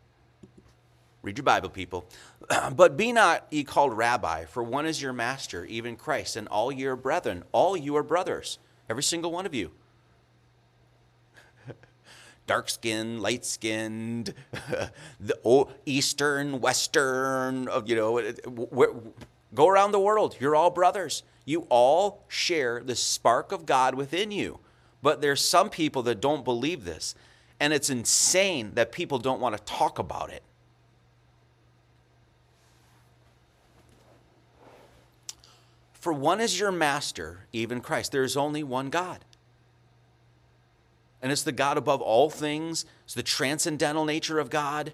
Read 1.22 1.38
your 1.38 1.44
Bible, 1.44 1.70
people. 1.70 2.06
but 2.76 2.96
be 2.96 3.12
not 3.12 3.46
ye 3.50 3.64
called 3.64 3.96
rabbi, 3.98 4.46
for 4.46 4.64
one 4.64 4.86
is 4.86 5.02
your 5.02 5.14
master, 5.14 5.66
even 5.66 5.96
Christ, 5.96 6.36
and 6.36 6.48
all 6.48 6.72
your 6.72 6.96
brethren, 6.96 7.44
all 7.52 7.76
you 7.76 7.96
are 7.98 8.04
brothers, 8.04 8.60
every 8.90 9.04
single 9.04 9.32
one 9.32 9.46
of 9.46 9.54
you. 9.54 9.72
Dark 12.48 12.70
skinned, 12.70 13.22
light 13.22 13.46
skinned, 13.46 14.34
the 15.20 15.68
Eastern, 15.86 16.62
Western, 16.62 17.68
you 17.86 17.96
know, 17.96 18.20
go 19.54 19.68
around 19.68 19.92
the 19.92 20.00
world. 20.00 20.38
You're 20.40 20.56
all 20.56 20.70
brothers. 20.70 21.24
You 21.46 21.66
all 21.70 22.24
share 22.28 22.82
the 22.84 22.96
spark 22.96 23.52
of 23.52 23.66
God 23.66 23.96
within 23.96 24.32
you. 24.32 24.60
But 25.02 25.22
there's 25.22 25.44
some 25.44 25.70
people 25.70 26.04
that 26.04 26.22
don't 26.22 26.46
believe 26.46 26.86
this. 26.86 27.16
And 27.60 27.74
it's 27.74 27.90
insane 27.90 28.72
that 28.76 28.92
people 28.92 29.20
don't 29.20 29.42
want 29.42 29.58
to 29.58 29.64
talk 29.64 30.00
about 30.00 30.32
it. 30.32 30.44
For 35.94 36.14
one 36.14 36.40
is 36.40 36.60
your 36.60 36.72
master, 36.72 37.42
even 37.52 37.82
Christ. 37.82 38.14
There 38.14 38.24
is 38.24 38.38
only 38.38 38.64
one 38.64 38.90
God. 38.90 39.26
And 41.22 41.32
it's 41.32 41.44
the 41.44 41.52
God 41.52 41.78
above 41.78 42.02
all 42.02 42.30
things, 42.30 42.86
it's 43.04 43.14
the 43.14 43.24
transcendental 43.24 44.06
nature 44.06 44.40
of 44.40 44.50
God, 44.50 44.94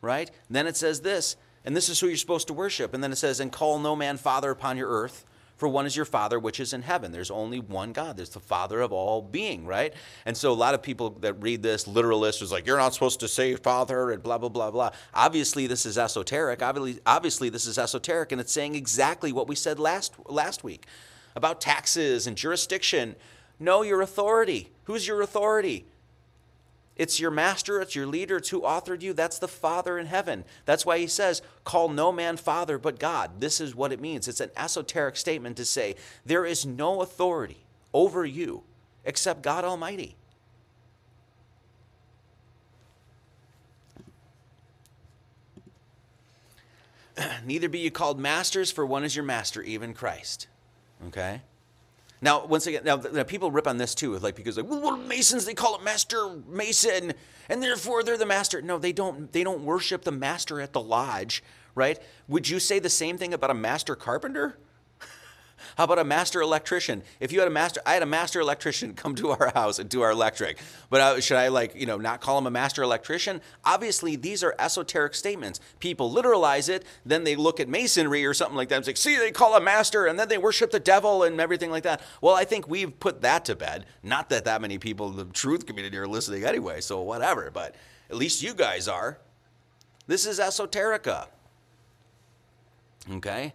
right? 0.00 0.28
And 0.48 0.56
then 0.56 0.66
it 0.66 0.76
says 0.76 1.02
this, 1.02 1.36
and 1.64 1.76
this 1.76 1.88
is 1.88 2.00
who 2.00 2.08
you're 2.08 2.16
supposed 2.16 2.46
to 2.48 2.54
worship. 2.54 2.94
And 2.94 3.02
then 3.02 3.12
it 3.12 3.16
says, 3.16 3.40
and 3.40 3.52
call 3.52 3.78
no 3.78 3.94
man 3.94 4.16
father 4.16 4.50
upon 4.50 4.76
your 4.76 4.88
earth, 4.88 5.24
for 5.60 5.68
one 5.68 5.84
is 5.84 5.94
your 5.94 6.06
Father 6.06 6.38
which 6.38 6.58
is 6.58 6.72
in 6.72 6.80
heaven. 6.80 7.12
There's 7.12 7.30
only 7.30 7.60
one 7.60 7.92
God. 7.92 8.16
There's 8.16 8.30
the 8.30 8.40
Father 8.40 8.80
of 8.80 8.92
all 8.92 9.20
being, 9.20 9.66
right? 9.66 9.92
And 10.24 10.34
so 10.34 10.50
a 10.50 10.54
lot 10.54 10.72
of 10.72 10.82
people 10.82 11.10
that 11.20 11.34
read 11.34 11.62
this, 11.62 11.84
literalists, 11.84 12.40
is 12.40 12.50
like, 12.50 12.66
you're 12.66 12.78
not 12.78 12.94
supposed 12.94 13.20
to 13.20 13.28
say 13.28 13.54
Father 13.56 14.10
and 14.10 14.22
blah, 14.22 14.38
blah, 14.38 14.48
blah, 14.48 14.70
blah. 14.70 14.90
Obviously, 15.12 15.66
this 15.66 15.84
is 15.84 15.98
esoteric. 15.98 16.62
Obviously, 16.62 16.98
obviously 17.04 17.50
this 17.50 17.66
is 17.66 17.76
esoteric, 17.76 18.32
and 18.32 18.40
it's 18.40 18.54
saying 18.54 18.74
exactly 18.74 19.32
what 19.32 19.48
we 19.48 19.54
said 19.54 19.78
last, 19.78 20.14
last 20.30 20.64
week 20.64 20.86
about 21.36 21.60
taxes 21.60 22.26
and 22.26 22.38
jurisdiction. 22.38 23.14
Know 23.58 23.82
your 23.82 24.00
authority. 24.00 24.72
Who's 24.84 25.06
your 25.06 25.20
authority? 25.20 25.84
It's 27.00 27.18
your 27.18 27.30
master, 27.30 27.80
it's 27.80 27.96
your 27.96 28.06
leader, 28.06 28.36
it's 28.36 28.50
who 28.50 28.60
authored 28.60 29.00
you. 29.00 29.14
That's 29.14 29.38
the 29.38 29.48
Father 29.48 29.98
in 29.98 30.04
heaven. 30.04 30.44
That's 30.66 30.84
why 30.84 30.98
he 30.98 31.06
says, 31.06 31.40
Call 31.64 31.88
no 31.88 32.12
man 32.12 32.36
Father 32.36 32.76
but 32.76 32.98
God. 32.98 33.40
This 33.40 33.58
is 33.58 33.74
what 33.74 33.90
it 33.90 34.02
means. 34.02 34.28
It's 34.28 34.40
an 34.40 34.50
esoteric 34.54 35.16
statement 35.16 35.56
to 35.56 35.64
say, 35.64 35.94
There 36.26 36.44
is 36.44 36.66
no 36.66 37.00
authority 37.00 37.64
over 37.94 38.26
you 38.26 38.64
except 39.02 39.40
God 39.40 39.64
Almighty. 39.64 40.14
Neither 47.46 47.70
be 47.70 47.78
you 47.78 47.90
called 47.90 48.20
masters, 48.20 48.70
for 48.70 48.84
one 48.84 49.04
is 49.04 49.16
your 49.16 49.24
master, 49.24 49.62
even 49.62 49.94
Christ. 49.94 50.48
Okay? 51.06 51.40
Now, 52.22 52.44
once 52.44 52.66
again, 52.66 52.82
now, 52.84 52.96
now 52.96 53.22
people 53.22 53.50
rip 53.50 53.66
on 53.66 53.78
this 53.78 53.94
too, 53.94 54.18
like 54.18 54.36
because 54.36 54.56
like, 54.56 54.68
well, 54.68 54.96
Masons 54.96 55.46
they 55.46 55.54
call 55.54 55.76
it 55.76 55.82
Master 55.82 56.28
Mason, 56.48 57.14
and 57.48 57.62
therefore 57.62 58.02
they're 58.02 58.18
the 58.18 58.26
master. 58.26 58.60
No, 58.60 58.78
they 58.78 58.92
don't. 58.92 59.32
They 59.32 59.42
don't 59.42 59.64
worship 59.64 60.02
the 60.02 60.12
master 60.12 60.60
at 60.60 60.72
the 60.72 60.82
lodge, 60.82 61.42
right? 61.74 61.98
Would 62.28 62.48
you 62.48 62.60
say 62.60 62.78
the 62.78 62.90
same 62.90 63.16
thing 63.16 63.32
about 63.32 63.50
a 63.50 63.54
master 63.54 63.96
carpenter? 63.96 64.58
How 65.76 65.84
about 65.84 65.98
a 65.98 66.04
master 66.04 66.40
electrician? 66.40 67.02
If 67.20 67.32
you 67.32 67.38
had 67.38 67.48
a 67.48 67.50
master, 67.50 67.80
I 67.86 67.94
had 67.94 68.02
a 68.02 68.06
master 68.06 68.40
electrician 68.40 68.94
come 68.96 69.14
to 69.16 69.30
our 69.30 69.52
house 69.54 69.78
and 69.78 69.88
do 69.88 70.02
our 70.02 70.10
electric. 70.10 70.58
But 70.88 71.00
uh, 71.00 71.20
should 71.20 71.36
I 71.36 71.48
like, 71.48 71.74
you 71.74 71.86
know, 71.86 71.98
not 71.98 72.20
call 72.20 72.38
him 72.38 72.46
a 72.46 72.50
master 72.50 72.82
electrician? 72.82 73.40
Obviously, 73.64 74.16
these 74.16 74.42
are 74.42 74.54
esoteric 74.58 75.14
statements. 75.14 75.60
People 75.78 76.12
literalize 76.12 76.68
it, 76.68 76.84
then 77.04 77.24
they 77.24 77.36
look 77.36 77.60
at 77.60 77.68
masonry 77.68 78.24
or 78.24 78.34
something 78.34 78.56
like 78.56 78.68
that 78.68 78.76
and 78.76 78.84
say, 78.84 78.94
see, 78.94 79.16
they 79.16 79.30
call 79.30 79.56
a 79.56 79.60
master 79.60 80.06
and 80.06 80.18
then 80.18 80.28
they 80.28 80.38
worship 80.38 80.70
the 80.70 80.80
devil 80.80 81.22
and 81.22 81.40
everything 81.40 81.70
like 81.70 81.84
that. 81.84 82.02
Well, 82.20 82.34
I 82.34 82.44
think 82.44 82.68
we've 82.68 82.98
put 83.00 83.22
that 83.22 83.44
to 83.46 83.56
bed. 83.56 83.86
Not 84.02 84.28
that 84.30 84.44
that 84.44 84.60
many 84.60 84.78
people 84.78 85.08
in 85.10 85.16
the 85.16 85.24
truth 85.26 85.66
community 85.66 85.96
are 85.98 86.08
listening 86.08 86.44
anyway, 86.44 86.80
so 86.80 87.00
whatever, 87.00 87.50
but 87.50 87.74
at 88.08 88.16
least 88.16 88.42
you 88.42 88.54
guys 88.54 88.88
are. 88.88 89.18
This 90.06 90.26
is 90.26 90.40
esoterica. 90.40 91.28
Okay? 93.12 93.52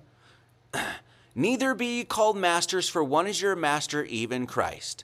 Neither 1.35 1.75
be 1.75 1.97
ye 1.97 2.03
called 2.05 2.37
masters, 2.37 2.87
for 2.87 3.03
one 3.03 3.27
is 3.27 3.41
your 3.41 3.57
master, 3.57 4.05
even 4.05 4.47
Christ. 4.47 5.03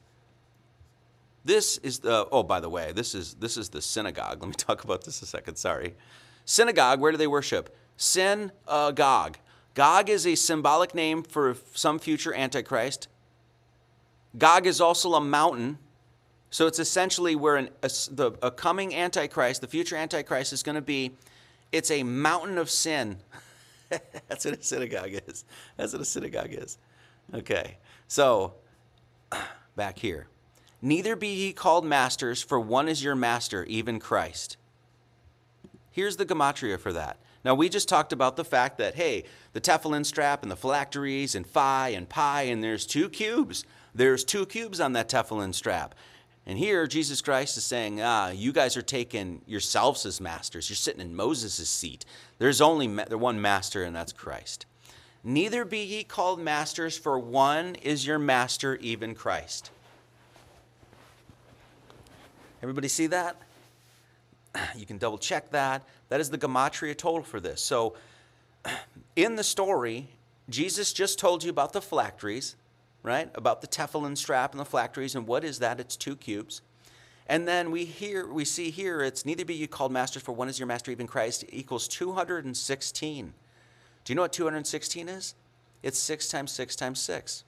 This 1.43 1.77
is 1.79 1.99
the 1.99 2.27
oh, 2.31 2.43
by 2.43 2.59
the 2.59 2.69
way, 2.69 2.93
this 2.93 3.13
is 3.13 3.33
this 3.35 3.57
is 3.57 3.69
the 3.69 3.81
synagogue. 3.81 4.41
Let 4.41 4.47
me 4.47 4.53
talk 4.57 4.83
about 4.83 5.03
this 5.03 5.21
a 5.21 5.25
second. 5.25 5.57
Sorry. 5.57 5.95
Synagogue, 6.45 6.99
where 6.99 7.11
do 7.11 7.17
they 7.17 7.27
worship? 7.27 7.75
Synagogue. 7.97 9.37
Gog 9.73 10.09
is 10.09 10.25
a 10.27 10.35
symbolic 10.35 10.93
name 10.93 11.23
for 11.23 11.55
some 11.73 11.99
future 11.99 12.33
antichrist. 12.33 13.07
Gog 14.37 14.65
is 14.65 14.81
also 14.81 15.13
a 15.13 15.21
mountain. 15.21 15.77
So 16.49 16.67
it's 16.67 16.79
essentially 16.79 17.35
where 17.35 17.55
an, 17.55 17.69
a, 17.81 17.89
the, 18.11 18.33
a 18.41 18.51
coming 18.51 18.93
antichrist, 18.93 19.61
the 19.61 19.67
future 19.67 19.95
antichrist, 19.95 20.51
is 20.51 20.63
going 20.63 20.75
to 20.75 20.81
be. 20.81 21.13
It's 21.71 21.89
a 21.89 22.03
mountain 22.03 22.57
of 22.57 22.69
sin. 22.69 23.17
That's 24.27 24.45
what 24.45 24.59
a 24.59 24.63
synagogue 24.63 25.11
is. 25.27 25.45
That's 25.77 25.93
what 25.93 26.01
a 26.01 26.05
synagogue 26.05 26.53
is. 26.53 26.77
Okay. 27.33 27.77
So, 28.07 28.55
back 29.75 29.99
here. 29.99 30.27
Neither 30.81 31.15
be 31.15 31.27
ye 31.27 31.53
called 31.53 31.85
masters, 31.85 32.41
for 32.41 32.59
one 32.59 32.89
is 32.89 33.03
your 33.03 33.15
master, 33.15 33.63
even 33.65 33.99
Christ. 33.99 34.57
Here's 35.91 36.17
the 36.17 36.25
gematria 36.25 36.79
for 36.79 36.91
that. 36.93 37.17
Now, 37.43 37.55
we 37.55 37.69
just 37.69 37.89
talked 37.89 38.13
about 38.13 38.35
the 38.35 38.45
fact 38.45 38.77
that, 38.77 38.95
hey, 38.95 39.23
the 39.53 39.61
tefillin 39.61 40.05
strap 40.05 40.41
and 40.43 40.51
the 40.51 40.55
phylacteries 40.55 41.35
and 41.35 41.45
phi 41.45 41.89
and 41.89 42.07
pi, 42.07 42.43
and 42.43 42.63
there's 42.63 42.85
two 42.85 43.09
cubes. 43.09 43.65
There's 43.93 44.23
two 44.23 44.45
cubes 44.45 44.79
on 44.79 44.93
that 44.93 45.09
tefillin 45.09 45.53
strap. 45.53 45.95
And 46.45 46.57
here, 46.57 46.87
Jesus 46.87 47.21
Christ 47.21 47.55
is 47.57 47.63
saying, 47.63 48.01
ah, 48.01 48.29
you 48.29 48.51
guys 48.51 48.75
are 48.75 48.81
taking 48.81 49.41
yourselves 49.45 50.05
as 50.05 50.19
masters. 50.19 50.69
You're 50.69 50.75
sitting 50.75 51.01
in 51.01 51.15
Moses' 51.15 51.69
seat. 51.69 52.03
There's 52.39 52.61
only 52.61 52.87
the 52.87 53.17
one 53.17 53.39
master, 53.39 53.83
and 53.83 53.95
that's 53.95 54.11
Christ. 54.11 54.65
Neither 55.23 55.65
be 55.65 55.79
ye 55.79 56.03
called 56.03 56.39
masters, 56.39 56.97
for 56.97 57.19
one 57.19 57.75
is 57.75 58.07
your 58.07 58.17
master, 58.17 58.75
even 58.77 59.13
Christ. 59.13 59.69
Everybody 62.63 62.87
see 62.87 63.07
that? 63.07 63.37
You 64.75 64.85
can 64.85 64.97
double 64.97 65.17
check 65.17 65.51
that. 65.51 65.87
That 66.09 66.19
is 66.19 66.29
the 66.29 66.37
gematria 66.37 66.97
total 66.97 67.23
for 67.23 67.39
this. 67.39 67.61
So, 67.61 67.95
in 69.15 69.35
the 69.35 69.43
story, 69.43 70.09
Jesus 70.49 70.91
just 70.91 71.17
told 71.17 71.43
you 71.43 71.49
about 71.49 71.71
the 71.71 71.81
phylacteries 71.81 72.55
right? 73.03 73.29
About 73.35 73.61
the 73.61 73.67
tefillin 73.67 74.17
strap 74.17 74.51
and 74.51 74.59
the 74.59 74.65
phylacteries, 74.65 75.15
and 75.15 75.27
what 75.27 75.43
is 75.43 75.59
that? 75.59 75.79
It's 75.79 75.95
two 75.95 76.15
cubes. 76.15 76.61
And 77.27 77.47
then 77.47 77.71
we 77.71 77.85
hear, 77.85 78.27
we 78.27 78.45
see 78.45 78.71
here, 78.71 79.01
it's 79.01 79.25
neither 79.25 79.45
be 79.45 79.53
you 79.53 79.67
called 79.67 79.91
masters, 79.91 80.23
for 80.23 80.33
one 80.33 80.49
is 80.49 80.59
your 80.59 80.67
master, 80.67 80.91
even 80.91 81.07
Christ, 81.07 81.45
equals 81.49 81.87
216. 81.87 83.33
Do 84.03 84.11
you 84.11 84.15
know 84.15 84.23
what 84.23 84.33
216 84.33 85.09
is? 85.09 85.35
It's 85.83 85.99
6 85.99 86.27
times 86.29 86.51
6 86.51 86.75
times 86.75 86.99
6. 86.99 87.43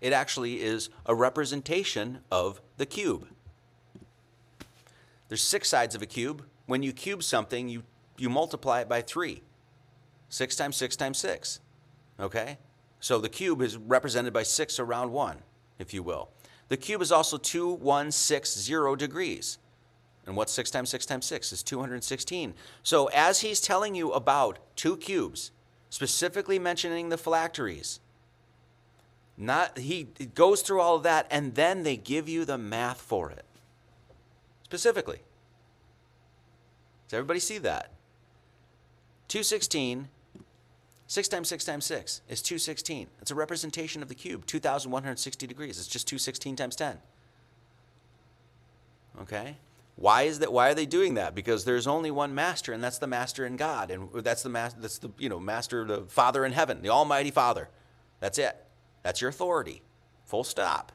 It 0.00 0.12
actually 0.12 0.62
is 0.62 0.90
a 1.06 1.14
representation 1.14 2.20
of 2.30 2.60
the 2.76 2.86
cube. 2.86 3.26
There's 5.28 5.42
six 5.42 5.68
sides 5.68 5.94
of 5.94 6.02
a 6.02 6.06
cube. 6.06 6.44
When 6.66 6.82
you 6.82 6.92
cube 6.92 7.22
something, 7.22 7.68
you 7.68 7.82
you 8.16 8.28
multiply 8.28 8.80
it 8.80 8.88
by 8.88 9.00
3. 9.00 9.42
6 10.28 10.56
times 10.56 10.76
6 10.76 10.96
times 10.96 11.18
6. 11.18 11.60
Okay? 12.18 12.58
So 13.00 13.18
the 13.18 13.28
cube 13.28 13.62
is 13.62 13.76
represented 13.76 14.32
by 14.32 14.42
6 14.42 14.78
around 14.78 15.12
1, 15.12 15.38
if 15.78 15.94
you 15.94 16.02
will. 16.02 16.30
The 16.68 16.76
cube 16.76 17.00
is 17.00 17.12
also 17.12 17.38
2160 17.38 18.96
degrees. 18.96 19.58
And 20.26 20.36
what's 20.36 20.52
6 20.52 20.70
times 20.70 20.90
6 20.90 21.06
times 21.06 21.24
6 21.26 21.52
is 21.52 21.62
216. 21.62 22.54
So 22.82 23.06
as 23.06 23.40
he's 23.40 23.60
telling 23.60 23.94
you 23.94 24.12
about 24.12 24.58
two 24.76 24.96
cubes, 24.96 25.52
specifically 25.88 26.58
mentioning 26.58 27.08
the 27.08 27.16
phylacteries, 27.16 28.00
not 29.38 29.78
he 29.78 30.08
goes 30.34 30.62
through 30.62 30.80
all 30.80 30.96
of 30.96 31.04
that 31.04 31.26
and 31.30 31.54
then 31.54 31.84
they 31.84 31.96
give 31.96 32.28
you 32.28 32.44
the 32.44 32.58
math 32.58 33.00
for 33.00 33.30
it. 33.30 33.44
Specifically. 34.64 35.20
Does 37.08 37.16
everybody 37.16 37.40
see 37.40 37.58
that? 37.58 37.92
216 39.28 40.08
6 41.08 41.26
times 41.28 41.48
6 41.48 41.64
times 41.64 41.84
6 41.86 42.20
is 42.28 42.42
216. 42.42 43.08
It's 43.22 43.30
a 43.30 43.34
representation 43.34 44.02
of 44.02 44.08
the 44.08 44.14
cube, 44.14 44.44
2,160 44.44 45.46
degrees. 45.46 45.78
It's 45.78 45.88
just 45.88 46.06
216 46.06 46.54
times 46.54 46.76
10. 46.76 46.98
Okay? 49.22 49.56
Why 49.96 50.22
is 50.22 50.38
that? 50.40 50.52
Why 50.52 50.68
are 50.70 50.74
they 50.74 50.86
doing 50.86 51.14
that? 51.14 51.34
Because 51.34 51.64
there's 51.64 51.86
only 51.86 52.10
one 52.10 52.34
master, 52.34 52.72
and 52.72 52.84
that's 52.84 52.98
the 52.98 53.06
master 53.08 53.46
in 53.46 53.56
God, 53.56 53.90
and 53.90 54.08
that's 54.22 54.44
the 54.44 54.48
master. 54.48 54.78
That's 54.80 54.98
the 54.98 55.10
you 55.18 55.28
know 55.28 55.40
master, 55.40 55.84
the 55.84 56.02
Father 56.02 56.44
in 56.44 56.52
heaven, 56.52 56.82
the 56.82 56.90
Almighty 56.90 57.32
Father. 57.32 57.68
That's 58.20 58.38
it. 58.38 58.56
That's 59.02 59.20
your 59.20 59.30
authority. 59.30 59.82
Full 60.26 60.44
stop. 60.44 60.92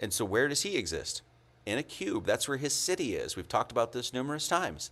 And 0.00 0.12
so, 0.12 0.24
where 0.24 0.48
does 0.48 0.62
he 0.62 0.76
exist? 0.76 1.22
In 1.64 1.78
a 1.78 1.82
cube. 1.84 2.26
That's 2.26 2.48
where 2.48 2.56
his 2.56 2.72
city 2.72 3.14
is. 3.14 3.36
We've 3.36 3.46
talked 3.46 3.70
about 3.70 3.92
this 3.92 4.12
numerous 4.12 4.48
times. 4.48 4.90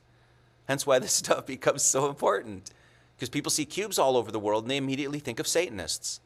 Hence, 0.68 0.86
why 0.86 1.00
this 1.00 1.12
stuff 1.14 1.46
becomes 1.46 1.82
so 1.82 2.08
important. 2.08 2.70
Because 3.16 3.30
people 3.30 3.50
see 3.50 3.64
cubes 3.64 3.98
all 3.98 4.16
over 4.16 4.30
the 4.30 4.38
world 4.38 4.64
and 4.64 4.70
they 4.70 4.76
immediately 4.76 5.18
think 5.18 5.40
of 5.40 5.46
Satanists. 5.46 6.20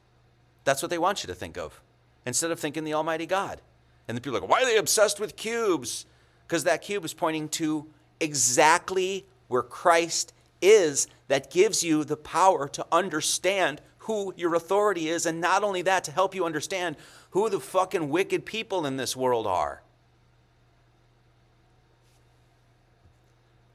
That's 0.64 0.82
what 0.82 0.90
they 0.90 0.98
want 0.98 1.22
you 1.22 1.28
to 1.28 1.34
think 1.34 1.56
of, 1.56 1.80
instead 2.26 2.50
of 2.50 2.58
thinking 2.58 2.84
the 2.84 2.94
Almighty 2.94 3.26
God. 3.26 3.60
And 4.08 4.16
the 4.16 4.20
people 4.20 4.38
are 4.38 4.40
like, 4.40 4.50
why 4.50 4.62
are 4.62 4.66
they 4.66 4.76
obsessed 4.76 5.20
with 5.20 5.36
cubes? 5.36 6.04
Because 6.46 6.64
that 6.64 6.82
cube 6.82 7.04
is 7.04 7.14
pointing 7.14 7.48
to 7.50 7.86
exactly 8.18 9.24
where 9.48 9.62
Christ 9.62 10.32
is 10.60 11.06
that 11.28 11.50
gives 11.50 11.84
you 11.84 12.04
the 12.04 12.16
power 12.16 12.68
to 12.68 12.84
understand 12.90 13.80
who 13.98 14.34
your 14.36 14.54
authority 14.54 15.08
is. 15.08 15.26
And 15.26 15.40
not 15.40 15.62
only 15.62 15.82
that, 15.82 16.04
to 16.04 16.12
help 16.12 16.34
you 16.34 16.44
understand 16.44 16.96
who 17.30 17.48
the 17.48 17.60
fucking 17.60 18.08
wicked 18.08 18.44
people 18.44 18.84
in 18.84 18.96
this 18.96 19.16
world 19.16 19.46
are. 19.46 19.82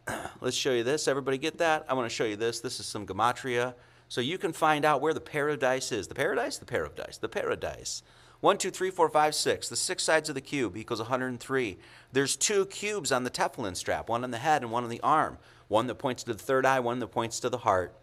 Let's 0.41 0.55
show 0.55 0.71
you 0.71 0.83
this. 0.83 1.07
Everybody 1.07 1.37
get 1.37 1.57
that? 1.57 1.85
I 1.89 1.93
want 1.93 2.09
to 2.09 2.15
show 2.15 2.25
you 2.25 2.35
this. 2.35 2.59
This 2.59 2.79
is 2.79 2.85
some 2.85 3.05
gematria. 3.05 3.73
So 4.07 4.21
you 4.21 4.37
can 4.37 4.53
find 4.53 4.85
out 4.85 5.01
where 5.01 5.13
the 5.13 5.21
paradise 5.21 5.91
is. 5.91 6.07
The 6.07 6.15
paradise? 6.15 6.57
The 6.57 6.65
paradise. 6.65 7.17
The 7.17 7.29
paradise. 7.29 8.03
1, 8.41 8.57
2, 8.57 8.69
3, 8.69 8.91
4, 8.91 9.09
5, 9.09 9.35
6. 9.35 9.69
The 9.69 9.75
six 9.75 10.03
sides 10.03 10.29
of 10.29 10.35
the 10.35 10.41
cube 10.41 10.77
equals 10.77 10.99
103. 10.99 11.77
There's 12.11 12.35
two 12.35 12.65
cubes 12.67 13.11
on 13.11 13.23
the 13.23 13.31
tefillin 13.31 13.75
strap, 13.75 14.09
one 14.09 14.23
on 14.23 14.31
the 14.31 14.37
head 14.37 14.61
and 14.61 14.71
one 14.71 14.83
on 14.83 14.89
the 14.89 15.01
arm. 15.01 15.37
One 15.67 15.87
that 15.87 15.95
points 15.95 16.23
to 16.23 16.33
the 16.33 16.39
third 16.39 16.65
eye, 16.65 16.79
one 16.79 16.99
that 16.99 17.07
points 17.07 17.39
to 17.39 17.49
the 17.49 17.59
heart. 17.59 17.95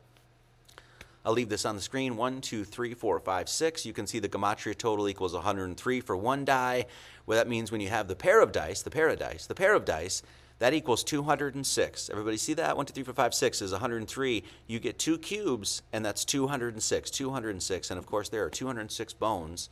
I'll 1.24 1.32
leave 1.32 1.48
this 1.48 1.64
on 1.64 1.76
the 1.76 1.82
screen. 1.82 2.16
1, 2.16 2.40
2, 2.40 2.64
3, 2.64 2.94
4, 2.94 3.20
5, 3.20 3.48
6. 3.48 3.86
You 3.86 3.92
can 3.92 4.09
see 4.09 4.18
the 4.18 4.28
gematria 4.28 4.76
total 4.76 5.09
equals 5.09 5.34
103 5.34 6.00
for 6.00 6.16
one 6.16 6.44
die. 6.44 6.86
Well, 7.26 7.38
that 7.38 7.48
means 7.48 7.70
when 7.70 7.80
you 7.80 7.90
have 7.90 8.09
the 8.09 8.16
pair 8.16 8.40
of 8.40 8.50
dice, 8.50 8.82
the 8.82 8.90
paradise, 8.90 9.46
the 9.46 9.55
pair 9.55 9.74
of 9.74 9.84
dice, 9.84 10.22
that 10.63 10.75
equals 10.75 11.03
206. 11.03 12.09
Everybody 12.09 12.37
see 12.37 12.55
that? 12.55 12.77
1, 12.77 12.87
2, 12.87 12.93
3, 12.93 13.03
4, 13.03 13.15
5, 13.15 13.35
6 13.35 13.63
is 13.63 13.73
103. 13.73 14.45
You 14.69 14.79
get 14.79 14.97
two 14.97 15.19
cubes, 15.19 15.83
and 15.93 16.07
that's 16.07 16.25
206. 16.25 17.11
206. 17.11 17.91
And 17.91 17.99
of 17.99 18.07
course, 18.07 18.29
there 18.29 18.45
are 18.45 18.49
206 18.49 19.13
bones 19.15 19.71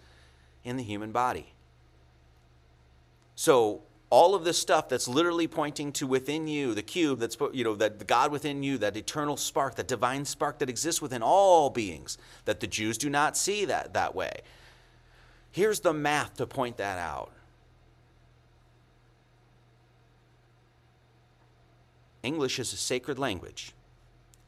in 0.64 0.76
the 0.76 0.82
human 0.82 1.12
body. 1.12 1.52
So 3.36 3.82
all 4.10 4.34
of 4.34 4.42
this 4.42 4.58
stuff 4.58 4.88
that's 4.88 5.06
literally 5.06 5.46
pointing 5.46 5.92
to 5.92 6.08
within 6.08 6.48
you, 6.48 6.74
the 6.74 6.82
cube 6.82 7.20
that's 7.20 7.36
you 7.52 7.62
know 7.62 7.76
that 7.76 8.00
the 8.00 8.04
God 8.04 8.32
within 8.32 8.64
you, 8.64 8.76
that 8.78 8.96
eternal 8.96 9.36
spark, 9.36 9.76
that 9.76 9.86
divine 9.86 10.24
spark 10.24 10.58
that 10.58 10.68
exists 10.68 11.00
within 11.00 11.22
all 11.22 11.70
beings, 11.70 12.18
that 12.46 12.58
the 12.58 12.66
Jews 12.66 12.98
do 12.98 13.08
not 13.08 13.36
see 13.36 13.64
that 13.64 13.94
that 13.94 14.16
way. 14.16 14.40
Here's 15.52 15.78
the 15.78 15.92
math 15.92 16.38
to 16.38 16.48
point 16.48 16.78
that 16.78 16.98
out. 16.98 17.30
English 22.22 22.58
is 22.58 22.72
a 22.72 22.76
sacred 22.76 23.18
language. 23.18 23.72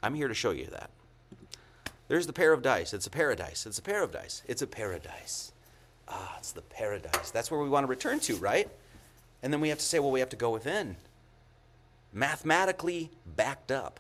I'm 0.02 0.14
here 0.14 0.28
to 0.28 0.34
show 0.34 0.50
you 0.50 0.66
that. 0.66 0.90
There's 2.08 2.26
the 2.26 2.32
pair 2.32 2.52
of 2.52 2.62
dice. 2.62 2.92
It's 2.92 3.06
a 3.06 3.10
paradise. 3.10 3.64
It's 3.64 3.78
a 3.78 3.82
pair 3.82 4.02
of 4.02 4.12
dice. 4.12 4.42
It's 4.46 4.60
a 4.60 4.66
paradise. 4.66 5.52
Ah, 6.08 6.36
it's 6.38 6.52
the 6.52 6.62
paradise. 6.62 7.30
That's 7.30 7.50
where 7.50 7.60
we 7.60 7.68
want 7.68 7.84
to 7.84 7.88
return 7.88 8.20
to, 8.20 8.36
right? 8.36 8.68
And 9.42 9.52
then 9.52 9.60
we 9.60 9.70
have 9.70 9.78
to 9.78 9.84
say, 9.84 9.98
well, 9.98 10.10
we 10.10 10.20
have 10.20 10.28
to 10.30 10.36
go 10.36 10.50
within. 10.50 10.96
Mathematically 12.12 13.10
backed 13.24 13.72
up. 13.72 13.98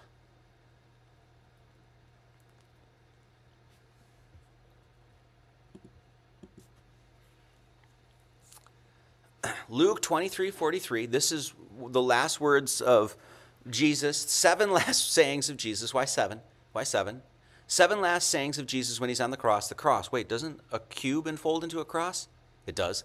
Luke 9.68 10.02
23 10.02 10.50
43, 10.50 11.06
this 11.06 11.32
is 11.32 11.54
the 11.88 12.02
last 12.02 12.40
words 12.40 12.82
of 12.82 13.16
Jesus, 13.70 14.18
seven 14.18 14.70
last 14.72 15.12
sayings 15.12 15.48
of 15.48 15.56
Jesus. 15.56 15.94
Why 15.94 16.04
seven? 16.04 16.40
Why 16.72 16.84
seven? 16.84 17.22
Seven 17.66 18.00
last 18.00 18.28
sayings 18.28 18.58
of 18.58 18.66
Jesus 18.66 19.00
when 19.00 19.08
he's 19.08 19.20
on 19.20 19.30
the 19.30 19.36
cross. 19.36 19.68
The 19.68 19.74
cross. 19.74 20.12
Wait, 20.12 20.28
doesn't 20.28 20.60
a 20.70 20.80
cube 20.80 21.26
unfold 21.26 21.64
into 21.64 21.80
a 21.80 21.84
cross? 21.84 22.28
It 22.66 22.74
does. 22.74 23.04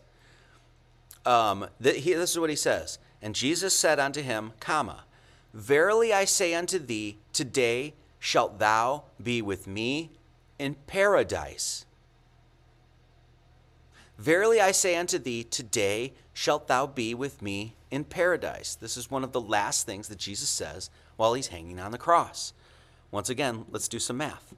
Um, 1.26 1.68
he, 1.82 2.14
this 2.14 2.32
is 2.32 2.40
what 2.40 2.50
he 2.50 2.56
says. 2.56 3.00
And 3.22 3.34
Jesus 3.34 3.74
said 3.74 4.00
unto 4.00 4.22
him, 4.22 4.54
comma, 4.60 5.06
Verily 5.54 6.14
I 6.14 6.26
say 6.26 6.54
unto 6.54 6.80
thee, 6.80 7.18
today 7.34 7.94
shalt 8.20 8.60
thou 8.60 9.04
be 9.22 9.42
with 9.42 9.68
me 9.68 10.12
in 10.60 10.76
paradise. 10.86 11.86
Verily 14.18 14.60
I 14.60 14.72
say 14.72 14.96
unto 14.96 15.18
thee, 15.18 15.44
today 15.44 16.14
shalt 16.34 16.68
thou 16.68 16.88
be 16.88 17.14
with 17.14 17.42
me 17.42 17.76
in 17.92 18.04
paradise. 18.04 18.76
This 18.76 18.98
is 18.98 19.12
one 19.12 19.24
of 19.24 19.32
the 19.32 19.42
last 19.42 19.86
things 19.86 20.08
that 20.08 20.18
Jesus 20.18 20.50
says 20.50 20.90
while 21.16 21.34
he's 21.34 21.48
hanging 21.48 21.80
on 21.80 21.92
the 21.92 21.98
cross. 21.98 22.54
Once 23.12 23.30
again, 23.30 23.66
let's 23.72 23.88
do 23.88 24.00
some 24.00 24.18
math. 24.18 24.54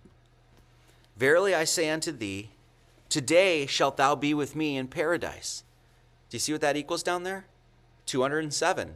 Verily 1.17 1.53
I 1.53 1.63
say 1.63 1.89
unto 1.89 2.11
thee, 2.11 2.49
today 3.09 3.65
shalt 3.65 3.97
thou 3.97 4.15
be 4.15 4.33
with 4.33 4.55
me 4.55 4.77
in 4.77 4.87
paradise. 4.87 5.63
Do 6.29 6.35
you 6.35 6.39
see 6.39 6.51
what 6.51 6.61
that 6.61 6.77
equals 6.77 7.03
down 7.03 7.23
there? 7.23 7.45
207. 8.05 8.95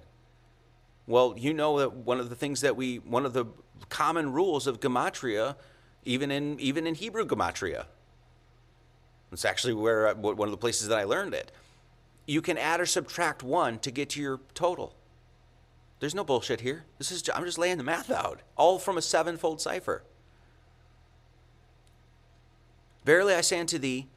Well, 1.06 1.36
you 1.38 1.54
know 1.54 1.80
that 1.80 1.94
one 1.94 2.20
of 2.20 2.30
the 2.30 2.36
things 2.36 2.62
that 2.62 2.76
we, 2.76 2.98
one 2.98 3.26
of 3.26 3.34
the 3.34 3.46
common 3.90 4.32
rules 4.32 4.68
of 4.68 4.80
gematria, 4.80 5.56
even 6.06 6.32
in 6.32 6.60
even 6.60 6.88
in 6.88 6.96
Hebrew 6.96 7.26
gematria. 7.26 7.86
It's 9.32 9.46
actually 9.46 9.74
where 9.74 10.10
uh, 10.10 10.14
one 10.14 10.48
of 10.48 10.52
the 10.52 10.58
places 10.58 10.88
that 10.88 10.98
I 10.98 11.04
learned 11.04 11.34
it. 11.34 11.52
You 12.26 12.42
can 12.42 12.58
add 12.58 12.80
or 12.80 12.86
subtract 12.86 13.44
one 13.44 13.80
to 13.80 13.92
get 13.92 14.12
to 14.12 14.22
your 14.22 14.40
total. 14.54 14.96
There's 16.00 16.16
no 16.16 16.24
bullshit 16.24 16.62
here. 16.62 16.86
This 16.98 17.12
is 17.12 17.24
I'm 17.34 17.46
just 17.46 17.58
laying 17.58 17.78
the 17.78 17.84
math 17.84 18.12
out, 18.12 18.42
all 18.56 18.80
from 18.80 18.98
a 18.98 19.02
sevenfold 19.02 19.62
cipher. 19.62 20.04
Verily 23.06 23.34
I 23.34 23.42
say 23.42 23.60
unto 23.60 23.78
thee, 23.78 24.08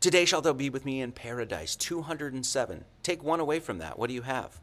today 0.00 0.24
shalt 0.24 0.44
thou 0.44 0.52
be 0.52 0.70
with 0.70 0.84
me 0.84 1.00
in 1.00 1.12
paradise. 1.12 1.76
207. 1.76 2.84
Take 3.02 3.22
one 3.22 3.40
away 3.40 3.60
from 3.60 3.78
that. 3.78 3.98
What 3.98 4.08
do 4.08 4.14
you 4.14 4.22
have? 4.22 4.60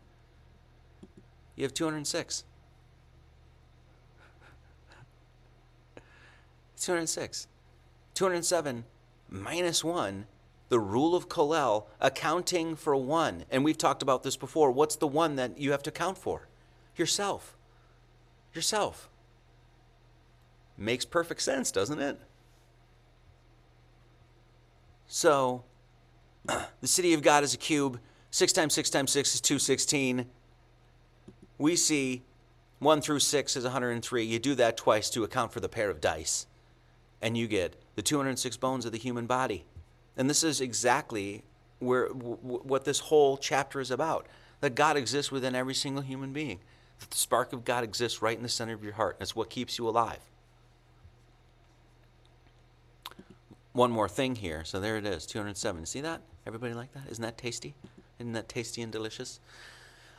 You 1.56 1.64
have 1.64 1.74
206. 1.74 2.44
206. 6.80 7.48
207 8.14 8.86
minus 9.30 9.84
1, 9.84 10.26
the 10.72 10.80
rule 10.80 11.16
of 11.16 11.28
Kollel, 11.28 11.88
accounting 12.00 12.78
for 12.78 12.96
1. 12.96 13.44
And 13.52 13.66
we've 13.66 13.78
talked 13.78 14.02
about 14.02 14.24
this 14.24 14.38
before. 14.38 14.72
What's 14.72 14.96
the 14.96 15.06
one 15.06 15.36
that 15.36 15.58
you 15.58 15.72
have 15.72 15.84
to 15.84 15.92
count 15.92 16.18
for? 16.18 16.48
Yourself. 16.96 17.58
Yourself. 18.54 19.10
Makes 20.78 21.04
perfect 21.04 21.42
sense, 21.42 21.72
doesn't 21.72 22.00
it? 22.00 22.18
So, 25.08 25.66
the 26.46 26.88
city 26.88 27.14
of 27.14 27.22
God 27.22 27.44
is 27.44 27.54
a 27.54 27.58
cube. 27.58 28.00
6 28.30 28.54
times 28.54 28.74
6 28.74 28.90
times 28.90 29.12
6 29.12 29.36
is 29.36 29.42
216. 29.42 30.26
We 31.58 31.76
see 31.76 32.24
1 32.80 33.02
through 33.02 33.20
6 33.20 33.58
is 33.58 33.66
103. 33.66 34.24
You 34.24 34.40
do 34.40 34.56
that 34.56 34.78
twice 34.78 35.10
to 35.10 35.26
account 35.26 35.52
for 35.52 35.60
the 35.60 35.68
pair 35.68 35.90
of 35.90 36.00
dice, 36.00 36.48
and 37.22 37.38
you 37.38 37.50
get 37.50 37.76
the 37.96 38.02
206 38.02 38.56
bones 38.56 38.86
of 38.86 38.94
the 38.94 38.98
human 38.98 39.26
body. 39.26 39.66
And 40.18 40.30
this 40.30 40.44
is 40.44 40.62
exactly 40.62 41.44
where 41.80 42.08
w- 42.10 42.38
what 42.42 42.86
this 42.86 43.00
whole 43.00 43.38
chapter 43.38 43.80
is 43.80 43.92
about. 43.92 44.28
That 44.60 44.76
God 44.76 44.98
exists 44.98 45.32
within 45.32 45.56
every 45.56 45.74
single 45.74 46.04
human 46.04 46.34
being. 46.34 46.60
That 47.00 47.10
the 47.10 47.18
spark 47.18 47.54
of 47.54 47.66
God 47.66 47.84
exists 47.84 48.22
right 48.22 48.38
in 48.38 48.44
the 48.44 48.50
center 48.50 48.74
of 48.74 48.84
your 48.84 48.94
heart. 48.94 49.18
That's 49.20 49.36
what 49.36 49.50
keeps 49.50 49.78
you 49.78 49.88
alive. 49.88 50.20
One 53.74 53.92
more 53.92 54.10
thing 54.10 54.36
here. 54.36 54.64
So 54.66 54.80
there 54.80 54.98
it 54.98 55.06
is, 55.06 55.26
207. 55.26 55.86
See 55.86 56.02
that? 56.02 56.22
Everybody 56.46 56.74
like 56.74 56.94
that? 56.94 57.04
Isn't 57.10 57.22
that 57.22 57.38
tasty? 57.38 57.74
Isn't 58.20 58.34
that 58.34 58.50
tasty 58.50 58.82
and 58.82 58.92
delicious? 58.92 59.40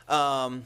Um, 0.09 0.65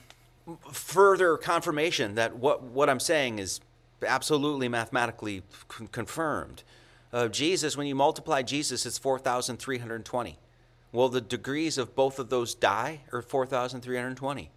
further 0.72 1.38
confirmation 1.38 2.16
that 2.16 2.38
what, 2.38 2.64
what 2.64 2.90
I'm 2.90 3.00
saying 3.00 3.40
is 3.40 3.60
absolutely 4.06 4.70
mathematically 4.70 5.44
c- 5.78 5.88
confirmed. 5.92 6.64
Uh, 7.12 7.28
Jesus, 7.28 7.78
when 7.78 7.88
you 7.88 7.96
multiply 7.96 8.42
Jesus, 8.42 8.86
it's 8.86 8.98
4,320. 8.98 10.38
Well, 10.92 11.10
the 11.10 11.22
degrees 11.22 11.78
of 11.78 11.96
both 11.96 12.20
of 12.20 12.30
those 12.30 12.56
die 12.56 13.02
or 13.12 13.22
4,320. 13.22 14.50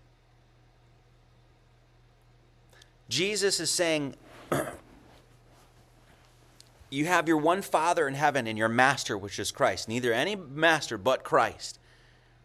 Jesus 3.08 3.60
is 3.60 3.70
saying, 3.70 4.14
You 6.90 7.06
have 7.06 7.28
your 7.28 7.36
one 7.36 7.62
Father 7.62 8.08
in 8.08 8.14
heaven 8.14 8.46
and 8.46 8.58
your 8.58 8.68
master, 8.68 9.16
which 9.16 9.38
is 9.38 9.52
Christ. 9.52 9.88
Neither 9.88 10.12
any 10.12 10.34
master 10.34 10.98
but 10.98 11.22
Christ. 11.22 11.78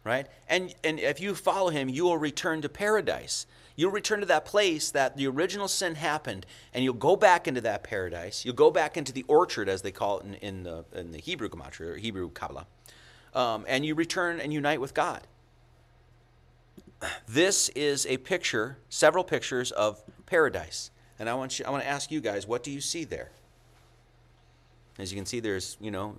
Right? 0.04 0.28
And, 0.48 0.74
and 0.84 1.00
if 1.00 1.20
you 1.20 1.34
follow 1.34 1.70
him, 1.70 1.90
you 1.90 2.04
will 2.04 2.18
return 2.20 2.62
to 2.62 2.70
paradise. 2.70 3.48
You'll 3.76 3.92
return 3.92 4.22
to 4.22 4.26
that 4.28 4.46
place 4.46 4.90
that 4.92 5.18
the 5.18 5.28
original 5.28 5.68
sin 5.68 5.96
happened, 5.96 6.46
and 6.74 6.84
you'll 6.84 6.94
go 6.94 7.16
back 7.16 7.48
into 7.48 7.62
that 7.62 7.84
paradise. 7.84 8.46
You'll 8.46 8.56
go 8.56 8.72
back 8.72 8.96
into 8.96 9.12
the 9.12 9.24
orchard, 9.28 9.68
as 9.68 9.82
they 9.82 9.92
call 9.92 10.20
it 10.20 10.26
in, 10.26 10.34
in, 10.36 10.64
the, 10.64 10.86
in 10.94 11.12
the 11.12 11.20
Hebrew 11.20 11.50
Gematria, 11.50 11.94
or 11.94 11.98
Hebrew 11.98 12.30
Kabbalah. 12.30 12.68
Um, 13.34 13.66
and 13.68 13.86
you 13.86 13.96
return 13.96 14.40
and 14.40 14.54
unite 14.54 14.80
with 14.80 14.94
God. 14.94 15.22
This 17.28 17.68
is 17.70 18.06
a 18.06 18.18
picture, 18.18 18.78
several 18.88 19.26
pictures 19.26 19.72
of 19.72 20.02
paradise. 20.26 20.92
And 21.20 21.30
I 21.30 21.34
want, 21.34 21.60
you, 21.60 21.66
I 21.66 21.70
want 21.70 21.84
to 21.84 21.90
ask 21.90 22.12
you 22.12 22.22
guys, 22.22 22.48
what 22.48 22.64
do 22.64 22.72
you 22.72 22.80
see 22.80 23.04
there? 23.04 23.32
As 24.98 25.12
you 25.12 25.18
can 25.18 25.26
see, 25.26 25.42
there's, 25.42 25.76
you 25.82 25.92
know, 25.92 26.16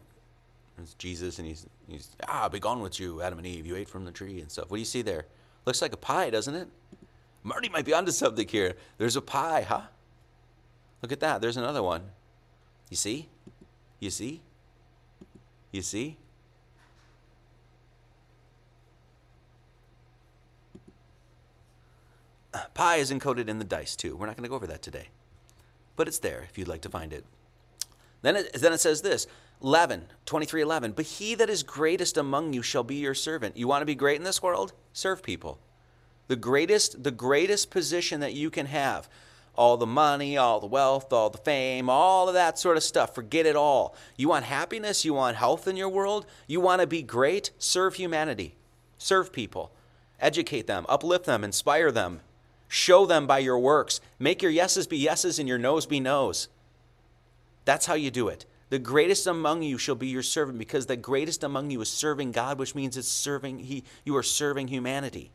there's 0.76 0.92
Jesus, 0.94 1.38
and 1.38 1.48
he's, 1.48 1.66
he's, 1.88 2.10
ah, 2.28 2.50
be 2.50 2.60
gone 2.60 2.80
with 2.80 3.00
you, 3.00 3.22
Adam 3.22 3.38
and 3.38 3.46
Eve. 3.46 3.66
You 3.66 3.76
ate 3.76 3.88
from 3.88 4.04
the 4.04 4.12
tree 4.12 4.40
and 4.40 4.50
stuff. 4.50 4.70
What 4.70 4.76
do 4.76 4.80
you 4.80 4.86
see 4.86 5.00
there? 5.00 5.24
Looks 5.64 5.80
like 5.80 5.94
a 5.94 5.96
pie, 5.96 6.28
doesn't 6.28 6.54
it? 6.54 6.68
Marty 7.46 7.68
might 7.68 7.84
be 7.84 7.94
onto 7.94 8.10
something 8.10 8.48
here. 8.48 8.74
There's 8.98 9.14
a 9.14 9.20
pie, 9.20 9.62
huh? 9.62 9.82
Look 11.00 11.12
at 11.12 11.20
that. 11.20 11.40
There's 11.40 11.56
another 11.56 11.80
one. 11.80 12.02
You 12.90 12.96
see? 12.96 13.28
You 14.00 14.10
see? 14.10 14.42
You 15.70 15.80
see? 15.80 16.16
Pie 22.74 22.96
is 22.96 23.12
encoded 23.12 23.46
in 23.46 23.60
the 23.60 23.64
dice 23.64 23.94
too. 23.94 24.16
We're 24.16 24.26
not 24.26 24.36
going 24.36 24.42
to 24.42 24.48
go 24.48 24.56
over 24.56 24.66
that 24.66 24.82
today. 24.82 25.10
But 25.94 26.08
it's 26.08 26.18
there 26.18 26.48
if 26.50 26.58
you'd 26.58 26.66
like 26.66 26.80
to 26.80 26.88
find 26.88 27.12
it. 27.12 27.24
Then 28.22 28.34
it, 28.34 28.54
then 28.54 28.72
it 28.72 28.80
says 28.80 29.02
this 29.02 29.28
11, 29.62 30.06
23 30.24 30.62
11. 30.62 30.92
But 30.92 31.04
he 31.04 31.36
that 31.36 31.48
is 31.48 31.62
greatest 31.62 32.16
among 32.16 32.54
you 32.54 32.62
shall 32.62 32.82
be 32.82 32.96
your 32.96 33.14
servant. 33.14 33.56
You 33.56 33.68
want 33.68 33.82
to 33.82 33.86
be 33.86 33.94
great 33.94 34.16
in 34.16 34.24
this 34.24 34.42
world? 34.42 34.72
Serve 34.92 35.22
people. 35.22 35.60
The 36.28 36.36
greatest, 36.36 37.02
the 37.02 37.10
greatest 37.10 37.70
position 37.70 38.20
that 38.20 38.34
you 38.34 38.50
can 38.50 38.66
have. 38.66 39.08
All 39.54 39.76
the 39.76 39.86
money, 39.86 40.36
all 40.36 40.60
the 40.60 40.66
wealth, 40.66 41.12
all 41.12 41.30
the 41.30 41.38
fame, 41.38 41.88
all 41.88 42.28
of 42.28 42.34
that 42.34 42.58
sort 42.58 42.76
of 42.76 42.82
stuff. 42.82 43.14
Forget 43.14 43.46
it 43.46 43.56
all. 43.56 43.96
You 44.16 44.28
want 44.28 44.44
happiness? 44.44 45.04
You 45.04 45.14
want 45.14 45.36
health 45.36 45.66
in 45.66 45.76
your 45.76 45.88
world? 45.88 46.26
You 46.46 46.60
want 46.60 46.82
to 46.82 46.86
be 46.86 47.02
great? 47.02 47.52
Serve 47.58 47.94
humanity. 47.94 48.54
Serve 48.98 49.32
people. 49.32 49.72
Educate 50.20 50.66
them, 50.66 50.86
uplift 50.88 51.26
them, 51.26 51.44
inspire 51.44 51.90
them. 51.90 52.20
Show 52.68 53.06
them 53.06 53.26
by 53.26 53.38
your 53.38 53.58
works. 53.58 54.00
Make 54.18 54.42
your 54.42 54.50
yeses 54.50 54.86
be 54.86 54.96
yeses 54.96 55.38
and 55.38 55.48
your 55.48 55.58
noes 55.58 55.86
be 55.86 56.00
noes. 56.00 56.48
That's 57.64 57.86
how 57.86 57.94
you 57.94 58.10
do 58.10 58.28
it. 58.28 58.46
The 58.70 58.78
greatest 58.78 59.26
among 59.26 59.62
you 59.62 59.78
shall 59.78 59.94
be 59.94 60.08
your 60.08 60.22
servant 60.22 60.58
because 60.58 60.86
the 60.86 60.96
greatest 60.96 61.44
among 61.44 61.70
you 61.70 61.80
is 61.80 61.88
serving 61.88 62.32
God, 62.32 62.58
which 62.58 62.74
means 62.74 62.96
it's 62.96 63.08
serving 63.08 63.60
he 63.60 63.84
you 64.04 64.16
are 64.16 64.22
serving 64.24 64.68
humanity. 64.68 65.30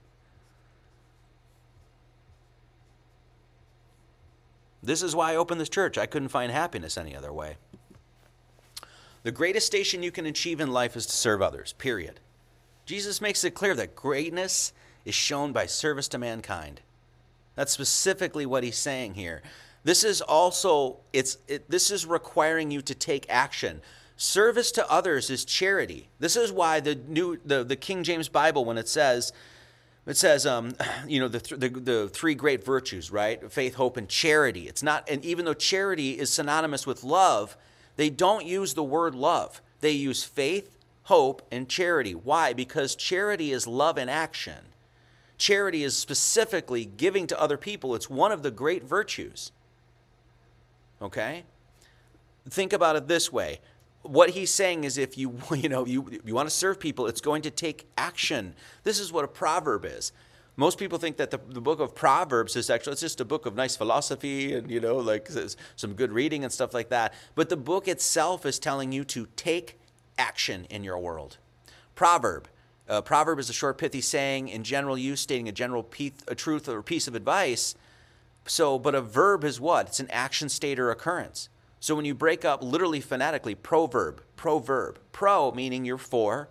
This 4.84 5.04
is 5.04 5.16
why 5.16 5.34
I 5.34 5.36
opened 5.36 5.62
this 5.62 5.70
church. 5.70 5.98
I 5.98 6.06
couldn't 6.06 6.30
find 6.30 6.52
happiness 6.52 6.98
any 6.98 7.16
other 7.16 7.32
way. 7.32 7.58
The 9.24 9.32
greatest 9.32 9.68
station 9.68 10.02
you 10.02 10.12
can 10.12 10.26
achieve 10.26 10.60
in 10.60 10.72
life 10.72 10.96
is 10.96 11.06
to 11.06 11.12
serve 11.12 11.42
others, 11.42 11.74
period. 11.74 12.20
Jesus 12.86 13.22
makes 13.22 13.44
it 13.44 13.54
clear 13.54 13.76
that 13.76 13.96
greatness 13.96 14.74
is 15.06 15.14
shown 15.14 15.52
by 15.52 15.68
service 15.68 16.08
to 16.10 16.18
mankind. 16.18 16.82
That's 17.56 17.72
specifically 17.72 18.46
what 18.46 18.64
he's 18.64 18.78
saying 18.78 19.14
here. 19.14 19.44
This 19.84 20.04
is 20.04 20.22
also 20.22 20.98
it's 21.14 21.38
it, 21.48 21.70
this 21.70 21.92
is 21.92 22.06
requiring 22.06 22.72
you 22.72 22.82
to 22.82 22.96
take 22.96 23.26
action. 23.30 23.82
Service 24.16 24.72
to 24.74 24.92
others 24.92 25.30
is 25.30 25.46
charity. 25.46 26.10
This 26.20 26.36
is 26.36 26.52
why 26.52 26.80
the 26.80 26.96
new 26.96 27.40
the, 27.44 27.64
the 27.64 27.76
King 27.76 28.04
James 28.04 28.30
Bible 28.30 28.66
when 28.66 28.78
it 28.78 28.88
says 28.88 29.34
it 30.08 30.18
says 30.18 30.46
um, 30.46 30.74
you 31.08 31.20
know 31.20 31.28
the, 31.28 31.40
th- 31.40 31.60
the 31.60 31.70
the 31.70 32.10
three 32.10 32.36
great 32.36 32.64
virtues, 32.64 33.12
right? 33.12 33.52
Faith, 33.52 33.76
hope 33.76 33.98
and 33.98 34.10
charity. 34.10 34.68
It's 34.68 34.84
not 34.84 35.10
and 35.10 35.24
even 35.26 35.46
though 35.46 35.54
charity 35.54 36.20
is 36.20 36.32
synonymous 36.32 36.88
with 36.88 37.04
love, 37.04 37.58
they 37.98 38.10
don't 38.10 38.46
use 38.46 38.74
the 38.74 38.84
word 38.84 39.16
love. 39.16 39.62
They 39.82 39.92
use 39.92 40.24
faith, 40.24 40.78
hope 41.04 41.42
and 41.52 41.68
charity. 41.68 42.14
Why? 42.14 42.54
Because 42.54 42.96
charity 42.96 43.52
is 43.52 43.68
love 43.68 43.98
in 43.98 44.10
action. 44.10 44.66
Charity 45.38 45.84
is 45.84 45.98
specifically 45.98 46.86
giving 46.86 47.26
to 47.28 47.42
other 47.42 47.58
people. 47.58 47.96
It's 47.96 48.10
one 48.10 48.32
of 48.32 48.44
the 48.44 48.52
great 48.52 48.84
virtues. 48.84 49.52
Okay? 51.02 51.44
Think 52.48 52.74
about 52.74 52.96
it 52.96 53.08
this 53.08 53.32
way. 53.32 53.60
What 54.04 54.32
he's 54.32 54.52
saying 54.52 54.84
is 54.84 54.98
if 54.98 55.18
you 55.18 55.38
you 55.56 55.70
know 55.70 55.86
you, 55.86 56.20
you 56.26 56.34
want 56.34 56.50
to 56.50 56.56
serve 56.56 56.80
people, 56.80 57.08
it's 57.08 57.22
going 57.22 57.42
to 57.44 57.52
take 57.52 57.88
action. 57.98 58.56
This 58.84 59.00
is 59.00 59.12
what 59.12 59.24
a 59.24 59.28
proverb 59.28 59.86
is. 59.86 60.12
Most 60.58 60.78
people 60.78 60.98
think 60.98 61.18
that 61.18 61.32
the, 61.32 61.40
the 61.48 61.62
book 61.62 61.80
of 61.80 61.96
Proverbs 61.96 62.56
is 62.56 62.70
actually 62.70 62.94
it's 62.94 63.02
just 63.02 63.22
a 63.22 63.26
book 63.26 63.46
of 63.46 63.56
nice 63.56 63.76
philosophy 63.76 64.54
and 64.54 64.70
you 64.70 64.80
know 64.80 64.98
like 64.98 65.30
some 65.76 65.94
good 65.94 66.12
reading 66.12 66.44
and 66.44 66.52
stuff 66.52 66.74
like 66.74 66.90
that. 66.90 67.14
But 67.36 67.50
the 67.50 67.58
book 67.58 67.88
itself 67.88 68.46
is 68.46 68.60
telling 68.60 68.92
you 68.92 69.04
to 69.06 69.28
take 69.36 69.80
action 70.18 70.68
in 70.70 70.84
your 70.84 71.00
world. 71.00 71.38
Proverb 71.96 72.48
a 72.92 73.02
proverb 73.02 73.40
is 73.40 73.50
a 73.50 73.54
short, 73.54 73.78
pithy 73.78 74.02
saying 74.02 74.50
in 74.50 74.66
general 74.66 74.98
use, 74.98 75.22
stating 75.22 75.48
a 75.48 75.54
general 75.54 75.82
piece, 75.82 76.12
a 76.28 76.36
truth 76.36 76.68
or 76.68 76.84
piece 76.84 77.08
of 77.08 77.16
advice. 77.16 77.74
So, 78.46 78.78
but 78.78 78.94
a 78.94 79.02
verb 79.02 79.46
is 79.46 79.62
what? 79.62 79.88
It's 79.88 80.02
an 80.02 80.12
action 80.12 80.50
state 80.50 80.78
or 80.78 80.92
occurrence. 80.92 81.48
So 81.82 81.96
when 81.96 82.06
you 82.06 82.14
break 82.14 82.46
up 82.46 82.64
literally 82.64 83.02
phonetically, 83.02 83.56
proverb, 83.56 84.22
proverb, 84.36 85.00
pro 85.12 85.52
meaning 85.52 85.84
you're 85.84 85.98
for, 85.98 86.48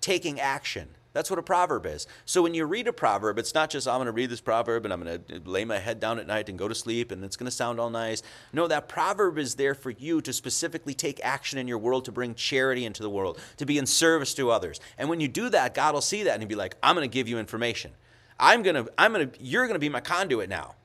taking 0.00 0.38
action. 0.38 0.88
That's 1.12 1.28
what 1.28 1.40
a 1.40 1.42
proverb 1.42 1.86
is. 1.86 2.06
So 2.24 2.42
when 2.42 2.54
you 2.54 2.64
read 2.64 2.86
a 2.86 2.92
proverb, 2.92 3.40
it's 3.40 3.52
not 3.52 3.68
just, 3.68 3.88
I'm 3.88 3.96
going 3.96 4.06
to 4.06 4.12
read 4.12 4.30
this 4.30 4.40
proverb 4.40 4.84
and 4.84 4.92
I'm 4.92 5.02
going 5.02 5.24
to 5.24 5.36
uh, 5.36 5.38
lay 5.44 5.64
my 5.64 5.78
head 5.78 5.98
down 5.98 6.20
at 6.20 6.28
night 6.28 6.48
and 6.48 6.56
go 6.56 6.68
to 6.68 6.74
sleep 6.74 7.10
and 7.10 7.24
it's 7.24 7.36
going 7.36 7.46
to 7.46 7.50
sound 7.50 7.80
all 7.80 7.90
nice. 7.90 8.22
No, 8.52 8.68
that 8.68 8.88
proverb 8.88 9.38
is 9.38 9.56
there 9.56 9.74
for 9.74 9.90
you 9.90 10.20
to 10.20 10.32
specifically 10.32 10.94
take 10.94 11.20
action 11.24 11.58
in 11.58 11.66
your 11.66 11.78
world 11.78 12.04
to 12.04 12.12
bring 12.12 12.36
charity 12.36 12.84
into 12.84 13.02
the 13.02 13.10
world, 13.10 13.40
to 13.56 13.66
be 13.66 13.76
in 13.76 13.86
service 13.86 14.34
to 14.34 14.52
others. 14.52 14.78
And 14.98 15.08
when 15.08 15.18
you 15.18 15.26
do 15.26 15.48
that, 15.48 15.74
God 15.74 15.94
will 15.94 16.00
see 16.00 16.22
that 16.22 16.34
and 16.34 16.42
he'll 16.42 16.48
be 16.48 16.54
like, 16.54 16.76
I'm 16.80 16.94
going 16.94 17.08
to 17.08 17.12
give 17.12 17.26
you 17.26 17.40
information. 17.40 17.90
I'm 18.38 18.62
going 18.62 18.76
to, 18.76 18.92
I'm 18.96 19.12
going 19.12 19.28
to, 19.30 19.42
you're 19.42 19.66
going 19.66 19.74
to 19.74 19.80
be 19.80 19.88
my 19.88 20.00
conduit 20.00 20.48
now. 20.48 20.76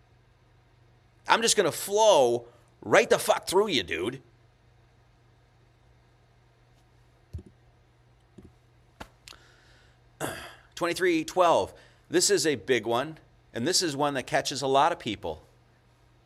I'm 1.28 1.44
just 1.44 1.56
going 1.56 1.70
to 1.70 1.78
flow 1.78 2.48
right 2.84 3.10
the 3.10 3.18
fuck 3.18 3.48
through 3.48 3.70
you, 3.70 3.84
dude. 3.84 4.22
2312. 10.76 11.74
This 12.10 12.30
is 12.30 12.46
a 12.46 12.56
big 12.56 12.86
one, 12.86 13.18
and 13.54 13.68
this 13.68 13.82
is 13.82 13.96
one 13.96 14.14
that 14.14 14.28
catches 14.28 14.62
a 14.62 14.68
lot 14.68 14.92
of 14.92 15.00
people. 15.00 15.44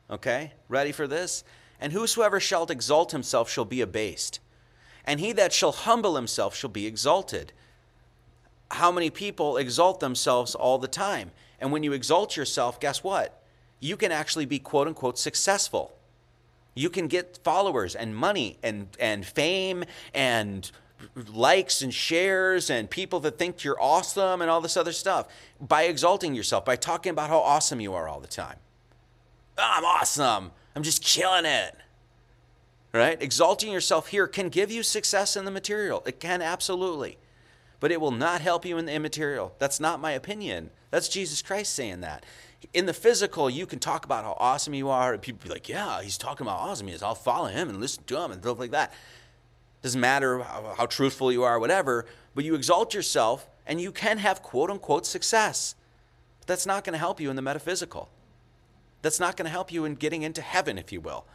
Okay? 0.10 0.54
Ready 0.68 0.92
for 0.92 1.08
this? 1.08 1.44
And 1.80 1.94
whosoever 1.94 2.40
shall 2.40 2.66
exalt 2.66 3.12
himself 3.12 3.50
shall 3.50 3.66
be 3.66 3.82
abased, 3.82 4.40
and 5.06 5.20
he 5.20 5.32
that 5.34 5.54
shall 5.54 5.72
humble 5.72 6.16
himself 6.16 6.56
shall 6.56 6.70
be 6.70 6.88
exalted. 6.88 7.54
How 8.72 8.92
many 8.92 9.10
people 9.10 9.58
exalt 9.58 10.00
themselves 10.00 10.56
all 10.56 10.78
the 10.78 10.88
time? 10.88 11.32
And 11.60 11.72
when 11.72 11.84
you 11.84 11.94
exalt 11.94 12.36
yourself, 12.36 12.80
guess 12.80 13.04
what? 13.04 13.42
You 13.80 13.96
can 13.96 14.12
actually 14.12 14.46
be 14.46 14.60
quote 14.60 14.88
unquote 14.88 15.18
successful. 15.18 15.94
You 16.78 16.90
can 16.90 17.08
get 17.08 17.40
followers 17.44 17.96
and 17.96 18.16
money 18.16 18.60
and, 18.62 18.88
and 19.00 19.26
fame 19.26 19.84
and 20.14 20.70
likes 21.34 21.82
and 21.82 21.94
shares 21.94 22.70
and 22.70 22.90
people 22.90 23.20
that 23.22 23.40
think 23.40 23.64
you're 23.64 23.82
awesome 23.82 24.42
and 24.42 24.50
all 24.50 24.62
this 24.62 24.78
other 24.78 24.92
stuff 24.92 25.28
by 25.60 25.84
exalting 25.84 26.36
yourself, 26.36 26.66
by 26.66 26.76
talking 26.76 27.10
about 27.10 27.30
how 27.30 27.40
awesome 27.40 27.82
you 27.82 27.94
are 27.94 28.08
all 28.08 28.20
the 28.20 28.28
time. 28.28 28.58
Oh, 29.58 29.74
I'm 29.78 29.86
awesome. 29.86 30.52
I'm 30.76 30.84
just 30.84 31.04
killing 31.04 31.46
it. 31.46 31.76
Right? 32.94 33.22
Exalting 33.22 33.72
yourself 33.72 34.08
here 34.08 34.28
can 34.28 34.50
give 34.50 34.72
you 34.72 34.84
success 34.84 35.36
in 35.36 35.46
the 35.46 35.52
material. 35.52 36.04
It 36.06 36.20
can 36.20 36.42
absolutely. 36.42 37.18
But 37.80 37.92
it 37.92 38.00
will 38.00 38.12
not 38.12 38.42
help 38.42 38.66
you 38.66 38.78
in 38.78 38.86
the 38.86 38.94
immaterial. 38.94 39.56
That's 39.60 39.80
not 39.80 40.00
my 40.00 40.12
opinion. 40.12 40.70
That's 40.92 41.10
Jesus 41.10 41.42
Christ 41.42 41.74
saying 41.74 42.02
that. 42.02 42.24
In 42.74 42.86
the 42.86 42.94
physical, 42.94 43.50
you 43.50 43.66
can 43.66 43.80
talk 43.80 44.06
about 44.06 44.24
how 44.24 44.36
awesome 44.40 44.74
you 44.74 44.90
are, 44.90 45.14
and 45.14 45.22
people 45.22 45.40
be 45.44 45.50
like, 45.50 45.70
"Yeah, 45.70 46.02
he's 46.02 46.18
talking 46.18 46.46
about 46.46 46.60
awesome. 46.60 46.90
I'll 47.02 47.16
follow 47.16 47.48
him 47.48 47.70
and 47.70 47.80
listen 47.80 48.04
to 48.06 48.18
him 48.20 48.32
and 48.32 48.42
stuff 48.42 48.60
like 48.60 48.72
that." 48.72 48.94
Doesn't 49.82 50.02
matter 50.02 50.40
how, 50.40 50.76
how 50.78 50.86
truthful 50.86 51.32
you 51.32 51.44
are, 51.44 51.60
whatever. 51.60 52.06
But 52.36 52.44
you 52.44 52.56
exalt 52.56 52.94
yourself, 52.94 53.48
and 53.66 53.80
you 53.80 53.92
can 53.92 54.18
have 54.18 54.42
quote 54.42 54.70
unquote 54.70 55.06
success. 55.06 55.76
But 56.40 56.48
that's 56.48 56.66
not 56.66 56.84
going 56.84 56.94
to 56.94 57.00
help 57.00 57.20
you 57.20 57.30
in 57.30 57.36
the 57.36 57.42
metaphysical. 57.42 58.10
That's 59.02 59.20
not 59.20 59.38
going 59.38 59.46
to 59.46 59.52
help 59.52 59.72
you 59.72 59.86
in 59.86 59.96
getting 59.96 60.24
into 60.24 60.42
heaven, 60.42 60.78
if 60.78 60.92
you 60.92 61.02
will. 61.02 61.26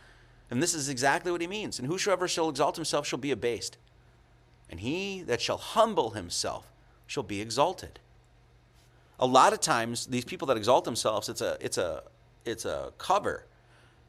And 0.50 0.62
this 0.62 0.74
is 0.74 0.88
exactly 0.88 1.32
what 1.32 1.40
he 1.40 1.46
means. 1.46 1.78
And 1.78 1.88
whosoever 1.88 2.28
shall 2.28 2.48
exalt 2.48 2.76
himself 2.76 3.06
shall 3.06 3.18
be 3.18 3.30
abased. 3.30 3.78
And 4.68 4.80
he 4.80 5.22
that 5.22 5.40
shall 5.40 5.58
humble 5.58 6.10
himself 6.10 6.70
shall 7.06 7.22
be 7.22 7.40
exalted. 7.40 8.00
A 9.22 9.26
lot 9.26 9.52
of 9.52 9.60
times, 9.60 10.06
these 10.06 10.24
people 10.24 10.46
that 10.48 10.56
exalt 10.56 10.84
themselves, 10.84 11.28
it's 11.28 11.40
a, 11.40 11.56
it's 11.60 11.78
a, 11.78 12.02
it's 12.44 12.64
a 12.64 12.92
cover. 12.98 13.46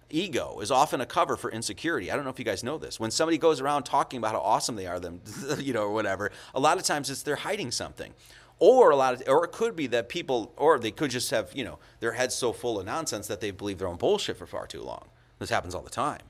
Ego 0.09 0.59
is 0.59 0.71
often 0.71 1.01
a 1.01 1.05
cover 1.05 1.37
for 1.37 1.51
insecurity. 1.51 2.11
I 2.11 2.15
don't 2.15 2.23
know 2.23 2.29
if 2.29 2.39
you 2.39 2.45
guys 2.45 2.63
know 2.63 2.77
this. 2.77 2.99
When 2.99 3.11
somebody 3.11 3.37
goes 3.37 3.61
around 3.61 3.83
talking 3.83 4.17
about 4.17 4.33
how 4.33 4.41
awesome 4.41 4.75
they 4.75 4.87
are, 4.87 4.99
them, 4.99 5.21
you 5.59 5.73
know, 5.73 5.83
or 5.83 5.93
whatever, 5.93 6.31
a 6.53 6.59
lot 6.59 6.77
of 6.77 6.83
times 6.83 7.09
it's 7.09 7.23
they're 7.23 7.35
hiding 7.35 7.71
something 7.71 8.13
or 8.59 8.91
a 8.91 8.95
lot 8.95 9.13
of 9.13 9.23
or 9.27 9.45
it 9.45 9.51
could 9.51 9.75
be 9.75 9.87
that 9.87 10.09
people 10.09 10.51
or 10.57 10.77
they 10.77 10.91
could 10.91 11.09
just 11.09 11.31
have 11.31 11.49
you 11.55 11.63
know 11.63 11.79
their 11.99 12.11
heads 12.11 12.35
so 12.35 12.53
full 12.53 12.79
of 12.79 12.85
nonsense 12.85 13.25
that 13.27 13.41
they 13.41 13.49
believe 13.49 13.79
their 13.79 13.87
own 13.87 13.95
bullshit 13.95 14.37
for 14.37 14.45
far 14.45 14.67
too 14.67 14.81
long 14.81 15.07
this 15.39 15.49
happens 15.49 15.73
all 15.73 15.81
the 15.81 15.89
time 15.89 16.21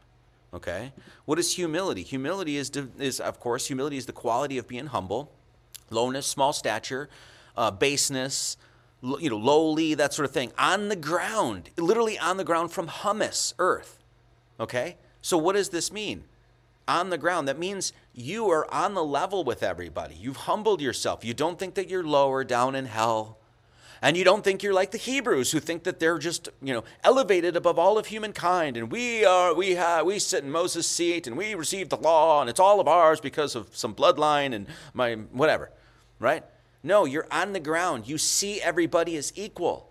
Okay? 0.54 0.94
What 1.26 1.40
is 1.40 1.56
humility? 1.56 2.04
Humility 2.04 2.58
is, 2.58 2.72
is 3.00 3.20
of 3.20 3.40
course, 3.40 3.68
humility 3.68 3.98
is 3.98 4.06
the 4.06 4.14
quality 4.14 4.58
of 4.58 4.68
being 4.68 4.88
humble, 4.88 5.32
lowness, 5.90 6.28
small 6.28 6.54
stature, 6.54 7.10
uh, 7.58 7.72
baseness, 7.72 8.56
you 9.04 9.30
know, 9.30 9.38
lowly, 9.38 9.94
that 9.96 10.14
sort 10.14 10.26
of 10.26 10.32
thing, 10.32 10.52
on 10.58 10.88
the 10.88 10.96
ground, 10.96 11.70
literally 11.78 12.18
on 12.18 12.38
the 12.38 12.44
ground 12.44 12.72
from 12.72 12.88
humus, 12.88 13.54
earth. 13.60 14.00
Okay? 14.60 14.98
So 15.22 15.38
what 15.38 15.56
does 15.56 15.70
this 15.70 15.92
mean? 15.92 16.24
On 16.88 17.10
the 17.10 17.18
ground, 17.18 17.48
that 17.48 17.60
means 17.60 17.94
you 18.14 18.50
are 18.50 18.72
on 18.74 18.94
the 18.94 19.04
level 19.04 19.44
with 19.44 19.64
everybody. 19.64 20.16
You've 20.16 20.38
humbled 20.38 20.82
yourself. 20.82 21.24
You 21.24 21.34
don't 21.34 21.60
think 21.60 21.76
that 21.76 21.90
you're 21.90 22.04
lower 22.04 22.44
down 22.44 22.76
in 22.76 22.86
hell. 22.86 23.38
And 24.02 24.18
you 24.18 24.26
don't 24.26 24.44
think 24.44 24.64
you're 24.64 24.74
like 24.74 24.92
the 24.92 24.98
Hebrews 24.98 25.52
who 25.52 25.62
think 25.62 25.84
that 25.84 26.00
they're 26.00 26.18
just, 26.18 26.50
you 26.62 26.74
know, 26.74 26.84
elevated 27.06 27.56
above 27.56 27.80
all 27.80 27.98
of 27.98 28.08
humankind 28.08 28.76
and 28.76 28.92
we 28.92 29.24
are 29.24 29.54
we 29.54 29.76
have 29.76 30.06
we 30.06 30.20
sit 30.20 30.44
in 30.44 30.52
Moses' 30.52 30.88
seat 30.88 31.26
and 31.26 31.38
we 31.38 31.56
receive 31.56 31.88
the 31.88 31.96
law 31.96 32.42
and 32.42 32.50
it's 32.50 32.60
all 32.60 32.82
of 32.82 32.88
ours 32.90 33.22
because 33.22 33.56
of 33.56 33.74
some 33.74 33.96
bloodline 33.96 34.54
and 34.54 34.68
my 34.94 35.14
whatever. 35.32 35.72
Right? 36.20 36.44
No, 36.84 37.06
you're 37.06 37.28
on 37.32 37.54
the 37.54 37.60
ground. 37.60 38.08
You 38.08 38.18
see 38.18 38.62
everybody 38.62 39.16
as 39.16 39.32
equal. 39.36 39.90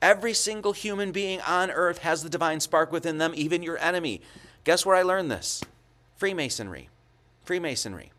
Every 0.00 0.32
single 0.32 0.72
human 0.72 1.12
being 1.12 1.40
on 1.42 1.70
earth 1.70 1.98
has 1.98 2.22
the 2.22 2.30
divine 2.30 2.60
spark 2.60 2.92
within 2.92 3.18
them, 3.18 3.32
even 3.34 3.62
your 3.62 3.78
enemy. 3.78 4.20
Guess 4.64 4.86
where 4.86 4.96
I 4.96 5.02
learned 5.02 5.30
this? 5.30 5.62
Freemasonry. 6.16 6.88
Freemasonry. 7.44 8.12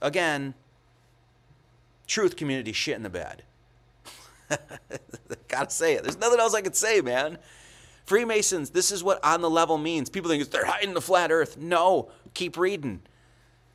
Again, 0.00 0.54
truth 2.06 2.36
community 2.36 2.72
shit 2.72 2.96
in 2.96 3.02
the 3.02 3.10
bed. 3.10 3.42
Gotta 5.48 5.70
say 5.70 5.94
it. 5.94 6.02
There's 6.02 6.18
nothing 6.18 6.40
else 6.40 6.54
I 6.54 6.62
could 6.62 6.76
say, 6.76 7.00
man. 7.00 7.38
Freemasons, 8.04 8.70
this 8.70 8.92
is 8.92 9.02
what 9.02 9.22
on 9.24 9.40
the 9.40 9.50
level 9.50 9.78
means. 9.78 10.08
People 10.08 10.30
think 10.30 10.48
they're 10.50 10.64
hiding 10.64 10.94
the 10.94 11.00
flat 11.00 11.32
earth. 11.32 11.56
No, 11.58 12.10
keep 12.34 12.56
reading. 12.56 13.02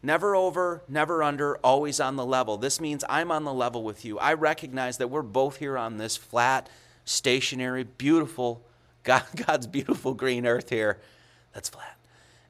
Never 0.03 0.35
over, 0.35 0.83
never 0.87 1.21
under, 1.21 1.57
always 1.57 1.99
on 1.99 2.15
the 2.15 2.25
level. 2.25 2.57
This 2.57 2.81
means 2.81 3.03
I'm 3.07 3.31
on 3.31 3.43
the 3.43 3.53
level 3.53 3.83
with 3.83 4.03
you. 4.03 4.17
I 4.17 4.33
recognize 4.33 4.97
that 4.97 5.09
we're 5.09 5.21
both 5.21 5.57
here 5.57 5.77
on 5.77 5.97
this 5.97 6.17
flat, 6.17 6.69
stationary, 7.05 7.83
beautiful, 7.83 8.63
God, 9.03 9.23
God's 9.47 9.67
beautiful 9.67 10.13
green 10.13 10.45
earth 10.45 10.69
here. 10.69 10.99
That's 11.53 11.69
flat. 11.69 11.97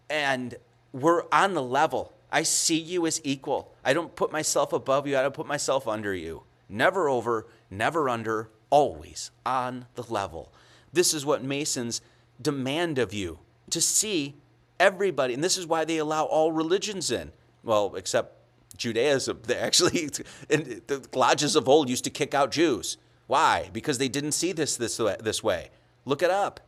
And 0.10 0.56
we're 0.94 1.24
on 1.32 1.54
the 1.54 1.64
level. 1.64 2.14
I 2.32 2.44
see 2.44 2.78
you 2.78 3.06
as 3.06 3.20
equal. 3.24 3.74
I 3.84 3.94
don't 3.94 4.16
put 4.16 4.32
myself 4.32 4.72
above 4.72 5.08
you, 5.08 5.18
I 5.18 5.22
don't 5.22 5.34
put 5.34 5.48
myself 5.48 5.88
under 5.88 6.14
you. 6.14 6.44
Never 6.70 7.10
over, 7.10 7.48
never 7.70 8.08
under, 8.08 8.50
always 8.70 9.32
on 9.46 9.88
the 9.96 10.04
level. 10.04 10.52
This 10.94 11.14
is 11.14 11.26
what 11.26 11.44
Masons 11.44 12.02
demand 12.42 12.98
of 12.98 13.14
you 13.14 13.40
to 13.70 13.82
see 13.82 14.36
everybody. 14.80 15.34
And 15.34 15.44
this 15.44 15.58
is 15.58 15.68
why 15.68 15.86
they 15.86 15.98
allow 15.98 16.26
all 16.26 16.52
religions 16.52 17.12
in. 17.12 17.32
Well, 17.64 17.94
except 17.96 18.36
Judaism. 18.78 19.40
They 19.46 19.58
actually, 19.58 20.08
the 20.48 21.08
lodges 21.14 21.56
of 21.56 21.70
old 21.70 21.90
used 21.90 22.04
to 22.06 22.10
kick 22.10 22.34
out 22.34 22.52
Jews. 22.52 22.98
Why? 23.28 23.70
Because 23.72 23.98
they 23.98 24.10
didn't 24.10 24.34
see 24.34 24.52
this 24.52 24.76
this 24.76 25.00
way. 25.00 25.16
This 25.22 25.44
way. 25.44 25.70
Look 26.06 26.22
it 26.22 26.32
up. 26.32 26.60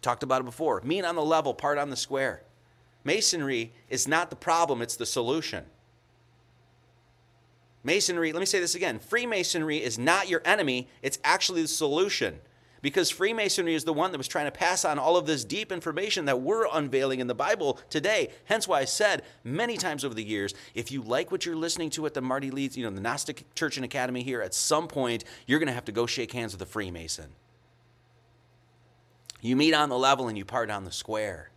Talked 0.00 0.22
about 0.22 0.40
it 0.40 0.44
before. 0.44 0.80
Mean 0.82 1.04
on 1.04 1.14
the 1.14 1.24
level, 1.24 1.54
part 1.54 1.78
on 1.78 1.90
the 1.90 1.96
square. 1.96 2.42
Masonry 3.04 3.72
is 3.88 4.06
not 4.06 4.30
the 4.30 4.36
problem, 4.36 4.82
it's 4.82 4.96
the 4.96 5.06
solution. 5.06 5.64
Masonry, 7.84 8.32
let 8.32 8.40
me 8.40 8.46
say 8.46 8.60
this 8.60 8.74
again 8.74 8.98
Freemasonry 8.98 9.82
is 9.82 9.98
not 9.98 10.28
your 10.28 10.42
enemy, 10.44 10.88
it's 11.02 11.18
actually 11.24 11.62
the 11.62 11.68
solution. 11.68 12.40
Because 12.82 13.10
Freemasonry 13.10 13.74
is 13.74 13.84
the 13.84 13.92
one 13.92 14.10
that 14.10 14.18
was 14.18 14.26
trying 14.26 14.46
to 14.46 14.50
pass 14.50 14.84
on 14.84 14.98
all 14.98 15.16
of 15.16 15.24
this 15.24 15.44
deep 15.44 15.70
information 15.70 16.24
that 16.24 16.40
we're 16.40 16.66
unveiling 16.72 17.20
in 17.20 17.28
the 17.28 17.34
Bible 17.34 17.78
today. 17.88 18.30
Hence 18.44 18.66
why 18.66 18.80
I 18.80 18.84
said 18.84 19.22
many 19.44 19.76
times 19.76 20.04
over 20.04 20.14
the 20.14 20.24
years 20.24 20.52
if 20.74 20.90
you 20.90 21.00
like 21.00 21.30
what 21.30 21.46
you're 21.46 21.54
listening 21.54 21.90
to 21.90 22.06
at 22.06 22.14
the 22.14 22.20
Marty 22.20 22.50
Leeds, 22.50 22.76
you 22.76 22.84
know, 22.84 22.90
the 22.90 23.00
Gnostic 23.00 23.54
Church 23.54 23.76
and 23.76 23.84
Academy 23.84 24.24
here, 24.24 24.42
at 24.42 24.52
some 24.52 24.88
point 24.88 25.22
you're 25.46 25.60
going 25.60 25.68
to 25.68 25.72
have 25.72 25.84
to 25.84 25.92
go 25.92 26.06
shake 26.06 26.32
hands 26.32 26.52
with 26.52 26.60
a 26.62 26.66
Freemason. 26.66 27.30
You 29.40 29.54
meet 29.54 29.74
on 29.74 29.88
the 29.88 29.98
level 29.98 30.26
and 30.26 30.36
you 30.36 30.44
part 30.44 30.68
on 30.68 30.84
the 30.84 30.92
square. 30.92 31.50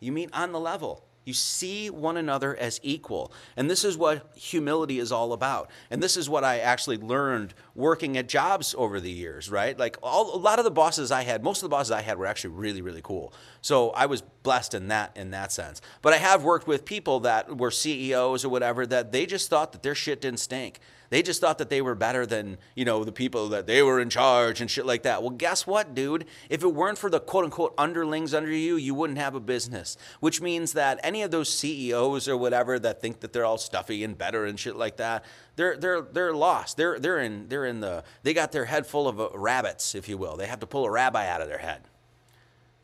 You 0.00 0.10
meet 0.10 0.30
on 0.32 0.50
the 0.50 0.60
level. 0.60 1.04
You 1.24 1.34
see 1.34 1.88
one 1.88 2.16
another 2.16 2.56
as 2.56 2.80
equal. 2.82 3.32
And 3.56 3.70
this 3.70 3.84
is 3.84 3.96
what 3.96 4.32
humility 4.34 4.98
is 4.98 5.12
all 5.12 5.32
about. 5.32 5.70
And 5.90 6.02
this 6.02 6.16
is 6.16 6.28
what 6.28 6.42
I 6.42 6.58
actually 6.58 6.96
learned 6.96 7.54
working 7.74 8.16
at 8.16 8.28
jobs 8.28 8.74
over 8.76 9.00
the 9.00 9.10
years, 9.10 9.50
right? 9.50 9.78
Like 9.78 9.96
all, 10.02 10.34
a 10.34 10.38
lot 10.38 10.58
of 10.58 10.64
the 10.64 10.70
bosses 10.70 11.12
I 11.12 11.22
had, 11.22 11.44
most 11.44 11.62
of 11.62 11.70
the 11.70 11.74
bosses 11.74 11.92
I 11.92 12.02
had 12.02 12.18
were 12.18 12.26
actually 12.26 12.54
really, 12.54 12.82
really 12.82 13.02
cool. 13.02 13.32
So 13.60 13.90
I 13.90 14.06
was 14.06 14.22
blessed 14.42 14.74
in 14.74 14.88
that 14.88 15.16
in 15.16 15.30
that 15.30 15.52
sense. 15.52 15.80
But 16.02 16.12
I 16.12 16.16
have 16.16 16.42
worked 16.42 16.66
with 16.66 16.84
people 16.84 17.20
that 17.20 17.56
were 17.56 17.70
CEOs 17.70 18.44
or 18.44 18.48
whatever 18.48 18.84
that 18.86 19.12
they 19.12 19.26
just 19.26 19.48
thought 19.48 19.72
that 19.72 19.82
their 19.82 19.94
shit 19.94 20.20
didn't 20.20 20.40
stink. 20.40 20.80
They 21.12 21.20
just 21.20 21.42
thought 21.42 21.58
that 21.58 21.68
they 21.68 21.82
were 21.82 21.94
better 21.94 22.24
than, 22.24 22.56
you 22.74 22.86
know, 22.86 23.04
the 23.04 23.12
people 23.12 23.50
that 23.50 23.66
they 23.66 23.82
were 23.82 24.00
in 24.00 24.08
charge 24.08 24.62
and 24.62 24.70
shit 24.70 24.86
like 24.86 25.02
that. 25.02 25.20
Well, 25.20 25.32
guess 25.32 25.66
what, 25.66 25.94
dude? 25.94 26.24
If 26.48 26.62
it 26.62 26.68
weren't 26.68 26.96
for 26.96 27.10
the 27.10 27.20
quote 27.20 27.44
unquote 27.44 27.74
underlings 27.76 28.32
under 28.32 28.50
you, 28.50 28.76
you 28.76 28.94
wouldn't 28.94 29.18
have 29.18 29.34
a 29.34 29.40
business. 29.40 29.98
Which 30.20 30.40
means 30.40 30.72
that 30.72 30.98
any 31.02 31.20
of 31.20 31.30
those 31.30 31.52
CEOs 31.52 32.28
or 32.28 32.38
whatever 32.38 32.78
that 32.78 33.02
think 33.02 33.20
that 33.20 33.34
they're 33.34 33.44
all 33.44 33.58
stuffy 33.58 34.02
and 34.04 34.16
better 34.16 34.46
and 34.46 34.58
shit 34.58 34.74
like 34.74 34.96
that, 34.96 35.26
they're 35.56 35.76
they're 35.76 36.00
they're 36.00 36.32
lost. 36.32 36.78
They're 36.78 36.98
they're 36.98 37.20
in 37.20 37.46
they're 37.48 37.66
in 37.66 37.80
the 37.80 38.04
they 38.22 38.32
got 38.32 38.52
their 38.52 38.64
head 38.64 38.86
full 38.86 39.06
of 39.06 39.20
uh, 39.20 39.28
rabbits, 39.34 39.94
if 39.94 40.08
you 40.08 40.16
will. 40.16 40.38
They 40.38 40.46
have 40.46 40.60
to 40.60 40.66
pull 40.66 40.86
a 40.86 40.90
rabbi 40.90 41.28
out 41.28 41.42
of 41.42 41.48
their 41.48 41.58
head. 41.58 41.82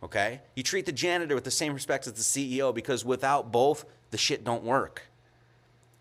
Okay? 0.03 0.43
You 0.55 0.63
treat 0.63 0.85
the 0.85 0.93
janitor 0.93 1.35
with 1.35 1.45
the 1.45 1.51
same 1.51 1.73
respect 1.73 2.07
as 2.07 2.13
the 2.13 2.21
CEO 2.21 2.75
because 2.75 3.07
without 3.07 3.51
both, 3.51 3.87
the 4.11 4.19
shit 4.19 4.45
don't 4.45 4.65
work. 4.65 5.08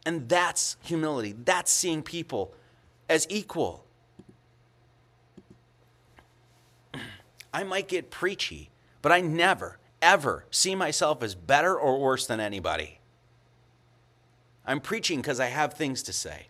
And 0.08 0.30
that's 0.30 0.78
humility. 0.84 1.36
That's 1.44 1.70
seeing 1.70 2.02
people 2.02 2.54
as 3.10 3.28
equal. 3.30 3.84
I 7.54 7.66
might 7.66 7.90
get 7.90 8.10
preachy, 8.10 8.70
but 9.02 9.12
I 9.12 9.20
never, 9.20 9.80
ever 10.02 10.46
see 10.50 10.76
myself 10.76 11.22
as 11.24 11.36
better 11.36 11.78
or 11.78 12.00
worse 12.00 12.26
than 12.26 12.40
anybody. 12.40 13.02
I'm 14.66 14.80
preaching 14.80 15.20
because 15.20 15.42
I 15.42 15.48
have 15.48 15.74
things 15.74 16.02
to 16.04 16.14
say. 16.14 16.48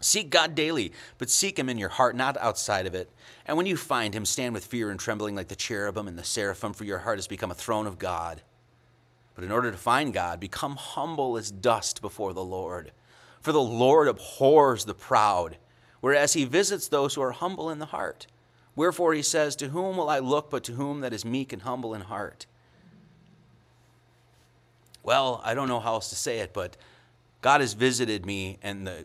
Seek 0.00 0.30
God 0.30 0.54
daily, 0.54 0.90
but 1.18 1.28
seek 1.28 1.58
Him 1.58 1.68
in 1.68 1.76
your 1.76 1.90
heart, 1.90 2.16
not 2.16 2.38
outside 2.38 2.86
of 2.86 2.94
it. 2.94 3.10
And 3.44 3.58
when 3.58 3.66
you 3.66 3.76
find 3.76 4.14
Him, 4.14 4.24
stand 4.24 4.54
with 4.54 4.64
fear 4.64 4.90
and 4.90 4.98
trembling 4.98 5.34
like 5.34 5.48
the 5.48 5.54
cherubim 5.54 6.08
and 6.08 6.18
the 6.18 6.24
seraphim, 6.24 6.72
for 6.72 6.84
your 6.84 7.00
heart 7.00 7.18
has 7.18 7.26
become 7.26 7.50
a 7.50 7.54
throne 7.54 7.86
of 7.86 7.98
God. 7.98 8.40
But 9.34 9.44
in 9.44 9.50
order 9.50 9.70
to 9.70 9.76
find 9.76 10.12
God, 10.12 10.38
become 10.38 10.76
humble 10.76 11.36
as 11.36 11.50
dust 11.50 12.00
before 12.00 12.32
the 12.32 12.44
Lord. 12.44 12.92
For 13.40 13.52
the 13.52 13.60
Lord 13.60 14.08
abhors 14.08 14.84
the 14.84 14.94
proud, 14.94 15.58
whereas 16.00 16.32
he 16.34 16.44
visits 16.44 16.88
those 16.88 17.14
who 17.14 17.22
are 17.22 17.32
humble 17.32 17.70
in 17.70 17.78
the 17.78 17.86
heart. 17.86 18.26
Wherefore 18.76 19.14
he 19.14 19.22
says, 19.22 19.56
To 19.56 19.68
whom 19.68 19.96
will 19.96 20.08
I 20.08 20.18
look 20.18 20.50
but 20.50 20.64
to 20.64 20.72
whom 20.72 21.00
that 21.00 21.12
is 21.12 21.24
meek 21.24 21.52
and 21.52 21.62
humble 21.62 21.94
in 21.94 22.02
heart? 22.02 22.46
Well, 25.02 25.40
I 25.44 25.54
don't 25.54 25.68
know 25.68 25.80
how 25.80 25.94
else 25.94 26.08
to 26.10 26.16
say 26.16 26.38
it, 26.38 26.52
but 26.54 26.76
God 27.42 27.60
has 27.60 27.74
visited 27.74 28.24
me 28.24 28.58
and 28.62 28.86
the 28.86 29.04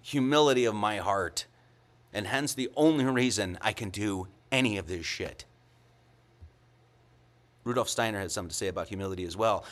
humility 0.00 0.64
of 0.64 0.74
my 0.74 0.96
heart, 0.98 1.44
and 2.14 2.26
hence 2.26 2.54
the 2.54 2.70
only 2.76 3.04
reason 3.04 3.58
I 3.60 3.72
can 3.72 3.90
do 3.90 4.28
any 4.50 4.78
of 4.78 4.86
this 4.86 5.04
shit. 5.04 5.44
Rudolf 7.68 7.88
Steiner 7.88 8.18
has 8.18 8.32
something 8.32 8.50
to 8.50 8.56
say 8.56 8.68
about 8.68 8.88
humility 8.88 9.24
as 9.24 9.36
well. 9.36 9.64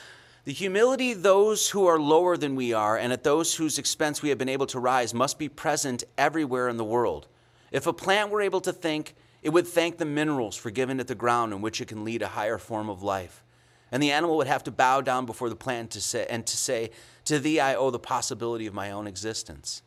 The 0.44 0.52
humility 0.52 1.12
those 1.12 1.70
who 1.70 1.86
are 1.86 1.98
lower 1.98 2.36
than 2.36 2.54
we 2.54 2.72
are 2.72 2.96
and 2.96 3.12
at 3.12 3.24
those 3.24 3.54
whose 3.54 3.78
expense 3.78 4.22
we 4.22 4.28
have 4.28 4.38
been 4.38 4.48
able 4.48 4.66
to 4.66 4.78
rise 4.78 5.12
must 5.12 5.38
be 5.38 5.48
present 5.48 6.04
everywhere 6.16 6.68
in 6.68 6.76
the 6.76 6.84
world. 6.84 7.26
If 7.72 7.86
a 7.86 7.92
plant 7.92 8.30
were 8.30 8.42
able 8.42 8.60
to 8.60 8.72
think 8.72 9.14
It 9.46 9.52
would 9.52 9.68
thank 9.68 9.98
the 9.98 10.04
minerals 10.04 10.56
for 10.56 10.72
giving 10.72 10.98
it 10.98 11.06
the 11.06 11.14
ground 11.14 11.52
in 11.52 11.60
which 11.60 11.80
it 11.80 11.86
can 11.86 12.04
lead 12.04 12.20
a 12.20 12.26
higher 12.26 12.58
form 12.58 12.88
of 12.88 13.04
life. 13.04 13.44
And 13.92 14.02
the 14.02 14.10
animal 14.10 14.36
would 14.38 14.48
have 14.48 14.64
to 14.64 14.72
bow 14.72 15.00
down 15.02 15.24
before 15.24 15.48
the 15.48 15.54
plant 15.54 15.92
to 15.92 16.00
say, 16.00 16.26
and 16.28 16.44
to 16.46 16.56
say, 16.56 16.90
To 17.26 17.38
thee 17.38 17.60
I 17.60 17.76
owe 17.76 17.90
the 17.90 18.00
possibility 18.00 18.66
of 18.66 18.74
my 18.74 18.90
own 18.90 19.06
existence. 19.06 19.82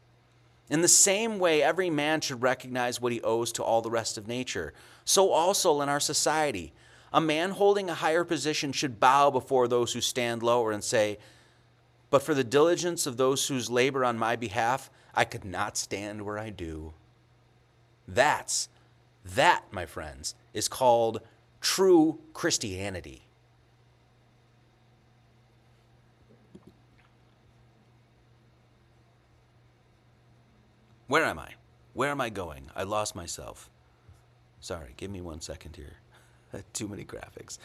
In 0.69 0.81
the 0.81 0.87
same 0.87 1.39
way, 1.39 1.61
every 1.61 1.89
man 1.89 2.21
should 2.21 2.41
recognize 2.41 3.01
what 3.01 3.11
he 3.11 3.19
owes 3.21 3.51
to 3.51 3.63
all 3.63 3.81
the 3.81 3.91
rest 3.91 4.17
of 4.17 4.29
nature. 4.29 4.73
So 5.03 5.31
also 5.31 5.81
in 5.81 5.89
our 5.89 5.99
society, 5.99 6.71
a 7.11 7.21
man 7.21 7.51
holding 7.51 7.89
a 7.89 7.95
higher 7.95 8.23
position 8.23 8.71
should 8.71 8.99
bow 8.99 9.29
before 9.31 9.67
those 9.67 9.93
who 9.93 10.01
stand 10.01 10.43
lower 10.43 10.71
and 10.71 10.83
say, 10.83 11.17
But 12.09 12.21
for 12.21 12.33
the 12.33 12.43
diligence 12.43 13.05
of 13.05 13.17
those 13.17 13.47
whose 13.47 13.69
labor 13.69 14.05
on 14.05 14.17
my 14.17 14.35
behalf, 14.35 14.89
I 15.13 15.25
could 15.25 15.45
not 15.45 15.77
stand 15.77 16.21
where 16.21 16.37
I 16.37 16.49
do. 16.49 16.93
That's, 18.07 18.69
that, 19.23 19.65
my 19.71 19.85
friends, 19.85 20.35
is 20.53 20.67
called 20.67 21.21
true 21.61 22.19
Christianity. 22.33 23.23
Where 31.07 31.25
am 31.25 31.39
I? 31.39 31.53
Where 31.93 32.11
am 32.11 32.21
I 32.21 32.29
going? 32.29 32.69
I 32.75 32.83
lost 32.83 33.15
myself. 33.15 33.71
Sorry, 34.59 34.93
give 34.95 35.09
me 35.09 35.21
one 35.21 35.41
second 35.41 35.75
here. 35.75 35.97
Too 36.73 36.87
many 36.87 37.03
graphics. 37.03 37.57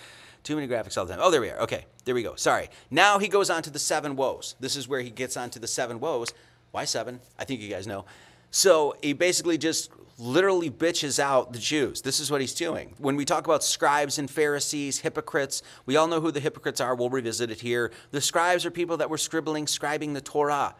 Too 0.42 0.56
many 0.56 0.68
graphics 0.68 0.98
all 0.98 1.06
the 1.06 1.14
time. 1.14 1.22
Oh, 1.22 1.30
there 1.30 1.40
we 1.40 1.50
are. 1.50 1.58
Okay, 1.60 1.86
there 2.04 2.14
we 2.14 2.22
go. 2.22 2.34
Sorry. 2.36 2.68
Now 2.90 3.18
he 3.18 3.28
goes 3.28 3.48
on 3.48 3.62
to 3.62 3.70
the 3.70 3.78
seven 3.78 4.14
woes. 4.14 4.56
This 4.60 4.76
is 4.76 4.86
where 4.86 5.00
he 5.00 5.10
gets 5.10 5.36
on 5.36 5.50
to 5.50 5.58
the 5.58 5.66
seven 5.66 6.00
woes. 6.00 6.28
Why 6.70 6.84
seven? 6.84 7.20
I 7.38 7.44
think 7.44 7.60
you 7.60 7.70
guys 7.70 7.86
know. 7.86 8.04
So 8.50 8.94
he 9.02 9.14
basically 9.14 9.58
just 9.58 9.90
literally 10.18 10.70
bitches 10.70 11.18
out 11.18 11.52
the 11.52 11.58
Jews. 11.58 12.02
This 12.02 12.20
is 12.20 12.30
what 12.30 12.40
he's 12.40 12.54
doing. 12.54 12.94
When 12.98 13.16
we 13.16 13.24
talk 13.24 13.46
about 13.46 13.64
scribes 13.64 14.18
and 14.18 14.30
Pharisees, 14.30 15.00
hypocrites, 15.00 15.62
we 15.86 15.96
all 15.96 16.06
know 16.06 16.20
who 16.20 16.30
the 16.30 16.40
hypocrites 16.40 16.80
are. 16.80 16.94
We'll 16.94 17.10
revisit 17.10 17.50
it 17.50 17.60
here. 17.60 17.90
The 18.10 18.20
scribes 18.20 18.64
are 18.64 18.70
people 18.70 18.96
that 18.98 19.10
were 19.10 19.18
scribbling, 19.18 19.66
scribing 19.66 20.14
the 20.14 20.20
Torah. 20.20 20.74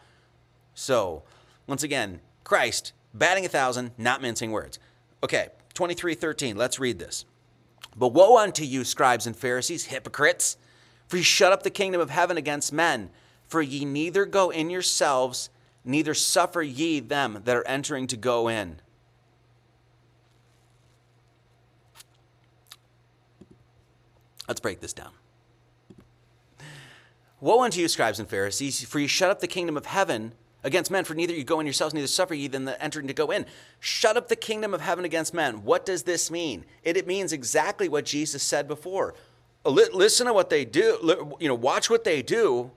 So, 0.74 1.22
once 1.66 1.82
again, 1.82 2.20
Christ, 2.44 2.92
batting 3.12 3.46
a 3.46 3.48
thousand, 3.48 3.92
not 3.96 4.22
mincing 4.22 4.52
words. 4.52 4.78
Okay, 5.22 5.48
23:13. 5.74 6.56
Let's 6.56 6.78
read 6.78 6.98
this. 6.98 7.24
But 7.96 8.08
woe 8.08 8.38
unto 8.38 8.64
you, 8.64 8.84
scribes 8.84 9.26
and 9.26 9.36
Pharisees, 9.36 9.86
hypocrites, 9.86 10.56
for 11.06 11.16
ye 11.16 11.22
shut 11.22 11.52
up 11.52 11.62
the 11.62 11.70
kingdom 11.70 12.00
of 12.00 12.10
heaven 12.10 12.36
against 12.36 12.72
men. 12.72 13.10
For 13.46 13.62
ye 13.62 13.84
neither 13.84 14.24
go 14.24 14.50
in 14.50 14.70
yourselves, 14.70 15.50
neither 15.84 16.14
suffer 16.14 16.62
ye 16.62 17.00
them 17.00 17.42
that 17.44 17.56
are 17.56 17.66
entering 17.66 18.06
to 18.08 18.16
go 18.16 18.48
in. 18.48 18.80
Let's 24.48 24.60
break 24.60 24.80
this 24.80 24.92
down. 24.92 25.12
Woe 27.40 27.62
unto 27.62 27.80
you, 27.80 27.88
scribes 27.88 28.18
and 28.18 28.28
Pharisees, 28.28 28.84
for 28.84 28.98
ye 28.98 29.06
shut 29.06 29.30
up 29.30 29.40
the 29.40 29.46
kingdom 29.46 29.76
of 29.76 29.86
heaven 29.86 30.32
against 30.64 30.90
men, 30.90 31.04
for 31.04 31.14
neither 31.14 31.32
you 31.32 31.44
go 31.44 31.60
in 31.60 31.66
yourselves, 31.66 31.94
neither 31.94 32.08
suffer 32.08 32.34
ye 32.34 32.48
them 32.48 32.64
that 32.64 32.82
enter 32.82 33.00
to 33.00 33.12
go 33.12 33.30
in. 33.30 33.46
Shut 33.78 34.16
up 34.16 34.28
the 34.28 34.36
kingdom 34.36 34.74
of 34.74 34.80
heaven 34.80 35.04
against 35.04 35.32
men. 35.32 35.62
What 35.62 35.86
does 35.86 36.02
this 36.02 36.30
mean? 36.30 36.64
It, 36.82 36.96
it 36.96 37.06
means 37.06 37.32
exactly 37.32 37.88
what 37.88 38.04
Jesus 38.04 38.42
said 38.42 38.66
before. 38.66 39.14
Listen 39.64 40.26
to 40.26 40.32
what 40.32 40.50
they 40.50 40.64
do, 40.64 41.36
you 41.38 41.48
know, 41.48 41.54
watch 41.54 41.88
what 41.88 42.04
they 42.04 42.20
do, 42.22 42.70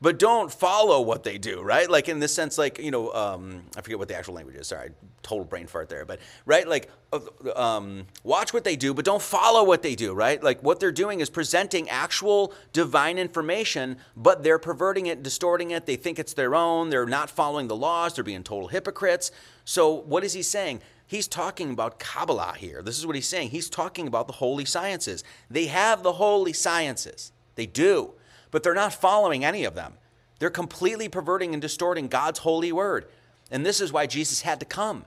but 0.00 0.18
don't 0.18 0.52
follow 0.52 1.00
what 1.00 1.22
they 1.22 1.38
do, 1.38 1.62
right? 1.62 1.88
Like 1.88 2.08
in 2.08 2.18
this 2.18 2.34
sense, 2.34 2.58
like 2.58 2.78
you 2.78 2.90
know, 2.90 3.12
um, 3.12 3.62
I 3.76 3.80
forget 3.80 3.98
what 3.98 4.08
the 4.08 4.16
actual 4.16 4.34
language 4.34 4.56
is. 4.56 4.68
Sorry, 4.68 4.90
total 5.22 5.44
brain 5.44 5.66
fart 5.66 5.88
there. 5.88 6.04
But 6.04 6.20
right, 6.44 6.68
like 6.68 6.90
uh, 7.12 7.20
um, 7.56 8.06
watch 8.22 8.52
what 8.52 8.64
they 8.64 8.76
do, 8.76 8.92
but 8.92 9.06
don't 9.06 9.22
follow 9.22 9.64
what 9.64 9.82
they 9.82 9.94
do, 9.94 10.12
right? 10.12 10.42
Like 10.42 10.62
what 10.62 10.80
they're 10.80 10.92
doing 10.92 11.20
is 11.20 11.30
presenting 11.30 11.88
actual 11.88 12.52
divine 12.74 13.16
information, 13.16 13.96
but 14.16 14.42
they're 14.42 14.58
perverting 14.58 15.06
it, 15.06 15.22
distorting 15.22 15.70
it. 15.70 15.86
They 15.86 15.96
think 15.96 16.18
it's 16.18 16.34
their 16.34 16.54
own. 16.54 16.90
They're 16.90 17.06
not 17.06 17.30
following 17.30 17.68
the 17.68 17.76
laws. 17.76 18.14
They're 18.14 18.24
being 18.24 18.42
total 18.42 18.68
hypocrites. 18.68 19.30
So 19.64 19.90
what 19.92 20.24
is 20.24 20.34
he 20.34 20.42
saying? 20.42 20.82
He's 21.06 21.28
talking 21.28 21.70
about 21.70 21.98
Kabbalah 21.98 22.54
here. 22.58 22.82
This 22.82 22.98
is 22.98 23.06
what 23.06 23.14
he's 23.14 23.28
saying. 23.28 23.50
He's 23.50 23.70
talking 23.70 24.08
about 24.08 24.26
the 24.26 24.34
holy 24.34 24.64
sciences. 24.64 25.24
They 25.48 25.66
have 25.66 26.02
the 26.02 26.14
holy 26.14 26.52
sciences. 26.52 27.32
They 27.54 27.66
do 27.66 28.12
but 28.50 28.62
they're 28.62 28.74
not 28.74 28.92
following 28.92 29.44
any 29.44 29.64
of 29.64 29.74
them. 29.74 29.94
They're 30.38 30.50
completely 30.50 31.08
perverting 31.08 31.54
and 31.54 31.62
distorting 31.62 32.08
God's 32.08 32.40
holy 32.40 32.72
word. 32.72 33.06
And 33.50 33.64
this 33.64 33.80
is 33.80 33.92
why 33.92 34.06
Jesus 34.06 34.42
had 34.42 34.60
to 34.60 34.66
come. 34.66 35.04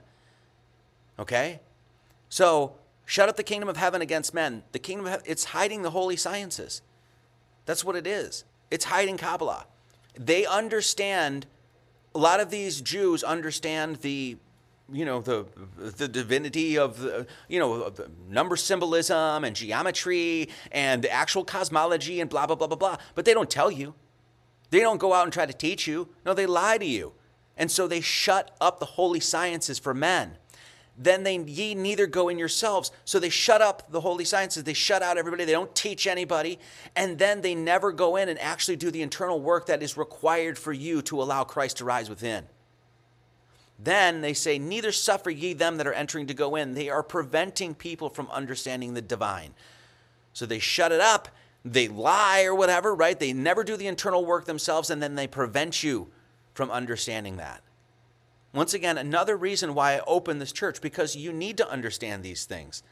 Okay? 1.18 1.60
So, 2.28 2.74
shut 3.04 3.28
up 3.28 3.36
the 3.36 3.42
kingdom 3.42 3.68
of 3.68 3.76
heaven 3.76 4.02
against 4.02 4.34
men. 4.34 4.62
The 4.72 4.78
kingdom 4.78 5.06
of 5.06 5.12
heaven, 5.12 5.26
it's 5.28 5.44
hiding 5.44 5.82
the 5.82 5.90
holy 5.90 6.16
sciences. 6.16 6.82
That's 7.66 7.84
what 7.84 7.96
it 7.96 8.06
is. 8.06 8.44
It's 8.70 8.86
hiding 8.86 9.16
Kabbalah. 9.16 9.66
They 10.14 10.46
understand, 10.46 11.46
a 12.14 12.18
lot 12.18 12.40
of 12.40 12.50
these 12.50 12.80
Jews 12.80 13.22
understand 13.22 13.96
the 13.96 14.36
you 14.92 15.04
know 15.04 15.20
the 15.20 15.46
the 15.76 16.08
divinity 16.08 16.78
of 16.78 17.00
the, 17.00 17.26
you 17.48 17.58
know 17.58 17.92
number 18.28 18.56
symbolism 18.56 19.44
and 19.44 19.54
geometry 19.54 20.48
and 20.72 21.02
the 21.02 21.10
actual 21.10 21.44
cosmology 21.44 22.20
and 22.20 22.28
blah 22.28 22.46
blah 22.46 22.56
blah 22.56 22.66
blah 22.66 22.76
blah. 22.76 22.96
But 23.14 23.24
they 23.24 23.34
don't 23.34 23.50
tell 23.50 23.70
you. 23.70 23.94
They 24.70 24.80
don't 24.80 24.98
go 24.98 25.12
out 25.12 25.24
and 25.24 25.32
try 25.32 25.46
to 25.46 25.52
teach 25.52 25.86
you. 25.86 26.08
No 26.24 26.34
they 26.34 26.46
lie 26.46 26.78
to 26.78 26.86
you. 26.86 27.12
And 27.56 27.70
so 27.70 27.86
they 27.86 28.00
shut 28.00 28.56
up 28.60 28.80
the 28.80 28.86
holy 28.86 29.20
sciences 29.20 29.78
for 29.78 29.92
men. 29.92 30.36
Then 30.96 31.22
they 31.22 31.38
ye 31.38 31.74
neither 31.74 32.06
go 32.06 32.28
in 32.28 32.38
yourselves. 32.38 32.90
So 33.04 33.18
they 33.18 33.30
shut 33.30 33.62
up 33.62 33.90
the 33.90 34.00
holy 34.00 34.24
sciences. 34.24 34.64
They 34.64 34.74
shut 34.74 35.02
out 35.02 35.18
everybody. 35.18 35.44
They 35.44 35.52
don't 35.52 35.74
teach 35.74 36.06
anybody. 36.06 36.58
And 36.94 37.18
then 37.18 37.40
they 37.40 37.54
never 37.54 37.90
go 37.92 38.16
in 38.16 38.28
and 38.28 38.38
actually 38.38 38.76
do 38.76 38.90
the 38.90 39.02
internal 39.02 39.40
work 39.40 39.66
that 39.66 39.82
is 39.82 39.96
required 39.96 40.58
for 40.58 40.72
you 40.72 41.00
to 41.02 41.22
allow 41.22 41.44
christ 41.44 41.78
to 41.78 41.84
rise 41.84 42.10
within 42.10 42.46
then 43.82 44.20
they 44.20 44.34
say, 44.34 44.58
Neither 44.58 44.92
suffer 44.92 45.30
ye 45.30 45.52
them 45.52 45.76
that 45.78 45.86
are 45.86 45.92
entering 45.92 46.26
to 46.26 46.34
go 46.34 46.56
in. 46.56 46.74
They 46.74 46.88
are 46.88 47.02
preventing 47.02 47.74
people 47.74 48.08
from 48.08 48.28
understanding 48.30 48.94
the 48.94 49.02
divine. 49.02 49.54
So 50.32 50.46
they 50.46 50.58
shut 50.58 50.92
it 50.92 51.00
up, 51.00 51.28
they 51.64 51.88
lie 51.88 52.44
or 52.44 52.54
whatever, 52.54 52.94
right? 52.94 53.18
They 53.18 53.32
never 53.32 53.64
do 53.64 53.76
the 53.76 53.86
internal 53.86 54.24
work 54.24 54.44
themselves, 54.44 54.90
and 54.90 55.02
then 55.02 55.14
they 55.14 55.26
prevent 55.26 55.82
you 55.82 56.08
from 56.54 56.70
understanding 56.70 57.36
that. 57.38 57.62
Once 58.52 58.74
again, 58.74 58.98
another 58.98 59.36
reason 59.36 59.74
why 59.74 59.94
I 59.94 60.00
open 60.06 60.38
this 60.38 60.52
church, 60.52 60.80
because 60.80 61.16
you 61.16 61.32
need 61.32 61.56
to 61.58 61.70
understand 61.70 62.22
these 62.22 62.44
things 62.44 62.82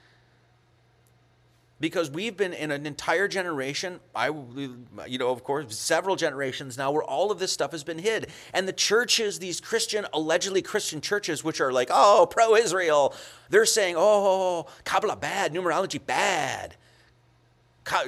because 1.80 2.10
we've 2.10 2.36
been 2.36 2.52
in 2.52 2.70
an 2.70 2.86
entire 2.86 3.28
generation 3.28 4.00
i 4.14 4.28
you 4.28 5.18
know 5.18 5.30
of 5.30 5.44
course 5.44 5.76
several 5.76 6.16
generations 6.16 6.76
now 6.76 6.90
where 6.90 7.02
all 7.02 7.30
of 7.30 7.38
this 7.38 7.52
stuff 7.52 7.72
has 7.72 7.84
been 7.84 7.98
hid. 7.98 8.28
And 8.52 8.66
the 8.66 8.72
churches 8.72 9.38
these 9.38 9.60
christian 9.60 10.06
allegedly 10.12 10.62
christian 10.62 11.00
churches 11.00 11.44
which 11.44 11.60
are 11.60 11.72
like 11.72 11.88
oh 11.90 12.26
pro-israel 12.30 13.14
they're 13.50 13.66
saying 13.66 13.94
oh 13.96 14.66
kabbalah 14.84 15.16
bad 15.16 15.52
numerology 15.52 16.04
bad. 16.04 16.76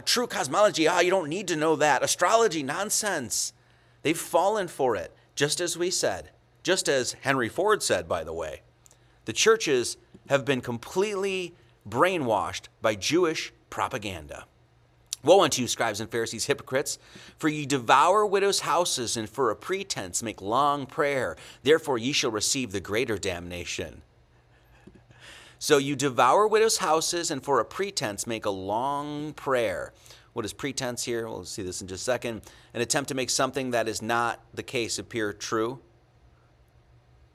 True 0.04 0.26
cosmology 0.26 0.86
ah 0.88 1.00
you 1.00 1.10
don't 1.10 1.28
need 1.28 1.48
to 1.48 1.56
know 1.56 1.76
that. 1.76 2.02
Astrology 2.02 2.62
nonsense. 2.62 3.52
They've 4.02 4.18
fallen 4.18 4.68
for 4.68 4.96
it. 4.96 5.14
Just 5.34 5.60
as 5.60 5.76
we 5.78 5.90
said 5.90 6.30
just 6.62 6.88
as 6.88 7.12
henry 7.22 7.48
ford 7.48 7.82
said 7.82 8.08
by 8.08 8.24
the 8.24 8.32
way 8.32 8.62
the 9.24 9.32
churches 9.32 9.96
have 10.28 10.44
been 10.44 10.60
completely 10.60 11.54
brainwashed 11.88 12.68
by 12.82 12.94
jewish 12.94 13.52
propaganda. 13.70 14.44
Woe 15.22 15.42
unto 15.42 15.62
you, 15.62 15.68
scribes 15.68 16.00
and 16.00 16.10
Pharisees, 16.10 16.46
hypocrites! 16.46 16.98
For 17.38 17.48
ye 17.48 17.66
devour 17.66 18.24
widows' 18.24 18.60
houses, 18.60 19.16
and 19.16 19.28
for 19.28 19.50
a 19.50 19.56
pretense 19.56 20.22
make 20.22 20.40
long 20.40 20.86
prayer. 20.86 21.36
Therefore 21.62 21.98
ye 21.98 22.12
shall 22.12 22.30
receive 22.30 22.72
the 22.72 22.80
greater 22.80 23.18
damnation. 23.18 24.02
So 25.58 25.76
you 25.76 25.94
devour 25.94 26.48
widows' 26.48 26.78
houses, 26.78 27.30
and 27.30 27.44
for 27.44 27.60
a 27.60 27.66
pretense 27.66 28.26
make 28.26 28.46
a 28.46 28.50
long 28.50 29.34
prayer. 29.34 29.92
What 30.32 30.46
is 30.46 30.54
pretense 30.54 31.04
here? 31.04 31.28
We'll 31.28 31.44
see 31.44 31.62
this 31.62 31.82
in 31.82 31.88
just 31.88 32.02
a 32.02 32.04
second. 32.04 32.42
An 32.72 32.80
attempt 32.80 33.08
to 33.08 33.14
make 33.14 33.28
something 33.28 33.72
that 33.72 33.88
is 33.88 34.00
not 34.00 34.40
the 34.54 34.62
case 34.62 34.98
appear 34.98 35.34
true. 35.34 35.80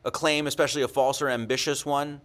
A 0.03 0.11
claim, 0.11 0.47
especially 0.47 0.81
a 0.81 0.87
false 0.87 1.21
or 1.21 1.29
ambitious 1.29 1.85
one, 1.85 2.21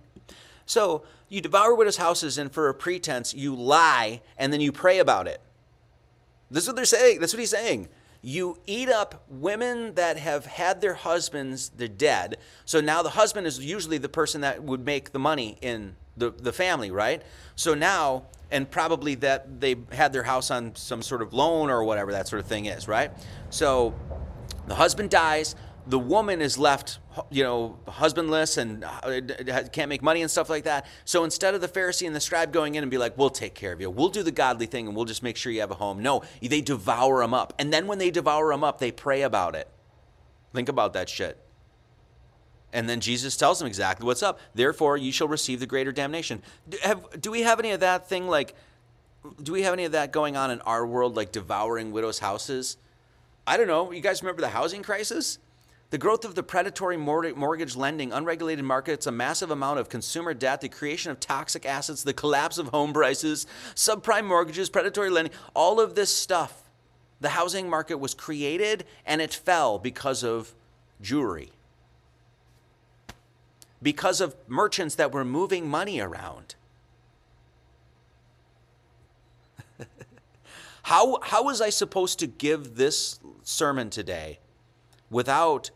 so 0.64 1.02
you 1.30 1.40
devour 1.40 1.74
widows' 1.74 1.96
houses, 1.96 2.36
and 2.36 2.52
for 2.52 2.68
a 2.68 2.74
pretense, 2.74 3.32
you 3.32 3.54
lie, 3.54 4.20
and 4.36 4.52
then 4.52 4.60
you 4.60 4.72
pray 4.72 4.98
about 4.98 5.26
it. 5.26 5.40
This 6.50 6.64
is 6.64 6.68
what 6.68 6.76
they're 6.76 6.84
saying. 6.84 7.20
That's 7.20 7.32
what 7.32 7.40
he's 7.40 7.50
saying. 7.50 7.88
You 8.20 8.58
eat 8.66 8.90
up 8.90 9.24
women 9.30 9.94
that 9.94 10.18
have 10.18 10.44
had 10.44 10.80
their 10.80 10.94
husbands, 10.94 11.70
they're 11.70 11.88
dead. 11.88 12.36
So 12.66 12.80
now 12.80 13.02
the 13.02 13.10
husband 13.10 13.46
is 13.46 13.64
usually 13.64 13.96
the 13.96 14.08
person 14.08 14.42
that 14.42 14.62
would 14.62 14.84
make 14.84 15.12
the 15.12 15.18
money 15.18 15.56
in 15.62 15.94
the, 16.16 16.30
the 16.30 16.52
family, 16.52 16.90
right? 16.90 17.22
So 17.54 17.74
now, 17.74 18.24
and 18.50 18.68
probably 18.68 19.14
that 19.16 19.60
they 19.60 19.76
had 19.92 20.12
their 20.12 20.24
house 20.24 20.50
on 20.50 20.74
some 20.74 21.00
sort 21.00 21.22
of 21.22 21.32
loan 21.32 21.70
or 21.70 21.84
whatever 21.84 22.12
that 22.12 22.28
sort 22.28 22.40
of 22.40 22.46
thing 22.46 22.66
is, 22.66 22.88
right? 22.88 23.12
So 23.48 23.94
the 24.66 24.74
husband 24.74 25.10
dies, 25.10 25.54
the 25.86 25.98
woman 25.98 26.40
is 26.40 26.58
left, 26.58 26.98
you 27.30 27.42
know, 27.42 27.78
husbandless 27.88 28.56
and 28.56 28.84
uh, 28.84 29.20
can't 29.72 29.88
make 29.88 30.02
money 30.02 30.22
and 30.22 30.30
stuff 30.30 30.50
like 30.50 30.64
that. 30.64 30.86
So 31.04 31.24
instead 31.24 31.54
of 31.54 31.60
the 31.60 31.68
Pharisee 31.68 32.06
and 32.06 32.14
the 32.14 32.20
scribe 32.20 32.52
going 32.52 32.74
in 32.74 32.84
and 32.84 32.90
be 32.90 32.98
like, 32.98 33.16
we'll 33.18 33.30
take 33.30 33.54
care 33.54 33.72
of 33.72 33.80
you, 33.80 33.90
we'll 33.90 34.08
do 34.08 34.22
the 34.22 34.30
godly 34.30 34.66
thing 34.66 34.86
and 34.86 34.96
we'll 34.96 35.04
just 35.04 35.22
make 35.22 35.36
sure 35.36 35.52
you 35.52 35.60
have 35.60 35.70
a 35.70 35.74
home. 35.74 36.02
No, 36.02 36.22
they 36.42 36.60
devour 36.60 37.20
them 37.20 37.34
up. 37.34 37.52
And 37.58 37.72
then 37.72 37.86
when 37.86 37.98
they 37.98 38.10
devour 38.10 38.50
them 38.50 38.64
up, 38.64 38.78
they 38.78 38.92
pray 38.92 39.22
about 39.22 39.54
it. 39.54 39.68
Think 40.54 40.68
about 40.68 40.92
that 40.94 41.08
shit. 41.08 41.38
And 42.72 42.88
then 42.88 43.00
Jesus 43.00 43.36
tells 43.36 43.58
them 43.58 43.66
exactly 43.66 44.06
what's 44.06 44.22
up. 44.22 44.38
Therefore, 44.54 44.96
you 44.96 45.10
shall 45.10 45.28
receive 45.28 45.60
the 45.60 45.66
greater 45.66 45.92
damnation. 45.92 46.42
Do, 46.68 46.78
have, 46.82 47.20
do 47.20 47.30
we 47.30 47.42
have 47.42 47.58
any 47.58 47.72
of 47.72 47.80
that 47.80 48.08
thing 48.08 48.28
like, 48.28 48.54
do 49.42 49.52
we 49.52 49.62
have 49.62 49.72
any 49.72 49.84
of 49.84 49.92
that 49.92 50.12
going 50.12 50.36
on 50.36 50.50
in 50.50 50.60
our 50.62 50.86
world, 50.86 51.16
like 51.16 51.32
devouring 51.32 51.92
widows' 51.92 52.20
houses? 52.20 52.76
I 53.46 53.56
don't 53.56 53.66
know. 53.66 53.90
You 53.90 54.00
guys 54.00 54.22
remember 54.22 54.40
the 54.40 54.48
housing 54.48 54.82
crisis? 54.82 55.38
The 55.90 55.98
growth 55.98 56.24
of 56.24 56.36
the 56.36 56.44
predatory 56.44 56.96
mortgage 56.96 57.74
lending, 57.74 58.12
unregulated 58.12 58.64
markets, 58.64 59.08
a 59.08 59.12
massive 59.12 59.50
amount 59.50 59.80
of 59.80 59.88
consumer 59.88 60.32
debt, 60.34 60.60
the 60.60 60.68
creation 60.68 61.10
of 61.10 61.18
toxic 61.18 61.66
assets, 61.66 62.04
the 62.04 62.14
collapse 62.14 62.58
of 62.58 62.68
home 62.68 62.92
prices, 62.92 63.44
subprime 63.74 64.24
mortgages, 64.24 64.70
predatory 64.70 65.10
lending, 65.10 65.34
all 65.52 65.80
of 65.80 65.96
this 65.96 66.16
stuff. 66.16 66.62
The 67.20 67.30
housing 67.30 67.68
market 67.68 67.96
was 67.98 68.14
created 68.14 68.84
and 69.04 69.20
it 69.20 69.34
fell 69.34 69.80
because 69.80 70.22
of 70.22 70.54
Jewry, 71.02 71.50
because 73.82 74.20
of 74.20 74.36
merchants 74.46 74.94
that 74.94 75.10
were 75.10 75.24
moving 75.24 75.68
money 75.68 75.98
around. 75.98 76.54
how, 80.84 81.18
how 81.22 81.42
was 81.42 81.60
I 81.60 81.70
supposed 81.70 82.20
to 82.20 82.28
give 82.28 82.76
this 82.76 83.18
sermon 83.42 83.90
today 83.90 84.38
without 85.10 85.70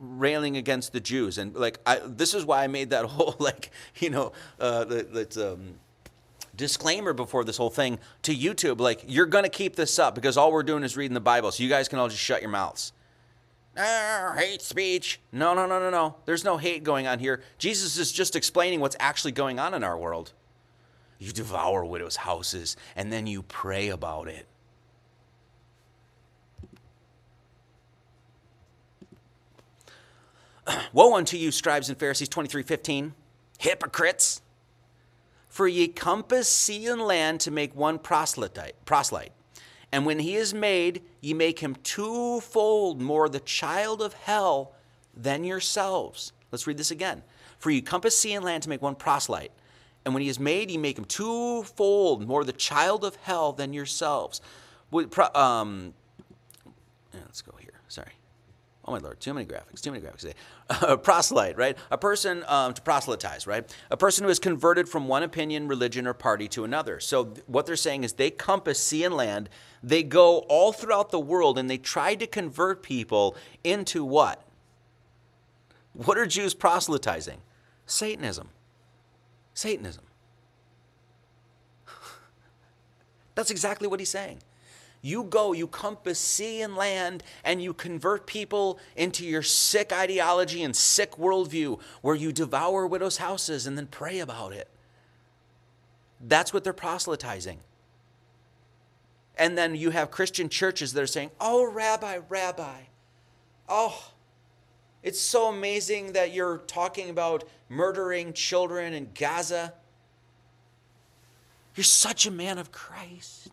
railing 0.00 0.56
against 0.56 0.92
the 0.92 1.00
Jews, 1.00 1.38
and 1.38 1.54
like 1.54 1.78
I, 1.86 2.00
this 2.04 2.34
is 2.34 2.44
why 2.44 2.64
I 2.64 2.66
made 2.66 2.90
that 2.90 3.04
whole 3.06 3.36
like 3.38 3.70
you 3.96 4.10
know 4.10 4.32
uh, 4.60 4.84
that 4.84 5.36
um, 5.36 5.74
disclaimer 6.56 7.12
before 7.12 7.44
this 7.44 7.56
whole 7.56 7.70
thing 7.70 7.98
to 8.22 8.34
YouTube. 8.34 8.80
Like 8.80 9.04
you're 9.06 9.26
gonna 9.26 9.48
keep 9.48 9.76
this 9.76 9.98
up 9.98 10.14
because 10.14 10.36
all 10.36 10.52
we're 10.52 10.62
doing 10.62 10.82
is 10.82 10.96
reading 10.96 11.14
the 11.14 11.20
Bible, 11.20 11.52
so 11.52 11.62
you 11.62 11.68
guys 11.68 11.88
can 11.88 11.98
all 11.98 12.08
just 12.08 12.22
shut 12.22 12.40
your 12.40 12.50
mouths. 12.50 12.92
Ah, 13.76 14.34
hate 14.36 14.62
speech. 14.62 15.20
No, 15.32 15.52
no, 15.52 15.66
no, 15.66 15.80
no, 15.80 15.90
no. 15.90 16.16
There's 16.26 16.44
no 16.44 16.58
hate 16.58 16.84
going 16.84 17.06
on 17.06 17.18
here. 17.18 17.42
Jesus 17.58 17.96
is 17.96 18.12
just 18.12 18.36
explaining 18.36 18.80
what's 18.80 18.96
actually 19.00 19.32
going 19.32 19.58
on 19.58 19.74
in 19.74 19.82
our 19.82 19.98
world. 19.98 20.32
You 21.18 21.32
devour 21.32 21.84
widows' 21.84 22.16
houses 22.16 22.76
and 22.94 23.12
then 23.12 23.26
you 23.26 23.42
pray 23.42 23.88
about 23.88 24.28
it. 24.28 24.46
Woe 30.92 31.14
unto 31.14 31.36
you, 31.36 31.50
scribes 31.50 31.88
and 31.88 31.98
Pharisees, 31.98 32.28
23 32.28 32.62
15, 32.62 33.14
hypocrites! 33.58 34.40
For 35.48 35.68
ye 35.68 35.86
compass 35.86 36.48
sea 36.48 36.86
and 36.86 37.00
land 37.00 37.40
to 37.40 37.50
make 37.50 37.76
one 37.76 37.98
proselyte, 38.00 38.72
proselyte. 38.84 39.30
And 39.92 40.04
when 40.04 40.18
he 40.18 40.34
is 40.34 40.52
made, 40.52 41.02
ye 41.20 41.32
make 41.32 41.60
him 41.60 41.76
twofold 41.84 43.00
more 43.00 43.28
the 43.28 43.38
child 43.38 44.02
of 44.02 44.14
hell 44.14 44.72
than 45.16 45.44
yourselves. 45.44 46.32
Let's 46.50 46.66
read 46.66 46.78
this 46.78 46.90
again. 46.90 47.22
For 47.60 47.70
ye 47.70 47.80
compass 47.80 48.18
sea 48.18 48.32
and 48.32 48.44
land 48.44 48.64
to 48.64 48.68
make 48.68 48.82
one 48.82 48.96
proselyte. 48.96 49.52
And 50.04 50.12
when 50.12 50.22
he 50.22 50.28
is 50.28 50.40
made, 50.40 50.70
ye 50.70 50.76
make 50.76 50.98
him 50.98 51.04
twofold 51.04 52.26
more 52.26 52.42
the 52.42 52.52
child 52.52 53.04
of 53.04 53.14
hell 53.16 53.52
than 53.52 53.72
yourselves. 53.72 54.40
Um, 54.92 55.94
let's 57.14 57.42
go. 57.42 57.52
Oh 58.86 58.92
my 58.92 58.98
lord, 58.98 59.18
too 59.18 59.32
many 59.32 59.46
graphics, 59.46 59.80
too 59.80 59.92
many 59.92 60.04
graphics 60.04 60.20
today. 60.20 60.96
Proselyte, 61.02 61.56
right? 61.56 61.76
A 61.90 61.96
person 61.96 62.44
um, 62.46 62.74
to 62.74 62.82
proselytize, 62.82 63.46
right? 63.46 63.74
A 63.90 63.96
person 63.96 64.24
who 64.24 64.30
is 64.30 64.38
converted 64.38 64.90
from 64.90 65.08
one 65.08 65.22
opinion, 65.22 65.68
religion, 65.68 66.06
or 66.06 66.12
party 66.12 66.48
to 66.48 66.64
another. 66.64 67.00
So 67.00 67.24
th- 67.24 67.44
what 67.46 67.64
they're 67.64 67.76
saying 67.76 68.04
is 68.04 68.12
they 68.14 68.30
compass 68.30 68.78
sea 68.78 69.04
and 69.04 69.14
land. 69.14 69.48
They 69.82 70.02
go 70.02 70.40
all 70.48 70.72
throughout 70.72 71.10
the 71.10 71.20
world 71.20 71.56
and 71.58 71.70
they 71.70 71.78
try 71.78 72.14
to 72.14 72.26
convert 72.26 72.82
people 72.82 73.36
into 73.62 74.04
what? 74.04 74.42
What 75.94 76.18
are 76.18 76.26
Jews 76.26 76.52
proselytizing? 76.52 77.38
Satanism. 77.86 78.50
Satanism. 79.54 80.04
That's 83.34 83.50
exactly 83.50 83.88
what 83.88 83.98
he's 83.98 84.10
saying. 84.10 84.40
You 85.04 85.24
go, 85.24 85.52
you 85.52 85.66
compass 85.66 86.18
sea 86.18 86.62
and 86.62 86.76
land, 86.76 87.22
and 87.44 87.62
you 87.62 87.74
convert 87.74 88.26
people 88.26 88.78
into 88.96 89.26
your 89.26 89.42
sick 89.42 89.92
ideology 89.92 90.62
and 90.62 90.74
sick 90.74 91.16
worldview 91.16 91.78
where 92.00 92.14
you 92.14 92.32
devour 92.32 92.86
widows' 92.86 93.18
houses 93.18 93.66
and 93.66 93.76
then 93.76 93.86
pray 93.86 94.20
about 94.20 94.54
it. 94.54 94.66
That's 96.22 96.54
what 96.54 96.64
they're 96.64 96.72
proselytizing. 96.72 97.58
And 99.36 99.58
then 99.58 99.74
you 99.74 99.90
have 99.90 100.10
Christian 100.10 100.48
churches 100.48 100.94
that 100.94 101.02
are 101.02 101.06
saying, 101.06 101.32
Oh, 101.38 101.70
Rabbi, 101.70 102.20
Rabbi, 102.30 102.78
oh, 103.68 104.10
it's 105.02 105.20
so 105.20 105.48
amazing 105.48 106.14
that 106.14 106.32
you're 106.32 106.62
talking 106.66 107.10
about 107.10 107.44
murdering 107.68 108.32
children 108.32 108.94
in 108.94 109.10
Gaza. 109.14 109.74
You're 111.76 111.84
such 111.84 112.24
a 112.24 112.30
man 112.30 112.56
of 112.56 112.72
Christ. 112.72 113.50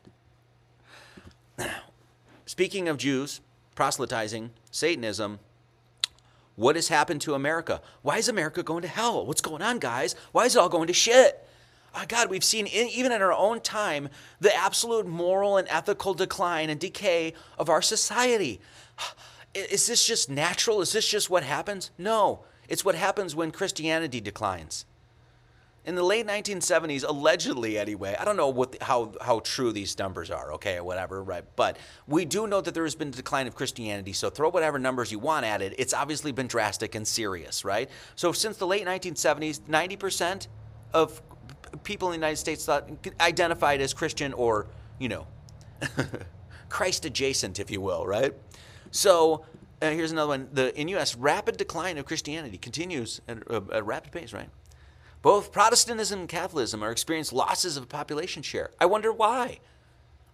Speaking 2.45 2.87
of 2.87 2.97
Jews, 2.97 3.41
proselytizing, 3.75 4.51
Satanism, 4.71 5.39
what 6.55 6.75
has 6.75 6.89
happened 6.89 7.21
to 7.21 7.33
America? 7.33 7.81
Why 8.01 8.17
is 8.17 8.27
America 8.29 8.61
going 8.63 8.81
to 8.81 8.87
hell? 8.87 9.25
What's 9.25 9.41
going 9.41 9.61
on, 9.61 9.79
guys? 9.79 10.15
Why 10.31 10.45
is 10.45 10.55
it 10.55 10.59
all 10.59 10.69
going 10.69 10.87
to 10.87 10.93
shit? 10.93 11.47
Oh 11.95 12.03
God, 12.07 12.29
we've 12.29 12.43
seen, 12.43 12.67
in, 12.67 12.87
even 12.87 13.11
in 13.11 13.21
our 13.21 13.33
own 13.33 13.59
time, 13.61 14.09
the 14.39 14.55
absolute 14.55 15.07
moral 15.07 15.57
and 15.57 15.67
ethical 15.69 16.13
decline 16.13 16.69
and 16.69 16.79
decay 16.79 17.33
of 17.57 17.69
our 17.69 17.81
society. 17.81 18.61
Is 19.53 19.85
this 19.87 20.07
just 20.07 20.29
natural? 20.29 20.79
Is 20.79 20.93
this 20.93 21.05
just 21.05 21.29
what 21.29 21.43
happens? 21.43 21.91
No, 21.97 22.45
it's 22.69 22.85
what 22.85 22.95
happens 22.95 23.35
when 23.35 23.51
Christianity 23.51 24.21
declines 24.21 24.85
in 25.83 25.95
the 25.95 26.03
late 26.03 26.27
1970s, 26.27 27.03
allegedly 27.07 27.77
anyway, 27.77 28.15
I 28.19 28.23
don't 28.23 28.37
know 28.37 28.49
what 28.49 28.73
the, 28.73 28.85
how 28.85 29.13
how 29.19 29.39
true 29.39 29.71
these 29.71 29.97
numbers 29.97 30.29
are, 30.29 30.53
okay, 30.53 30.77
or 30.77 30.83
whatever, 30.83 31.23
right? 31.23 31.43
But 31.55 31.77
we 32.07 32.23
do 32.23 32.45
know 32.45 32.61
that 32.61 32.73
there 32.75 32.83
has 32.83 32.93
been 32.93 33.07
a 33.07 33.11
decline 33.11 33.47
of 33.47 33.55
Christianity. 33.55 34.13
So 34.13 34.29
throw 34.29 34.49
whatever 34.49 34.77
numbers 34.77 35.11
you 35.11 35.17
want 35.17 35.45
at 35.45 35.61
it. 35.61 35.73
It's 35.79 35.93
obviously 35.93 36.31
been 36.31 36.47
drastic 36.47 36.93
and 36.93 37.07
serious, 37.07 37.65
right? 37.65 37.89
So 38.15 38.31
since 38.31 38.57
the 38.57 38.67
late 38.67 38.85
1970s, 38.85 39.61
90% 39.61 40.47
of 40.93 41.19
people 41.83 42.09
in 42.09 42.11
the 42.11 42.17
United 42.17 42.37
States 42.37 42.65
thought 42.65 42.87
identified 43.19 43.81
as 43.81 43.93
Christian 43.93 44.33
or 44.33 44.67
you 44.99 45.09
know, 45.09 45.25
Christ 46.69 47.05
adjacent, 47.05 47.59
if 47.59 47.71
you 47.71 47.81
will, 47.81 48.05
right? 48.05 48.33
So. 48.91 49.45
Uh, 49.83 49.89
here's 49.89 50.11
another 50.11 50.27
one. 50.27 50.47
The 50.53 50.79
in 50.79 50.87
U.S. 50.89 51.15
rapid 51.15 51.57
decline 51.57 51.97
of 51.97 52.05
Christianity 52.05 52.59
continues 52.59 53.19
at 53.27 53.39
a, 53.47 53.79
a 53.79 53.81
rapid 53.81 54.11
pace, 54.11 54.31
right? 54.31 54.47
Both 55.21 55.51
Protestantism 55.51 56.21
and 56.21 56.29
Catholicism 56.29 56.83
are 56.83 56.91
experiencing 56.91 57.37
losses 57.37 57.77
of 57.77 57.87
population 57.87 58.41
share. 58.41 58.71
I 58.79 58.87
wonder 58.87 59.11
why. 59.11 59.59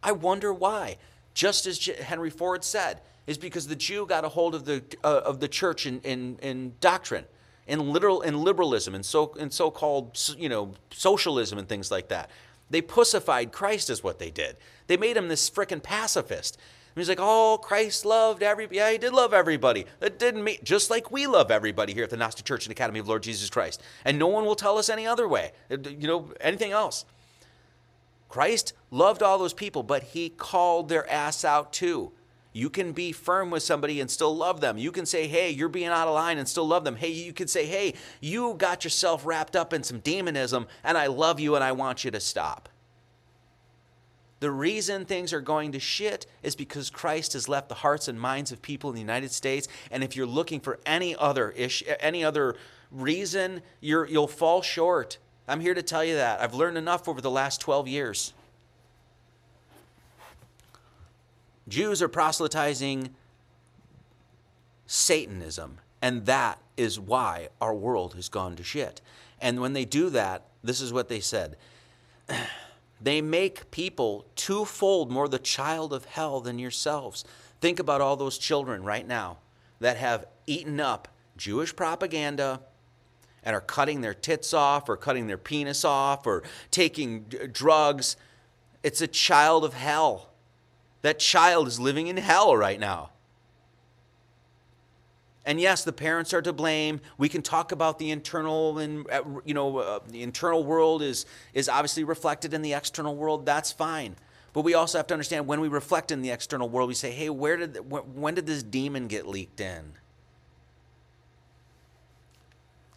I 0.01 0.13
wonder 0.13 0.53
why. 0.53 0.97
Just 1.33 1.67
as 1.67 1.85
Henry 1.85 2.29
Ford 2.29 2.63
said, 2.63 3.01
is 3.25 3.38
because 3.38 3.67
the 3.67 3.75
Jew 3.75 4.05
got 4.05 4.23
a 4.23 4.29
hold 4.29 4.55
of 4.55 4.65
the 4.65 4.81
uh, 5.03 5.21
of 5.25 5.39
the 5.39 5.47
church 5.47 5.85
in, 5.85 5.99
in, 6.01 6.38
in 6.41 6.73
doctrine, 6.79 7.25
in 7.67 7.91
literal 7.91 8.21
in 8.21 8.41
liberalism, 8.41 8.95
and 8.95 9.05
so 9.05 9.33
in 9.33 9.51
so-called 9.51 10.17
you 10.38 10.47
know 10.47 10.73
socialism 10.91 11.59
and 11.59 11.67
things 11.67 11.91
like 11.91 12.07
that. 12.07 12.31
They 12.69 12.81
pussified 12.81 13.51
Christ, 13.51 13.89
is 13.89 14.03
what 14.03 14.19
they 14.19 14.31
did. 14.31 14.57
They 14.88 14.97
made 14.97 15.15
him 15.15 15.27
this 15.27 15.49
frickin' 15.49 15.83
pacifist. 15.83 16.57
He's 16.98 17.10
like, 17.10 17.20
oh, 17.22 17.60
Christ 17.62 18.06
loved 18.06 18.43
everybody. 18.43 18.78
Yeah, 18.78 18.91
he 18.91 18.98
did 18.98 19.14
love 19.14 19.34
everybody. 19.34 19.86
That 20.00 20.20
didn't 20.20 20.43
mean, 20.43 20.58
just 20.64 20.89
like 20.89 21.12
we 21.12 21.28
love 21.28 21.52
everybody 21.52 21.93
here 21.93 22.04
at 22.04 22.10
the 22.10 22.18
Gnostic 22.18 22.45
Church 22.45 22.66
and 22.66 22.72
Academy 22.72 23.00
of 23.00 23.08
Lord 23.08 23.24
Jesus 23.24 23.50
Christ. 23.50 23.82
And 24.06 24.18
no 24.18 24.28
one 24.28 24.45
will 24.45 24.56
tell 24.56 24.78
us 24.78 24.89
any 24.89 25.06
other 25.06 25.28
way, 25.28 25.52
uh, 25.72 25.78
you 25.78 26.08
know, 26.08 26.32
anything 26.41 26.72
else. 26.72 27.06
Christ 28.30 28.74
loved 28.91 29.24
all 29.24 29.38
those 29.38 29.54
people, 29.54 29.84
but 29.84 30.04
he 30.04 30.30
called 30.30 30.89
their 30.89 31.10
ass 31.10 31.45
out 31.45 31.72
too. 31.72 32.12
You 32.58 32.70
can 32.72 32.91
be 32.91 33.12
firm 33.12 33.52
with 33.52 33.62
somebody 33.62 34.02
and 34.02 34.10
still 34.10 34.36
love 34.36 34.62
them. 34.62 34.80
You 34.80 34.91
can 34.91 35.06
say, 35.06 35.28
hey, 35.28 35.52
you're 35.52 35.70
being 35.70 35.89
out 35.89 36.08
of 36.08 36.16
line 36.16 36.39
and 36.39 36.50
still 36.50 36.68
love 36.68 36.84
them. 36.84 36.95
Hey, 36.95 37.12
you 37.12 37.32
can 37.32 37.48
say, 37.48 37.68
hey, 37.68 37.93
you 38.20 38.56
got 38.56 38.84
yourself 38.84 39.26
wrapped 39.26 39.56
up 39.56 39.74
in 39.74 39.84
some 39.84 40.00
demonism 40.00 40.66
and 40.84 40.98
I 40.98 41.06
love 41.06 41.39
you 41.39 41.54
and 41.54 41.64
I 41.64 41.74
want 41.74 42.04
you 42.04 42.10
to 42.12 42.20
stop. 42.20 42.68
The 44.39 44.51
reason 44.51 45.05
things 45.05 45.33
are 45.33 45.41
going 45.41 45.71
to 45.71 45.79
shit 45.79 46.27
is 46.43 46.55
because 46.55 46.89
Christ 46.89 47.33
has 47.33 47.49
left 47.49 47.69
the 47.69 47.75
hearts 47.75 48.07
and 48.07 48.19
minds 48.19 48.51
of 48.51 48.61
people 48.61 48.89
in 48.89 48.95
the 48.95 49.01
United 49.01 49.31
States. 49.31 49.67
And 49.89 50.03
if 50.03 50.15
you're 50.15 50.27
looking 50.27 50.59
for 50.59 50.79
any 50.85 51.15
other 51.15 51.51
issue, 51.51 51.85
any 51.99 52.23
other 52.23 52.55
reason, 52.91 53.61
you're, 53.81 54.05
you'll 54.05 54.27
fall 54.27 54.61
short. 54.61 55.17
I'm 55.47 55.59
here 55.59 55.73
to 55.73 55.81
tell 55.81 56.03
you 56.03 56.15
that. 56.15 56.39
I've 56.39 56.53
learned 56.53 56.77
enough 56.77 57.07
over 57.07 57.19
the 57.19 57.31
last 57.31 57.61
12 57.61 57.88
years. 57.88 58.33
Jews 61.67 62.01
are 62.01 62.07
proselytizing 62.07 63.09
Satanism. 64.85 65.79
And 66.01 66.25
that 66.27 66.59
is 66.75 66.99
why 66.99 67.49
our 67.59 67.73
world 67.73 68.13
has 68.13 68.29
gone 68.29 68.55
to 68.55 68.63
shit. 68.63 69.01
And 69.41 69.61
when 69.61 69.73
they 69.73 69.85
do 69.85 70.09
that, 70.11 70.45
this 70.63 70.79
is 70.79 70.93
what 70.93 71.09
they 71.09 71.19
said. 71.19 71.57
They 73.02 73.22
make 73.22 73.70
people 73.72 74.26
twofold 74.36 75.12
more 75.12 75.28
the 75.28 75.39
child 75.39 75.93
of 75.93 76.06
hell 76.06 76.41
than 76.41 76.60
yourselves. 76.60 77.24
Think 77.62 77.80
about 77.80 78.02
all 78.02 78.16
those 78.16 78.38
children 78.38 78.84
right 78.84 79.08
now 79.08 79.38
that 79.80 79.98
have 79.98 80.26
eaten 80.45 80.80
up 80.80 81.08
Jewish 81.36 81.76
propaganda 81.76 82.62
and 83.43 83.56
are 83.56 83.62
cutting 83.62 84.02
their 84.02 84.14
tits 84.14 84.54
off 84.54 84.89
or 84.89 84.98
cutting 84.98 85.28
their 85.28 85.38
penis 85.38 85.86
off 85.86 86.26
or 86.26 86.43
taking 86.72 87.22
drugs. 87.52 88.18
It's 88.84 89.02
a 89.02 89.08
child 89.08 89.64
of 89.64 89.74
hell. 89.74 90.30
That 91.02 91.20
child 91.20 91.68
is 91.68 91.80
living 91.80 92.08
in 92.08 92.18
hell 92.18 92.58
right 92.58 92.80
now. 92.80 93.12
And 95.48 95.62
yes, 95.62 95.86
the 95.86 95.93
parents 95.93 96.34
are 96.34 96.41
to 96.41 96.52
blame. 96.52 97.00
We 97.18 97.30
can 97.30 97.41
talk 97.41 97.72
about 97.72 98.00
the 98.00 98.12
internal 98.12 98.80
and 98.80 99.10
uh, 99.10 99.24
you 99.45 99.54
know 99.54 99.78
uh, 99.78 100.00
the 100.06 100.22
internal 100.22 100.62
world 100.62 101.02
is 101.02 101.26
is 101.54 101.70
obviously 101.70 102.04
reflected 102.04 102.54
in 102.54 102.62
the 102.62 102.74
external 102.74 103.16
world. 103.16 103.45
That's 103.45 103.72
fine. 103.72 104.18
But 104.52 104.62
we 104.62 104.74
also 104.74 104.98
have 104.98 105.08
to 105.08 105.14
understand 105.14 105.48
when 105.48 105.62
we 105.62 105.70
reflect 105.70 106.12
in 106.12 106.22
the 106.22 106.32
external 106.32 106.68
world, 106.68 106.89
we 106.89 106.95
say, 106.95 107.12
"Hey, 107.12 107.30
where 107.30 107.56
did 107.56 107.78
when 107.89 108.36
did 108.36 108.45
this 108.45 108.62
demon 108.62 109.08
get 109.08 109.26
leaked 109.26 109.62
in?" 109.62 109.93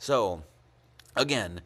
So, 0.00 0.42
again, 1.14 1.60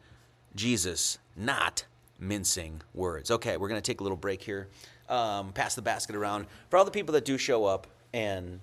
Jesus 0.55 1.17
not 1.35 1.85
mincing 2.19 2.83
words. 2.93 3.31
Okay, 3.31 3.57
we're 3.57 3.69
going 3.69 3.81
to 3.81 3.91
take 3.91 4.01
a 4.01 4.03
little 4.03 4.17
break 4.17 4.43
here. 4.43 4.67
Um, 5.09 5.51
pass 5.51 5.73
the 5.73 5.81
basket 5.81 6.15
around 6.15 6.45
for 6.69 6.77
all 6.77 6.85
the 6.85 6.91
people 6.91 7.13
that 7.13 7.25
do 7.25 7.39
show 7.39 7.65
up 7.65 7.87
and 8.13 8.59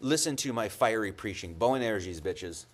listen 0.00 0.36
to 0.36 0.52
my 0.52 0.68
fiery 0.68 1.12
preaching. 1.12 1.54
Bowen 1.54 1.82
Energies, 1.82 2.20
bitches. 2.20 2.66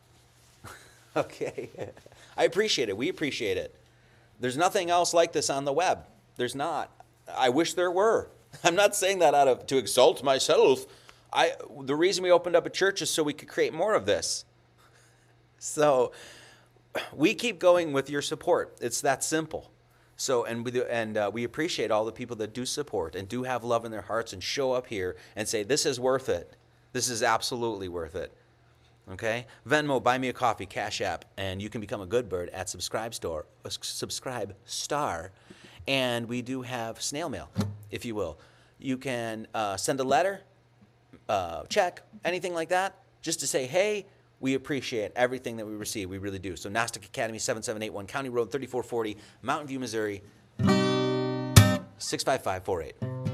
okay. 1.17 1.71
I 2.37 2.45
appreciate 2.45 2.89
it. 2.89 2.97
We 2.97 3.09
appreciate 3.09 3.57
it. 3.57 3.75
There's 4.41 4.57
nothing 4.57 4.91
else 4.91 5.15
like 5.15 5.33
this 5.33 5.49
on 5.51 5.65
the 5.65 5.73
web. 5.73 6.07
There's 6.37 6.55
not. 6.55 6.91
I 7.35 7.49
wish 7.49 7.75
there 7.75 7.91
were. 7.91 8.29
I'm 8.65 8.75
not 8.75 8.95
saying 8.95 9.21
that 9.21 9.35
out 9.35 9.49
of 9.49 9.67
to 9.67 9.77
exalt 9.77 10.23
myself. 10.23 10.87
I 11.33 11.53
the 11.81 11.97
reason 11.97 12.23
we 12.23 12.31
opened 12.31 12.57
up 12.57 12.67
a 12.67 12.71
church 12.71 13.03
is 13.03 13.11
so 13.11 13.23
we 13.23 13.33
could 13.33 13.49
create 13.49 13.73
more 13.73 13.95
of 13.95 14.07
this. 14.07 14.45
So 15.59 16.13
we 17.15 17.35
keep 17.35 17.59
going 17.59 17.93
with 17.93 18.11
your 18.11 18.23
support. 18.23 18.77
It's 18.81 19.01
that 19.01 19.25
simple. 19.25 19.71
So 20.17 20.45
and 20.45 20.65
we 20.65 20.71
do, 20.71 20.85
and 20.85 21.17
uh, 21.17 21.31
we 21.33 21.45
appreciate 21.45 21.91
all 21.91 22.05
the 22.05 22.13
people 22.13 22.37
that 22.37 22.55
do 22.55 22.65
support 22.67 23.15
and 23.17 23.29
do 23.29 23.43
have 23.45 23.65
love 23.65 23.85
in 23.85 23.91
their 23.91 24.03
hearts 24.03 24.33
and 24.33 24.43
show 24.43 24.73
up 24.73 24.87
here 24.87 25.17
and 25.35 25.49
say 25.49 25.63
this 25.63 25.87
is 25.87 25.99
worth 25.99 26.29
it. 26.29 26.57
This 26.95 27.11
is 27.11 27.23
absolutely 27.25 27.89
worth 27.89 28.15
it. 28.15 28.33
Okay? 29.11 29.47
Venmo, 29.69 30.01
buy 30.01 30.17
me 30.17 30.29
a 30.29 30.33
coffee, 30.33 30.65
Cash 30.65 31.01
App, 31.01 31.25
and 31.37 31.61
you 31.61 31.69
can 31.69 31.81
become 31.81 32.01
a 32.01 32.07
good 32.07 32.29
bird 32.29 32.51
at 32.51 32.69
Subscribe 32.69 33.13
Store, 33.13 33.47
uh, 33.65 33.69
Subscribe 33.69 34.55
Star. 34.65 35.33
And 35.89 36.29
we 36.29 36.41
do 36.41 36.63
have 36.63 37.03
snail 37.03 37.29
mail, 37.29 37.51
if 37.91 38.05
you 38.05 38.15
will. 38.15 38.39
You 38.79 38.97
can 38.97 39.49
uh, 39.55 39.77
send 39.77 39.99
a 39.99 40.05
letter, 40.05 40.41
uh, 41.29 41.65
check, 41.65 42.03
anything 42.25 42.55
like 42.55 42.69
that, 42.69 42.97
just 43.23 43.41
to 43.41 43.49
say, 43.49 43.67
hey, 43.67 44.07
we 44.39 44.55
appreciate 44.55 45.11
everything 45.17 45.57
that 45.57 45.67
we 45.67 45.75
receive. 45.75 46.09
We 46.09 46.19
really 46.19 46.39
do. 46.39 46.55
So, 46.55 46.69
Gnostic 46.69 47.07
Academy, 47.07 47.41
7781 47.41 48.07
County 48.07 48.29
Road 48.29 48.53
3440, 48.53 49.17
Mountain 49.43 49.67
View, 49.67 49.81
Missouri, 49.81 50.23
65548. 51.99 53.34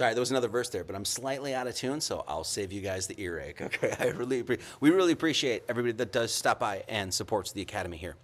Sorry, 0.00 0.14
there 0.14 0.22
was 0.22 0.30
another 0.30 0.48
verse 0.48 0.70
there, 0.70 0.82
but 0.82 0.96
I'm 0.96 1.04
slightly 1.04 1.54
out 1.54 1.66
of 1.66 1.74
tune, 1.74 2.00
so 2.00 2.24
I'll 2.26 2.42
save 2.42 2.72
you 2.72 2.80
guys 2.80 3.06
the 3.06 3.20
earache. 3.20 3.60
Okay, 3.66 3.94
I 4.00 4.06
really 4.06 4.42
we 4.80 4.88
really 4.88 5.12
appreciate 5.12 5.62
everybody 5.68 5.92
that 5.92 6.10
does 6.10 6.32
stop 6.32 6.58
by 6.58 6.84
and 6.88 7.12
supports 7.12 7.52
the 7.52 7.60
academy 7.60 7.98
here. 7.98 8.16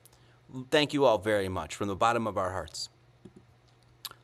Thank 0.71 0.95
you 0.95 1.05
all 1.05 1.19
very 1.19 1.51
much 1.51 1.75
from 1.75 1.89
the 1.89 1.95
bottom 1.95 2.27
of 2.27 2.39
our 2.39 2.53
hearts. 2.53 2.89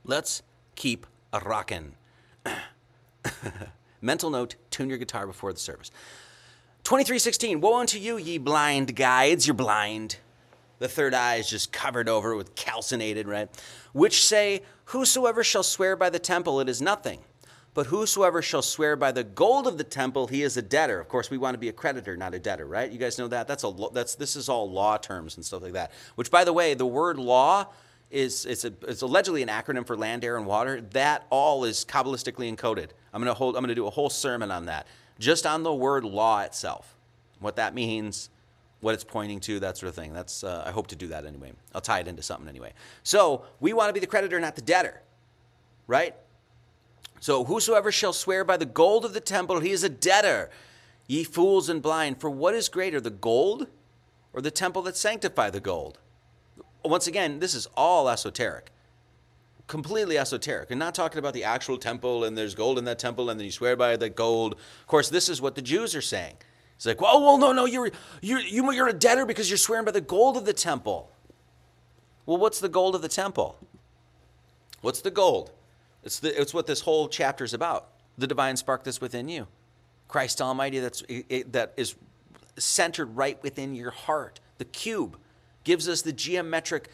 Let's 0.02 0.42
keep 0.76 1.06
a 1.30 1.40
rockin'. 1.40 1.92
Mental 4.00 4.30
note: 4.30 4.54
tune 4.70 4.88
your 4.88 4.96
guitar 4.96 5.26
before 5.26 5.52
the 5.52 5.60
service. 5.60 5.90
2316. 6.84 7.60
Woe 7.60 7.78
unto 7.78 7.98
you, 7.98 8.16
ye 8.16 8.38
blind 8.38 8.96
guides! 8.96 9.46
You're 9.46 9.52
blind. 9.52 10.16
The 10.78 10.88
third 10.88 11.12
eye 11.12 11.34
is 11.34 11.50
just 11.50 11.70
covered 11.70 12.08
over 12.08 12.34
with 12.34 12.54
calcinated, 12.54 13.28
right? 13.28 13.50
Which 13.92 14.24
say, 14.24 14.62
Whosoever 14.86 15.44
shall 15.44 15.62
swear 15.62 15.96
by 15.96 16.08
the 16.08 16.18
temple, 16.18 16.58
it 16.58 16.70
is 16.70 16.80
nothing 16.80 17.20
but 17.74 17.86
whosoever 17.86 18.42
shall 18.42 18.62
swear 18.62 18.96
by 18.96 19.12
the 19.12 19.24
gold 19.24 19.66
of 19.66 19.78
the 19.78 19.84
temple, 19.84 20.26
he 20.26 20.42
is 20.42 20.56
a 20.56 20.62
debtor. 20.62 21.00
Of 21.00 21.08
course, 21.08 21.30
we 21.30 21.38
want 21.38 21.54
to 21.54 21.58
be 21.58 21.70
a 21.70 21.72
creditor, 21.72 22.16
not 22.16 22.34
a 22.34 22.38
debtor, 22.38 22.66
right? 22.66 22.90
You 22.90 22.98
guys 22.98 23.18
know 23.18 23.28
that. 23.28 23.48
That's 23.48 23.64
a 23.64 23.72
that's 23.92 24.14
this 24.14 24.36
is 24.36 24.48
all 24.48 24.70
law 24.70 24.98
terms 24.98 25.36
and 25.36 25.44
stuff 25.44 25.62
like 25.62 25.72
that. 25.72 25.92
Which, 26.14 26.30
by 26.30 26.44
the 26.44 26.52
way, 26.52 26.74
the 26.74 26.86
word 26.86 27.18
law 27.18 27.68
is 28.10 28.44
it's 28.44 28.66
a 28.66 28.74
it's 28.86 29.00
allegedly 29.00 29.42
an 29.42 29.48
acronym 29.48 29.86
for 29.86 29.96
land, 29.96 30.22
air, 30.22 30.36
and 30.36 30.46
water. 30.46 30.82
That 30.92 31.26
all 31.30 31.64
is 31.64 31.84
kabbalistically 31.86 32.54
encoded. 32.54 32.90
I'm 33.12 33.22
gonna 33.22 33.32
hold 33.32 33.56
I'm 33.56 33.62
gonna 33.62 33.74
do 33.74 33.86
a 33.86 33.90
whole 33.90 34.10
sermon 34.10 34.50
on 34.50 34.66
that, 34.66 34.86
just 35.18 35.46
on 35.46 35.62
the 35.62 35.72
word 35.72 36.04
law 36.04 36.42
itself, 36.42 36.94
what 37.40 37.56
that 37.56 37.74
means, 37.74 38.28
what 38.80 38.92
it's 38.92 39.04
pointing 39.04 39.40
to, 39.40 39.60
that 39.60 39.78
sort 39.78 39.88
of 39.88 39.94
thing. 39.94 40.12
That's 40.12 40.44
uh, 40.44 40.62
I 40.66 40.72
hope 40.72 40.88
to 40.88 40.96
do 40.96 41.08
that 41.08 41.24
anyway. 41.24 41.52
I'll 41.74 41.80
tie 41.80 42.00
it 42.00 42.06
into 42.06 42.22
something 42.22 42.48
anyway. 42.48 42.74
So 43.02 43.46
we 43.60 43.72
want 43.72 43.88
to 43.88 43.94
be 43.94 44.00
the 44.00 44.06
creditor, 44.06 44.38
not 44.40 44.56
the 44.56 44.62
debtor, 44.62 45.00
right? 45.86 46.14
So 47.22 47.44
whosoever 47.44 47.92
shall 47.92 48.12
swear 48.12 48.42
by 48.42 48.56
the 48.56 48.66
gold 48.66 49.04
of 49.04 49.14
the 49.14 49.20
temple, 49.20 49.60
he 49.60 49.70
is 49.70 49.84
a 49.84 49.88
debtor. 49.88 50.50
Ye 51.06 51.22
fools 51.22 51.68
and 51.68 51.80
blind, 51.80 52.20
for 52.20 52.28
what 52.28 52.52
is 52.52 52.68
greater, 52.68 53.00
the 53.00 53.10
gold 53.10 53.68
or 54.32 54.40
the 54.40 54.50
temple 54.50 54.82
that 54.82 54.96
sanctify 54.96 55.50
the 55.50 55.60
gold? 55.60 56.00
Once 56.84 57.06
again, 57.06 57.38
this 57.38 57.54
is 57.54 57.68
all 57.76 58.08
esoteric. 58.08 58.72
Completely 59.68 60.18
esoteric. 60.18 60.72
And 60.72 60.80
not 60.80 60.96
talking 60.96 61.20
about 61.20 61.32
the 61.32 61.44
actual 61.44 61.78
temple 61.78 62.24
and 62.24 62.36
there's 62.36 62.56
gold 62.56 62.76
in 62.76 62.86
that 62.86 62.98
temple 62.98 63.30
and 63.30 63.38
then 63.38 63.44
you 63.44 63.52
swear 63.52 63.76
by 63.76 63.96
the 63.96 64.10
gold. 64.10 64.54
Of 64.54 64.86
course, 64.88 65.08
this 65.08 65.28
is 65.28 65.40
what 65.40 65.54
the 65.54 65.62
Jews 65.62 65.94
are 65.94 66.02
saying. 66.02 66.34
It's 66.74 66.86
like, 66.86 67.00
well, 67.00 67.22
well, 67.22 67.38
no, 67.38 67.52
no, 67.52 67.66
you're 67.66 67.92
you're 68.20 68.40
you're 68.40 68.88
a 68.88 68.92
debtor 68.92 69.26
because 69.26 69.48
you're 69.48 69.58
swearing 69.58 69.84
by 69.84 69.92
the 69.92 70.00
gold 70.00 70.36
of 70.36 70.44
the 70.44 70.52
temple. 70.52 71.08
Well, 72.26 72.38
what's 72.38 72.58
the 72.58 72.68
gold 72.68 72.96
of 72.96 73.02
the 73.02 73.08
temple? 73.08 73.60
What's 74.80 75.02
the 75.02 75.12
gold? 75.12 75.52
It's, 76.04 76.18
the, 76.18 76.40
it's 76.40 76.52
what 76.52 76.66
this 76.66 76.80
whole 76.80 77.08
chapter 77.08 77.44
is 77.44 77.54
about. 77.54 77.88
The 78.18 78.26
divine 78.26 78.56
spark 78.56 78.84
that's 78.84 79.00
within 79.00 79.28
you. 79.28 79.46
Christ 80.08 80.42
Almighty 80.42 80.78
that's, 80.80 81.02
it, 81.08 81.52
that 81.52 81.72
is 81.76 81.94
centered 82.58 83.16
right 83.16 83.42
within 83.42 83.74
your 83.74 83.90
heart. 83.90 84.40
The 84.58 84.64
cube 84.64 85.16
gives 85.64 85.88
us 85.88 86.02
the 86.02 86.12
geometric, 86.12 86.90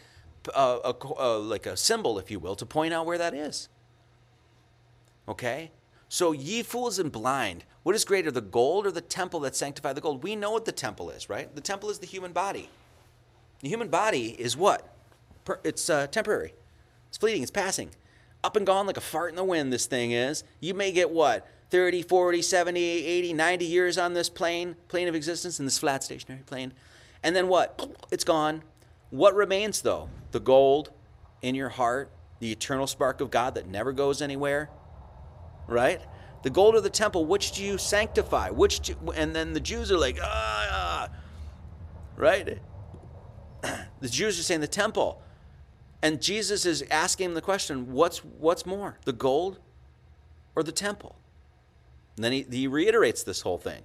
uh, 0.55 0.79
uh, 0.79 1.39
like 1.39 1.65
a 1.65 1.75
symbol, 1.75 2.17
if 2.19 2.31
you 2.31 2.39
will, 2.39 2.55
to 2.55 2.65
point 2.65 2.93
out 2.93 3.05
where 3.05 3.17
that 3.17 3.33
is. 3.33 3.67
Okay? 5.27 5.71
So, 6.07 6.31
ye 6.31 6.63
fools 6.63 6.97
and 6.97 7.11
blind, 7.11 7.65
what 7.83 7.93
is 7.93 8.05
greater, 8.05 8.31
the 8.31 8.41
gold 8.41 8.87
or 8.87 8.91
the 8.91 9.01
temple 9.01 9.41
that 9.41 9.55
sanctify 9.55 9.93
the 9.93 10.01
gold? 10.01 10.23
We 10.23 10.35
know 10.35 10.51
what 10.51 10.65
the 10.65 10.71
temple 10.71 11.09
is, 11.09 11.29
right? 11.29 11.53
The 11.53 11.61
temple 11.61 11.89
is 11.89 11.99
the 11.99 12.07
human 12.07 12.31
body. 12.31 12.69
The 13.61 13.69
human 13.69 13.89
body 13.89 14.29
is 14.39 14.55
what? 14.55 14.95
It's 15.63 15.89
uh, 15.89 16.07
temporary, 16.07 16.53
it's 17.09 17.17
fleeting, 17.17 17.41
it's 17.41 17.51
passing 17.51 17.89
up 18.43 18.55
and 18.55 18.65
gone 18.65 18.87
like 18.87 18.97
a 18.97 19.01
fart 19.01 19.29
in 19.29 19.35
the 19.35 19.43
wind, 19.43 19.71
this 19.71 19.85
thing 19.85 20.11
is. 20.11 20.43
You 20.59 20.73
may 20.73 20.91
get 20.91 21.11
what? 21.11 21.47
30, 21.69 22.01
40, 22.03 22.41
70, 22.41 22.79
80, 22.81 23.33
90 23.33 23.65
years 23.65 23.97
on 23.97 24.13
this 24.13 24.29
plane, 24.29 24.75
plane 24.87 25.07
of 25.07 25.15
existence, 25.15 25.59
in 25.59 25.65
this 25.65 25.77
flat 25.77 26.03
stationary 26.03 26.43
plane. 26.43 26.73
And 27.23 27.35
then 27.35 27.47
what? 27.47 27.89
It's 28.11 28.23
gone. 28.23 28.63
What 29.09 29.35
remains 29.35 29.81
though? 29.81 30.09
The 30.31 30.39
gold 30.39 30.91
in 31.41 31.55
your 31.55 31.69
heart, 31.69 32.11
the 32.39 32.51
eternal 32.51 32.87
spark 32.87 33.21
of 33.21 33.31
God 33.31 33.55
that 33.55 33.67
never 33.67 33.91
goes 33.91 34.21
anywhere, 34.21 34.69
right? 35.67 36.01
The 36.43 36.49
gold 36.49 36.75
of 36.75 36.83
the 36.83 36.89
temple, 36.89 37.25
which 37.25 37.51
do 37.51 37.63
you 37.63 37.77
sanctify? 37.77 38.49
Which 38.49 38.79
do, 38.79 38.95
and 39.15 39.35
then 39.35 39.53
the 39.53 39.59
Jews 39.59 39.91
are 39.91 39.97
like, 39.97 40.17
ah, 40.21 41.09
right? 42.15 42.59
The 44.01 44.07
Jews 44.07 44.39
are 44.39 44.43
saying 44.43 44.61
the 44.61 44.67
temple. 44.67 45.21
And 46.01 46.21
Jesus 46.21 46.65
is 46.65 46.83
asking 46.89 47.27
him 47.27 47.33
the 47.33 47.41
question, 47.41 47.91
what's 47.91 48.19
what's 48.19 48.65
more? 48.65 48.97
The 49.05 49.13
gold 49.13 49.59
or 50.55 50.63
the 50.63 50.71
temple? 50.71 51.15
And 52.15 52.23
then 52.23 52.31
he, 52.31 52.45
he 52.49 52.67
reiterates 52.67 53.23
this 53.23 53.41
whole 53.41 53.57
thing. 53.57 53.81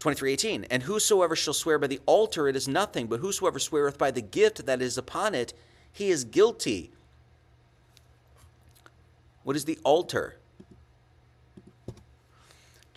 23:18 0.00 0.66
And 0.70 0.84
whosoever 0.84 1.36
shall 1.36 1.54
swear 1.54 1.78
by 1.78 1.86
the 1.86 2.00
altar 2.06 2.48
it 2.48 2.56
is 2.56 2.66
nothing 2.66 3.06
but 3.06 3.20
whosoever 3.20 3.58
sweareth 3.58 3.98
by 3.98 4.10
the 4.10 4.22
gift 4.22 4.66
that 4.66 4.80
is 4.80 4.96
upon 4.96 5.34
it 5.34 5.52
he 5.92 6.10
is 6.10 6.24
guilty. 6.24 6.90
What 9.42 9.56
is 9.56 9.64
the 9.64 9.78
altar? 9.84 10.36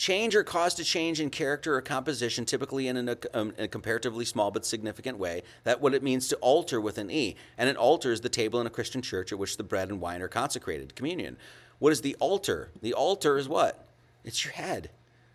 Change 0.03 0.35
or 0.35 0.43
cause 0.43 0.73
to 0.73 0.83
change 0.83 1.21
in 1.21 1.29
character 1.29 1.75
or 1.75 1.81
composition, 1.81 2.43
typically 2.43 2.89
in, 2.89 3.07
a, 3.07 3.17
um, 3.33 3.53
a 3.57 3.69
comparatively 3.69 4.25
small 4.25 4.51
but 4.51 4.65
significant 4.65 5.17
way. 5.17 5.43
That 5.63 5.79
what 5.79 5.93
it 5.93 6.03
means 6.03 6.27
to 6.27 6.35
alter 6.41 6.81
with 6.81 6.97
an 6.97 7.09
e. 7.09 7.37
And 7.57 7.69
an 7.69 7.77
altar 7.77 8.11
is 8.11 8.19
the 8.19 8.27
table 8.27 8.59
in 8.59 8.67
a 8.67 8.69
Christian 8.69 9.01
church 9.01 9.31
at 9.31 9.39
which 9.39 9.55
the 9.55 9.63
bread 9.63 9.87
and 9.87 10.01
wine 10.01 10.21
are 10.21 10.27
consecrated, 10.27 10.93
communion. 10.97 11.37
What 11.79 11.93
is 11.93 12.01
the 12.01 12.17
altar? 12.19 12.69
The 12.81 12.93
altar 12.93 13.37
is 13.37 13.47
what? 13.47 13.87
It's 14.25 14.43
your 14.43 14.51
head. 14.55 14.89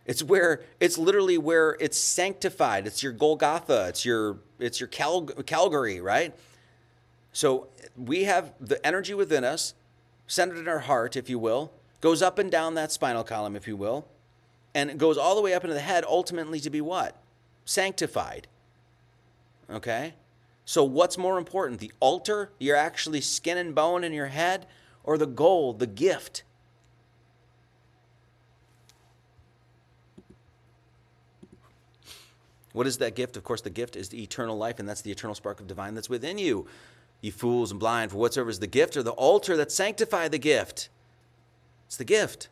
It's 0.04 0.22
where 0.22 0.60
it's 0.80 0.98
literally 0.98 1.38
where 1.38 1.78
it's 1.80 1.96
sanctified. 1.96 2.86
It's 2.86 3.02
your 3.02 3.12
Golgotha. 3.12 3.86
It's 3.88 4.04
your 4.04 4.36
it's 4.58 4.80
your 4.80 4.88
Cal- 4.88 5.28
Calvary, 5.46 6.02
right? 6.02 6.36
So 7.32 7.68
we 7.96 8.24
have 8.24 8.52
the 8.60 8.86
energy 8.86 9.14
within 9.14 9.44
us, 9.44 9.72
centered 10.26 10.58
in 10.58 10.68
our 10.68 10.80
heart, 10.80 11.16
if 11.16 11.30
you 11.30 11.38
will, 11.38 11.72
goes 12.02 12.20
up 12.20 12.38
and 12.38 12.50
down 12.50 12.74
that 12.74 12.92
spinal 12.92 13.24
column, 13.24 13.56
if 13.56 13.66
you 13.66 13.74
will, 13.74 14.06
and 14.74 14.90
it 14.90 14.98
goes 14.98 15.18
all 15.18 15.34
the 15.34 15.42
way 15.42 15.54
up 15.54 15.64
into 15.64 15.74
the 15.74 15.80
head, 15.80 16.04
ultimately 16.06 16.60
to 16.60 16.70
be 16.70 16.80
what? 16.80 17.20
Sanctified. 17.64 18.48
Okay? 19.70 20.14
So 20.64 20.84
what's 20.84 21.16
more 21.16 21.38
important, 21.38 21.80
the 21.80 21.92
altar, 22.00 22.52
you're 22.58 22.76
actually 22.76 23.20
skin 23.20 23.56
and 23.56 23.74
bone 23.74 24.04
in 24.04 24.12
your 24.12 24.26
head, 24.26 24.66
or 25.02 25.16
the 25.16 25.26
gold, 25.26 25.78
the 25.78 25.86
gift? 25.86 26.42
What 32.72 32.86
is 32.86 32.98
that 32.98 33.16
gift? 33.16 33.36
Of 33.36 33.44
course, 33.44 33.62
the 33.62 33.70
gift 33.70 33.96
is 33.96 34.10
the 34.10 34.22
eternal 34.22 34.56
life, 34.56 34.78
and 34.78 34.88
that's 34.88 35.00
the 35.00 35.10
eternal 35.10 35.34
spark 35.34 35.58
of 35.58 35.66
divine 35.66 35.94
that's 35.94 36.10
within 36.10 36.38
you. 36.38 36.66
You 37.20 37.32
fools 37.32 37.70
and 37.70 37.80
blind, 37.80 38.12
for 38.12 38.18
whatsoever 38.18 38.50
is 38.50 38.60
the 38.60 38.66
gift 38.66 38.96
or 38.96 39.02
the 39.02 39.10
altar 39.12 39.56
that 39.56 39.72
sanctify 39.72 40.28
the 40.28 40.38
gift. 40.38 40.88
It's 41.86 41.96
the 41.96 42.04
gift. 42.04 42.48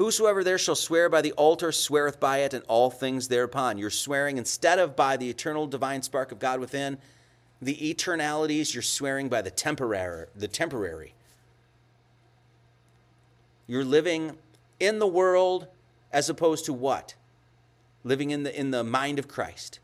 Whosoever 0.00 0.42
there 0.42 0.56
shall 0.56 0.74
swear 0.74 1.10
by 1.10 1.20
the 1.20 1.32
altar 1.32 1.72
sweareth 1.72 2.18
by 2.18 2.38
it 2.38 2.54
and 2.54 2.64
all 2.68 2.90
things 2.90 3.28
thereupon. 3.28 3.76
You're 3.76 3.90
swearing 3.90 4.38
instead 4.38 4.78
of 4.78 4.96
by 4.96 5.18
the 5.18 5.28
eternal 5.28 5.66
divine 5.66 6.00
spark 6.00 6.32
of 6.32 6.38
God 6.38 6.58
within, 6.58 6.96
the 7.60 7.76
eternalities, 7.76 8.72
you're 8.72 8.82
swearing 8.82 9.28
by 9.28 9.42
the 9.42 9.50
temporary, 9.50 10.26
the 10.34 10.48
temporary. 10.48 11.12
You're 13.66 13.84
living 13.84 14.38
in 14.78 15.00
the 15.00 15.06
world 15.06 15.66
as 16.10 16.30
opposed 16.30 16.64
to 16.64 16.72
what? 16.72 17.14
living 18.04 18.30
in 18.30 18.42
the, 18.44 18.58
in 18.58 18.70
the 18.70 18.84
mind 18.84 19.18
of 19.18 19.28
Christ. 19.28 19.80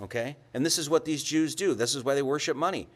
Okay? 0.00 0.36
And 0.54 0.64
this 0.64 0.78
is 0.78 0.88
what 0.88 1.04
these 1.04 1.22
Jews 1.22 1.54
do. 1.54 1.74
This 1.74 1.94
is 1.94 2.04
why 2.04 2.14
they 2.14 2.22
worship 2.22 2.56
money. 2.56 2.86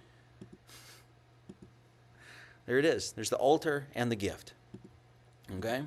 There 2.67 2.79
it 2.79 2.85
is. 2.85 3.13
There's 3.13 3.31
the 3.31 3.37
altar 3.37 3.89
and 3.95 4.11
the 4.11 4.17
gift. 4.17 4.53
Okay? 5.59 5.83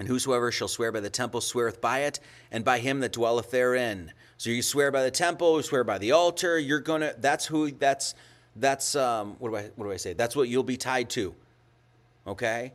And 0.00 0.08
whosoever 0.08 0.50
shall 0.50 0.66
swear 0.66 0.90
by 0.90 0.98
the 0.98 1.10
temple 1.10 1.40
sweareth 1.40 1.80
by 1.80 2.00
it, 2.00 2.18
and 2.50 2.64
by 2.64 2.80
him 2.80 2.98
that 3.00 3.12
dwelleth 3.12 3.52
therein. 3.52 4.12
So 4.38 4.50
you 4.50 4.62
swear 4.62 4.90
by 4.90 5.04
the 5.04 5.10
temple, 5.12 5.58
you 5.58 5.62
swear 5.62 5.84
by 5.84 5.98
the 5.98 6.10
altar. 6.10 6.58
You're 6.58 6.80
gonna. 6.80 7.14
That's 7.18 7.46
who. 7.46 7.70
That's 7.70 8.16
that's 8.56 8.96
um. 8.96 9.36
What 9.38 9.50
do 9.50 9.56
I 9.56 9.70
what 9.76 9.84
do 9.84 9.92
I 9.92 9.98
say? 9.98 10.14
That's 10.14 10.34
what 10.34 10.48
you'll 10.48 10.64
be 10.64 10.76
tied 10.76 11.10
to. 11.10 11.34
Okay. 12.26 12.72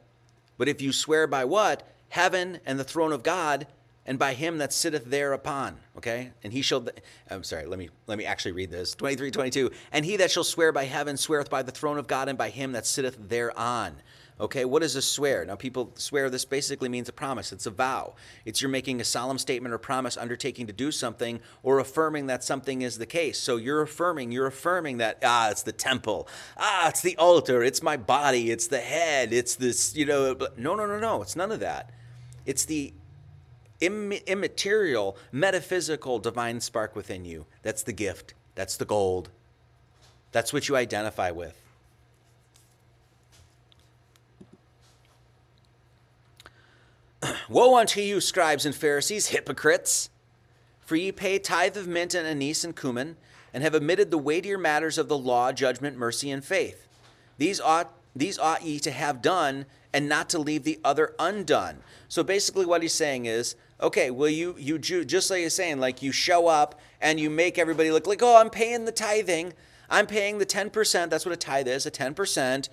But 0.58 0.70
if 0.70 0.82
you 0.82 0.94
swear 0.94 1.28
by 1.28 1.44
what? 1.44 1.86
heaven 2.16 2.60
and 2.66 2.80
the 2.80 2.84
throne 2.84 3.12
of 3.12 3.24
God 3.24 3.68
and 4.06 4.20
by 4.20 4.34
him 4.34 4.60
that 4.60 4.72
sitteth 4.72 5.06
thereupon 5.06 5.76
okay 5.98 6.32
and 6.44 6.54
he 6.54 6.62
shall 6.62 6.88
i'm 7.30 7.44
sorry 7.44 7.66
let 7.66 7.78
me 7.80 7.90
let 8.08 8.18
me 8.18 8.24
actually 8.24 8.54
read 8.54 8.72
this 8.72 8.96
23 8.96 9.32
22 9.32 9.70
and 9.92 10.06
he 10.06 10.16
that 10.16 10.32
shall 10.32 10.44
swear 10.44 10.72
by 10.72 10.86
heaven 10.86 11.18
sweareth 11.18 11.50
by 11.50 11.62
the 11.62 11.72
throne 11.72 11.98
of 11.98 12.08
god 12.08 12.30
and 12.30 12.38
by 12.38 12.50
him 12.50 12.72
that 12.72 12.86
sitteth 12.86 13.18
thereon 13.28 13.96
okay 14.40 14.66
what 14.66 14.84
is 14.84 14.96
a 14.96 15.02
swear? 15.02 15.46
Now 15.46 15.56
people 15.56 15.92
swear 15.96 16.30
this 16.30 16.46
basically 16.46 16.90
means 16.90 17.10
a 17.10 17.14
promise. 17.14 17.52
It's 17.52 17.66
a 17.66 17.72
vow. 17.72 18.16
It's 18.46 18.62
you're 18.62 18.70
making 18.70 19.02
a 19.02 19.04
solemn 19.04 19.38
statement 19.38 19.74
or 19.74 19.78
promise 19.78 20.18
undertaking 20.18 20.68
to 20.68 20.74
do 20.74 20.92
something 20.92 21.40
or 21.64 21.80
affirming 21.80 22.28
that 22.28 22.44
something 22.44 22.82
is 22.82 22.98
the 22.98 23.06
case. 23.06 23.38
So 23.40 23.58
you're 23.58 23.82
affirming 23.82 24.32
you're 24.32 24.48
affirming 24.48 24.98
that 24.98 25.20
ah 25.24 25.50
it's 25.50 25.64
the 25.64 25.72
temple. 25.72 26.28
Ah 26.58 26.90
it's 26.90 27.02
the 27.02 27.18
altar. 27.18 27.64
It's 27.64 27.82
my 27.82 27.98
body. 27.98 28.52
It's 28.52 28.68
the 28.68 28.80
head. 28.80 29.34
It's 29.34 29.56
this 29.56 29.96
you 29.96 30.06
know 30.06 30.36
no 30.58 30.76
no 30.76 30.86
no 30.86 31.00
no. 31.00 31.22
It's 31.22 31.36
none 31.36 31.52
of 31.52 31.60
that. 31.60 31.92
It's 32.46 32.66
the 32.66 32.94
immaterial, 33.82 35.18
metaphysical 35.32 36.20
divine 36.20 36.60
spark 36.62 36.96
within 36.96 37.26
you. 37.26 37.46
That's 37.62 37.84
the 37.84 37.94
gift. 37.94 38.34
That's 38.56 38.78
the 38.78 38.86
gold. 38.86 39.30
That's 40.32 40.54
what 40.54 40.68
you 40.68 40.76
identify 40.76 41.32
with. 41.32 41.60
Woe 47.50 47.78
unto 47.78 48.02
you, 48.02 48.22
scribes 48.22 48.66
and 48.66 48.76
Pharisees, 48.76 49.28
hypocrites! 49.28 50.10
For 50.82 50.96
ye 50.96 51.12
pay 51.12 51.40
tithe 51.40 51.78
of 51.78 51.88
mint 51.88 52.14
and 52.14 52.28
anise 52.28 52.64
and 52.64 52.76
cumin, 52.76 53.18
and 53.54 53.64
have 53.64 53.76
omitted 53.76 54.12
the 54.12 54.18
weightier 54.18 54.58
matters 54.58 54.98
of 54.98 55.08
the 55.08 55.18
law, 55.18 55.52
judgment, 55.52 55.98
mercy, 55.98 56.30
and 56.30 56.44
faith. 56.44 56.88
These 57.38 57.60
ought, 57.60 57.94
these 58.16 58.38
ought 58.38 58.64
ye 58.64 58.80
to 58.80 58.92
have 58.92 59.22
done, 59.22 59.66
and 59.94 60.10
not 60.10 60.30
to 60.30 60.40
leave 60.40 60.64
the 60.64 60.80
other 60.84 61.16
undone. 61.18 61.78
So 62.08 62.22
basically, 62.22 62.66
what 62.66 62.82
he's 62.82 62.94
saying 62.94 63.26
is, 63.26 63.56
okay, 63.82 64.12
well, 64.12 64.30
you 64.30 64.56
you 64.58 64.78
just 64.78 65.32
like 65.32 65.42
he's 65.42 65.54
saying, 65.54 65.80
like 65.80 66.02
you 66.02 66.12
show 66.12 66.48
up 66.48 66.80
and 67.02 67.20
you 67.20 67.30
make 67.30 67.58
everybody 67.58 67.92
look 67.92 68.08
like, 68.08 68.22
oh, 68.22 68.38
I'm 68.38 68.50
paying 68.50 68.86
the 68.86 68.92
tithing, 68.92 69.54
I'm 69.90 70.06
paying 70.06 70.38
the 70.38 70.46
ten 70.46 70.70
percent. 70.70 71.12
That's 71.12 71.26
what 71.26 71.34
a 71.34 71.38
tithe 71.38 71.68
is, 71.68 71.86
a 71.86 71.92
ten 71.92 72.14
percent 72.14 72.70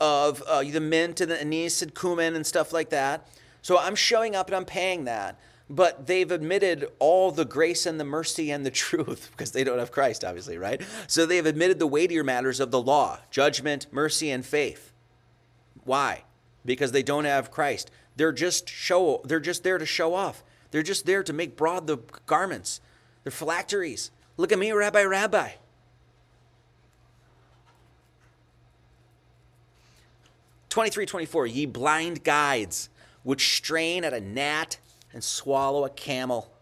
of 0.00 0.42
uh, 0.42 0.62
the 0.64 0.80
mint 0.80 1.20
and 1.20 1.30
the 1.30 1.40
anise 1.40 1.80
and 1.80 1.94
cumin 1.94 2.34
and 2.34 2.44
stuff 2.44 2.72
like 2.72 2.90
that. 2.90 3.28
So 3.64 3.76
I'm 3.76 3.96
showing 3.96 4.36
up 4.36 4.46
and 4.46 4.54
I'm 4.54 4.64
paying 4.64 5.06
that. 5.06 5.40
But 5.68 6.06
they've 6.06 6.30
admitted 6.30 6.86
all 7.00 7.32
the 7.32 7.44
grace 7.44 7.86
and 7.86 7.98
the 7.98 8.04
mercy 8.04 8.52
and 8.52 8.64
the 8.64 8.70
truth 8.84 9.30
because 9.32 9.50
they 9.50 9.64
don't 9.64 9.80
have 9.80 9.90
Christ, 9.90 10.24
obviously, 10.24 10.58
right? 10.58 10.80
So 11.08 11.26
they've 11.26 11.44
admitted 11.44 11.80
the 11.80 11.86
weightier 11.88 12.22
matters 12.22 12.60
of 12.60 12.70
the 12.70 12.80
law 12.80 13.18
judgment, 13.32 13.88
mercy, 13.90 14.30
and 14.30 14.46
faith. 14.46 14.92
Why? 15.82 16.22
because 16.64 16.92
they 16.92 17.02
don't 17.02 17.24
have 17.24 17.50
Christ. 17.50 17.90
They're 18.16 18.32
just 18.32 18.68
show 18.68 19.20
they're 19.24 19.40
just 19.40 19.64
there 19.64 19.78
to 19.78 19.86
show 19.86 20.14
off. 20.14 20.42
They're 20.70 20.82
just 20.82 21.06
there 21.06 21.22
to 21.22 21.32
make 21.32 21.56
broad 21.56 21.86
the 21.86 21.98
garments. 22.26 22.80
Their 23.22 23.32
phylacteries. 23.32 24.10
Look 24.36 24.52
at 24.52 24.58
me, 24.58 24.72
Rabbi, 24.72 25.04
Rabbi. 25.04 25.50
Twenty-three, 30.68 31.06
twenty-four. 31.06 31.46
Ye 31.46 31.66
blind 31.66 32.24
guides, 32.24 32.88
which 33.24 33.56
strain 33.56 34.04
at 34.04 34.12
a 34.12 34.20
gnat 34.20 34.78
and 35.12 35.24
swallow 35.24 35.84
a 35.84 35.90
camel. 35.90 36.52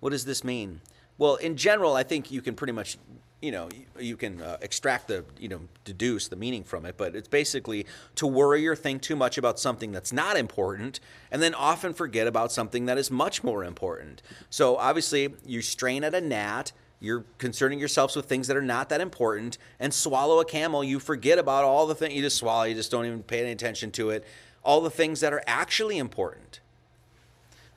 What 0.00 0.10
does 0.10 0.24
this 0.24 0.42
mean? 0.42 0.80
Well, 1.16 1.36
in 1.36 1.56
general, 1.56 1.94
I 1.94 2.02
think 2.02 2.32
you 2.32 2.42
can 2.42 2.56
pretty 2.56 2.72
much 2.72 2.98
you 3.44 3.52
know 3.52 3.68
you 3.98 4.16
can 4.16 4.40
uh, 4.40 4.56
extract 4.62 5.06
the 5.08 5.22
you 5.38 5.48
know 5.48 5.60
deduce 5.84 6.28
the 6.28 6.36
meaning 6.36 6.64
from 6.64 6.86
it 6.86 6.96
but 6.96 7.14
it's 7.14 7.28
basically 7.28 7.84
to 8.14 8.26
worry 8.26 8.66
or 8.66 8.74
think 8.74 9.02
too 9.02 9.14
much 9.14 9.36
about 9.36 9.60
something 9.60 9.92
that's 9.92 10.14
not 10.14 10.38
important 10.38 10.98
and 11.30 11.42
then 11.42 11.52
often 11.54 11.92
forget 11.92 12.26
about 12.26 12.50
something 12.50 12.86
that 12.86 12.96
is 12.96 13.10
much 13.10 13.44
more 13.44 13.62
important 13.62 14.22
so 14.48 14.78
obviously 14.78 15.34
you 15.44 15.60
strain 15.60 16.02
at 16.04 16.14
a 16.14 16.22
gnat 16.22 16.72
you're 17.00 17.24
concerning 17.36 17.78
yourselves 17.78 18.16
with 18.16 18.24
things 18.24 18.46
that 18.46 18.56
are 18.56 18.62
not 18.62 18.88
that 18.88 19.02
important 19.02 19.58
and 19.78 19.92
swallow 19.92 20.40
a 20.40 20.44
camel 20.44 20.82
you 20.82 20.98
forget 20.98 21.38
about 21.38 21.64
all 21.64 21.86
the 21.86 21.94
things 21.94 22.14
you 22.14 22.22
just 22.22 22.38
swallow 22.38 22.64
you 22.64 22.74
just 22.74 22.90
don't 22.90 23.04
even 23.04 23.22
pay 23.22 23.40
any 23.40 23.52
attention 23.52 23.90
to 23.90 24.08
it 24.08 24.24
all 24.64 24.80
the 24.80 24.90
things 24.90 25.20
that 25.20 25.32
are 25.32 25.42
actually 25.46 25.98
important 25.98 26.60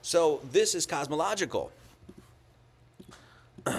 so 0.01 0.39
this 0.51 0.73
is 0.73 0.85
cosmological 0.85 1.71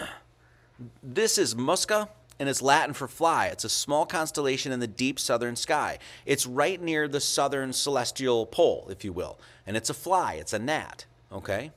This 1.02 1.38
is 1.38 1.54
Musca, 1.56 2.08
and 2.38 2.48
it's 2.48 2.62
Latin 2.62 2.94
for 2.94 3.08
fly. 3.08 3.46
It's 3.46 3.64
a 3.64 3.68
small 3.68 4.06
constellation 4.06 4.70
in 4.70 4.78
the 4.78 4.86
deep 4.86 5.18
southern 5.18 5.56
sky. 5.56 5.98
It's 6.24 6.46
right 6.46 6.80
near 6.80 7.08
the 7.08 7.20
southern 7.20 7.72
celestial 7.72 8.46
pole, 8.46 8.86
if 8.90 9.04
you 9.04 9.12
will. 9.12 9.38
And 9.66 9.76
it's 9.76 9.90
a 9.90 9.94
fly, 9.94 10.34
it's 10.34 10.52
a 10.52 10.58
gnat, 10.58 11.06
okay? 11.32 11.72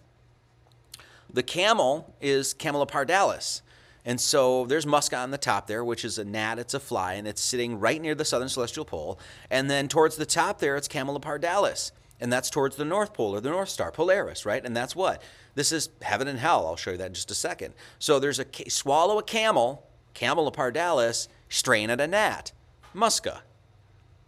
The 1.34 1.42
camel 1.42 2.14
is 2.22 2.54
Camelopardalis. 2.54 3.62
And 4.06 4.20
so 4.20 4.66
there's 4.66 4.86
Musca 4.86 5.18
on 5.18 5.32
the 5.32 5.38
top 5.38 5.68
there, 5.68 5.86
which 5.86 6.04
is 6.04 6.18
a 6.18 6.26
gnat, 6.26 6.58
it's 6.58 6.74
a 6.74 6.80
fly, 6.80 7.14
and 7.14 7.28
it's 7.28 7.42
sitting 7.42 7.80
right 7.80 8.02
near 8.02 8.16
the 8.16 8.26
southern 8.26 8.50
celestial 8.50 8.86
pole. 8.86 9.20
And 9.50 9.70
then 9.70 9.88
towards 9.88 10.16
the 10.16 10.26
top 10.26 10.60
there, 10.60 10.76
it's 10.76 10.88
Camelopardalis. 10.88 11.92
And 12.20 12.32
that's 12.32 12.52
towards 12.52 12.76
the 12.76 12.86
North 12.86 13.14
Pole 13.14 13.34
or 13.34 13.42
the 13.42 13.50
North 13.50 13.70
Star, 13.70 13.92
Polaris, 13.92 14.46
right? 14.46 14.64
And 14.64 14.78
that's 14.78 14.96
what? 14.96 15.24
This 15.56 15.72
is 15.72 15.90
heaven 16.04 16.28
and 16.28 16.38
hell. 16.38 16.68
I'll 16.68 16.76
show 16.76 16.92
you 16.92 16.98
that 16.98 17.08
in 17.08 17.14
just 17.14 17.32
a 17.32 17.36
second. 17.36 17.74
So 17.98 18.20
there's 18.20 18.40
a 18.40 18.46
swallow 18.70 19.18
a 19.18 19.24
camel, 19.24 19.88
Camelopardalis, 20.14 21.28
strain 21.50 21.90
at 21.90 22.00
a 22.00 22.08
gnat, 22.08 22.52
musca. 22.96 23.40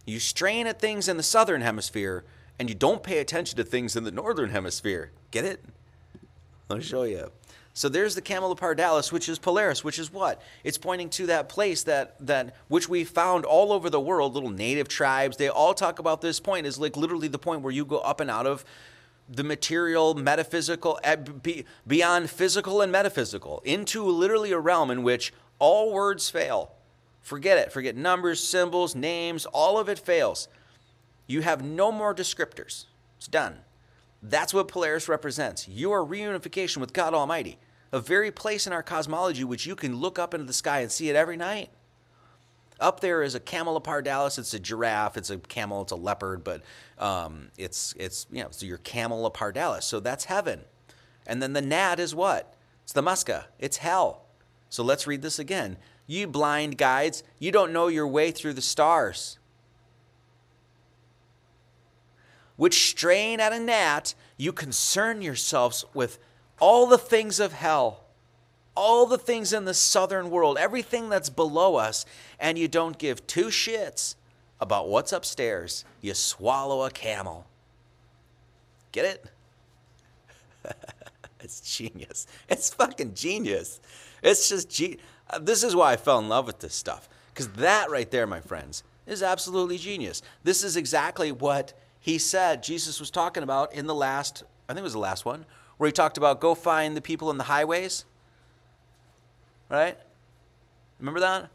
You 0.06 0.18
strain 0.18 0.66
at 0.66 0.80
things 0.80 1.08
in 1.08 1.16
the 1.16 1.22
southern 1.22 1.62
hemisphere 1.62 2.24
and 2.58 2.68
you 2.68 2.74
don't 2.74 3.02
pay 3.02 3.18
attention 3.18 3.56
to 3.56 3.64
things 3.64 3.96
in 3.96 4.04
the 4.04 4.10
northern 4.10 4.50
hemisphere. 4.50 5.12
Get 5.30 5.44
it? 5.44 5.64
Me 6.70 6.80
show 6.80 7.04
you. 7.04 7.30
So 7.76 7.88
there's 7.88 8.14
the 8.14 8.22
camelopardalis, 8.22 9.10
which 9.10 9.28
is 9.28 9.40
Polaris, 9.40 9.82
which 9.82 9.98
is 9.98 10.12
what? 10.12 10.40
It's 10.62 10.78
pointing 10.78 11.10
to 11.10 11.26
that 11.26 11.48
place 11.48 11.82
that 11.82 12.14
that 12.24 12.54
which 12.68 12.88
we 12.88 13.02
found 13.02 13.44
all 13.44 13.72
over 13.72 13.90
the 13.90 14.00
world, 14.00 14.34
little 14.34 14.50
native 14.50 14.86
tribes. 14.86 15.36
They 15.36 15.48
all 15.48 15.74
talk 15.74 15.98
about 15.98 16.20
this 16.20 16.38
point 16.38 16.66
is 16.66 16.78
like 16.78 16.96
literally 16.96 17.26
the 17.26 17.38
point 17.38 17.62
where 17.62 17.72
you 17.72 17.84
go 17.84 17.98
up 17.98 18.20
and 18.20 18.30
out 18.30 18.46
of 18.46 18.64
the 19.28 19.42
material, 19.42 20.14
metaphysical, 20.14 21.00
eh, 21.02 21.16
beyond 21.86 22.30
physical 22.30 22.80
and 22.80 22.92
metaphysical, 22.92 23.60
into 23.64 24.04
literally 24.04 24.52
a 24.52 24.58
realm 24.58 24.90
in 24.90 25.02
which 25.02 25.32
all 25.58 25.92
words 25.92 26.30
fail. 26.30 26.72
Forget 27.22 27.58
it. 27.58 27.72
Forget 27.72 27.96
numbers, 27.96 28.46
symbols, 28.46 28.94
names, 28.94 29.46
all 29.46 29.78
of 29.78 29.88
it 29.88 29.98
fails. 29.98 30.46
You 31.26 31.40
have 31.40 31.64
no 31.64 31.90
more 31.90 32.14
descriptors. 32.14 32.84
It's 33.16 33.26
done. 33.26 33.56
That's 34.22 34.54
what 34.54 34.68
Polaris 34.68 35.08
represents. 35.08 35.68
Your 35.68 36.04
reunification 36.04 36.78
with 36.78 36.92
God 36.92 37.14
Almighty, 37.14 37.58
a 37.94 38.00
very 38.00 38.32
place 38.32 38.66
in 38.66 38.72
our 38.72 38.82
cosmology 38.82 39.44
which 39.44 39.66
you 39.66 39.76
can 39.76 39.96
look 39.96 40.18
up 40.18 40.34
into 40.34 40.44
the 40.44 40.52
sky 40.52 40.80
and 40.80 40.90
see 40.90 41.08
it 41.08 41.16
every 41.16 41.36
night. 41.36 41.70
Up 42.80 42.98
there 42.98 43.22
is 43.22 43.36
a 43.36 43.40
camelopardalis. 43.40 44.36
It's 44.36 44.52
a 44.52 44.58
giraffe. 44.58 45.16
It's 45.16 45.30
a 45.30 45.38
camel. 45.38 45.82
It's 45.82 45.92
a 45.92 45.96
leopard. 45.96 46.42
But 46.42 46.62
um, 46.98 47.50
it's 47.56 47.94
it's 47.96 48.26
you 48.32 48.42
know 48.42 48.50
your 48.58 48.78
camelopardalis. 48.78 49.84
So 49.84 50.00
that's 50.00 50.24
heaven. 50.24 50.62
And 51.24 51.40
then 51.40 51.52
the 51.52 51.62
gnat 51.62 52.00
is 52.00 52.16
what? 52.16 52.54
It's 52.82 52.92
the 52.92 53.00
Musca. 53.02 53.44
It's 53.60 53.76
hell. 53.76 54.24
So 54.68 54.82
let's 54.82 55.06
read 55.06 55.22
this 55.22 55.38
again. 55.38 55.76
You 56.08 56.26
blind 56.26 56.76
guides, 56.76 57.22
you 57.38 57.52
don't 57.52 57.72
know 57.72 57.86
your 57.86 58.08
way 58.08 58.32
through 58.32 58.54
the 58.54 58.60
stars. 58.60 59.38
which 62.56 62.88
strain 62.90 63.40
at 63.40 63.52
a 63.52 63.58
gnat, 63.58 64.14
you 64.36 64.52
concern 64.52 65.22
yourselves 65.22 65.84
with 65.94 66.18
all 66.60 66.86
the 66.86 66.98
things 66.98 67.40
of 67.40 67.52
hell, 67.52 68.04
all 68.76 69.06
the 69.06 69.18
things 69.18 69.52
in 69.52 69.64
the 69.64 69.74
southern 69.74 70.30
world, 70.30 70.58
everything 70.58 71.08
that's 71.08 71.30
below 71.30 71.76
us, 71.76 72.04
and 72.38 72.58
you 72.58 72.68
don't 72.68 72.98
give 72.98 73.26
two 73.26 73.46
shits 73.46 74.14
about 74.60 74.88
what's 74.88 75.12
upstairs. 75.12 75.84
You 76.00 76.14
swallow 76.14 76.84
a 76.84 76.90
camel. 76.90 77.46
Get 78.92 79.04
it? 79.04 79.24
it's 81.40 81.60
genius. 81.60 82.26
It's 82.48 82.72
fucking 82.72 83.14
genius. 83.14 83.80
It's 84.22 84.48
just 84.48 84.70
ge- 84.70 84.98
this 85.40 85.62
is 85.62 85.76
why 85.76 85.92
I 85.92 85.96
fell 85.96 86.18
in 86.18 86.28
love 86.28 86.46
with 86.46 86.60
this 86.60 86.74
stuff 86.74 87.08
because 87.32 87.48
that 87.48 87.90
right 87.90 88.10
there, 88.10 88.26
my 88.26 88.40
friends, 88.40 88.84
is 89.06 89.22
absolutely 89.22 89.76
genius. 89.76 90.22
This 90.44 90.62
is 90.62 90.76
exactly 90.76 91.32
what 91.32 91.74
he 92.04 92.18
said, 92.18 92.62
Jesus 92.62 93.00
was 93.00 93.10
talking 93.10 93.42
about 93.42 93.72
in 93.72 93.86
the 93.86 93.94
last, 93.94 94.44
I 94.68 94.74
think 94.74 94.80
it 94.80 94.84
was 94.84 94.92
the 94.92 94.98
last 94.98 95.24
one, 95.24 95.46
where 95.76 95.88
he 95.88 95.92
talked 95.92 96.16
about 96.16 96.40
go 96.40 96.54
find 96.54 96.96
the 96.96 97.00
people 97.00 97.30
in 97.30 97.38
the 97.38 97.44
highways. 97.44 98.04
Right? 99.68 99.98
Remember 100.98 101.20
that? 101.20 101.50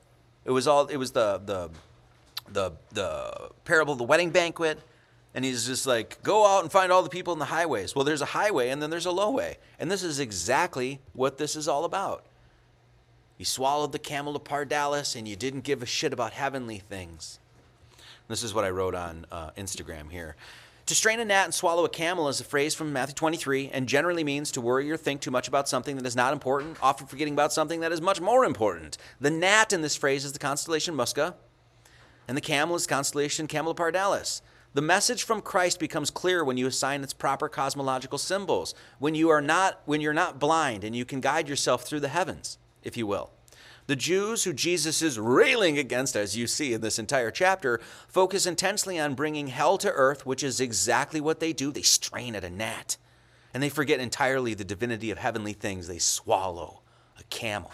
It 0.45 0.51
was 0.51 0.67
all 0.67 0.87
it 0.87 0.97
was 0.97 1.11
the 1.11 1.41
the 1.45 1.69
the 2.51 2.71
the 2.91 3.51
parable 3.65 3.93
of 3.93 3.97
the 3.97 4.05
wedding 4.05 4.31
banquet. 4.31 4.79
And 5.35 5.45
he's 5.45 5.67
just 5.67 5.85
like, 5.85 6.21
go 6.23 6.45
out 6.47 6.63
and 6.63 6.71
find 6.71 6.91
all 6.91 7.03
the 7.03 7.09
people 7.09 7.33
in 7.33 7.39
the 7.39 7.45
highways. 7.45 7.95
Well, 7.95 8.03
there's 8.03 8.23
a 8.23 8.25
highway 8.25 8.69
and 8.69 8.81
then 8.81 8.89
there's 8.89 9.05
a 9.05 9.11
low 9.11 9.29
way. 9.29 9.57
And 9.77 9.89
this 9.89 10.01
is 10.01 10.19
exactly 10.19 10.99
what 11.13 11.37
this 11.37 11.55
is 11.55 11.67
all 11.67 11.85
about. 11.85 12.25
You 13.37 13.45
swallowed 13.45 13.91
the 13.91 13.99
camelopardalis 13.99 15.15
and 15.15 15.27
you 15.27 15.35
didn't 15.35 15.61
give 15.61 15.83
a 15.83 15.85
shit 15.85 16.13
about 16.13 16.33
heavenly 16.33 16.79
things. 16.79 17.39
This 18.27 18.43
is 18.43 18.53
what 18.53 18.65
I 18.65 18.69
wrote 18.69 18.95
on 18.95 19.25
uh, 19.31 19.51
Instagram 19.51 20.11
here. 20.11 20.35
To 20.89 20.95
strain 20.95 21.19
a 21.19 21.25
gnat 21.25 21.45
and 21.45 21.53
swallow 21.53 21.85
a 21.85 21.89
camel 21.89 22.29
is 22.29 22.41
a 22.41 22.43
phrase 22.43 22.73
from 22.73 22.91
Matthew 22.91 23.13
23 23.13 23.69
and 23.71 23.87
generally 23.87 24.23
means 24.23 24.49
to 24.53 24.59
worry 24.59 24.89
or 24.89 24.97
think 24.97 25.21
too 25.21 25.29
much 25.29 25.47
about 25.47 25.69
something 25.69 25.95
that 25.97 26.05
is 26.07 26.15
not 26.15 26.33
important, 26.33 26.77
often 26.81 27.05
forgetting 27.05 27.35
about 27.35 27.53
something 27.53 27.81
that 27.81 27.91
is 27.91 28.01
much 28.01 28.19
more 28.19 28.43
important. 28.43 28.97
The 29.21 29.29
gnat 29.29 29.71
in 29.71 29.83
this 29.83 29.95
phrase 29.95 30.25
is 30.25 30.33
the 30.33 30.39
constellation 30.39 30.95
Musca, 30.95 31.35
and 32.27 32.35
the 32.35 32.41
camel 32.41 32.75
is 32.75 32.87
constellation 32.87 33.47
Camelopardalis. 33.47 34.41
The 34.73 34.81
message 34.81 35.21
from 35.21 35.41
Christ 35.41 35.79
becomes 35.79 36.09
clear 36.09 36.43
when 36.43 36.57
you 36.57 36.65
assign 36.65 37.03
its 37.03 37.13
proper 37.13 37.47
cosmological 37.47 38.17
symbols, 38.17 38.73
when 38.97 39.13
you 39.13 39.29
are 39.29 39.41
not 39.41 39.81
when 39.85 40.01
you're 40.01 40.11
not 40.11 40.39
blind 40.39 40.83
and 40.83 40.95
you 40.95 41.05
can 41.05 41.19
guide 41.19 41.47
yourself 41.47 41.83
through 41.83 41.99
the 41.99 42.07
heavens, 42.07 42.57
if 42.81 42.97
you 42.97 43.05
will. 43.05 43.29
The 43.89 43.95
Jews, 43.95 44.43
who 44.43 44.53
Jesus 44.53 45.01
is 45.01 45.17
railing 45.17 45.79
against, 45.79 46.15
as 46.15 46.37
you 46.37 46.45
see 46.45 46.73
in 46.75 46.81
this 46.81 46.99
entire 46.99 47.31
chapter, 47.31 47.81
focus 48.07 48.45
intensely 48.45 48.99
on 48.99 49.15
bringing 49.15 49.47
hell 49.47 49.79
to 49.79 49.91
earth, 49.91 50.27
which 50.27 50.43
is 50.43 50.61
exactly 50.61 51.19
what 51.19 51.39
they 51.39 51.53
do. 51.53 51.71
They 51.71 51.81
strain 51.81 52.35
at 52.35 52.43
a 52.43 52.51
gnat. 52.51 52.97
And 53.51 53.63
they 53.63 53.69
forget 53.69 53.99
entirely 53.99 54.53
the 54.53 54.63
divinity 54.63 55.09
of 55.09 55.17
heavenly 55.17 55.53
things. 55.53 55.87
They 55.87 55.97
swallow 55.97 56.81
a 57.19 57.23
camel. 57.31 57.71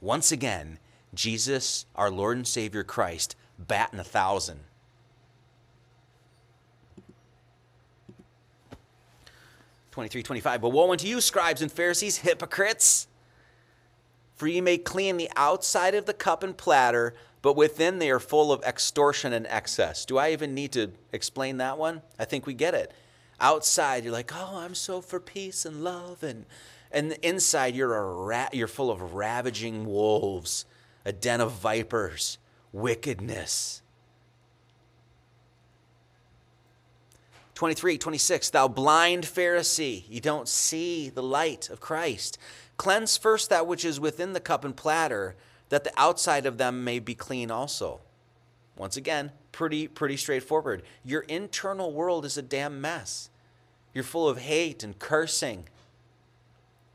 Once 0.00 0.32
again, 0.32 0.78
Jesus, 1.12 1.84
our 1.94 2.10
Lord 2.10 2.38
and 2.38 2.48
Savior 2.48 2.82
Christ, 2.82 3.36
batting 3.58 4.00
a 4.00 4.04
thousand. 4.04 4.60
Twenty-three, 9.90 10.22
twenty-five. 10.22 10.62
But 10.62 10.70
woe 10.70 10.90
unto 10.90 11.06
you, 11.06 11.20
scribes 11.20 11.60
and 11.60 11.70
Pharisees, 11.70 12.16
hypocrites! 12.16 13.07
For 14.38 14.46
ye 14.46 14.60
may 14.60 14.78
clean 14.78 15.16
the 15.16 15.30
outside 15.34 15.96
of 15.96 16.06
the 16.06 16.14
cup 16.14 16.44
and 16.44 16.56
platter, 16.56 17.12
but 17.42 17.56
within 17.56 17.98
they 17.98 18.08
are 18.08 18.20
full 18.20 18.52
of 18.52 18.62
extortion 18.62 19.32
and 19.32 19.48
excess. 19.48 20.04
Do 20.04 20.16
I 20.16 20.30
even 20.30 20.54
need 20.54 20.70
to 20.72 20.92
explain 21.12 21.56
that 21.56 21.76
one? 21.76 22.02
I 22.20 22.24
think 22.24 22.46
we 22.46 22.54
get 22.54 22.72
it. 22.72 22.92
Outside, 23.40 24.04
you're 24.04 24.12
like, 24.12 24.30
oh, 24.32 24.58
I'm 24.58 24.76
so 24.76 25.00
for 25.00 25.18
peace 25.18 25.66
and 25.66 25.82
love, 25.82 26.22
and 26.22 26.46
and 26.92 27.12
inside 27.20 27.74
you're 27.74 27.96
a 27.96 28.24
rat, 28.24 28.54
you're 28.54 28.68
full 28.68 28.92
of 28.92 29.14
ravaging 29.14 29.86
wolves, 29.86 30.64
a 31.04 31.12
den 31.12 31.40
of 31.40 31.52
vipers, 31.52 32.38
wickedness. 32.72 33.82
23, 37.56 37.98
26, 37.98 38.50
thou 38.50 38.68
blind 38.68 39.24
Pharisee, 39.24 40.04
you 40.08 40.20
don't 40.20 40.46
see 40.46 41.08
the 41.08 41.24
light 41.24 41.68
of 41.70 41.80
Christ. 41.80 42.38
Cleanse 42.78 43.16
first 43.16 43.50
that 43.50 43.66
which 43.66 43.84
is 43.84 44.00
within 44.00 44.32
the 44.32 44.40
cup 44.40 44.64
and 44.64 44.74
platter, 44.74 45.36
that 45.68 45.84
the 45.84 45.92
outside 45.96 46.46
of 46.46 46.56
them 46.56 46.84
may 46.84 46.98
be 46.98 47.14
clean 47.14 47.50
also. 47.50 48.00
Once 48.76 48.96
again, 48.96 49.32
pretty 49.52 49.88
pretty 49.88 50.16
straightforward. 50.16 50.82
Your 51.04 51.22
internal 51.22 51.92
world 51.92 52.24
is 52.24 52.38
a 52.38 52.42
damn 52.42 52.80
mess. 52.80 53.28
You're 53.92 54.04
full 54.04 54.28
of 54.28 54.38
hate 54.38 54.84
and 54.84 54.98
cursing. 54.98 55.68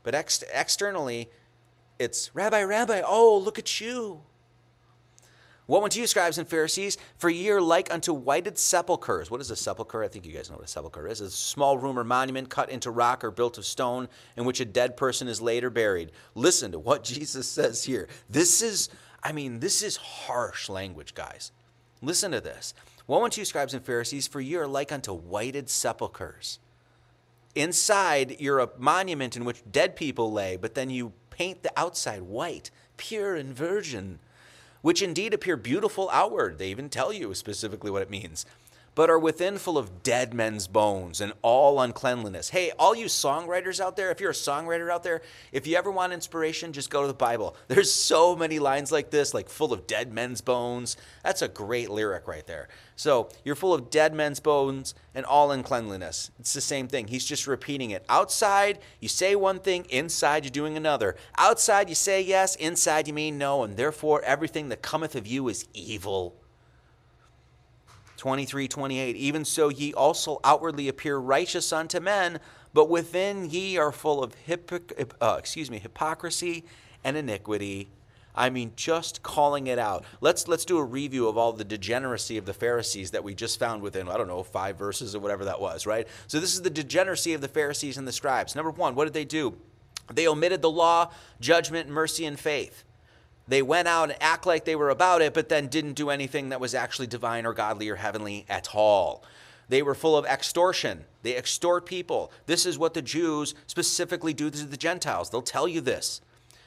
But 0.02 0.14
ex- 0.14 0.42
externally, 0.52 1.28
it's 1.98 2.34
Rabbi, 2.34 2.62
Rabbi, 2.62 3.02
oh, 3.06 3.38
look 3.38 3.58
at 3.58 3.80
you. 3.80 4.22
What 5.66 5.80
went 5.80 5.94
to 5.94 6.00
you, 6.00 6.06
scribes 6.06 6.36
and 6.36 6.46
Pharisees? 6.46 6.98
For 7.16 7.30
ye 7.30 7.48
are 7.48 7.60
like 7.60 7.92
unto 7.92 8.12
whited 8.12 8.58
sepulchres. 8.58 9.30
What 9.30 9.40
is 9.40 9.50
a 9.50 9.56
sepulchre? 9.56 10.04
I 10.04 10.08
think 10.08 10.26
you 10.26 10.32
guys 10.32 10.50
know 10.50 10.56
what 10.56 10.66
a 10.66 10.68
sepulchre 10.68 11.08
is. 11.08 11.22
It's 11.22 11.34
a 11.34 11.36
small 11.36 11.78
room 11.78 11.98
or 11.98 12.04
monument 12.04 12.50
cut 12.50 12.68
into 12.68 12.90
rock 12.90 13.24
or 13.24 13.30
built 13.30 13.56
of 13.56 13.64
stone 13.64 14.08
in 14.36 14.44
which 14.44 14.60
a 14.60 14.66
dead 14.66 14.94
person 14.96 15.26
is 15.26 15.40
laid 15.40 15.64
or 15.64 15.70
buried. 15.70 16.12
Listen 16.34 16.70
to 16.72 16.78
what 16.78 17.02
Jesus 17.04 17.48
says 17.48 17.84
here. 17.84 18.08
This 18.28 18.60
is, 18.60 18.90
I 19.22 19.32
mean, 19.32 19.60
this 19.60 19.82
is 19.82 19.96
harsh 19.96 20.68
language, 20.68 21.14
guys. 21.14 21.50
Listen 22.02 22.32
to 22.32 22.42
this. 22.42 22.74
Woe 23.06 23.24
unto 23.24 23.40
you, 23.40 23.46
scribes 23.46 23.72
and 23.72 23.84
Pharisees, 23.84 24.26
for 24.26 24.42
ye 24.42 24.56
are 24.56 24.66
like 24.66 24.92
unto 24.92 25.14
whited 25.14 25.70
sepulchres. 25.70 26.58
Inside, 27.54 28.36
you're 28.38 28.58
a 28.58 28.70
monument 28.76 29.34
in 29.34 29.46
which 29.46 29.62
dead 29.70 29.96
people 29.96 30.30
lay, 30.30 30.56
but 30.56 30.74
then 30.74 30.90
you 30.90 31.12
paint 31.30 31.62
the 31.62 31.72
outside 31.74 32.22
white, 32.22 32.70
pure 32.98 33.34
and 33.34 33.54
virgin 33.54 34.18
which 34.84 35.00
indeed 35.00 35.32
appear 35.32 35.56
beautiful 35.56 36.10
outward. 36.12 36.58
They 36.58 36.68
even 36.68 36.90
tell 36.90 37.10
you 37.10 37.32
specifically 37.32 37.90
what 37.90 38.02
it 38.02 38.10
means, 38.10 38.44
but 38.94 39.10
are 39.10 39.18
within 39.18 39.58
full 39.58 39.76
of 39.76 40.02
dead 40.02 40.32
men's 40.32 40.66
bones 40.66 41.20
and 41.20 41.32
all 41.42 41.80
uncleanliness. 41.80 42.50
Hey, 42.50 42.72
all 42.78 42.94
you 42.94 43.06
songwriters 43.06 43.80
out 43.80 43.96
there, 43.96 44.10
if 44.10 44.20
you're 44.20 44.30
a 44.30 44.34
songwriter 44.34 44.90
out 44.90 45.02
there, 45.02 45.22
if 45.52 45.66
you 45.66 45.76
ever 45.76 45.90
want 45.90 46.12
inspiration, 46.12 46.72
just 46.72 46.90
go 46.90 47.02
to 47.02 47.08
the 47.08 47.14
Bible. 47.14 47.56
There's 47.68 47.92
so 47.92 48.36
many 48.36 48.58
lines 48.58 48.92
like 48.92 49.10
this, 49.10 49.34
like 49.34 49.48
full 49.48 49.72
of 49.72 49.86
dead 49.86 50.12
men's 50.12 50.40
bones. 50.40 50.96
That's 51.22 51.42
a 51.42 51.48
great 51.48 51.90
lyric 51.90 52.28
right 52.28 52.46
there. 52.46 52.68
So 52.96 53.28
you're 53.44 53.56
full 53.56 53.74
of 53.74 53.90
dead 53.90 54.14
men's 54.14 54.38
bones 54.38 54.94
and 55.14 55.26
all 55.26 55.50
uncleanliness. 55.50 56.30
It's 56.38 56.52
the 56.52 56.60
same 56.60 56.86
thing. 56.86 57.08
He's 57.08 57.24
just 57.24 57.46
repeating 57.46 57.90
it. 57.90 58.04
Outside, 58.08 58.78
you 59.00 59.08
say 59.08 59.34
one 59.34 59.58
thing, 59.58 59.86
inside, 59.90 60.44
you're 60.44 60.50
doing 60.50 60.76
another. 60.76 61.16
Outside, 61.36 61.88
you 61.88 61.96
say 61.96 62.22
yes, 62.22 62.54
inside, 62.56 63.08
you 63.08 63.14
mean 63.14 63.38
no, 63.38 63.64
and 63.64 63.76
therefore 63.76 64.22
everything 64.22 64.68
that 64.68 64.82
cometh 64.82 65.16
of 65.16 65.26
you 65.26 65.48
is 65.48 65.66
evil. 65.74 66.36
23, 68.16 68.68
28. 68.68 69.16
Even 69.16 69.44
so, 69.44 69.68
ye 69.68 69.92
also 69.92 70.40
outwardly 70.44 70.88
appear 70.88 71.18
righteous 71.18 71.72
unto 71.72 72.00
men, 72.00 72.40
but 72.72 72.88
within 72.88 73.50
ye 73.50 73.76
are 73.76 73.92
full 73.92 74.22
of 74.22 74.34
hypoc- 74.46 75.12
uh, 75.20 75.36
excuse 75.38 75.70
me, 75.70 75.78
hypocrisy 75.78 76.64
and 77.02 77.16
iniquity. 77.16 77.88
I 78.34 78.50
mean, 78.50 78.72
just 78.74 79.22
calling 79.22 79.68
it 79.68 79.78
out. 79.78 80.04
Let's 80.20 80.48
let's 80.48 80.64
do 80.64 80.78
a 80.78 80.84
review 80.84 81.28
of 81.28 81.38
all 81.38 81.52
the 81.52 81.64
degeneracy 81.64 82.36
of 82.36 82.46
the 82.46 82.52
Pharisees 82.52 83.12
that 83.12 83.22
we 83.22 83.32
just 83.32 83.60
found 83.60 83.80
within 83.80 84.08
I 84.08 84.16
don't 84.16 84.26
know 84.26 84.42
five 84.42 84.76
verses 84.76 85.14
or 85.14 85.20
whatever 85.20 85.44
that 85.44 85.60
was, 85.60 85.86
right? 85.86 86.08
So 86.26 86.40
this 86.40 86.52
is 86.52 86.62
the 86.62 86.70
degeneracy 86.70 87.34
of 87.34 87.40
the 87.40 87.48
Pharisees 87.48 87.96
and 87.96 88.08
the 88.08 88.12
scribes. 88.12 88.56
Number 88.56 88.72
one, 88.72 88.96
what 88.96 89.04
did 89.04 89.14
they 89.14 89.24
do? 89.24 89.54
They 90.12 90.26
omitted 90.26 90.62
the 90.62 90.70
law, 90.70 91.12
judgment, 91.40 91.88
mercy, 91.88 92.26
and 92.26 92.38
faith. 92.38 92.84
They 93.46 93.62
went 93.62 93.88
out 93.88 94.10
and 94.10 94.22
act 94.22 94.46
like 94.46 94.64
they 94.64 94.76
were 94.76 94.90
about 94.90 95.22
it, 95.22 95.34
but 95.34 95.48
then 95.48 95.66
didn't 95.66 95.94
do 95.94 96.10
anything 96.10 96.48
that 96.48 96.60
was 96.60 96.74
actually 96.74 97.06
divine 97.06 97.44
or 97.44 97.52
godly 97.52 97.88
or 97.88 97.96
heavenly 97.96 98.46
at 98.48 98.74
all. 98.74 99.22
They 99.68 99.82
were 99.82 99.94
full 99.94 100.16
of 100.16 100.26
extortion. 100.26 101.04
They 101.22 101.36
extort 101.36 101.86
people. 101.86 102.30
This 102.46 102.66
is 102.66 102.78
what 102.78 102.94
the 102.94 103.02
Jews 103.02 103.54
specifically 103.66 104.34
do 104.34 104.50
to 104.50 104.64
the 104.64 104.76
Gentiles. 104.76 105.30
They'll 105.30 105.42
tell 105.42 105.68
you 105.68 105.80
this. 105.80 106.20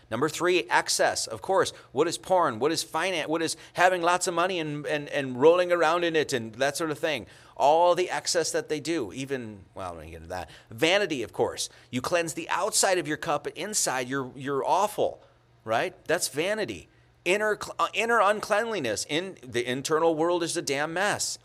Number 0.09 0.29
three, 0.29 0.63
excess. 0.69 1.27
Of 1.27 1.41
course, 1.41 1.73
what 1.91 2.07
is 2.07 2.17
porn? 2.17 2.59
What 2.59 2.71
is 2.71 2.81
finance? 2.81 3.27
What 3.27 3.41
is 3.41 3.57
having 3.73 4.01
lots 4.01 4.27
of 4.27 4.33
money 4.33 4.59
and, 4.59 4.85
and, 4.85 5.09
and 5.09 5.39
rolling 5.39 5.71
around 5.71 6.05
in 6.05 6.15
it 6.15 6.31
and 6.31 6.55
that 6.55 6.77
sort 6.77 6.91
of 6.91 6.99
thing? 6.99 7.25
All 7.57 7.93
the 7.93 8.09
excess 8.09 8.51
that 8.51 8.69
they 8.69 8.79
do, 8.79 9.11
even, 9.13 9.59
well, 9.75 9.93
going 9.93 10.05
to 10.05 10.11
get 10.11 10.17
into 10.17 10.29
that. 10.29 10.49
Vanity, 10.71 11.23
of 11.23 11.33
course. 11.33 11.69
You 11.91 12.01
cleanse 12.01 12.35
the 12.35 12.47
outside 12.49 12.99
of 12.99 13.07
your 13.07 13.17
cup, 13.17 13.43
but 13.43 13.57
inside 13.57 14.07
you're, 14.07 14.31
you're 14.35 14.65
awful, 14.65 15.21
right? 15.67 15.93
That's 16.05 16.29
vanity. 16.29 16.87
Inner, 17.25 17.59
uh, 17.77 17.87
inner 17.93 18.21
uncleanliness. 18.21 19.05
In, 19.09 19.37
the 19.45 19.69
internal 19.69 20.15
world 20.15 20.41
is 20.41 20.55
a 20.55 20.61
damn 20.61 20.93
mess. 20.93 21.37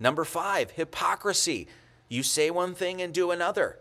Number 0.00 0.24
five, 0.24 0.72
hypocrisy. 0.72 1.68
You 2.08 2.22
say 2.22 2.50
one 2.50 2.74
thing 2.74 3.02
and 3.02 3.12
do 3.12 3.30
another. 3.30 3.78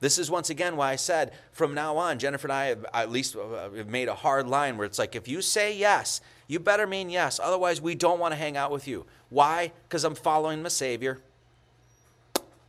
This 0.00 0.18
is 0.18 0.30
once 0.30 0.50
again 0.50 0.76
why 0.76 0.90
I 0.90 0.96
said 0.96 1.32
from 1.52 1.74
now 1.74 1.96
on, 1.96 2.18
Jennifer 2.18 2.48
and 2.48 2.52
I 2.52 2.64
have 2.66 2.84
at 2.92 3.10
least 3.10 3.36
uh, 3.36 3.70
have 3.70 3.88
made 3.88 4.08
a 4.08 4.14
hard 4.14 4.48
line 4.48 4.76
where 4.76 4.84
it's 4.84 4.98
like, 4.98 5.14
if 5.14 5.28
you 5.28 5.40
say 5.40 5.76
yes, 5.76 6.20
you 6.48 6.58
better 6.58 6.88
mean 6.88 7.08
yes. 7.08 7.38
Otherwise, 7.40 7.80
we 7.80 7.94
don't 7.94 8.18
want 8.18 8.32
to 8.32 8.36
hang 8.36 8.56
out 8.56 8.72
with 8.72 8.88
you. 8.88 9.06
Why? 9.30 9.70
Because 9.84 10.02
I'm 10.02 10.16
following 10.16 10.62
my 10.62 10.68
Savior. 10.68 11.20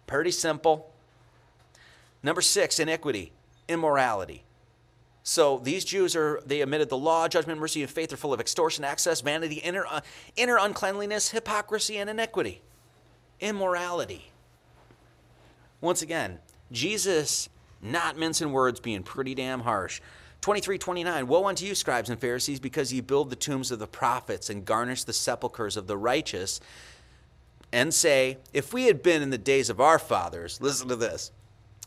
Pretty 0.05 0.29
simple. 0.29 0.91
Number 2.21 2.41
six, 2.41 2.79
iniquity, 2.79 3.31
immorality. 3.67 4.43
So 5.23 5.59
these 5.63 5.85
Jews 5.85 6.15
are, 6.17 6.41
they 6.45 6.61
omitted 6.61 6.89
the 6.89 6.97
law, 6.97 7.29
judgment, 7.29 7.59
mercy, 7.59 7.81
and 7.81 7.89
faith 7.89 8.11
are 8.11 8.17
full 8.17 8.33
of 8.33 8.41
extortion, 8.41 8.83
excess, 8.83 9.21
vanity, 9.21 9.55
inner, 9.55 9.85
uh, 9.89 10.01
inner 10.35 10.57
uncleanliness, 10.57 11.29
hypocrisy, 11.29 11.97
and 11.97 12.09
iniquity, 12.09 12.61
immorality. 13.39 14.31
Once 15.79 16.01
again, 16.01 16.39
Jesus 16.71 17.47
not 17.81 18.17
mincing 18.17 18.51
words, 18.51 18.79
being 18.79 19.03
pretty 19.03 19.35
damn 19.35 19.61
harsh. 19.61 20.01
23, 20.41 20.77
29, 20.77 21.27
Woe 21.27 21.47
unto 21.47 21.65
you, 21.65 21.75
scribes 21.75 22.09
and 22.09 22.19
Pharisees, 22.19 22.59
because 22.59 22.91
ye 22.91 23.01
build 23.01 23.29
the 23.29 23.35
tombs 23.35 23.71
of 23.71 23.79
the 23.79 23.87
prophets 23.87 24.49
and 24.49 24.65
garnish 24.65 25.03
the 25.03 25.13
sepulchres 25.13 25.77
of 25.77 25.87
the 25.87 25.97
righteous, 25.97 26.59
and 27.71 27.93
say, 27.93 28.37
If 28.53 28.73
we 28.73 28.85
had 28.85 29.01
been 29.01 29.21
in 29.21 29.29
the 29.29 29.37
days 29.37 29.69
of 29.69 29.79
our 29.79 29.99
fathers, 29.99 30.59
listen 30.61 30.87
to 30.89 30.95
this, 30.95 31.31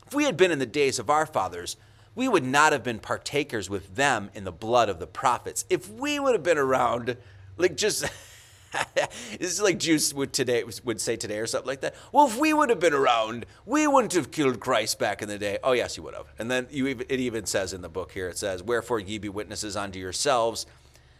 if 0.06 0.14
we 0.14 0.24
had 0.24 0.36
been 0.36 0.50
in 0.50 0.58
the 0.58 0.66
days 0.66 0.98
of 0.98 1.10
our 1.10 1.26
fathers, 1.26 1.76
we 2.16 2.26
would 2.26 2.44
not 2.44 2.72
have 2.72 2.82
been 2.82 2.98
partakers 2.98 3.70
with 3.70 3.94
them 3.94 4.30
in 4.34 4.42
the 4.42 4.50
blood 4.50 4.88
of 4.88 4.98
the 4.98 5.06
prophets. 5.06 5.64
If 5.70 5.88
we 5.88 6.18
would 6.18 6.32
have 6.32 6.42
been 6.42 6.58
around, 6.58 7.16
like 7.58 7.76
just 7.76 8.02
this 8.94 9.52
is 9.52 9.60
like 9.60 9.78
Jews 9.78 10.12
would 10.14 10.32
today 10.32 10.64
would 10.82 11.00
say 11.00 11.16
today 11.16 11.38
or 11.38 11.46
something 11.46 11.68
like 11.68 11.82
that. 11.82 11.94
Well, 12.12 12.26
if 12.26 12.38
we 12.38 12.52
would 12.52 12.70
have 12.70 12.80
been 12.80 12.94
around, 12.94 13.44
we 13.66 13.86
wouldn't 13.86 14.14
have 14.14 14.30
killed 14.30 14.58
Christ 14.58 14.98
back 14.98 15.22
in 15.22 15.28
the 15.28 15.38
day. 15.38 15.58
Oh 15.62 15.72
yes, 15.72 15.96
you 15.96 16.02
would 16.02 16.14
have. 16.14 16.26
And 16.38 16.50
then 16.50 16.66
you 16.70 16.86
it 16.86 17.10
even 17.10 17.44
says 17.44 17.72
in 17.72 17.82
the 17.82 17.88
book 17.88 18.12
here 18.12 18.28
it 18.28 18.38
says, 18.38 18.62
"Wherefore 18.62 18.98
ye 18.98 19.18
be 19.18 19.28
witnesses 19.28 19.76
unto 19.76 19.98
yourselves 19.98 20.66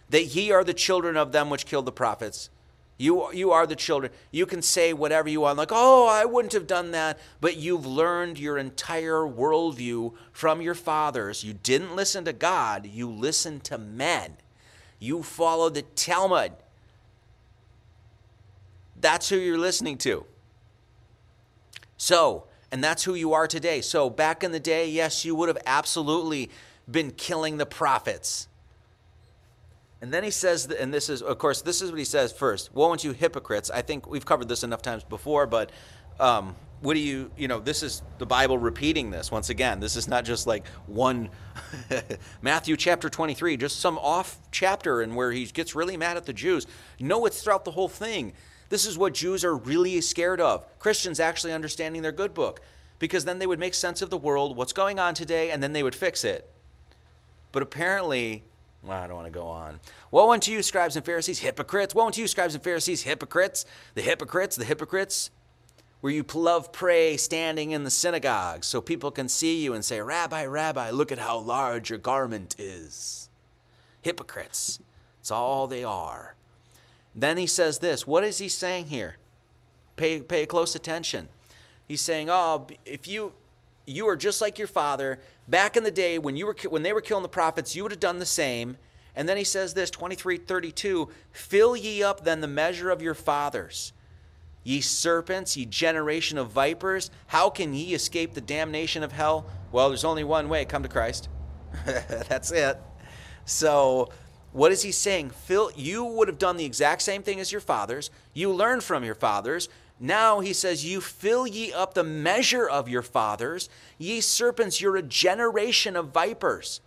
that 0.09 0.24
ye 0.24 0.51
are 0.51 0.64
the 0.64 0.74
children 0.74 1.16
of 1.16 1.32
them 1.32 1.51
which 1.51 1.66
killed 1.66 1.85
the 1.85 1.93
prophets." 1.93 2.48
You, 2.98 3.31
you 3.32 3.51
are 3.52 3.66
the 3.66 3.77
children. 3.77 4.10
You 4.31 4.47
can 4.47 4.62
say 4.62 4.93
whatever 4.93 5.28
you 5.28 5.43
want, 5.43 5.59
like, 5.59 5.70
oh, 5.70 6.06
I 6.09 6.24
wouldn't 6.24 6.55
have 6.55 6.66
done 6.66 6.93
that. 6.93 7.18
But 7.40 7.56
you've 7.56 7.85
learned 7.85 8.39
your 8.39 8.56
entire 8.56 9.20
worldview 9.20 10.14
from 10.32 10.62
your 10.62 10.74
fathers. 10.74 11.44
You 11.44 11.52
didn't 11.52 11.94
listen 11.94 12.24
to 12.24 12.32
God, 12.32 12.86
you 12.86 13.10
listened 13.10 13.64
to 13.64 13.77
men. 13.78 14.36
You 14.98 15.23
followed 15.23 15.74
the 15.74 15.82
Talmud. 15.82 16.52
That's 18.98 19.28
who 19.28 19.36
you're 19.36 19.59
listening 19.59 19.98
to. 19.98 20.24
So, 21.98 22.44
and 22.73 22.82
that's 22.82 23.05
who 23.05 23.14
you 23.14 23.35
are 23.35 23.47
today. 23.47 23.82
So, 23.82 24.09
back 24.09 24.43
in 24.43 24.52
the 24.52 24.60
day, 24.60 24.89
yes, 24.89 25.24
you 25.24 25.35
would 25.35 25.48
have 25.48 25.59
absolutely 25.66 26.51
been 26.90 27.10
killing 27.10 27.59
the 27.59 27.66
prophets. 27.66 28.48
And 30.02 30.12
then 30.12 30.24
he 30.24 30.31
says, 30.31 30.66
and 30.66 30.93
this 30.93 31.09
is, 31.09 31.23
of 31.23 31.39
course, 31.39 31.62
this 31.62 31.81
is 31.81 31.90
what 31.90 31.98
he 31.98 32.05
says 32.05 32.32
first. 32.32 32.74
Woe 32.74 32.93
unto 32.93 33.09
you 33.09 33.14
hypocrites. 33.14 33.70
I 33.70 33.82
think 33.82 34.06
we've 34.06 34.27
covered 34.27 34.48
this 34.48 34.62
enough 34.62 34.82
times 34.82 35.05
before, 35.05 35.47
but 35.47 35.73
um, 36.20 36.55
what 36.81 36.94
do 36.94 37.01
you, 37.01 37.31
you 37.36 37.48
know, 37.48 37.60
this 37.60 37.82
is 37.82 38.02
the 38.18 38.27
Bible 38.27 38.59
repeating 38.59 39.10
this 39.10 39.31
once 39.31 39.48
again. 39.48 39.81
This 39.81 39.97
is 39.97 40.06
not 40.06 40.24
just 40.24 40.47
like 40.47 40.66
one 40.86 41.31
Matthew 42.43 42.77
chapter 42.77 43.09
23, 43.09 43.56
just 43.56 43.81
some 43.81 43.97
off 43.98 44.39
chapter 44.51 45.01
and 45.01 45.16
where 45.16 45.32
he 45.32 45.47
gets 45.47 45.74
really 45.74 45.97
mad 45.97 46.18
at 46.18 46.27
the 46.27 46.32
Jews. 46.35 46.66
No, 47.01 47.24
it's 47.24 47.43
throughout 47.43 47.64
the 47.64 47.70
whole 47.70 47.89
thing. 47.89 48.35
This 48.68 48.85
is 48.85 48.98
what 48.98 49.14
Jews 49.14 49.44
are 49.44 49.56
really 49.56 50.01
scared 50.01 50.40
of. 50.40 50.66
Christians 50.78 51.20
actually 51.20 51.52
understanding 51.52 52.02
their 52.02 52.12
good 52.12 52.35
book, 52.35 52.60
because 52.98 53.24
then 53.24 53.39
they 53.39 53.47
would 53.47 53.60
make 53.60 53.74
sense 53.74 54.02
of 54.02 54.10
the 54.10 54.18
world, 54.18 54.56
what's 54.56 54.73
going 54.73 54.98
on 54.98 55.14
today, 55.14 55.51
and 55.51 55.62
then 55.62 55.73
they 55.73 55.82
would 55.82 55.94
fix 55.94 56.24
it. 56.24 56.51
But 57.52 57.62
apparently, 57.62 58.43
well, 58.87 59.03
I 59.03 59.07
don't 59.07 59.17
want 59.17 59.27
to 59.27 59.33
go 59.33 59.47
on. 59.47 59.81
Woe 60.11 60.33
unto 60.33 60.53
you, 60.53 60.63
scribes 60.63 60.97
and 60.97 61.05
Pharisees, 61.05 61.41
hypocrites. 61.41 61.95
Woe 61.95 62.07
unto 62.07 62.21
you, 62.21 62.29
scribes 62.29 62.55
and 62.55 62.63
Pharisees, 62.63 63.03
hypocrites. 63.03 63.65
The 63.95 64.03
hypocrites, 64.03 64.57
the 64.57 64.65
hypocrites, 64.65 65.31
where 66.01 66.13
you 66.13 66.25
love 66.35 66.73
pray 66.73 67.17
standing 67.17 67.73
in 67.73 67.85
the 67.85 67.91
synagogue 67.91 68.65
so 68.65 68.81
people 68.81 69.11
can 69.11 69.29
see 69.29 69.63
you 69.63 69.75
and 69.75 69.85
say, 69.85 70.01
Rabbi, 70.01 70.47
Rabbi, 70.47 70.91
look 70.91 71.11
at 71.11 71.19
how 71.19 71.39
large 71.39 71.91
your 71.91 71.99
garment 71.99 72.55
is. 72.59 73.29
Hypocrites. 74.03 74.79
It's 75.21 75.31
all 75.31 75.67
they 75.67 75.83
are. 75.83 76.35
Then 77.15 77.37
he 77.37 77.47
says 77.47 77.81
this. 77.81 78.07
What 78.07 78.25
is 78.25 78.39
he 78.39 78.49
saying 78.49 78.87
here? 78.87 79.17
Pay, 79.97 80.21
pay 80.21 80.47
close 80.47 80.75
attention. 80.75 81.29
He's 81.89 82.01
saying, 82.01 82.29
Oh, 82.31 82.67
if 82.85 83.09
you 83.09 83.33
you 83.87 84.09
are 84.09 84.17
just 84.17 84.41
like 84.41 84.59
your 84.59 84.69
father. 84.69 85.21
Back 85.48 85.77
in 85.77 85.85
the 85.85 85.90
day 85.90 86.18
when 86.18 86.36
you 86.36 86.47
were 86.47 86.56
when 86.68 86.82
they 86.82 86.93
were 86.93 87.01
killing 87.01 87.23
the 87.23 87.28
prophets, 87.28 87.77
you 87.77 87.82
would 87.82 87.93
have 87.93 88.01
done 88.01 88.18
the 88.18 88.27
same. 88.27 88.77
And 89.14 89.28
then 89.28 89.36
he 89.36 89.44
says 89.44 89.74
this 89.74 89.90
23:32, 89.90 91.10
"Fill 91.32 91.77
ye 91.77 92.02
up 92.02 92.24
then 92.24 92.40
the 92.40 92.48
measure 92.48 92.90
of 92.90 93.01
your 93.01 93.14
fathers. 93.14 93.93
Ye 94.66 94.81
serpents, 94.81 95.56
ye 95.56 95.64
generation 95.64 96.39
of 96.39 96.51
vipers, 96.51 97.12
how 97.28 97.51
can 97.51 97.73
ye 97.73 97.94
escape 97.94 98.35
the 98.35 98.40
damnation 98.40 99.05
of 99.05 99.12
hell? 99.12 99.47
Well, 99.70 99.89
there's 99.89 100.05
only 100.05 100.24
one 100.24 100.48
way, 100.48 100.64
come 100.64 100.82
to 100.82 100.89
Christ. 100.89 101.28
That's 101.86 102.51
it. 102.51 102.77
So, 103.44 104.09
what 104.51 104.73
is 104.73 104.82
he 104.82 104.90
saying? 104.90 105.31
Phil, 105.31 105.70
you 105.77 106.05
would 106.05 106.27
have 106.27 106.39
done 106.39 106.56
the 106.56 106.64
exact 106.64 107.02
same 107.02 107.23
thing 107.23 107.39
as 107.39 107.52
your 107.52 107.60
fathers. 107.60 108.10
You 108.35 108.51
learned 108.52 108.82
from 108.82 109.05
your 109.05 109.14
fathers. 109.14 109.68
Now 109.98 110.40
he 110.40 110.52
says, 110.52 110.85
You 110.85 111.01
fill 111.01 111.47
ye 111.47 111.73
up 111.73 111.94
the 111.94 112.05
measure 112.05 112.68
of 112.68 112.89
your 112.89 113.02
fathers. 113.02 113.68
Ye 113.98 114.20
serpents, 114.20 114.81
you're 114.81 114.97
a 114.97 115.02
generation 115.02 115.97
of 115.97 116.09
vipers. 116.09 116.81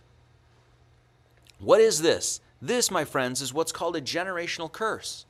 What 1.58 1.80
is 1.80 2.02
this? 2.02 2.40
This, 2.62 2.90
my 2.90 3.04
friends, 3.04 3.40
is 3.42 3.52
what's 3.52 3.72
called 3.72 3.96
a 3.96 4.00
generational 4.00 4.70
curse. 4.70 5.26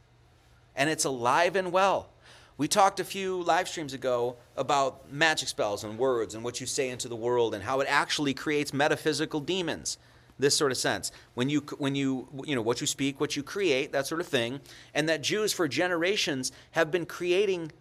And 0.77 0.91
it's 0.91 1.05
alive 1.05 1.57
and 1.57 1.73
well. 1.73 2.11
We 2.59 2.69
talked 2.69 3.01
a 3.01 3.05
few 3.05 3.43
live 3.43 3.69
streams 3.69 3.95
ago 3.95 4.37
about 4.57 5.11
magic 5.11 5.49
spells 5.49 5.83
and 5.83 5.99
words 5.99 6.35
and 6.35 6.45
what 6.45 6.61
you 6.61 6.67
say 6.67 6.91
into 6.91 7.09
the 7.09 7.17
world 7.17 7.55
and 7.55 7.65
how 7.65 7.81
it 7.81 7.87
actually 7.89 8.35
creates 8.35 8.75
metaphysical 8.75 9.41
demons 9.41 9.97
this 10.41 10.57
sort 10.57 10.73
of 10.73 10.79
sense. 10.79 11.13
When 11.35 11.49
you 11.49 11.61
when 11.79 11.95
you 11.95 12.29
you 12.45 12.55
know 12.55 12.63
what 12.63 12.81
you 12.81 12.87
speak, 12.87 13.21
what 13.21 13.37
you 13.37 13.43
create, 13.43 13.93
that 13.93 14.07
sort 14.07 14.21
of 14.21 14.27
thing, 14.27 14.61
and 14.95 15.09
that 15.09 15.23
Jews 15.23 15.53
for 15.53 15.69
generations 15.69 16.53
have 16.73 16.91
been 16.91 17.07
creating 17.07 17.73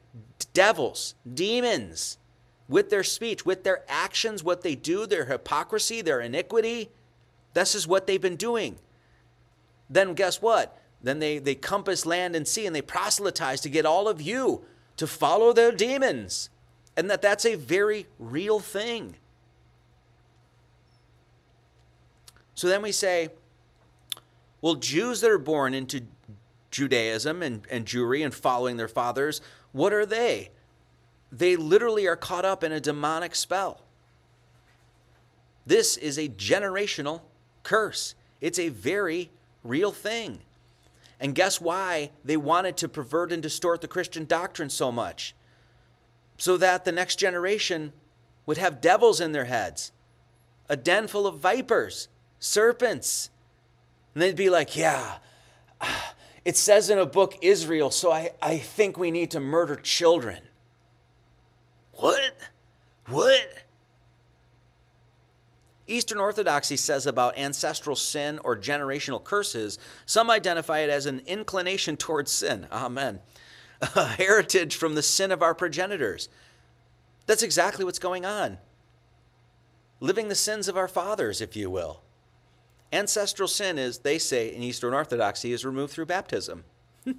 devils, 0.53 1.15
demons 1.31 2.17
with 2.67 2.89
their 2.89 3.03
speech, 3.03 3.45
with 3.45 3.63
their 3.63 3.83
actions, 3.89 4.43
what 4.43 4.61
they 4.61 4.75
do, 4.75 5.05
their 5.05 5.25
hypocrisy, 5.25 6.01
their 6.01 6.21
iniquity. 6.21 6.89
This 7.53 7.73
is 7.73 7.87
what 7.87 8.05
they've 8.05 8.21
been 8.21 8.35
doing. 8.35 8.77
Then 9.89 10.13
guess 10.13 10.41
what? 10.41 10.79
Then 11.01 11.19
they, 11.19 11.39
they 11.39 11.55
compass 11.55 12.05
land 12.05 12.35
and 12.35 12.47
sea 12.47 12.67
and 12.67 12.75
they 12.75 12.81
proselytize 12.81 13.61
to 13.61 13.69
get 13.69 13.85
all 13.85 14.07
of 14.07 14.21
you 14.21 14.63
to 14.97 15.07
follow 15.07 15.51
their 15.51 15.71
demons. 15.71 16.49
And 16.95 17.09
that 17.09 17.21
that's 17.21 17.45
a 17.45 17.55
very 17.55 18.05
real 18.19 18.59
thing. 18.59 19.15
So 22.59 22.67
then 22.67 22.81
we 22.81 22.91
say, 22.91 23.29
well, 24.59 24.75
Jews 24.75 25.21
that 25.21 25.31
are 25.31 25.37
born 25.37 25.73
into 25.73 26.01
Judaism 26.71 27.41
and, 27.41 27.65
and 27.71 27.85
Jewry 27.85 28.21
and 28.21 28.35
following 28.35 28.75
their 28.75 28.89
fathers, 28.89 29.39
what 29.71 29.93
are 29.93 30.05
they? 30.05 30.49
They 31.31 31.55
literally 31.55 32.05
are 32.05 32.17
caught 32.17 32.43
up 32.43 32.61
in 32.61 32.73
a 32.73 32.81
demonic 32.81 33.33
spell. 33.33 33.79
This 35.65 35.95
is 35.95 36.17
a 36.17 36.27
generational 36.27 37.21
curse. 37.63 38.13
It's 38.41 38.59
a 38.59 38.67
very 38.67 39.31
real 39.63 39.93
thing. 39.93 40.39
And 41.17 41.33
guess 41.33 41.61
why 41.61 42.11
they 42.25 42.35
wanted 42.35 42.75
to 42.75 42.89
pervert 42.89 43.31
and 43.31 43.41
distort 43.41 43.79
the 43.79 43.87
Christian 43.87 44.25
doctrine 44.25 44.69
so 44.69 44.91
much? 44.91 45.33
So 46.37 46.57
that 46.57 46.83
the 46.83 46.91
next 46.91 47.19
generation 47.19 47.93
would 48.45 48.57
have 48.57 48.81
devils 48.81 49.21
in 49.21 49.31
their 49.31 49.45
heads, 49.45 49.93
a 50.67 50.75
den 50.75 51.07
full 51.07 51.25
of 51.25 51.39
vipers, 51.39 52.09
serpents. 52.39 53.29
And 54.13 54.23
they'd 54.23 54.35
be 54.35 54.49
like, 54.49 54.75
yeah, 54.75 55.17
it 56.43 56.57
says 56.57 56.89
in 56.89 56.97
a 56.97 57.05
book 57.05 57.37
Israel, 57.41 57.91
so 57.91 58.11
I, 58.11 58.31
I 58.41 58.57
think 58.57 58.97
we 58.97 59.11
need 59.11 59.31
to 59.31 59.39
murder 59.39 59.75
children. 59.75 60.39
What? 61.93 62.35
What? 63.07 63.47
Eastern 65.87 66.19
Orthodoxy 66.19 66.77
says 66.77 67.07
about 67.07 67.37
ancestral 67.37 67.95
sin 67.95 68.39
or 68.43 68.55
generational 68.55 69.23
curses, 69.23 69.79
some 70.05 70.29
identify 70.29 70.79
it 70.79 70.89
as 70.89 71.07
an 71.07 71.21
inclination 71.25 71.97
towards 71.97 72.31
sin. 72.31 72.67
Amen. 72.71 73.19
A 73.81 74.05
heritage 74.05 74.75
from 74.75 74.95
the 74.95 75.01
sin 75.01 75.31
of 75.31 75.41
our 75.41 75.55
progenitors. 75.55 76.29
That's 77.25 77.43
exactly 77.43 77.85
what's 77.85 77.99
going 77.99 78.25
on. 78.25 78.59
Living 79.99 80.29
the 80.29 80.35
sins 80.35 80.67
of 80.67 80.77
our 80.77 80.87
fathers, 80.87 81.41
if 81.41 81.55
you 81.55 81.69
will. 81.69 82.01
Ancestral 82.91 83.47
sin 83.47 83.77
is, 83.77 83.99
they 83.99 84.17
say 84.17 84.53
in 84.53 84.63
Eastern 84.63 84.93
Orthodoxy, 84.93 85.51
is 85.53 85.63
removed 85.63 85.93
through 85.93 86.07
baptism. 86.07 86.63
you 87.05 87.17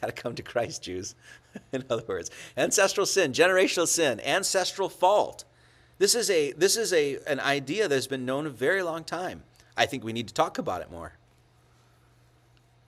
got 0.00 0.06
to 0.06 0.12
come 0.12 0.34
to 0.34 0.42
Christ, 0.42 0.82
Jews. 0.82 1.14
in 1.72 1.84
other 1.90 2.04
words, 2.06 2.30
ancestral 2.56 3.06
sin, 3.06 3.32
generational 3.32 3.86
sin, 3.86 4.20
ancestral 4.20 4.88
fault. 4.88 5.44
This 5.98 6.14
is 6.14 6.28
a 6.30 6.52
this 6.52 6.76
is 6.76 6.92
a 6.92 7.18
an 7.26 7.40
idea 7.40 7.88
that's 7.88 8.06
been 8.06 8.26
known 8.26 8.46
a 8.46 8.50
very 8.50 8.82
long 8.82 9.04
time. 9.04 9.42
I 9.76 9.86
think 9.86 10.04
we 10.04 10.12
need 10.12 10.28
to 10.28 10.34
talk 10.34 10.58
about 10.58 10.82
it 10.82 10.90
more. 10.90 11.14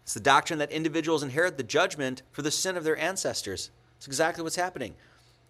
It's 0.03 0.15
the 0.15 0.21
doctrine 0.21 0.59
that 0.61 0.71
individuals 0.71 1.23
inherit 1.23 1.57
the 1.57 1.65
judgment 1.65 2.23
for 2.31 2.43
the 2.43 2.51
sin 2.51 2.77
of 2.77 2.85
their 2.85 2.97
ancestors. 2.99 3.71
It's 3.97 4.07
exactly 4.07 4.43
what's 4.45 4.57
happening. 4.57 4.95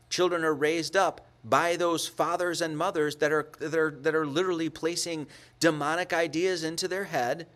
Children 0.09 0.45
are 0.45 0.55
raised 0.55 0.97
up 0.97 1.27
by 1.49 1.77
those 1.77 2.09
fathers 2.09 2.61
and 2.61 2.77
mothers 2.77 3.17
that 3.17 3.33
are, 3.33 3.49
that 3.61 3.75
are, 3.75 3.93
that 4.03 4.15
are 4.15 4.27
literally 4.27 4.69
placing 4.69 5.29
demonic 5.61 6.13
ideas 6.13 6.65
into 6.65 6.89
their 6.89 7.05
head, 7.05 7.47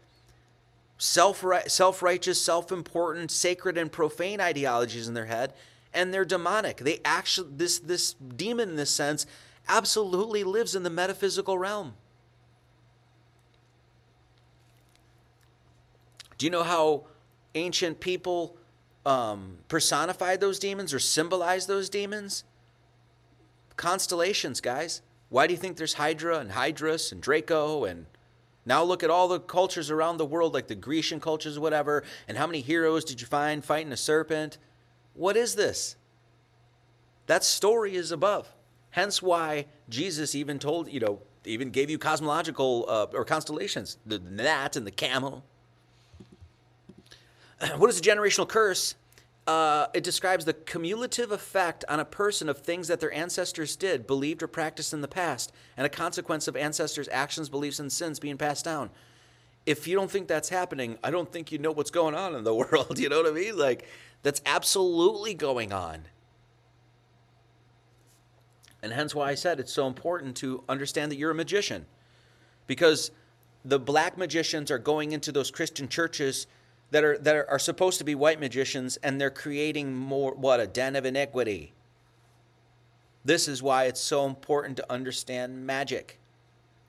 self 0.96 1.42
righteous, 1.42 2.40
self 2.40 2.70
important, 2.70 3.30
sacred, 3.32 3.76
and 3.76 3.90
profane 3.90 4.40
ideologies 4.40 5.08
in 5.08 5.14
their 5.14 5.26
head, 5.26 5.52
and 5.92 6.14
they're 6.14 6.24
demonic. 6.24 6.78
They 6.78 7.00
actually, 7.04 7.50
this, 7.56 7.80
this 7.80 8.12
demon 8.14 8.70
in 8.70 8.76
this 8.76 8.90
sense, 8.90 9.26
absolutely 9.68 10.44
lives 10.44 10.76
in 10.76 10.84
the 10.84 10.90
metaphysical 10.90 11.58
realm. 11.58 11.94
Do 16.38 16.46
you 16.46 16.50
know 16.50 16.62
how 16.62 17.04
ancient 17.54 18.00
people 18.00 18.56
um, 19.04 19.58
personified 19.68 20.40
those 20.40 20.58
demons 20.58 20.94
or 20.94 20.98
symbolized 20.98 21.66
those 21.66 21.90
demons? 21.90 22.44
Constellations, 23.80 24.60
guys. 24.60 25.00
Why 25.30 25.46
do 25.46 25.54
you 25.54 25.58
think 25.58 25.78
there's 25.78 25.94
Hydra 25.94 26.38
and 26.38 26.50
Hydrus 26.50 27.12
and 27.12 27.22
Draco 27.22 27.86
and 27.86 28.04
now 28.66 28.82
look 28.82 29.02
at 29.02 29.08
all 29.08 29.26
the 29.26 29.40
cultures 29.40 29.90
around 29.90 30.18
the 30.18 30.26
world, 30.26 30.52
like 30.52 30.68
the 30.68 30.74
Grecian 30.74 31.18
cultures, 31.18 31.58
whatever, 31.58 32.04
and 32.28 32.36
how 32.36 32.46
many 32.46 32.60
heroes 32.60 33.06
did 33.06 33.22
you 33.22 33.26
find 33.26 33.64
fighting 33.64 33.90
a 33.90 33.96
serpent? 33.96 34.58
What 35.14 35.34
is 35.34 35.54
this? 35.54 35.96
That 37.24 37.42
story 37.42 37.96
is 37.96 38.12
above. 38.12 38.52
Hence 38.90 39.22
why 39.22 39.64
Jesus 39.88 40.34
even 40.34 40.58
told, 40.58 40.92
you 40.92 41.00
know, 41.00 41.20
even 41.46 41.70
gave 41.70 41.88
you 41.88 41.96
cosmological 41.96 42.84
uh, 42.86 43.06
or 43.14 43.24
constellations, 43.24 43.96
the 44.04 44.18
gnat 44.18 44.76
and 44.76 44.86
the 44.86 44.90
camel. 44.90 45.42
what 47.78 47.88
is 47.88 47.98
a 47.98 48.02
generational 48.02 48.46
curse? 48.46 48.94
Uh, 49.50 49.88
it 49.94 50.04
describes 50.04 50.44
the 50.44 50.52
cumulative 50.52 51.32
effect 51.32 51.84
on 51.88 51.98
a 51.98 52.04
person 52.04 52.48
of 52.48 52.58
things 52.58 52.86
that 52.86 53.00
their 53.00 53.12
ancestors 53.12 53.74
did, 53.74 54.06
believed, 54.06 54.44
or 54.44 54.46
practiced 54.46 54.92
in 54.92 55.00
the 55.00 55.08
past, 55.08 55.50
and 55.76 55.84
a 55.84 55.88
consequence 55.88 56.46
of 56.46 56.54
ancestors' 56.54 57.08
actions, 57.10 57.48
beliefs, 57.48 57.80
and 57.80 57.90
sins 57.90 58.20
being 58.20 58.38
passed 58.38 58.64
down. 58.64 58.90
If 59.66 59.88
you 59.88 59.96
don't 59.96 60.08
think 60.08 60.28
that's 60.28 60.50
happening, 60.50 60.98
I 61.02 61.10
don't 61.10 61.32
think 61.32 61.50
you 61.50 61.58
know 61.58 61.72
what's 61.72 61.90
going 61.90 62.14
on 62.14 62.36
in 62.36 62.44
the 62.44 62.54
world. 62.70 63.00
You 63.00 63.08
know 63.08 63.22
what 63.22 63.32
I 63.32 63.34
mean? 63.34 63.58
Like, 63.58 63.88
that's 64.22 64.40
absolutely 64.46 65.34
going 65.34 65.72
on. 65.72 66.04
And 68.84 68.92
hence 68.92 69.16
why 69.16 69.30
I 69.30 69.34
said 69.34 69.58
it's 69.58 69.72
so 69.72 69.88
important 69.88 70.36
to 70.36 70.62
understand 70.68 71.10
that 71.10 71.16
you're 71.16 71.32
a 71.32 71.34
magician. 71.34 71.86
Because 72.68 73.10
the 73.64 73.80
black 73.80 74.16
magicians 74.16 74.70
are 74.70 74.78
going 74.78 75.10
into 75.10 75.32
those 75.32 75.50
Christian 75.50 75.88
churches 75.88 76.46
that 76.90 77.04
are 77.04 77.18
that 77.18 77.46
are, 77.48 77.58
supposed 77.58 77.98
to 77.98 78.04
be 78.04 78.14
white 78.14 78.40
magicians 78.40 78.96
and 78.98 79.20
they're 79.20 79.30
creating 79.30 79.94
more 79.94 80.34
what 80.34 80.60
a 80.60 80.66
den 80.66 80.96
of 80.96 81.04
iniquity. 81.04 81.72
This 83.24 83.48
is 83.48 83.62
why 83.62 83.84
it's 83.84 84.00
so 84.00 84.26
important 84.26 84.76
to 84.78 84.92
understand 84.92 85.66
magic. 85.66 86.18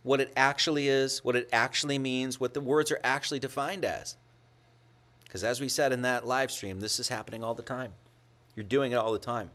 What 0.03 0.19
it 0.21 0.31
actually 0.35 0.87
is, 0.87 1.23
what 1.23 1.35
it 1.35 1.47
actually 1.51 1.99
means, 1.99 2.39
what 2.39 2.53
the 2.53 2.61
words 2.61 2.91
are 2.91 2.99
actually 3.03 3.39
defined 3.39 3.85
as. 3.85 4.15
Because 5.23 5.43
as 5.43 5.61
we 5.61 5.69
said 5.69 5.93
in 5.93 6.01
that 6.01 6.25
live 6.25 6.51
stream, 6.51 6.79
this 6.79 6.99
is 6.99 7.07
happening 7.07 7.43
all 7.43 7.53
the 7.53 7.61
time. 7.61 7.93
You're 8.55 8.65
doing 8.65 8.91
it 8.91 8.95
all 8.95 9.13
the 9.13 9.19
time. 9.19 9.51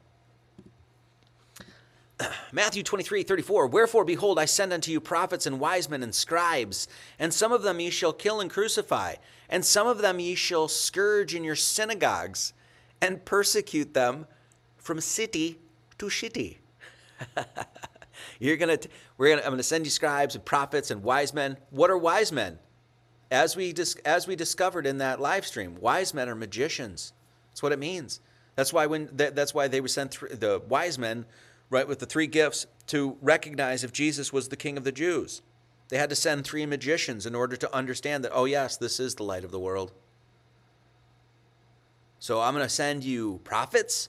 Matthew 2.52 2.82
23, 2.82 3.22
34. 3.24 3.66
Wherefore, 3.66 4.04
behold, 4.04 4.38
I 4.38 4.44
send 4.44 4.72
unto 4.72 4.90
you 4.90 5.00
prophets 5.00 5.46
and 5.46 5.60
wise 5.60 5.90
men 5.90 6.02
and 6.02 6.14
scribes, 6.14 6.88
and 7.18 7.34
some 7.34 7.52
of 7.52 7.62
them 7.62 7.80
ye 7.80 7.90
shall 7.90 8.12
kill 8.12 8.40
and 8.40 8.50
crucify, 8.50 9.16
and 9.48 9.64
some 9.64 9.86
of 9.86 9.98
them 9.98 10.20
ye 10.20 10.34
shall 10.34 10.68
scourge 10.68 11.34
in 11.34 11.44
your 11.44 11.56
synagogues, 11.56 12.52
and 13.00 13.24
persecute 13.24 13.94
them 13.94 14.26
from 14.76 15.00
city 15.00 15.58
to 15.98 16.08
city. 16.08 16.58
You're 18.38 18.56
gonna, 18.56 18.78
we're 19.18 19.30
gonna, 19.30 19.42
I'm 19.42 19.52
gonna 19.52 19.62
send 19.62 19.84
you 19.84 19.90
scribes 19.90 20.34
and 20.34 20.44
prophets 20.44 20.90
and 20.90 21.02
wise 21.02 21.34
men. 21.34 21.56
What 21.70 21.90
are 21.90 21.98
wise 21.98 22.32
men? 22.32 22.58
As 23.30 23.56
we 23.56 23.72
dis, 23.72 23.96
as 24.04 24.26
we 24.26 24.36
discovered 24.36 24.86
in 24.86 24.98
that 24.98 25.20
live 25.20 25.46
stream, 25.46 25.76
wise 25.80 26.14
men 26.14 26.28
are 26.28 26.34
magicians. 26.34 27.12
That's 27.50 27.62
what 27.62 27.72
it 27.72 27.78
means. 27.78 28.20
That's 28.54 28.72
why 28.72 28.86
when 28.86 29.10
that's 29.12 29.52
why 29.52 29.68
they 29.68 29.80
were 29.80 29.88
sent 29.88 30.12
th- 30.12 30.38
the 30.38 30.62
wise 30.68 30.98
men 30.98 31.26
right, 31.70 31.86
with 31.86 31.98
the 31.98 32.06
three 32.06 32.26
gifts 32.26 32.66
to 32.88 33.16
recognize 33.20 33.84
if 33.84 33.92
Jesus 33.92 34.32
was 34.32 34.48
the 34.48 34.56
king 34.56 34.76
of 34.76 34.84
the 34.84 34.92
Jews. 34.92 35.42
They 35.88 35.98
had 35.98 36.10
to 36.10 36.16
send 36.16 36.44
three 36.44 36.66
magicians 36.66 37.26
in 37.26 37.34
order 37.34 37.56
to 37.56 37.74
understand 37.74 38.24
that, 38.24 38.32
oh, 38.34 38.44
yes, 38.44 38.76
this 38.76 38.98
is 38.98 39.14
the 39.14 39.22
light 39.22 39.44
of 39.44 39.50
the 39.50 39.60
world. 39.60 39.92
So 42.18 42.40
I'm 42.40 42.54
going 42.54 42.64
to 42.64 42.68
send 42.68 43.04
you 43.04 43.40
prophets, 43.44 44.08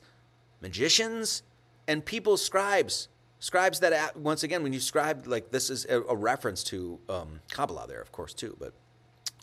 magicians, 0.61 1.43
and 1.87 2.03
people, 2.03 2.35
scribes. 2.37 3.09
Scribes 3.39 3.79
that, 3.81 4.17
once 4.17 4.41
again, 4.41 4.63
when 4.63 4.73
you 4.73 4.79
scribe, 4.79 5.27
like 5.27 5.51
this 5.51 5.69
is 5.69 5.85
a, 5.87 5.99
reference 6.15 6.63
to 6.65 6.97
um, 7.07 7.39
Kabbalah 7.51 7.85
there, 7.87 8.01
of 8.01 8.11
course, 8.11 8.33
too. 8.33 8.57
But 8.59 8.73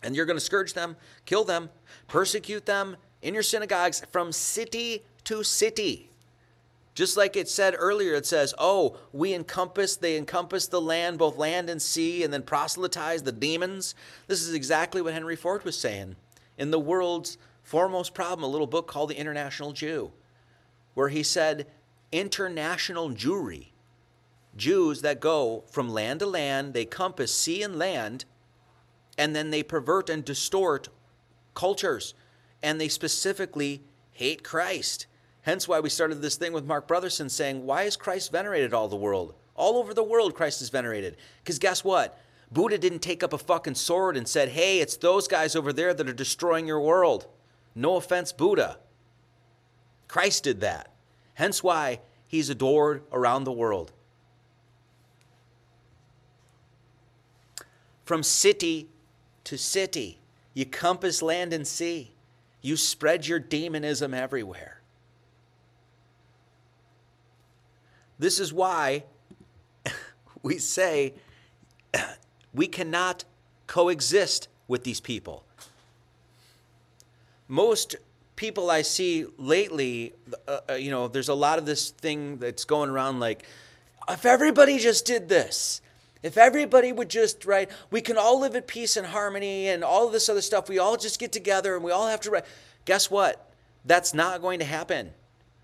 and 0.03 0.15
you're 0.15 0.25
going 0.25 0.37
to 0.37 0.43
scourge 0.43 0.73
them, 0.73 0.95
kill 1.25 1.43
them, 1.45 1.69
persecute 2.07 2.65
them 2.65 2.97
in 3.21 3.33
your 3.33 3.43
synagogues 3.43 4.03
from 4.11 4.31
city 4.31 5.03
to 5.23 5.43
city. 5.43 6.11
Just 6.95 7.17
like 7.17 7.35
it 7.35 7.49
said 7.49 7.75
earlier, 7.77 8.13
it 8.13 8.25
says, 8.25 8.53
Oh, 8.57 8.97
we 9.11 9.33
encompass, 9.33 9.97
they 9.97 10.17
encompass 10.17 10.67
the 10.67 10.79
land, 10.79 11.19
both 11.19 11.37
land 11.37 11.69
and 11.69 11.81
sea, 11.81 12.23
and 12.23 12.33
then 12.33 12.41
proselytize 12.41 13.23
the 13.23 13.33
demons. 13.33 13.95
This 14.27 14.41
is 14.41 14.53
exactly 14.53 15.01
what 15.01 15.13
Henry 15.13 15.35
Ford 15.35 15.65
was 15.65 15.77
saying 15.77 16.15
in 16.57 16.71
the 16.71 16.79
world's 16.79 17.37
foremost 17.63 18.13
problem, 18.13 18.43
a 18.43 18.51
little 18.51 18.65
book 18.65 18.87
called 18.87 19.09
The 19.09 19.19
International 19.19 19.73
Jew, 19.73 20.13
where 20.93 21.09
he 21.09 21.21
said, 21.21 21.67
International 22.13 23.09
Jewry. 23.09 23.67
Jews 24.55 25.01
that 25.01 25.19
go 25.19 25.65
from 25.69 25.89
land 25.89 26.21
to 26.21 26.25
land, 26.25 26.73
they 26.73 26.85
compass 26.85 27.35
sea 27.35 27.61
and 27.61 27.77
land, 27.77 28.23
and 29.17 29.35
then 29.35 29.49
they 29.49 29.63
pervert 29.63 30.09
and 30.09 30.23
distort 30.23 30.87
cultures, 31.53 32.13
and 32.63 32.79
they 32.79 32.87
specifically 32.87 33.83
hate 34.11 34.45
Christ 34.45 35.07
Hence 35.45 35.67
why 35.67 35.79
we 35.79 35.89
started 35.89 36.23
this 36.23 36.37
thing 36.37 36.53
with 36.53 36.65
Mark 36.65 36.87
Brotherson 36.87 37.29
saying, 37.29 37.67
Why 37.67 37.83
is 37.83 37.95
Christ 37.95 38.31
venerated 38.31 38.73
all 38.73 38.87
the 38.87 38.95
world? 38.95 39.35
All 39.53 39.77
over 39.77 39.93
the 39.93 40.03
world, 40.03 40.33
Christ 40.33 40.59
is 40.59 40.69
venerated. 40.69 41.17
Because 41.43 41.59
guess 41.59 41.83
what? 41.83 42.19
Buddha 42.51 42.79
didn't 42.79 43.03
take 43.03 43.21
up 43.21 43.31
a 43.31 43.37
fucking 43.37 43.75
sword 43.75 44.17
and 44.17 44.27
said, 44.27 44.49
Hey, 44.49 44.79
it's 44.79 44.97
those 44.97 45.27
guys 45.27 45.55
over 45.55 45.71
there 45.71 45.93
that 45.93 46.09
are 46.09 46.13
destroying 46.13 46.65
your 46.65 46.81
world. 46.81 47.27
No 47.75 47.95
offense, 47.95 48.31
Buddha. 48.31 48.79
Christ 50.07 50.45
did 50.45 50.61
that. 50.61 50.91
Hence 51.35 51.61
why 51.61 51.99
he's 52.27 52.49
adored 52.49 53.03
around 53.11 53.43
the 53.43 53.51
world. 53.51 53.91
From 58.03 58.23
city 58.23 58.89
to 59.43 59.59
city, 59.59 60.17
you 60.55 60.65
compass 60.65 61.21
land 61.21 61.53
and 61.53 61.67
sea. 61.67 62.13
You 62.63 62.77
spread 62.77 63.27
your 63.27 63.37
demonism 63.37 64.15
everywhere. 64.15 64.74
This 68.17 68.39
is 68.39 68.53
why 68.53 69.03
we 70.43 70.57
say 70.57 71.13
We 72.55 72.67
cannot 72.67 73.25
coexist 73.67 74.47
with 74.67 74.85
these 74.85 75.01
people. 75.01 75.43
Most 77.47 77.97
people 78.37 78.71
I 78.71 78.81
see 78.81 79.25
lately, 79.37 80.13
uh, 80.47 80.59
uh, 80.69 80.73
you 80.73 80.89
know, 80.89 81.07
there's 81.07 81.29
a 81.29 81.33
lot 81.33 81.59
of 81.59 81.65
this 81.65 81.89
thing 81.91 82.37
that's 82.37 82.63
going 82.63 82.89
around 82.89 83.19
like, 83.19 83.43
if 84.09 84.25
everybody 84.25 84.77
just 84.77 85.05
did 85.05 85.27
this, 85.29 85.81
if 86.23 86.37
everybody 86.37 86.91
would 86.91 87.09
just, 87.09 87.45
right, 87.45 87.69
we 87.91 88.01
can 88.01 88.17
all 88.17 88.39
live 88.39 88.55
at 88.55 88.67
peace 88.67 88.97
and 88.97 89.07
harmony 89.07 89.67
and 89.67 89.83
all 89.83 90.09
this 90.09 90.29
other 90.29 90.41
stuff, 90.41 90.69
we 90.69 90.79
all 90.79 90.95
just 90.95 91.19
get 91.19 91.31
together 91.31 91.75
and 91.75 91.83
we 91.83 91.91
all 91.91 92.07
have 92.07 92.21
to. 92.21 92.43
Guess 92.85 93.11
what? 93.11 93.51
That's 93.83 94.13
not 94.13 94.41
going 94.41 94.59
to 94.59 94.65
happen. 94.65 95.11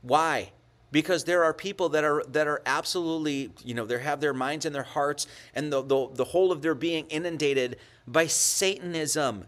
Why? 0.01 0.51
Because 0.91 1.23
there 1.23 1.43
are 1.43 1.53
people 1.53 1.89
that 1.89 2.03
are 2.03 2.23
that 2.29 2.47
are 2.47 2.61
absolutely, 2.65 3.51
you 3.63 3.73
know, 3.73 3.85
they 3.85 3.99
have 3.99 4.19
their 4.19 4.33
minds 4.33 4.65
and 4.65 4.75
their 4.75 4.83
hearts 4.83 5.25
and 5.55 5.71
the, 5.71 5.81
the, 5.81 6.09
the 6.13 6.25
whole 6.25 6.51
of 6.51 6.61
their 6.61 6.75
being 6.75 7.05
inundated 7.07 7.77
by 8.07 8.27
Satanism. 8.27 9.45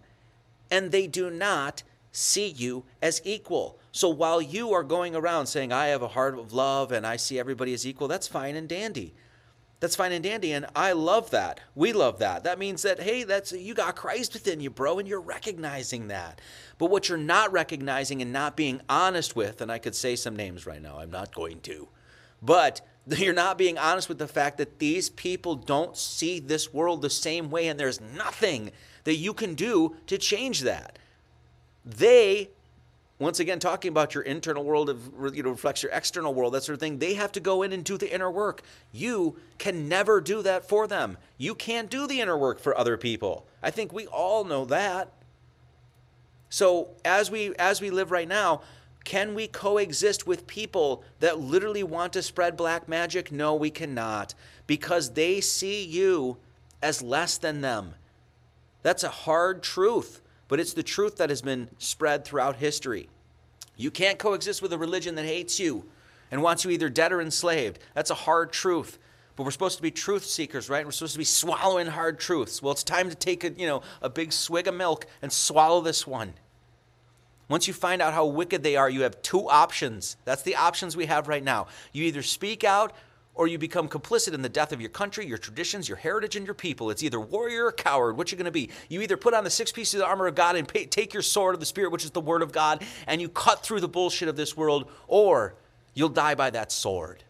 And 0.71 0.91
they 0.91 1.07
do 1.07 1.29
not 1.29 1.83
see 2.13 2.47
you 2.47 2.85
as 3.01 3.21
equal. 3.25 3.77
So 3.91 4.07
while 4.07 4.41
you 4.41 4.71
are 4.73 4.83
going 4.83 5.15
around 5.15 5.47
saying, 5.47 5.73
I 5.73 5.87
have 5.87 6.01
a 6.01 6.07
heart 6.07 6.37
of 6.37 6.53
love 6.53 6.91
and 6.91 7.05
I 7.05 7.17
see 7.17 7.37
everybody 7.37 7.73
as 7.73 7.85
equal, 7.85 8.07
that's 8.07 8.27
fine 8.27 8.55
and 8.55 8.69
dandy. 8.69 9.13
That's 9.79 9.95
fine 9.95 10.13
and 10.13 10.23
dandy. 10.23 10.53
And 10.53 10.65
I 10.75 10.93
love 10.93 11.31
that. 11.31 11.59
We 11.75 11.91
love 11.91 12.19
that. 12.19 12.45
That 12.45 12.57
means 12.57 12.83
that, 12.83 13.01
hey, 13.01 13.23
that's 13.23 13.51
you 13.51 13.73
got 13.73 13.95
Christ 13.95 14.33
within 14.33 14.61
you, 14.61 14.69
bro, 14.69 14.99
and 14.99 15.07
you're 15.07 15.19
recognizing 15.19 16.07
that. 16.07 16.39
But 16.77 16.89
what 16.89 17.09
you're 17.09 17.17
not 17.17 17.51
recognizing 17.51 18.21
and 18.21 18.31
not 18.31 18.55
being 18.55 18.81
honest 18.87 19.35
with, 19.35 19.61
and 19.61 19.71
I 19.71 19.79
could 19.79 19.95
say 19.95 20.15
some 20.15 20.35
names 20.35 20.65
right 20.65 20.81
now, 20.81 20.99
I'm 20.99 21.11
not 21.11 21.35
going 21.35 21.59
to, 21.61 21.89
but 22.41 22.81
you're 23.07 23.33
not 23.33 23.57
being 23.57 23.77
honest 23.77 24.07
with 24.07 24.19
the 24.19 24.27
fact 24.27 24.57
that 24.57 24.79
these 24.79 25.09
people 25.09 25.55
don't 25.55 25.97
see 25.97 26.39
this 26.39 26.73
world 26.73 27.01
the 27.01 27.09
same 27.09 27.49
way, 27.49 27.67
and 27.67 27.79
there's 27.79 27.99
nothing 27.99 28.71
that 29.03 29.15
you 29.15 29.33
can 29.33 29.53
do 29.55 29.95
to 30.07 30.17
change 30.17 30.61
that. 30.61 30.97
They, 31.85 32.49
once 33.19 33.39
again, 33.39 33.59
talking 33.59 33.89
about 33.89 34.15
your 34.15 34.23
internal 34.23 34.63
world 34.63 34.89
of 34.89 35.35
you 35.35 35.43
know 35.43 35.51
reflects 35.51 35.83
your 35.83 35.91
external 35.91 36.33
world, 36.33 36.53
that 36.53 36.63
sort 36.63 36.73
of 36.73 36.79
thing. 36.79 36.97
They 36.97 37.13
have 37.13 37.31
to 37.33 37.39
go 37.39 37.61
in 37.61 37.71
and 37.71 37.83
do 37.83 37.97
the 37.97 38.13
inner 38.13 38.31
work. 38.31 38.63
You 38.91 39.37
can 39.57 39.87
never 39.87 40.19
do 40.19 40.41
that 40.41 40.67
for 40.67 40.87
them. 40.87 41.17
You 41.37 41.53
can't 41.55 41.89
do 41.89 42.07
the 42.07 42.21
inner 42.21 42.37
work 42.37 42.59
for 42.59 42.77
other 42.77 42.97
people. 42.97 43.45
I 43.61 43.71
think 43.71 43.93
we 43.93 44.07
all 44.07 44.43
know 44.43 44.65
that. 44.65 45.11
So 46.49 46.89
as 47.05 47.29
we 47.29 47.55
as 47.55 47.81
we 47.81 47.91
live 47.91 48.11
right 48.11 48.27
now, 48.27 48.61
can 49.03 49.35
we 49.35 49.47
coexist 49.47 50.25
with 50.25 50.47
people 50.47 51.03
that 51.19 51.39
literally 51.39 51.83
want 51.83 52.13
to 52.13 52.23
spread 52.23 52.57
black 52.57 52.89
magic? 52.89 53.31
No, 53.31 53.53
we 53.53 53.69
cannot 53.69 54.33
because 54.65 55.13
they 55.13 55.39
see 55.39 55.83
you 55.83 56.37
as 56.81 57.01
less 57.01 57.37
than 57.37 57.61
them. 57.61 57.93
That's 58.81 59.03
a 59.03 59.09
hard 59.09 59.61
truth 59.61 60.21
but 60.53 60.59
it's 60.59 60.73
the 60.73 60.83
truth 60.83 61.17
that 61.17 61.31
has 61.31 61.41
been 61.41 61.67
spread 61.79 62.23
throughout 62.23 62.57
history. 62.57 63.09
You 63.75 63.89
can't 63.89 64.19
coexist 64.19 64.61
with 64.61 64.71
a 64.71 64.77
religion 64.77 65.15
that 65.15 65.25
hates 65.25 65.59
you 65.59 65.85
and 66.29 66.43
wants 66.43 66.63
you 66.63 66.69
either 66.69 66.91
dead 66.91 67.11
or 67.11 67.21
enslaved. 67.21 67.79
That's 67.95 68.11
a 68.11 68.13
hard 68.13 68.53
truth. 68.53 68.99
But 69.35 69.45
we're 69.45 69.49
supposed 69.49 69.77
to 69.77 69.81
be 69.81 69.89
truth 69.89 70.23
seekers, 70.23 70.69
right? 70.69 70.85
We're 70.85 70.91
supposed 70.91 71.13
to 71.13 71.17
be 71.17 71.23
swallowing 71.23 71.87
hard 71.87 72.19
truths. 72.19 72.61
Well, 72.61 72.71
it's 72.71 72.83
time 72.83 73.09
to 73.09 73.15
take 73.15 73.43
a, 73.43 73.49
you 73.49 73.65
know, 73.65 73.81
a 73.99 74.11
big 74.11 74.31
swig 74.31 74.67
of 74.67 74.75
milk 74.75 75.07
and 75.23 75.33
swallow 75.33 75.81
this 75.81 76.05
one. 76.05 76.35
Once 77.49 77.67
you 77.67 77.73
find 77.73 77.99
out 77.99 78.13
how 78.13 78.27
wicked 78.27 78.61
they 78.61 78.75
are, 78.75 78.91
you 78.91 79.01
have 79.01 79.19
two 79.23 79.49
options. 79.49 80.17
That's 80.23 80.43
the 80.43 80.57
options 80.57 80.95
we 80.95 81.07
have 81.07 81.27
right 81.27 81.43
now. 81.43 81.65
You 81.93 82.03
either 82.03 82.21
speak 82.21 82.63
out 82.63 82.93
or 83.35 83.47
you 83.47 83.57
become 83.57 83.87
complicit 83.89 84.33
in 84.33 84.41
the 84.41 84.49
death 84.49 84.71
of 84.71 84.79
your 84.79 84.89
country, 84.89 85.25
your 85.25 85.37
traditions, 85.37 85.89
your 85.89 85.97
heritage, 85.97 86.35
and 86.35 86.45
your 86.45 86.53
people. 86.53 86.91
It's 86.91 87.01
either 87.01 87.19
warrior 87.19 87.65
or 87.65 87.71
coward. 87.71 88.15
What 88.15 88.31
you're 88.31 88.37
going 88.37 88.45
to 88.45 88.51
be? 88.51 88.69
You 88.89 89.01
either 89.01 89.17
put 89.17 89.33
on 89.33 89.43
the 89.43 89.49
six 89.49 89.71
pieces 89.71 90.01
of 90.01 90.07
armor 90.07 90.27
of 90.27 90.35
God 90.35 90.55
and 90.55 90.67
pay, 90.67 90.85
take 90.85 91.13
your 91.13 91.23
sword 91.23 91.55
of 91.55 91.59
the 91.59 91.65
Spirit, 91.65 91.91
which 91.91 92.05
is 92.05 92.11
the 92.11 92.21
Word 92.21 92.43
of 92.43 92.51
God, 92.51 92.83
and 93.07 93.19
you 93.19 93.29
cut 93.29 93.63
through 93.63 93.79
the 93.79 93.87
bullshit 93.87 94.27
of 94.27 94.35
this 94.35 94.55
world, 94.55 94.89
or 95.07 95.55
you'll 95.95 96.09
die 96.09 96.35
by 96.35 96.51
that 96.51 96.71
sword. 96.71 97.23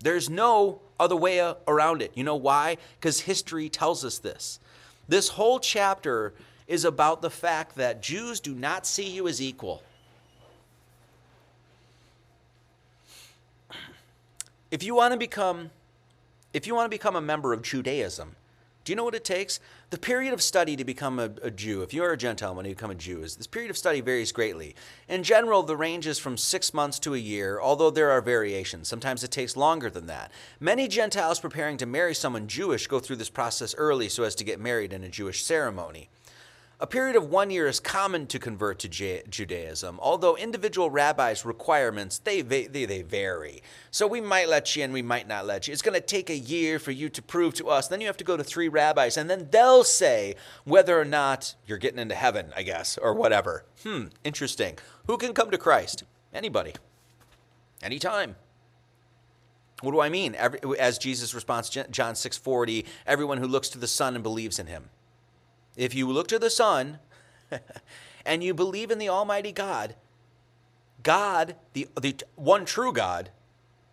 There's 0.00 0.30
no 0.30 0.80
other 0.98 1.16
way 1.16 1.54
around 1.66 2.02
it. 2.02 2.12
You 2.14 2.24
know 2.24 2.36
why? 2.36 2.76
Because 3.00 3.20
history 3.20 3.68
tells 3.68 4.04
us 4.04 4.18
this. 4.18 4.60
This 5.08 5.28
whole 5.28 5.58
chapter 5.58 6.32
is 6.66 6.84
about 6.84 7.22
the 7.22 7.30
fact 7.30 7.76
that 7.76 8.02
Jews 8.02 8.40
do 8.40 8.54
not 8.54 8.86
see 8.86 9.08
you 9.08 9.26
as 9.26 9.42
equal. 9.42 9.82
If 14.72 14.82
you 14.82 14.94
want 14.94 15.12
to 15.12 15.18
become 15.18 15.70
if 16.54 16.66
you 16.66 16.74
want 16.74 16.86
to 16.86 16.90
become 16.90 17.14
a 17.14 17.20
member 17.20 17.52
of 17.52 17.60
Judaism, 17.60 18.36
do 18.84 18.92
you 18.92 18.96
know 18.96 19.04
what 19.04 19.14
it 19.14 19.24
takes? 19.24 19.60
The 19.90 19.98
period 19.98 20.32
of 20.32 20.42
study 20.42 20.76
to 20.76 20.84
become 20.84 21.18
a, 21.18 21.30
a, 21.42 21.50
Jew, 21.50 21.82
if 21.82 21.92
you're 21.94 22.12
a 22.12 22.16
Gentile 22.16 22.50
and 22.50 22.56
when 22.56 22.66
you 22.66 22.74
become 22.74 22.90
a 22.90 22.94
Jew, 22.94 23.22
is 23.22 23.36
this 23.36 23.46
period 23.46 23.70
of 23.70 23.76
study 23.76 24.00
varies 24.00 24.32
greatly. 24.32 24.74
In 25.08 25.22
general, 25.22 25.62
the 25.62 25.76
range 25.76 26.06
is 26.06 26.18
from 26.18 26.36
six 26.38 26.72
months 26.72 26.98
to 27.00 27.14
a 27.14 27.18
year, 27.18 27.60
although 27.60 27.90
there 27.90 28.10
are 28.10 28.20
variations. 28.22 28.88
Sometimes 28.88 29.22
it 29.22 29.30
takes 29.30 29.56
longer 29.56 29.90
than 29.90 30.06
that. 30.06 30.32
Many 30.58 30.88
Gentiles 30.88 31.38
preparing 31.38 31.76
to 31.76 31.86
marry 31.86 32.14
someone 32.14 32.48
Jewish 32.48 32.86
go 32.86 32.98
through 32.98 33.16
this 33.16 33.30
process 33.30 33.74
early 33.76 34.08
so 34.08 34.24
as 34.24 34.34
to 34.36 34.44
get 34.44 34.58
married 34.58 34.92
in 34.92 35.04
a 35.04 35.08
Jewish 35.08 35.44
ceremony. 35.44 36.08
A 36.82 36.86
period 36.88 37.14
of 37.14 37.30
one 37.30 37.50
year 37.50 37.68
is 37.68 37.78
common 37.78 38.26
to 38.26 38.40
convert 38.40 38.80
to 38.80 38.88
Judaism, 38.88 40.00
although 40.02 40.36
individual 40.36 40.90
rabbis' 40.90 41.44
requirements 41.44 42.18
they, 42.18 42.40
they, 42.40 42.66
they 42.66 43.02
vary. 43.02 43.62
So 43.92 44.08
we 44.08 44.20
might 44.20 44.48
let 44.48 44.74
you 44.74 44.82
in, 44.82 44.90
we 44.90 45.00
might 45.00 45.28
not 45.28 45.46
let 45.46 45.68
you. 45.68 45.72
It's 45.72 45.80
going 45.80 45.94
to 45.94 46.04
take 46.04 46.28
a 46.28 46.36
year 46.36 46.80
for 46.80 46.90
you 46.90 47.08
to 47.10 47.22
prove 47.22 47.54
to 47.54 47.68
us. 47.68 47.86
Then 47.86 48.00
you 48.00 48.08
have 48.08 48.16
to 48.16 48.24
go 48.24 48.36
to 48.36 48.42
three 48.42 48.66
rabbis, 48.66 49.16
and 49.16 49.30
then 49.30 49.46
they'll 49.52 49.84
say 49.84 50.34
whether 50.64 51.00
or 51.00 51.04
not 51.04 51.54
you're 51.68 51.78
getting 51.78 52.00
into 52.00 52.16
heaven, 52.16 52.52
I 52.56 52.64
guess, 52.64 52.98
or 52.98 53.14
whatever. 53.14 53.64
Hmm, 53.84 54.06
interesting. 54.24 54.76
Who 55.06 55.18
can 55.18 55.34
come 55.34 55.52
to 55.52 55.58
Christ? 55.58 56.02
Anybody. 56.34 56.72
Anytime. 57.80 58.34
What 59.82 59.92
do 59.92 60.00
I 60.00 60.08
mean? 60.08 60.34
Every, 60.34 60.58
as 60.80 60.98
Jesus 60.98 61.32
responds, 61.32 61.70
John 61.70 62.14
6:40, 62.14 62.86
everyone 63.06 63.38
who 63.38 63.46
looks 63.46 63.68
to 63.68 63.78
the 63.78 63.86
Son 63.86 64.16
and 64.16 64.24
believes 64.24 64.58
in 64.58 64.66
him. 64.66 64.90
If 65.76 65.94
you 65.94 66.08
look 66.10 66.28
to 66.28 66.38
the 66.38 66.50
Son 66.50 66.98
and 68.26 68.42
you 68.44 68.54
believe 68.54 68.90
in 68.90 68.98
the 68.98 69.08
Almighty 69.08 69.52
God, 69.52 69.94
God, 71.02 71.56
the, 71.72 71.88
the 72.00 72.16
one 72.36 72.64
true 72.64 72.92
God, 72.92 73.30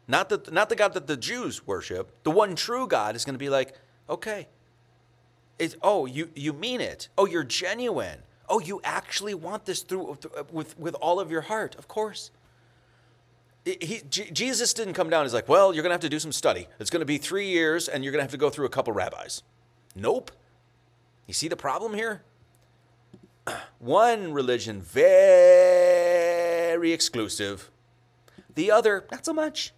not 0.07 0.29
the, 0.29 0.41
not 0.51 0.69
the 0.69 0.75
God 0.75 0.93
that 0.93 1.07
the 1.07 1.17
Jews 1.17 1.65
worship, 1.65 2.23
the 2.23 2.31
one 2.31 2.55
true 2.55 2.87
God 2.87 3.15
is 3.15 3.25
going 3.25 3.35
to 3.35 3.39
be 3.39 3.49
like, 3.49 3.73
okay, 4.09 4.47
it's, 5.57 5.75
oh, 5.81 6.05
you, 6.05 6.29
you 6.35 6.53
mean 6.53 6.81
it. 6.81 7.09
Oh, 7.17 7.25
you're 7.25 7.43
genuine. 7.43 8.19
Oh, 8.47 8.59
you 8.59 8.81
actually 8.83 9.33
want 9.33 9.65
this 9.65 9.81
through, 9.83 10.17
with, 10.51 10.79
with 10.79 10.95
all 10.95 11.19
of 11.19 11.29
your 11.29 11.41
heart. 11.41 11.75
Of 11.75 11.87
course. 11.87 12.31
He, 13.65 14.01
G- 14.09 14.31
Jesus 14.31 14.73
didn't 14.73 14.93
come 14.93 15.09
down. 15.09 15.25
He's 15.25 15.33
like, 15.33 15.49
well, 15.49 15.73
you're 15.73 15.83
going 15.83 15.91
to 15.91 15.95
have 15.95 16.01
to 16.01 16.09
do 16.09 16.19
some 16.19 16.31
study. 16.31 16.67
It's 16.79 16.89
going 16.89 17.01
to 17.01 17.05
be 17.05 17.17
three 17.17 17.49
years, 17.49 17.87
and 17.87 18.03
you're 18.03 18.11
going 18.11 18.19
to 18.19 18.23
have 18.23 18.31
to 18.31 18.37
go 18.37 18.49
through 18.49 18.65
a 18.65 18.69
couple 18.69 18.93
rabbis. 18.93 19.43
Nope. 19.95 20.31
You 21.29 21.33
see 21.33 21.47
the 21.47 21.55
problem 21.55 21.93
here? 21.93 22.23
One 23.77 24.33
religion, 24.33 24.81
very 24.81 25.11
exclusive. 26.91 27.69
The 28.55 28.71
other, 28.71 29.05
not 29.11 29.27
so 29.27 29.33
much. 29.33 29.71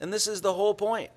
And 0.00 0.10
this 0.10 0.26
is 0.26 0.40
the 0.40 0.54
whole 0.54 0.72
point. 0.72 1.10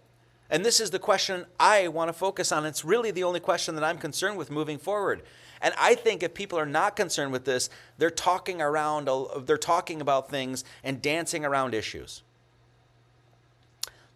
And 0.49 0.65
this 0.65 0.81
is 0.81 0.91
the 0.91 0.99
question 0.99 1.45
I 1.57 1.87
want 1.87 2.09
to 2.09 2.13
focus 2.13 2.51
on. 2.51 2.65
It's 2.65 2.83
really 2.83 3.11
the 3.11 3.23
only 3.23 3.39
question 3.39 3.75
that 3.75 3.85
I'm 3.85 3.97
concerned 3.97 4.37
with 4.37 4.51
moving 4.51 4.77
forward. 4.77 5.21
And 5.61 5.73
I 5.79 5.95
think 5.95 6.21
if 6.21 6.33
people 6.33 6.59
are 6.59 6.65
not 6.65 6.97
concerned 6.97 7.31
with 7.31 7.45
this, 7.45 7.69
they're 7.97 8.09
talking 8.09 8.61
around 8.61 9.07
they're 9.45 9.57
talking 9.57 10.01
about 10.01 10.29
things 10.29 10.65
and 10.83 11.01
dancing 11.01 11.45
around 11.45 11.73
issues. 11.73 12.23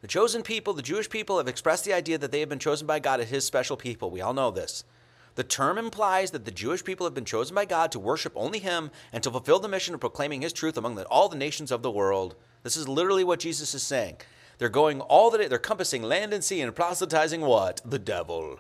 The 0.01 0.07
chosen 0.07 0.43
people, 0.43 0.73
the 0.73 0.81
Jewish 0.81 1.09
people, 1.09 1.38
have 1.38 1.47
expressed 1.47 1.84
the 1.84 1.93
idea 1.93 2.17
that 2.17 2.31
they 2.31 2.39
have 2.39 2.49
been 2.49 2.59
chosen 2.59 2.88
by 2.88 2.99
God 2.99 3.19
as 3.19 3.30
His 3.30 3.45
special 3.45 3.76
people. 3.76 4.09
We 4.09 4.21
all 4.21 4.34
know 4.34 4.51
this. 4.51 4.84
The 5.35 5.43
term 5.43 5.77
implies 5.77 6.31
that 6.31 6.45
the 6.45 6.51
Jewish 6.51 6.84
people 6.84 7.05
have 7.05 7.13
been 7.13 7.26
chosen 7.26 7.53
by 7.53 7.65
God 7.65 7.91
to 7.91 7.99
worship 7.99 8.34
only 8.35 8.59
Him 8.59 8.91
and 9.11 9.21
to 9.23 9.31
fulfill 9.31 9.59
the 9.59 9.67
mission 9.67 9.93
of 9.93 9.99
proclaiming 9.99 10.41
His 10.41 10.53
truth 10.53 10.77
among 10.77 10.95
the, 10.95 11.05
all 11.05 11.30
the 11.30 11.38
nations 11.38 11.71
of 11.71 11.81
the 11.81 11.91
world. 11.91 12.35
This 12.63 12.77
is 12.77 12.88
literally 12.88 13.23
what 13.23 13.39
Jesus 13.39 13.73
is 13.73 13.84
saying. 13.84 14.17
They're 14.57 14.69
going 14.69 15.01
all 15.01 15.30
the 15.30 15.38
day, 15.38 15.47
they're 15.47 15.57
compassing 15.57 16.03
land 16.03 16.34
and 16.34 16.43
sea 16.43 16.61
and 16.61 16.76
proselytizing 16.76 17.41
what? 17.41 17.81
The 17.85 17.99
devil. 17.99 18.59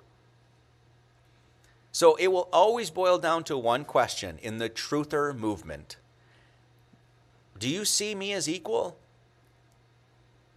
So 1.91 2.15
it 2.15 2.27
will 2.27 2.47
always 2.53 2.89
boil 2.89 3.17
down 3.17 3.43
to 3.45 3.57
one 3.57 3.83
question 3.83 4.39
in 4.41 4.57
the 4.57 4.69
truther 4.69 5.35
movement 5.37 5.97
Do 7.57 7.67
you 7.67 7.83
see 7.83 8.13
me 8.15 8.31
as 8.33 8.47
equal? 8.47 8.97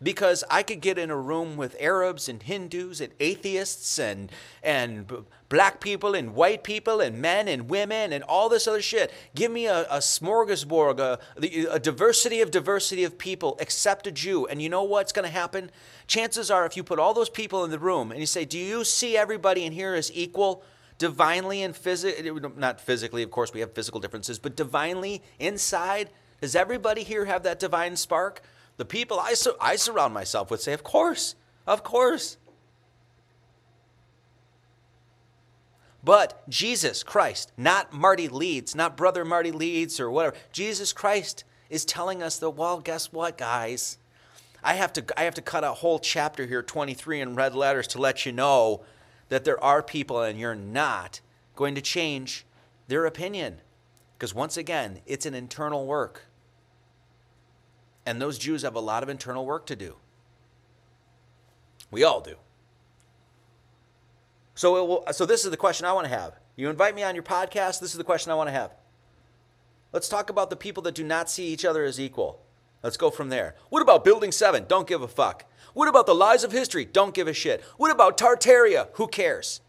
Because 0.03 0.45
I 0.51 0.63
could 0.63 0.81
get 0.81 0.99
in 0.99 1.11
a 1.11 1.17
room 1.17 1.57
with 1.57 1.77
Arabs 1.81 2.29
and 2.29 2.43
Hindus 2.43 3.01
and 3.01 3.13
atheists 3.21 3.99
and 3.99 4.31
and 4.63 5.11
black 5.49 5.81
people 5.81 6.15
and 6.15 6.35
white 6.35 6.65
people 6.65 7.01
and 7.01 7.21
men 7.21 7.47
and 7.47 7.69
women 7.69 8.13
and 8.13 8.25
all 8.25 8.49
this 8.49 8.67
other 8.67 8.81
shit. 8.81 9.13
Give 9.35 9.51
me 9.51 9.67
a, 9.67 9.83
a 9.91 9.99
smorgasbord, 9.99 10.99
a, 10.99 11.19
a 11.71 11.79
diversity 11.79 12.41
of 12.41 12.51
diversity 12.51 13.05
of 13.05 13.19
people, 13.19 13.59
except 13.61 14.07
a 14.07 14.11
Jew. 14.11 14.47
And 14.47 14.63
you 14.63 14.71
know 14.71 14.83
what's 14.83 15.13
going 15.13 15.27
to 15.27 15.33
happen? 15.33 15.71
Chances 16.07 16.51
are, 16.51 16.65
if 16.65 16.77
you 16.77 16.83
put 16.83 16.99
all 16.99 17.13
those 17.13 17.29
people 17.29 17.65
in 17.65 17.71
the 17.71 17.79
room 17.79 18.11
and 18.11 18.21
you 18.21 18.27
say, 18.27 18.45
"Do 18.45 18.59
you 18.59 18.85
see 18.85 19.17
everybody 19.17 19.65
in 19.65 19.73
here 19.73 19.95
as 19.95 20.11
equal?" 20.13 20.65
divinely 20.99 21.63
and 21.65 21.75
physically, 21.75 22.31
not 22.57 22.81
physically, 22.81 23.25
of 23.25 23.31
course, 23.33 23.53
we 23.53 23.59
have 23.59 23.73
physical 23.73 23.99
differences, 23.99 24.39
but 24.39 24.55
divinely 24.55 25.21
inside, 25.41 26.11
does 26.41 26.55
everybody 26.55 27.03
here 27.03 27.25
have 27.25 27.43
that 27.43 27.59
divine 27.59 27.97
spark? 27.97 28.41
The 28.83 28.87
people 28.87 29.21
I, 29.21 29.35
su- 29.35 29.55
I 29.61 29.77
surround 29.77 30.13
myself 30.13 30.51
with 30.51 30.61
say, 30.61 30.73
Of 30.73 30.83
course, 30.83 31.37
of 31.69 31.85
course. 31.85 32.37
But 36.03 36.43
Jesus 36.49 37.05
Christ, 37.05 37.53
not 37.57 37.93
Marty 37.93 38.27
Leeds, 38.27 38.75
not 38.75 38.97
Brother 38.97 39.25
Marty 39.25 39.53
Leeds 39.53 40.01
or 40.01 40.11
whatever, 40.11 40.35
Jesus 40.51 40.93
Christ 40.93 41.45
is 41.71 41.85
telling 41.85 42.25
us 42.25 42.41
that, 42.41 42.51
well, 42.51 42.81
guess 42.81 43.13
what, 43.13 43.39
guys? 43.39 43.99
I 44.65 44.75
have 44.75 44.93
to 44.95 45.05
I 45.17 45.23
have 45.23 45.35
to 45.35 45.43
cut 45.43 45.63
a 45.63 45.75
whole 45.75 46.01
chapter 46.01 46.45
here, 46.45 46.61
23 46.61 47.21
in 47.21 47.37
red 47.37 47.55
letters, 47.55 47.87
to 47.87 48.01
let 48.01 48.27
you 48.27 48.33
know 48.33 48.83
that 49.29 49.45
there 49.45 49.63
are 49.63 49.81
people 49.81 50.21
and 50.23 50.41
you're 50.41 50.57
not 50.57 51.21
going 51.55 51.77
to 51.77 51.81
change 51.81 52.45
their 52.89 53.07
opinion. 53.07 53.61
Because 54.19 54.35
once 54.35 54.57
again, 54.57 55.03
it's 55.07 55.25
an 55.25 55.35
internal 55.35 55.87
work. 55.87 56.27
And 58.05 58.21
those 58.21 58.39
Jews 58.39 58.63
have 58.63 58.75
a 58.75 58.81
lot 58.81 59.03
of 59.03 59.09
internal 59.09 59.47
work 59.47 59.67
to 59.67 59.77
do. 59.77 59.97
We 61.91 62.05
all 62.05 62.21
do. 62.21 62.37
So, 64.55 64.85
will, 64.85 65.05
so 65.13 65.25
this 65.27 65.45
is 65.45 65.51
the 65.51 65.57
question 65.57 65.87
I 65.87 65.93
want 65.93 66.07
to 66.07 66.15
have. 66.17 66.35
You 66.57 66.69
invite 66.69 66.95
me 66.95 67.03
on 67.03 67.15
your 67.15 67.25
podcast, 67.25 67.81
this 67.81 67.93
is 67.93 67.99
the 67.99 68.05
question 68.05 68.33
I 68.33 68.35
want 68.35 68.49
to 68.49 68.53
have. 68.53 68.73
Let's 69.93 70.09
talk 70.09 70.31
about 70.31 70.51
the 70.51 70.57
people 70.57 70.83
that 70.85 70.95
do 70.95 71.05
not 71.05 71.31
see 71.31 71.49
each 71.49 71.65
other 71.65 71.85
as 71.85 72.01
equal. 72.01 72.41
Let's 72.83 72.97
go 72.97 73.11
from 73.11 73.29
there. 73.29 73.55
What 73.69 73.83
about 73.83 74.05
Building 74.05 74.33
7? 74.33 74.65
Don't 74.69 74.89
give 74.89 75.03
a 75.03 75.09
fuck. 75.09 75.45
What 75.75 75.89
about 75.89 76.07
the 76.07 76.15
lies 76.15 76.45
of 76.45 76.53
history? 76.53 76.85
Don't 76.85 77.15
give 77.15 77.29
a 77.29 77.33
shit. 77.33 77.63
What 77.77 77.91
about 77.91 78.19
Tartaria? 78.19 78.89
Who 78.95 79.07
cares? 79.07 79.61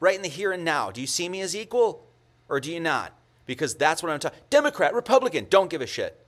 Right 0.00 0.16
in 0.16 0.22
the 0.22 0.28
here 0.28 0.52
and 0.52 0.64
now, 0.64 0.90
do 0.90 1.00
you 1.00 1.06
see 1.06 1.28
me 1.28 1.40
as 1.40 1.56
equal 1.56 2.06
or 2.48 2.60
do 2.60 2.72
you 2.72 2.80
not? 2.80 3.12
Because 3.46 3.74
that's 3.74 4.02
what 4.02 4.12
I'm 4.12 4.20
talking. 4.20 4.38
Democrat, 4.50 4.94
Republican, 4.94 5.46
don't 5.48 5.70
give 5.70 5.80
a 5.80 5.86
shit. 5.86 6.20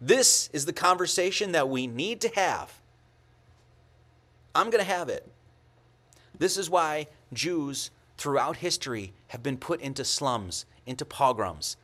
This 0.00 0.50
is 0.52 0.66
the 0.66 0.72
conversation 0.72 1.52
that 1.52 1.68
we 1.68 1.86
need 1.86 2.20
to 2.20 2.28
have. 2.34 2.72
I'm 4.54 4.70
going 4.70 4.84
to 4.84 4.90
have 4.90 5.08
it. 5.08 5.26
This 6.38 6.56
is 6.56 6.68
why 6.68 7.08
Jews 7.32 7.90
throughout 8.16 8.56
history 8.56 9.12
have 9.28 9.42
been 9.42 9.56
put 9.56 9.80
into 9.80 10.04
slums, 10.04 10.66
into 10.86 11.04
pogroms. 11.04 11.76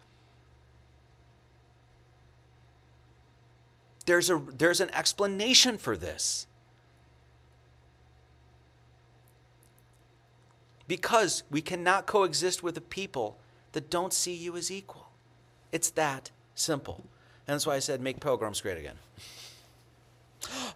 There's, 4.04 4.30
a, 4.30 4.42
there's 4.56 4.80
an 4.80 4.90
explanation 4.90 5.78
for 5.78 5.96
this. 5.96 6.46
Because 10.88 11.44
we 11.50 11.62
cannot 11.62 12.06
coexist 12.06 12.62
with 12.62 12.76
a 12.76 12.82
people 12.82 13.38
that 13.72 13.88
don't 13.88 14.12
see 14.12 14.34
you 14.34 14.56
as 14.56 14.70
equal. 14.70 15.08
It's 15.70 15.90
that 15.90 16.30
simple. 16.54 17.04
And 17.46 17.54
that's 17.54 17.66
why 17.66 17.74
I 17.74 17.80
said 17.80 18.00
make 18.00 18.20
pogroms 18.20 18.60
great 18.60 18.78
again. 18.78 18.96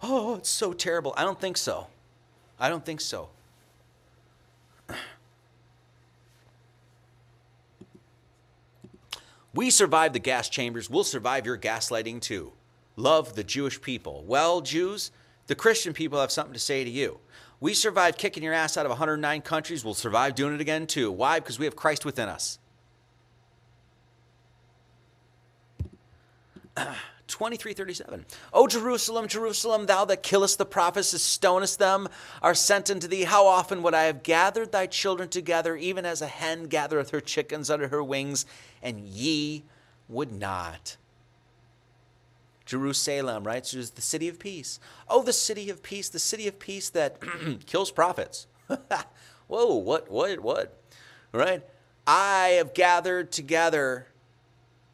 Oh, 0.03 0.35
it's 0.35 0.49
so 0.49 0.73
terrible. 0.73 1.13
I 1.17 1.23
don't 1.23 1.39
think 1.39 1.57
so. 1.57 1.87
I 2.59 2.69
don't 2.69 2.85
think 2.85 3.01
so. 3.01 3.29
We 9.53 9.71
survived 9.71 10.13
the 10.13 10.19
gas 10.19 10.49
chambers. 10.49 10.87
We'll 10.87 11.03
survive 11.03 11.45
your 11.45 11.57
gaslighting 11.57 12.21
too. 12.21 12.51
Love 12.95 13.35
the 13.35 13.43
Jewish 13.43 13.81
people. 13.81 14.23
Well, 14.27 14.61
Jews, 14.61 15.11
the 15.47 15.55
Christian 15.55 15.93
people 15.93 16.19
have 16.19 16.31
something 16.31 16.53
to 16.53 16.59
say 16.59 16.83
to 16.83 16.89
you. 16.89 17.19
We 17.59 17.73
survived 17.73 18.19
kicking 18.19 18.43
your 18.43 18.53
ass 18.53 18.77
out 18.77 18.85
of 18.85 18.91
109 18.91 19.41
countries. 19.41 19.83
We'll 19.83 19.95
survive 19.95 20.35
doing 20.35 20.53
it 20.53 20.61
again 20.61 20.85
too. 20.85 21.11
Why? 21.11 21.39
Because 21.39 21.57
we 21.57 21.65
have 21.65 21.75
Christ 21.75 22.05
within 22.05 22.29
us. 22.29 22.59
2337. 27.27 28.25
O 28.53 28.67
Jerusalem, 28.67 29.27
Jerusalem, 29.27 29.85
thou 29.85 30.05
that 30.05 30.23
killest 30.23 30.57
the 30.57 30.65
prophets 30.65 31.11
and 31.11 31.19
stonest 31.19 31.77
them, 31.77 32.07
are 32.41 32.55
sent 32.55 32.89
unto 32.89 33.07
thee. 33.07 33.23
How 33.23 33.45
often 33.45 33.83
would 33.83 33.93
I 33.93 34.03
have 34.03 34.23
gathered 34.23 34.71
thy 34.71 34.87
children 34.87 35.27
together, 35.29 35.75
even 35.75 36.05
as 36.05 36.21
a 36.21 36.27
hen 36.27 36.65
gathereth 36.65 37.09
her 37.09 37.21
chickens 37.21 37.69
under 37.69 37.89
her 37.89 38.03
wings, 38.03 38.45
and 38.81 39.01
ye 39.01 39.63
would 40.07 40.31
not. 40.31 40.97
Jerusalem, 42.65 43.45
right? 43.45 43.65
So 43.65 43.79
it's 43.79 43.91
the 43.91 44.01
city 44.01 44.27
of 44.27 44.39
peace. 44.39 44.79
Oh, 45.09 45.23
the 45.23 45.33
city 45.33 45.69
of 45.69 45.81
peace, 45.83 46.09
the 46.09 46.19
city 46.19 46.47
of 46.47 46.59
peace 46.59 46.89
that 46.91 47.17
kills 47.65 47.91
prophets. 47.91 48.47
Whoa, 49.47 49.75
what, 49.75 50.11
what, 50.11 50.39
what? 50.39 50.77
Right? 51.31 51.63
I 52.05 52.55
have 52.57 52.73
gathered 52.73 53.31
together 53.31 54.07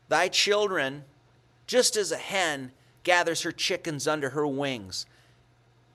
thy 0.07 0.27
children 0.27 1.03
just 1.67 1.95
as 1.95 2.11
a 2.11 2.17
hen 2.17 2.71
gathers 3.03 3.41
her 3.41 3.51
chickens 3.51 4.07
under 4.07 4.29
her 4.29 4.47
wings. 4.47 5.05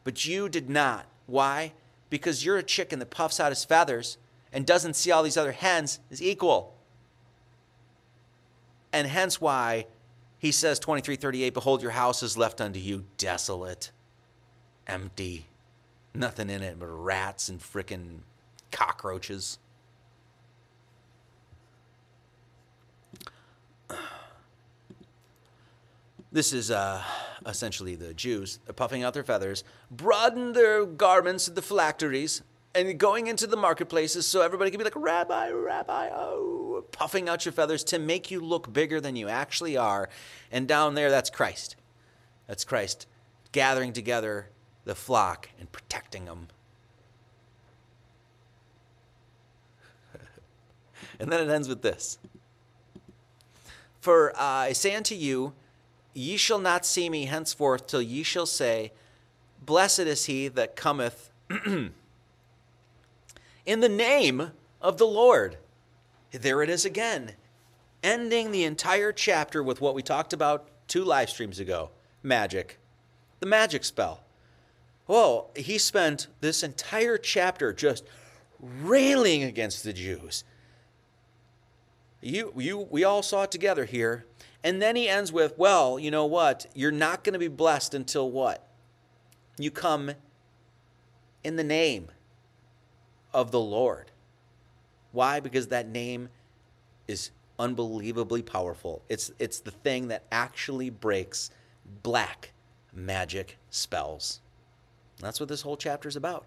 But 0.05 0.27
you 0.27 0.49
did 0.49 0.69
not. 0.71 1.07
Why? 1.27 1.73
Because 2.11 2.45
you're 2.45 2.57
a 2.57 2.63
chicken 2.63 2.99
that 2.99 3.11
puffs 3.11 3.41
out 3.41 3.53
his 3.53 3.65
feathers 3.65 4.19
and 4.53 4.67
doesn't 4.67 4.95
see 4.95 5.11
all 5.11 5.23
these 5.23 5.37
other 5.37 5.53
hens 5.53 6.01
as 6.11 6.23
equal. 6.23 6.75
And 8.93 9.07
hence 9.07 9.41
why 9.41 9.87
he 10.39 10.53
says 10.53 10.79
2338 10.79 11.53
behold 11.53 11.83
your 11.83 11.91
house 11.91 12.23
is 12.23 12.39
left 12.39 12.61
unto 12.61 12.79
you 12.79 13.05
desolate 13.19 13.91
empty 14.87 15.47
nothing 16.15 16.49
in 16.49 16.63
it 16.63 16.79
but 16.79 16.87
rats 16.87 17.49
and 17.49 17.61
frickin' 17.61 18.21
cockroaches 18.71 19.59
This 26.31 26.53
is 26.53 26.71
uh, 26.71 27.03
essentially 27.47 27.95
the 27.95 28.13
Jews 28.13 28.59
puffing 28.77 29.03
out 29.03 29.15
their 29.15 29.25
feathers, 29.25 29.65
broaden 29.91 30.53
their 30.53 30.85
garments 30.85 31.49
at 31.49 31.55
the 31.55 31.63
phylacteries, 31.63 32.43
and 32.75 32.99
going 32.99 33.29
into 33.29 33.47
the 33.47 33.57
marketplaces 33.57 34.27
so 34.27 34.43
everybody 34.43 34.71
can 34.71 34.79
be 34.79 34.85
like, 34.85 34.95
Rabbi, 34.95 35.51
Rabbi, 35.51 36.11
oh, 36.13 36.85
puffing 36.93 37.29
out 37.29 37.47
your 37.47 37.53
feathers 37.53 37.83
to 37.85 37.99
make 37.99 38.31
you 38.31 38.41
look 38.41 38.73
bigger 38.73 39.01
than 39.01 39.17
you 39.17 39.29
actually 39.29 39.77
are. 39.77 40.11
And 40.53 40.69
down 40.69 40.95
there, 40.95 41.11
that's 41.11 41.31
Christ. 41.31 41.77
That's 42.47 42.65
Christ 42.65 43.07
gathering 43.53 43.95
together 43.95 44.51
the 44.85 44.95
flock 44.95 45.49
and 45.59 45.73
protecting 45.73 46.27
them. 46.27 46.49
and 51.19 51.33
then 51.33 51.49
it 51.49 51.53
ends 51.53 51.69
with 51.69 51.81
this 51.81 52.19
For 54.01 54.37
uh, 54.37 54.43
I 54.43 54.73
say 54.73 54.95
unto 54.95 55.15
you, 55.15 55.55
Ye 56.19 56.37
shall 56.37 56.59
not 56.59 56.85
see 56.85 57.09
me 57.09 57.27
henceforth 57.27 57.87
till 57.87 58.03
ye 58.03 58.25
shall 58.25 58.45
say, 58.45 58.91
Blessed 59.65 60.01
is 60.01 60.25
he 60.25 60.49
that 60.49 60.75
cometh 60.75 61.31
in 61.65 61.93
the 63.65 63.89
name 63.89 64.51
of 64.83 64.99
the 64.99 65.07
Lord. 65.07 65.59
There 66.33 66.61
it 66.65 66.71
is 66.71 66.85
again, 66.85 67.35
ending 68.03 68.51
the 68.51 68.65
entire 68.65 69.13
chapter 69.13 69.63
with 69.63 69.81
what 69.81 69.95
we 69.95 70.03
talked 70.03 70.33
about 70.33 70.69
two 70.89 71.05
live 71.05 71.31
streams 71.31 71.61
ago 71.61 71.91
magic. 72.25 72.81
The 73.39 73.47
magic 73.47 73.85
spell. 73.85 74.25
Well, 75.07 75.53
he 75.55 75.79
spent 75.79 76.27
this 76.41 76.65
entire 76.65 77.17
chapter 77.17 77.73
just 77.73 78.03
railing 78.59 79.45
against 79.45 79.85
the 79.85 79.93
Jews. 79.93 80.43
You, 82.21 82.53
you, 82.57 82.89
we 82.91 83.05
all 83.05 83.23
saw 83.23 83.45
it 83.45 83.53
together 83.53 83.85
here. 83.85 84.25
And 84.65 84.83
then 84.83 84.97
he 84.97 85.09
ends 85.09 85.33
with, 85.33 85.57
well, 85.57 85.99
you 85.99 86.11
know 86.11 86.27
what? 86.27 86.67
You're 86.75 86.91
not 86.91 87.23
going 87.23 87.35
to 87.35 87.39
be 87.39 87.49
blessed 87.49 87.95
until 87.95 88.31
what? 88.31 88.67
You 89.57 89.71
come 89.71 90.13
in 91.45 91.57
the 91.57 91.65
name 91.65 92.09
of 93.33 93.51
the 93.51 93.61
Lord. 93.61 94.11
Why? 95.13 95.41
Because 95.41 95.69
that 95.69 95.89
name 95.89 96.29
is 97.07 97.31
unbelievably 97.59 98.43
powerful. 98.43 99.03
It's, 99.09 99.31
it's 99.39 99.61
the 99.61 99.71
thing 99.71 100.09
that 100.09 100.25
actually 100.31 100.91
breaks 100.91 101.51
black 102.03 102.53
magic 102.93 103.59
spells. 103.71 104.41
That's 105.21 105.41
what 105.41 105.49
this 105.49 105.63
whole 105.63 105.77
chapter 105.77 106.09
is 106.09 106.17
about. 106.17 106.47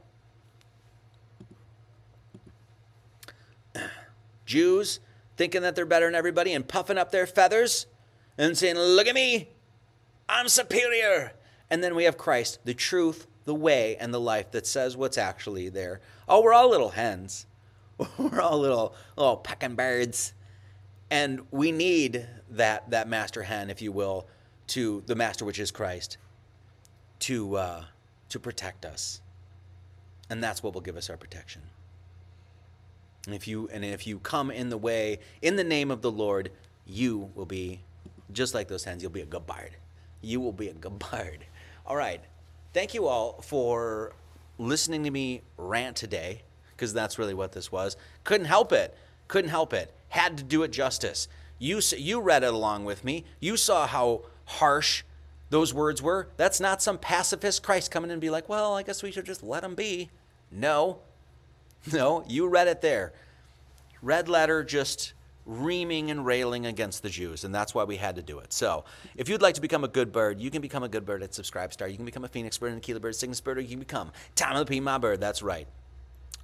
Jews 4.45 4.99
thinking 5.37 5.61
that 5.61 5.75
they're 5.75 5.85
better 5.85 6.05
than 6.05 6.15
everybody 6.15 6.53
and 6.53 6.67
puffing 6.67 6.97
up 6.97 7.11
their 7.11 7.25
feathers 7.25 7.87
and 8.37 8.57
saying, 8.57 8.77
Look 8.77 9.07
at 9.07 9.15
me, 9.15 9.49
I'm 10.27 10.47
superior. 10.47 11.33
And 11.69 11.83
then 11.83 11.95
we 11.95 12.03
have 12.03 12.17
Christ, 12.17 12.59
the 12.65 12.73
truth, 12.73 13.27
the 13.45 13.55
way, 13.55 13.95
and 13.97 14.13
the 14.13 14.19
life 14.19 14.51
that 14.51 14.67
says 14.67 14.97
what's 14.97 15.17
actually 15.17 15.69
there. 15.69 16.01
Oh, 16.27 16.41
we're 16.41 16.53
all 16.53 16.69
little 16.69 16.89
hens. 16.89 17.45
We're 18.17 18.41
all 18.41 18.57
little 18.57 18.95
little 19.15 19.37
pecking 19.37 19.75
birds. 19.75 20.33
And 21.11 21.41
we 21.51 21.71
need 21.71 22.25
that 22.49 22.89
that 22.89 23.07
master 23.07 23.43
hen, 23.43 23.69
if 23.69 23.81
you 23.81 23.91
will, 23.91 24.27
to 24.67 25.03
the 25.05 25.15
master 25.15 25.45
which 25.45 25.59
is 25.59 25.69
Christ, 25.69 26.17
to 27.19 27.57
uh, 27.57 27.83
to 28.29 28.39
protect 28.39 28.85
us. 28.85 29.21
And 30.31 30.43
that's 30.43 30.63
what 30.63 30.73
will 30.73 30.81
give 30.81 30.97
us 30.97 31.09
our 31.09 31.17
protection. 31.17 31.61
And 33.27 33.35
if 33.35 33.47
you 33.47 33.69
and 33.71 33.85
if 33.85 34.07
you 34.07 34.19
come 34.19 34.49
in 34.49 34.69
the 34.69 34.77
way, 34.77 35.19
in 35.41 35.57
the 35.57 35.63
name 35.63 35.91
of 35.91 36.01
the 36.01 36.11
Lord, 36.11 36.51
you 36.85 37.29
will 37.35 37.45
be 37.45 37.81
just 38.33 38.53
like 38.53 38.67
those 38.67 38.83
hands, 38.83 39.01
you'll 39.01 39.11
be 39.11 39.21
a 39.21 39.25
gabbard. 39.25 39.75
You 40.21 40.39
will 40.39 40.51
be 40.53 40.69
a 40.69 40.73
gabbard. 40.73 41.45
All 41.85 41.95
right. 41.95 42.21
Thank 42.73 42.93
you 42.93 43.07
all 43.07 43.41
for 43.41 44.13
listening 44.57 45.03
to 45.03 45.11
me 45.11 45.41
rant 45.57 45.97
today, 45.97 46.43
because 46.71 46.93
that's 46.93 47.19
really 47.19 47.33
what 47.33 47.51
this 47.51 47.69
was. 47.69 47.97
Couldn't 48.23 48.47
help 48.47 48.71
it. 48.71 48.97
Couldn't 49.27 49.49
help 49.49 49.73
it. 49.73 49.93
Had 50.07 50.37
to 50.37 50.43
do 50.43 50.63
it 50.63 50.71
justice. 50.71 51.27
You 51.59 51.81
you 51.97 52.21
read 52.21 52.43
it 52.43 52.53
along 52.53 52.85
with 52.85 53.03
me. 53.03 53.25
You 53.41 53.57
saw 53.57 53.87
how 53.87 54.21
harsh 54.45 55.03
those 55.49 55.73
words 55.73 56.01
were. 56.01 56.29
That's 56.37 56.61
not 56.61 56.81
some 56.81 56.97
pacifist 56.97 57.61
Christ 57.61 57.91
coming 57.91 58.09
in 58.09 58.13
and 58.13 58.21
be 58.21 58.29
like, 58.29 58.47
"Well, 58.47 58.73
I 58.73 58.83
guess 58.83 59.03
we 59.03 59.11
should 59.11 59.25
just 59.25 59.43
let 59.43 59.63
them 59.63 59.75
be." 59.75 60.09
No. 60.51 60.99
No, 61.91 62.23
you 62.27 62.47
read 62.47 62.67
it 62.67 62.81
there. 62.81 63.11
Red 64.03 64.29
letter 64.29 64.63
just 64.63 65.13
reaming 65.45 66.11
and 66.11 66.25
railing 66.25 66.65
against 66.65 67.03
the 67.03 67.09
Jews, 67.09 67.43
and 67.43 67.53
that's 67.53 67.73
why 67.73 67.83
we 67.83 67.97
had 67.97 68.15
to 68.15 68.21
do 68.21 68.39
it. 68.39 68.53
So, 68.53 68.85
if 69.15 69.29
you'd 69.29 69.41
like 69.41 69.55
to 69.55 69.61
become 69.61 69.83
a 69.83 69.87
good 69.87 70.11
bird, 70.11 70.39
you 70.39 70.51
can 70.51 70.61
become 70.61 70.83
a 70.83 70.89
good 70.89 71.05
bird 71.05 71.23
at 71.23 71.31
Subscribestar. 71.31 71.89
You 71.89 71.95
can 71.95 72.05
become 72.05 72.23
a 72.23 72.27
Phoenix 72.27 72.57
bird 72.57 72.71
and 72.71 72.77
a 72.77 72.81
Keeler 72.81 72.99
bird, 72.99 73.15
Cygnus 73.15 73.41
bird, 73.41 73.57
or 73.57 73.61
you 73.61 73.69
can 73.69 73.79
become 73.79 74.11
Tom 74.35 74.55
of 74.55 74.59
the 74.59 74.65
P, 74.65 74.79
my 74.79 74.97
bird. 74.97 75.19
That's 75.19 75.41
right. 75.41 75.67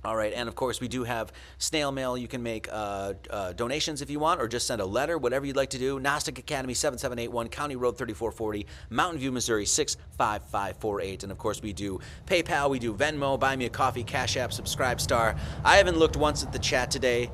All 0.06 0.16
right, 0.16 0.32
and 0.34 0.48
of 0.48 0.56
course, 0.56 0.80
we 0.80 0.88
do 0.88 1.04
have 1.04 1.34
snail 1.58 1.92
mail. 1.92 2.18
You 2.18 2.28
can 2.28 2.44
make 2.44 2.70
uh, 2.72 3.14
uh, 3.30 3.54
donations 3.54 4.02
if 4.02 4.10
you 4.10 4.20
want, 4.20 4.40
or 4.40 4.48
just 4.48 4.68
send 4.68 4.80
a 4.80 4.86
letter, 4.86 5.18
whatever 5.18 5.46
you'd 5.46 5.56
like 5.56 5.72
to 5.72 5.80
do. 5.80 6.00
Gnostic 6.00 6.38
Academy, 6.38 6.76
7781, 6.76 7.50
County 7.50 7.76
Road 7.76 7.98
3440, 7.98 8.68
Mountain 8.90 9.20
View, 9.20 9.32
Missouri, 9.32 9.66
65548. 9.66 11.24
And 11.24 11.32
of 11.32 11.38
course, 11.38 11.62
we 11.62 11.74
do 11.74 12.00
PayPal, 12.26 12.70
we 12.70 12.80
do 12.80 12.94
Venmo, 12.94 13.40
Buy 13.40 13.56
Me 13.56 13.66
a 13.66 13.70
Coffee, 13.70 14.04
Cash 14.04 14.38
App, 14.38 14.54
Subscribe 14.54 15.02
Star. 15.02 15.36
I 15.66 15.78
haven't 15.78 15.98
looked 15.98 16.16
once 16.16 16.44
at 16.44 16.54
the 16.54 16.60
chat 16.60 16.92
today. 16.92 17.32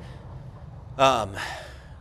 Um, 0.96 1.34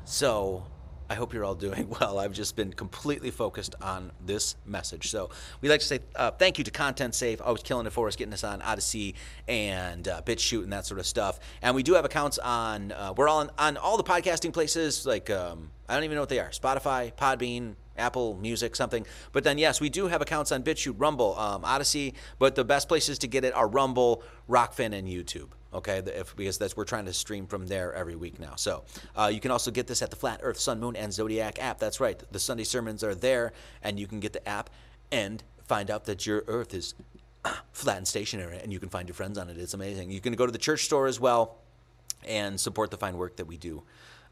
so 0.06 0.64
I 1.10 1.16
hope 1.16 1.34
you're 1.34 1.44
all 1.44 1.56
doing 1.56 1.90
well. 2.00 2.20
I've 2.20 2.34
just 2.34 2.56
been 2.56 2.72
completely 2.74 3.32
focused 3.32 3.76
on 3.82 4.12
this 4.24 4.56
message. 4.66 5.10
So 5.10 5.32
we'd 5.62 5.70
like 5.70 5.80
to 5.80 5.86
say 5.86 6.00
uh, 6.16 6.32
thank 6.32 6.58
you 6.58 6.64
to 6.64 6.72
Content 6.72 7.16
Safe, 7.16 7.42
always 7.42 7.64
killing 7.64 7.88
it 7.88 7.94
for 7.94 8.08
us, 8.08 8.16
getting 8.16 8.34
us 8.34 8.44
on 8.44 8.62
Odysee 8.62 9.16
and 9.48 10.08
uh, 10.08 10.22
BitChute 10.24 10.64
and 10.64 10.74
that 10.74 10.86
sort 10.86 11.00
of 11.00 11.08
stuff. 11.08 11.40
And 11.62 11.76
we 11.76 11.84
do 11.84 11.96
have 11.96 12.06
accounts 12.06 12.38
on, 12.38 12.92
uh, 12.92 13.14
we're 13.18 13.28
all 13.28 13.40
on, 13.40 13.52
on 13.58 13.78
all 13.78 13.98
the 13.98 14.04
podcasting 14.04 14.54
places, 14.54 15.06
like, 15.06 15.30
um, 15.30 15.72
I 15.90 15.96
don't 15.96 16.04
even 16.04 16.16
know 16.16 16.22
what 16.22 16.30
they 16.30 16.40
are 16.40 16.50
Spotify, 16.50 17.14
Podbean, 17.14 17.76
Apple 17.98 18.38
Music, 18.38 18.76
something. 18.76 19.06
But 19.32 19.44
then, 19.44 19.58
yes, 19.58 19.82
we 19.82 19.90
do 19.90 20.08
have 20.08 20.22
accounts 20.22 20.52
on 20.52 20.64
BitChute, 20.64 20.96
Rumble, 20.98 21.38
um, 21.38 21.64
Odysee, 21.64 22.14
but 22.40 22.56
the 22.56 22.64
best 22.64 22.88
places 22.88 23.18
to 23.20 23.28
get 23.28 23.44
it 23.44 23.54
are 23.56 23.68
Rumble, 23.68 24.24
Rokfin, 24.48 24.94
and 24.94 25.08
YouTube. 25.08 25.50
Okay, 25.74 26.04
if, 26.06 26.36
because 26.36 26.58
that's 26.58 26.78
we're 26.78 26.86
trying 26.86 27.06
to 27.06 27.14
stream 27.14 27.48
from 27.48 27.66
there 27.66 27.94
every 27.94 28.16
week 28.16 28.40
now. 28.40 28.56
So 28.56 28.84
uh, 29.16 29.32
you 29.34 29.40
can 29.40 29.50
also 29.50 29.72
get 29.72 29.88
this 29.88 30.02
at 30.02 30.12
the 30.12 30.16
Flat 30.16 30.40
Earth, 30.44 30.60
Sun, 30.60 30.80
Moon, 30.80 30.96
and 30.96 31.12
Zodiac 31.12 31.62
app. 31.62 31.80
That's 31.80 32.00
right, 32.00 32.22
the 32.32 32.40
Sunday 32.40 32.64
sermons 32.64 33.04
are 33.04 33.16
there, 33.16 33.54
and 33.82 34.00
you 34.00 34.06
can 34.06 34.20
get 34.20 34.34
the 34.34 34.48
app 34.48 34.70
and 35.12 35.44
find 35.68 35.90
out 35.90 36.06
that 36.06 36.28
your 36.28 36.44
Earth 36.48 36.74
is 36.74 36.94
flat 37.72 37.98
and 37.98 38.08
stationary, 38.08 38.60
and 38.60 38.72
you 38.72 38.80
can 38.80 38.90
find 38.90 39.08
your 39.08 39.16
friends 39.16 39.38
on 39.38 39.50
it. 39.50 39.58
It's 39.58 39.74
amazing. 39.74 40.12
You 40.12 40.22
can 40.22 40.34
go 40.34 40.46
to 40.46 40.52
the 40.52 40.58
church 40.58 40.86
store 40.86 41.08
as 41.08 41.20
well 41.20 41.58
and 42.26 42.60
support 42.60 42.92
the 42.92 42.98
fine 42.98 43.18
work 43.18 43.38
that 43.38 43.46
we 43.46 43.58
do. 43.58 43.84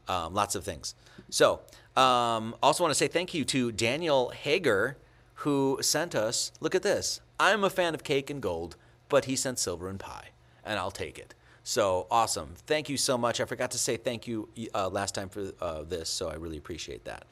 Um, 0.08 0.34
lots 0.34 0.54
of 0.54 0.64
things. 0.64 0.94
So, 1.30 1.60
um, 1.96 2.54
also 2.62 2.82
want 2.82 2.90
to 2.92 2.98
say 2.98 3.08
thank 3.08 3.34
you 3.34 3.44
to 3.46 3.70
Daniel 3.70 4.30
Hager, 4.30 4.96
who 5.36 5.78
sent 5.80 6.14
us. 6.14 6.52
Look 6.60 6.74
at 6.74 6.82
this. 6.82 7.20
I'm 7.38 7.64
a 7.64 7.70
fan 7.70 7.94
of 7.94 8.02
cake 8.02 8.30
and 8.30 8.40
gold, 8.40 8.76
but 9.08 9.26
he 9.26 9.36
sent 9.36 9.58
silver 9.58 9.88
and 9.88 9.98
pie 9.98 10.31
and 10.64 10.78
I'll 10.78 10.90
take 10.90 11.18
it. 11.18 11.34
So 11.64 12.06
awesome. 12.10 12.54
Thank 12.66 12.88
you 12.88 12.96
so 12.96 13.16
much. 13.16 13.40
I 13.40 13.44
forgot 13.44 13.70
to 13.72 13.78
say 13.78 13.96
thank 13.96 14.26
you 14.26 14.48
uh, 14.74 14.88
last 14.88 15.14
time 15.14 15.28
for 15.28 15.52
uh, 15.60 15.82
this, 15.82 16.08
so 16.08 16.28
I 16.28 16.34
really 16.34 16.58
appreciate 16.58 17.04
that. 17.04 17.24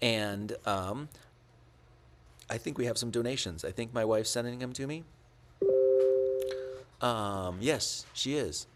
And 0.00 0.54
um, 0.66 1.08
I 2.48 2.58
think 2.58 2.78
we 2.78 2.86
have 2.86 2.96
some 2.96 3.10
donations. 3.10 3.64
I 3.64 3.72
think 3.72 3.92
my 3.92 4.04
wife's 4.04 4.30
sending 4.30 4.58
them 4.58 4.72
to 4.74 4.86
me. 4.86 5.04
Um, 7.00 7.58
yes, 7.60 8.06
she 8.12 8.36
is. 8.36 8.66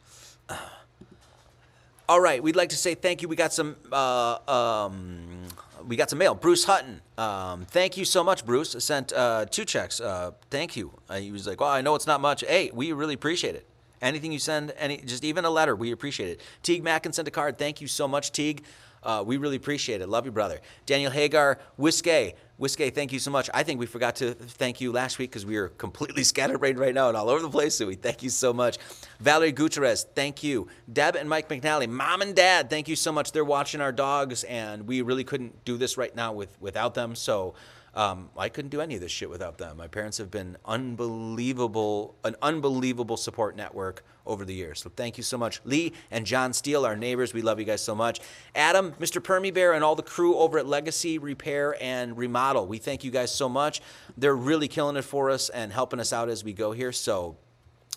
All 2.09 2.21
right, 2.21 2.43
we'd 2.43 2.57
like 2.57 2.71
to 2.71 2.77
say 2.77 2.95
thank 2.95 3.23
you. 3.23 3.29
We 3.29 3.37
got 3.37 3.53
some 3.53 3.77
uh, 3.93 4.39
um, 4.49 5.45
we 5.87 5.97
got 5.97 6.11
some 6.11 6.19
mail. 6.21 6.35
Bruce 6.35 6.65
Hutton, 6.65 7.01
um, 7.19 7.65
thank 7.65 7.97
you 7.97 8.05
so 8.05 8.23
much, 8.23 8.47
Bruce. 8.47 8.77
Sent 8.79 9.13
uh, 9.13 9.47
two 9.47 9.65
checks. 9.65 10.01
Uh, 10.01 10.33
thank 10.51 10.77
you. 10.77 10.93
He 11.17 11.33
was 11.33 11.47
like, 11.47 11.61
"Well, 11.61 11.71
I 11.71 11.81
know 11.81 11.97
it's 11.97 12.07
not 12.07 12.21
much. 12.21 12.45
Hey, 12.47 12.71
we 12.73 12.93
really 12.93 13.15
appreciate 13.15 13.57
it. 13.57 13.67
Anything 14.03 14.33
you 14.33 14.39
send, 14.39 14.73
any 14.79 14.99
just 14.99 15.25
even 15.25 15.45
a 15.45 15.51
letter, 15.51 15.75
we 15.75 15.93
appreciate 15.93 16.31
it. 16.31 16.41
Teague 16.63 16.85
Mackin 16.85 17.13
sent 17.13 17.29
a 17.29 17.31
card. 17.31 17.59
Thank 17.59 17.81
you 17.81 17.87
so 17.87 18.07
much, 18.07 18.33
Teague. 18.33 18.65
Uh, 19.03 19.23
we 19.25 19.37
really 19.37 19.57
appreciate 19.57 20.01
it. 20.01 20.09
Love 20.09 20.27
you, 20.27 20.33
brother. 20.33 20.61
Daniel 20.85 21.13
Hagar, 21.13 21.59
Whiskey. 21.77 22.35
Whiskey, 22.59 22.91
thank 22.91 23.13
you 23.13 23.19
so 23.19 23.31
much. 23.31 23.51
I 23.55 23.63
think 23.63 23.79
we 23.79 23.87
forgot 23.87 24.17
to 24.17 24.33
thank 24.33 24.81
you 24.81 24.91
last 24.91 25.19
week 25.19 25.31
because 25.31 25.47
we 25.47 25.57
are 25.59 25.69
completely 25.69 26.25
scatterbrained 26.25 26.79
right 26.79 26.95
now 26.95 27.09
and 27.09 27.17
all 27.17 27.29
over 27.29 27.41
the 27.41 27.51
place. 27.51 27.77
So 27.77 27.87
we 27.87 27.95
thank 27.95 28.23
you 28.23 28.31
so 28.31 28.53
much. 28.53 28.79
Valerie 29.21 29.53
Gutierrez, 29.53 30.07
thank 30.15 30.43
you. 30.43 30.67
Deb 30.93 31.15
and 31.15 31.29
Mike 31.29 31.49
McNally, 31.49 31.89
mom 31.89 32.23
and 32.23 32.35
dad, 32.35 32.69
thank 32.69 32.89
you 32.89 32.97
so 32.97 33.13
much. 33.13 33.31
They're 33.31 33.45
watching 33.45 33.81
our 33.81 33.93
dogs, 33.93 34.43
and 34.45 34.89
we 34.89 35.03
really 35.03 35.23
couldn't 35.23 35.65
do 35.65 35.77
this 35.77 35.97
right 35.97 36.15
now 36.17 36.33
with, 36.33 36.61
without 36.61 36.95
them. 36.95 37.15
So 37.15 37.55
um, 37.97 38.29
I 38.37 38.51
couldn't 38.51 38.69
do 38.69 38.83
any 38.83 38.95
of 38.95 39.01
this 39.01 39.11
shit 39.11 39.31
without 39.31 39.57
them. 39.57 39.79
My 39.79 39.89
parents 39.89 40.19
have 40.19 40.31
been 40.31 40.59
unbelievable, 40.67 42.15
an 42.25 42.37
unbelievable 42.43 43.17
support 43.17 43.57
network 43.57 44.05
over 44.27 44.45
the 44.45 44.53
years. 44.53 44.81
So 44.83 44.91
thank 44.95 45.17
you 45.17 45.23
so 45.23 45.39
much, 45.39 45.63
Lee 45.65 45.95
and 46.11 46.27
John 46.27 46.53
Steele, 46.53 46.85
our 46.85 46.95
neighbors. 46.95 47.33
We 47.33 47.41
love 47.41 47.59
you 47.59 47.65
guys 47.65 47.81
so 47.81 47.95
much. 47.95 48.21
Adam, 48.55 48.93
Mr. 49.01 49.23
Permy 49.23 49.53
Bear, 49.53 49.73
and 49.73 49.83
all 49.83 49.95
the 49.95 50.03
crew 50.03 50.37
over 50.37 50.59
at 50.59 50.67
Legacy 50.67 51.17
Repair 51.17 51.75
and 51.81 52.19
Remodel. 52.19 52.67
We 52.67 52.77
thank 52.77 53.03
you 53.03 53.11
guys 53.11 53.33
so 53.33 53.49
much. 53.49 53.81
They're 54.19 54.37
really 54.37 54.69
killing 54.69 54.97
it 54.97 55.03
for 55.03 55.31
us 55.31 55.49
and 55.49 55.73
helping 55.73 55.99
us 55.99 56.13
out 56.13 56.29
as 56.29 56.45
we 56.45 56.53
go 56.53 56.73
here. 56.73 56.93
So 56.93 57.39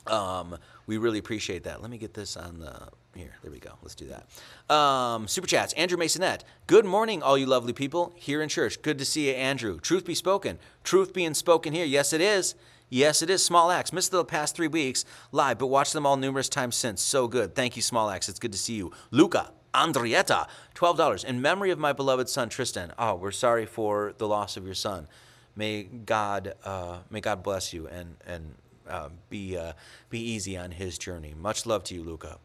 um, 0.08 0.58
we 0.90 0.98
really 0.98 1.20
appreciate 1.20 1.66
that. 1.66 1.84
Let 1.84 1.92
me 1.92 2.00
get 2.00 2.16
this 2.16 2.36
on 2.36 2.58
the 2.58 2.90
here. 3.14 3.36
There 3.44 3.52
we 3.52 3.60
go. 3.60 3.74
Let's 3.84 3.94
do 3.94 4.08
that. 4.08 4.76
Um, 4.76 5.28
super 5.28 5.46
chats. 5.46 5.72
Andrew 5.74 6.00
Masonette. 6.00 6.42
Good 6.66 6.84
morning, 6.84 7.22
all 7.22 7.38
you 7.38 7.46
lovely 7.46 7.74
people 7.74 8.12
here 8.16 8.42
in 8.42 8.50
church. 8.50 8.82
Good 8.82 8.98
to 8.98 9.06
see 9.06 9.30
you, 9.30 9.36
Andrew. 9.36 9.80
Truth 9.80 10.06
be 10.06 10.16
spoken. 10.16 10.58
Truth 10.84 11.14
being 11.14 11.36
spoken 11.36 11.74
here. 11.74 11.86
Yes, 11.86 12.12
it 12.12 12.22
is. 12.22 12.56
Yes, 12.90 13.22
it 13.22 13.30
is. 13.30 13.46
Small 13.46 13.70
Axe. 13.70 13.94
Missed 13.94 14.10
the 14.10 14.26
past 14.26 14.56
three 14.56 14.68
weeks 14.68 15.06
live, 15.32 15.60
but 15.60 15.68
watched 15.68 15.94
them 15.94 16.08
all 16.08 16.18
numerous 16.18 16.50
times 16.50 16.76
since. 16.76 17.04
So 17.04 17.28
good. 17.28 17.54
Thank 17.54 17.76
you, 17.76 17.84
Small 17.84 18.10
Axe. 18.10 18.28
It's 18.28 18.40
good 18.40 18.52
to 18.54 18.58
see 18.58 18.74
you. 18.74 18.92
Luca. 19.12 19.52
Andrietta, 19.76 20.48
$12. 20.74 21.24
In 21.24 21.40
memory 21.40 21.70
of 21.70 21.78
my 21.78 21.94
beloved 21.94 22.28
son, 22.28 22.50
Tristan. 22.50 22.92
Oh, 22.98 23.14
we're 23.14 23.30
sorry 23.30 23.68
for 23.68 24.16
the 24.18 24.28
loss 24.28 24.58
of 24.58 24.66
your 24.66 24.74
son. 24.74 25.08
May 25.56 25.84
God, 25.84 26.56
uh, 26.66 26.98
may 27.12 27.22
God 27.22 27.44
bless 27.44 27.72
you 27.72 27.88
and, 27.88 28.16
and 28.26 28.56
uh, 28.90 29.10
be, 29.30 29.58
uh, 29.58 29.74
be 30.10 30.20
easy 30.20 30.58
on 30.58 30.72
his 30.72 30.98
journey. 30.98 31.34
Much 31.38 31.66
love 31.66 31.84
to 31.86 31.96
you, 31.96 32.04
Luca. 32.04 32.38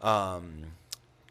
Um, 0.00 0.72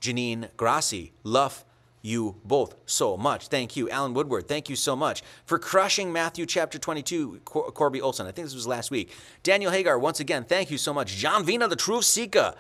Janine 0.01 0.49
Grassi, 0.57 1.13
love 1.23 1.63
you 2.05 2.35
both 2.45 2.75
so 2.85 3.17
much. 3.17 3.47
Thank 3.47 3.75
you. 3.75 3.89
Alan 3.89 4.13
Woodward, 4.13 4.47
thank 4.47 4.69
you 4.69 4.75
so 4.75 4.95
much 4.95 5.23
for 5.45 5.57
crushing 5.57 6.13
Matthew 6.13 6.45
chapter 6.45 6.77
22, 6.77 7.41
Cor- 7.45 7.71
Corby 7.71 7.99
Olson. 7.99 8.27
I 8.27 8.31
think 8.31 8.45
this 8.45 8.53
was 8.53 8.67
last 8.67 8.91
week. 8.91 9.11
Daniel 9.41 9.71
Hagar, 9.71 9.97
once 9.97 10.19
again, 10.19 10.43
thank 10.43 10.69
you 10.69 10.77
so 10.77 10.93
much. 10.93 11.15
John 11.15 11.43
Vina, 11.43 11.67
the 11.67 11.75
truth 11.75 12.05
seeker. 12.05 12.53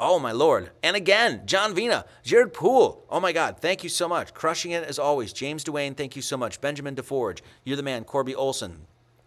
Oh, 0.00 0.18
my 0.18 0.32
Lord. 0.32 0.70
And 0.82 0.96
again, 0.96 1.42
John 1.44 1.74
Vina, 1.74 2.04
Jared 2.22 2.52
Poole. 2.52 3.04
Oh, 3.08 3.20
my 3.20 3.32
God. 3.32 3.58
Thank 3.60 3.82
you 3.82 3.88
so 3.88 4.08
much. 4.08 4.34
Crushing 4.34 4.72
it 4.72 4.84
as 4.84 4.98
always. 4.98 5.32
James 5.32 5.64
Duane, 5.64 5.94
thank 5.94 6.14
you 6.14 6.22
so 6.22 6.36
much. 6.36 6.60
Benjamin 6.60 6.94
DeForge, 6.94 7.40
you're 7.64 7.76
the 7.76 7.82
man. 7.82 8.04
Corby 8.04 8.34
Olson. 8.34 8.86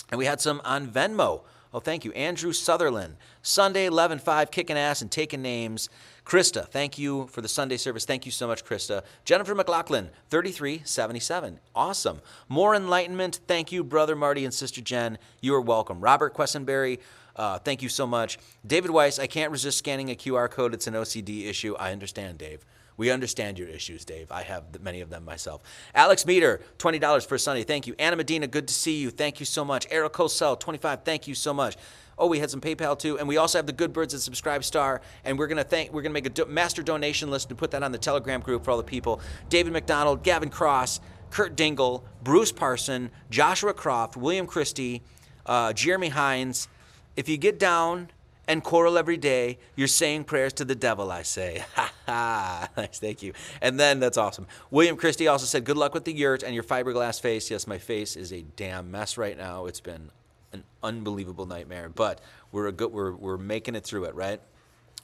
And 0.10 0.18
we 0.18 0.26
had 0.26 0.42
some 0.42 0.62
on 0.64 0.88
Venmo. 0.88 1.44
Oh, 1.74 1.80
thank 1.80 2.04
you. 2.04 2.12
Andrew 2.12 2.52
Sutherland, 2.52 3.16
Sunday 3.42 3.86
11 3.86 4.20
5, 4.20 4.52
kicking 4.52 4.78
ass 4.78 5.02
and 5.02 5.10
taking 5.10 5.42
names. 5.42 5.90
Krista, 6.26 6.68
thank 6.68 6.98
you 6.98 7.28
for 7.28 7.42
the 7.42 7.48
Sunday 7.48 7.78
service. 7.78 8.04
Thank 8.04 8.26
you 8.26 8.32
so 8.32 8.46
much, 8.46 8.66
Krista. 8.66 9.04
Jennifer 9.24 9.56
McLaughlin, 9.56 10.10
3377. 10.30 11.60
Awesome. 11.74 12.22
More 12.50 12.76
enlightenment. 12.76 13.40
Thank 13.48 13.72
you, 13.72 13.86
Brother 13.86 14.16
Marty 14.18 14.44
and 14.44 14.54
Sister 14.54 14.82
Jen. 14.82 15.18
You 15.40 15.56
are 15.56 15.62
welcome. 15.62 16.02
Robert 16.02 16.34
Quessenberry, 16.34 17.00
uh, 17.38 17.60
thank 17.60 17.82
you 17.82 17.90
so 17.90 18.06
much. 18.06 18.38
David 18.68 18.92
Weiss, 18.92 19.18
I 19.18 19.28
can't 19.28 19.52
resist 19.52 19.78
scanning 19.78 20.12
a 20.12 20.16
QR 20.16 20.52
code. 20.52 20.74
It's 20.74 20.88
an 20.88 20.94
OCD 20.94 21.46
issue. 21.46 21.76
I 21.80 21.94
understand, 21.94 22.38
Dave. 22.38 22.66
We 23.02 23.10
understand 23.10 23.58
your 23.58 23.68
issues, 23.68 24.06
Dave. 24.06 24.32
I 24.32 24.44
have 24.44 24.80
many 24.80 25.02
of 25.02 25.10
them 25.10 25.26
myself. 25.26 25.64
Alex 25.96 26.24
Meter, 26.24 26.62
$20 26.78 27.26
for 27.26 27.40
Sunday. 27.40 27.64
Thank 27.64 27.88
you. 27.88 27.96
Anna 27.98 28.16
Medina, 28.16 28.46
good 28.46 28.68
to 28.68 28.76
see 28.76 29.02
you. 29.02 29.10
Thank 29.10 29.40
you 29.40 29.46
so 29.48 29.66
much. 29.66 29.88
Eric 29.90 30.14
Cosell, 30.14 30.60
25 30.60 31.04
Thank 31.04 31.28
you 31.28 31.34
so 31.34 31.52
much. 31.52 31.78
Oh, 32.20 32.28
we 32.28 32.38
had 32.38 32.52
some 32.52 32.62
PayPal 32.62 33.00
too, 33.00 33.18
and 33.18 33.28
we 33.28 33.38
also 33.38 33.58
have 33.58 33.66
the 33.66 33.74
Good 33.74 33.92
Birds 33.92 34.14
and 34.14 34.22
Subscribe 34.22 34.64
Star, 34.64 35.02
and 35.26 35.40
we're 35.40 35.48
gonna 35.48 35.64
thank 35.64 35.92
we're 35.92 36.04
gonna 36.04 36.14
make 36.14 36.28
a 36.28 36.30
do- 36.30 36.46
master 36.46 36.84
donation 36.84 37.32
list 37.32 37.50
and 37.50 37.58
put 37.58 37.72
that 37.72 37.82
on 37.82 37.92
the 37.92 37.98
Telegram 37.98 38.40
group 38.40 38.64
for 38.64 38.70
all 38.70 38.78
the 38.78 38.84
people. 38.84 39.20
David 39.50 39.74
McDonald, 39.74 40.22
Gavin 40.22 40.52
Cross, 40.52 41.00
Kurt 41.32 41.56
Dingle, 41.56 42.06
Bruce 42.22 42.52
Parson, 42.52 43.10
Joshua 43.32 43.74
Croft, 43.74 44.16
William 44.16 44.46
Christie, 44.46 45.02
uh, 45.48 45.74
Jeremy 45.74 46.10
Hines. 46.10 46.68
If 47.16 47.28
you 47.28 47.38
get 47.38 47.58
down 47.58 48.12
and 48.52 48.62
choral 48.62 48.98
every 48.98 49.16
day, 49.16 49.58
you're 49.78 49.88
saying 49.88 50.26
prayers 50.26 50.52
to 50.52 50.66
the 50.66 50.76
devil, 50.76 51.10
I 51.10 51.24
say. 51.24 51.64
Ha 51.76 51.94
ha. 52.06 52.70
Nice, 52.76 53.00
thank 53.00 53.24
you. 53.24 53.32
And 53.62 53.80
then 53.80 54.02
that's 54.02 54.18
awesome. 54.18 54.46
William 54.70 54.98
Christie 54.98 55.28
also 55.28 55.46
said, 55.46 55.64
Good 55.64 55.78
luck 55.78 55.94
with 55.94 56.04
the 56.04 56.12
yurt 56.12 56.44
and 56.44 56.54
your 56.54 56.64
fiberglass 56.64 57.22
face. 57.22 57.50
Yes, 57.50 57.66
my 57.66 57.78
face 57.78 58.18
is 58.18 58.34
a 58.34 58.42
damn 58.58 58.92
mess 58.92 59.18
right 59.18 59.38
now. 59.38 59.68
It's 59.68 59.80
been 59.80 60.10
an 60.52 60.66
unbelievable 60.84 61.46
nightmare, 61.46 61.88
but 61.88 62.20
we're 62.52 62.68
a 62.68 62.74
good 62.74 62.92
we're 62.92 63.14
we're 63.14 63.38
making 63.38 63.76
it 63.76 63.86
through 63.86 64.04
it, 64.06 64.16
right? 64.16 64.42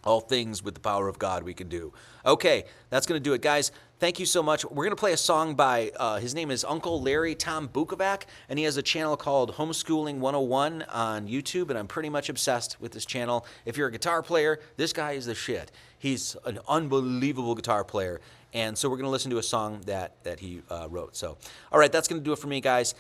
All 0.08 0.22
things 0.22 0.64
with 0.64 0.74
the 0.74 0.80
power 0.80 1.10
of 1.10 1.20
God 1.20 1.44
we 1.44 1.54
can 1.54 1.68
do. 1.68 1.92
Okay, 2.26 2.64
that's 2.90 3.06
going 3.06 3.22
to 3.22 3.24
do 3.24 3.34
it, 3.34 3.42
guys. 3.42 3.74
Thank 4.00 4.20
you 4.20 4.26
so 4.26 4.42
much. 4.42 4.64
We're 4.64 4.86
going 4.86 4.92
to 4.92 4.96
play 4.96 5.12
a 5.12 5.18
song 5.18 5.54
by, 5.54 5.92
uh, 5.98 6.20
his 6.20 6.34
name 6.34 6.50
is 6.50 6.64
Uncle 6.64 7.02
Larry 7.02 7.36
Tom 7.36 7.68
Bukovac, 7.68 8.24
and 8.48 8.58
he 8.58 8.64
has 8.64 8.78
a 8.78 8.82
channel 8.82 9.18
called 9.18 9.56
Homeschooling 9.56 10.20
101 10.20 10.84
on 10.84 11.28
YouTube, 11.28 11.70
and 11.70 11.78
I'm 11.78 11.88
pretty 11.88 12.08
much 12.08 12.30
obsessed 12.30 12.80
with 12.80 12.94
this 12.94 13.06
channel. 13.06 13.46
If 13.66 13.76
you're 13.76 13.90
a 13.90 13.92
guitar 13.92 14.24
player, 14.24 14.62
this 14.78 14.94
guy 14.94 15.12
is 15.12 15.26
the 15.26 15.36
shit. 15.36 15.74
He's 16.00 16.38
an 16.46 16.60
unbelievable 16.70 17.54
guitar 17.54 17.84
player, 17.84 18.22
and 18.54 18.78
so 18.78 18.88
we're 18.88 18.96
going 18.96 19.08
to 19.08 19.12
listen 19.12 19.32
to 19.32 19.40
a 19.40 19.44
song 19.44 19.82
that, 19.88 20.24
that 20.24 20.40
he 20.40 20.62
uh, 20.70 20.88
wrote. 20.90 21.18
So, 21.18 21.38
all 21.70 21.80
right, 21.80 21.92
that's 21.92 22.08
going 22.08 22.22
to 22.22 22.26
do 22.26 22.32
it 22.32 22.40
for 22.40 22.48
me, 22.48 22.62
guys. 22.62 22.96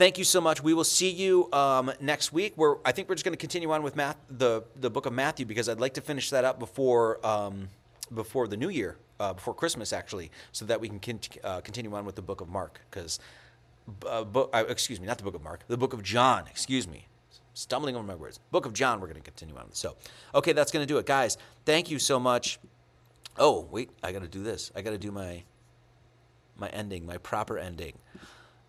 Thank 0.00 0.16
you 0.16 0.24
so 0.24 0.40
much. 0.40 0.62
We 0.62 0.72
will 0.72 0.82
see 0.82 1.10
you 1.10 1.52
um, 1.52 1.92
next 2.00 2.32
week. 2.32 2.54
Where 2.56 2.76
I 2.86 2.90
think 2.90 3.06
we're 3.06 3.16
just 3.16 3.24
going 3.26 3.34
to 3.34 3.38
continue 3.38 3.70
on 3.70 3.82
with 3.82 3.96
math, 3.96 4.16
the 4.30 4.64
the 4.80 4.88
book 4.88 5.04
of 5.04 5.12
Matthew, 5.12 5.44
because 5.44 5.68
I'd 5.68 5.78
like 5.78 5.92
to 5.92 6.00
finish 6.00 6.30
that 6.30 6.42
up 6.42 6.58
before 6.58 7.24
um, 7.24 7.68
before 8.14 8.48
the 8.48 8.56
new 8.56 8.70
year, 8.70 8.96
uh, 9.20 9.34
before 9.34 9.52
Christmas, 9.52 9.92
actually, 9.92 10.30
so 10.52 10.64
that 10.64 10.80
we 10.80 10.88
can 10.88 11.20
uh, 11.44 11.60
continue 11.60 11.94
on 11.94 12.06
with 12.06 12.14
the 12.14 12.22
book 12.22 12.40
of 12.40 12.48
Mark. 12.48 12.80
Because, 12.90 13.20
uh, 14.06 14.24
uh, 14.32 14.64
excuse 14.70 14.98
me, 15.02 15.06
not 15.06 15.18
the 15.18 15.24
book 15.24 15.34
of 15.34 15.42
Mark, 15.42 15.64
the 15.68 15.76
book 15.76 15.92
of 15.92 16.02
John. 16.02 16.46
Excuse 16.48 16.88
me, 16.88 17.06
stumbling 17.52 17.94
over 17.94 18.06
my 18.06 18.14
words. 18.14 18.40
Book 18.50 18.64
of 18.64 18.72
John. 18.72 19.00
We're 19.02 19.06
going 19.08 19.20
to 19.20 19.30
continue 19.30 19.56
on. 19.56 19.66
So, 19.72 19.96
okay, 20.34 20.54
that's 20.54 20.72
going 20.72 20.82
to 20.82 20.88
do 20.90 20.96
it, 20.96 21.04
guys. 21.04 21.36
Thank 21.66 21.90
you 21.90 21.98
so 21.98 22.18
much. 22.18 22.58
Oh 23.38 23.68
wait, 23.70 23.90
I 24.02 24.12
got 24.12 24.22
to 24.22 24.28
do 24.28 24.42
this. 24.42 24.72
I 24.74 24.80
got 24.80 24.92
to 24.92 24.98
do 24.98 25.12
my 25.12 25.42
my 26.56 26.70
ending, 26.70 27.04
my 27.04 27.18
proper 27.18 27.58
ending. 27.58 27.98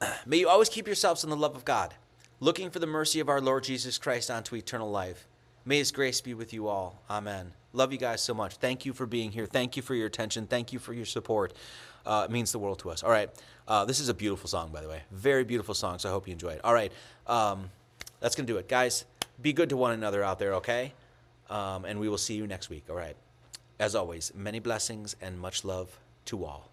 May 0.26 0.38
you 0.38 0.50
always 0.50 0.70
keep 0.70 0.88
yourselves 0.88 1.24
in 1.24 1.30
the 1.30 1.36
love 1.36 1.56
of 1.56 1.66
God, 1.66 1.94
looking 2.40 2.70
for 2.70 2.80
the 2.80 2.88
mercy 2.88 3.20
of 3.20 3.30
our 3.30 3.42
Lord 3.42 3.64
Jesus 3.64 3.98
Christ 3.98 4.32
unto 4.32 4.56
eternal 4.56 4.90
life. 4.90 5.28
May 5.66 5.78
his 5.78 5.92
grace 5.92 6.22
be 6.22 6.34
with 6.34 6.54
you 6.54 6.68
all. 6.68 7.02
Amen. 7.10 7.54
Love 7.74 7.92
you 7.92 7.98
guys 7.98 8.22
so 8.22 8.34
much. 8.34 8.56
Thank 8.56 8.86
you 8.86 8.94
for 8.94 9.06
being 9.06 9.32
here. 9.32 9.46
Thank 9.46 9.78
you 9.78 9.84
for 9.84 9.96
your 9.96 10.08
attention. 10.08 10.48
Thank 10.48 10.74
you 10.74 10.80
for 10.80 10.94
your 10.94 11.06
support. 11.06 11.54
Uh, 12.06 12.26
it 12.28 12.32
means 12.32 12.52
the 12.52 12.60
world 12.60 12.80
to 12.80 12.90
us. 12.90 13.04
All 13.04 13.12
right. 13.12 13.30
Uh, 13.68 13.86
this 13.86 14.00
is 14.00 14.10
a 14.10 14.14
beautiful 14.14 14.50
song, 14.50 14.72
by 14.72 14.82
the 14.82 14.90
way. 14.90 15.04
Very 15.12 15.44
beautiful 15.44 15.76
song, 15.76 16.00
so 16.00 16.10
I 16.10 16.12
hope 16.12 16.28
you 16.28 16.34
enjoy 16.34 16.54
it. 16.54 16.62
All 16.64 16.74
right. 16.74 16.92
Um, 17.28 17.70
that's 18.20 18.36
going 18.36 18.48
to 18.48 18.52
do 18.54 18.58
it. 18.58 18.68
Guys, 18.68 19.06
be 19.42 19.54
good 19.54 19.70
to 19.70 19.78
one 19.78 19.92
another 19.92 20.24
out 20.24 20.40
there, 20.40 20.56
okay? 20.56 20.94
Um, 21.50 21.86
and 21.86 22.00
we 22.00 22.10
will 22.10 22.18
see 22.18 22.34
you 22.34 22.48
next 22.48 22.70
week. 22.70 22.86
All 22.90 22.96
right. 22.96 23.16
As 23.80 23.96
always, 23.96 24.32
many 24.36 24.60
blessings 24.60 25.16
and 25.22 25.40
much 25.40 25.64
love 25.64 26.00
to 26.26 26.44
all. 26.44 26.71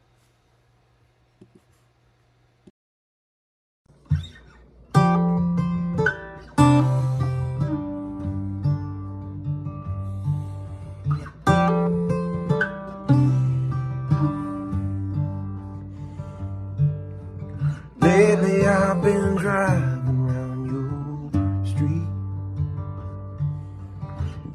Driving 19.49 20.19
around 20.29 20.61
your 20.69 21.65
street. 21.65 22.09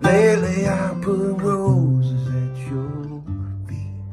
Lately 0.01 0.67
I 0.67 0.93
put 1.01 1.41
roses 1.41 2.27
at 2.27 2.55
your 2.69 3.23
feet. 3.67 4.03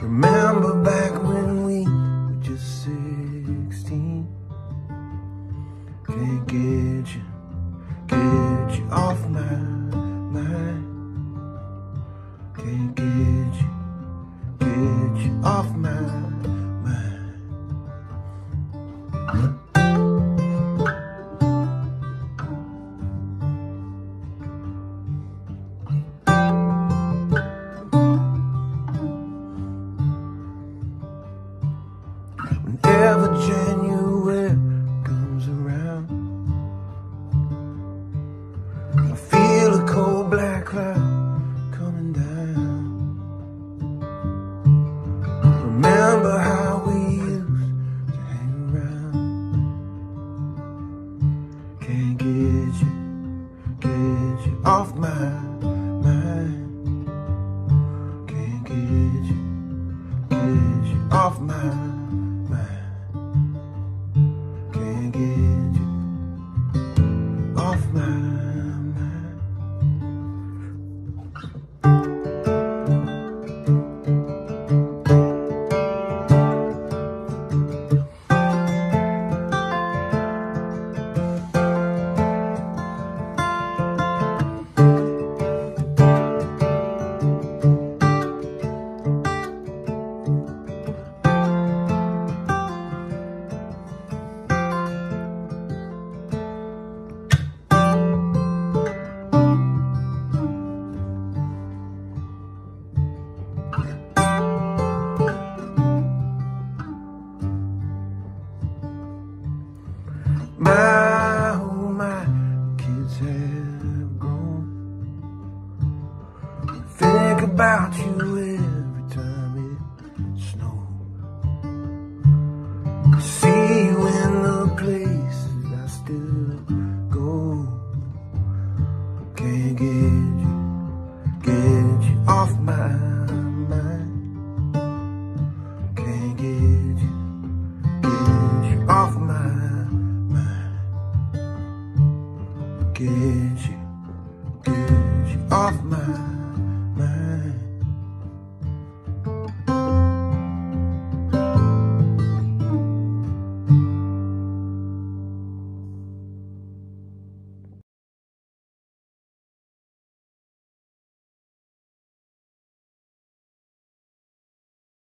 Remember 0.00 0.82
back 0.82 1.12
when 1.22 1.63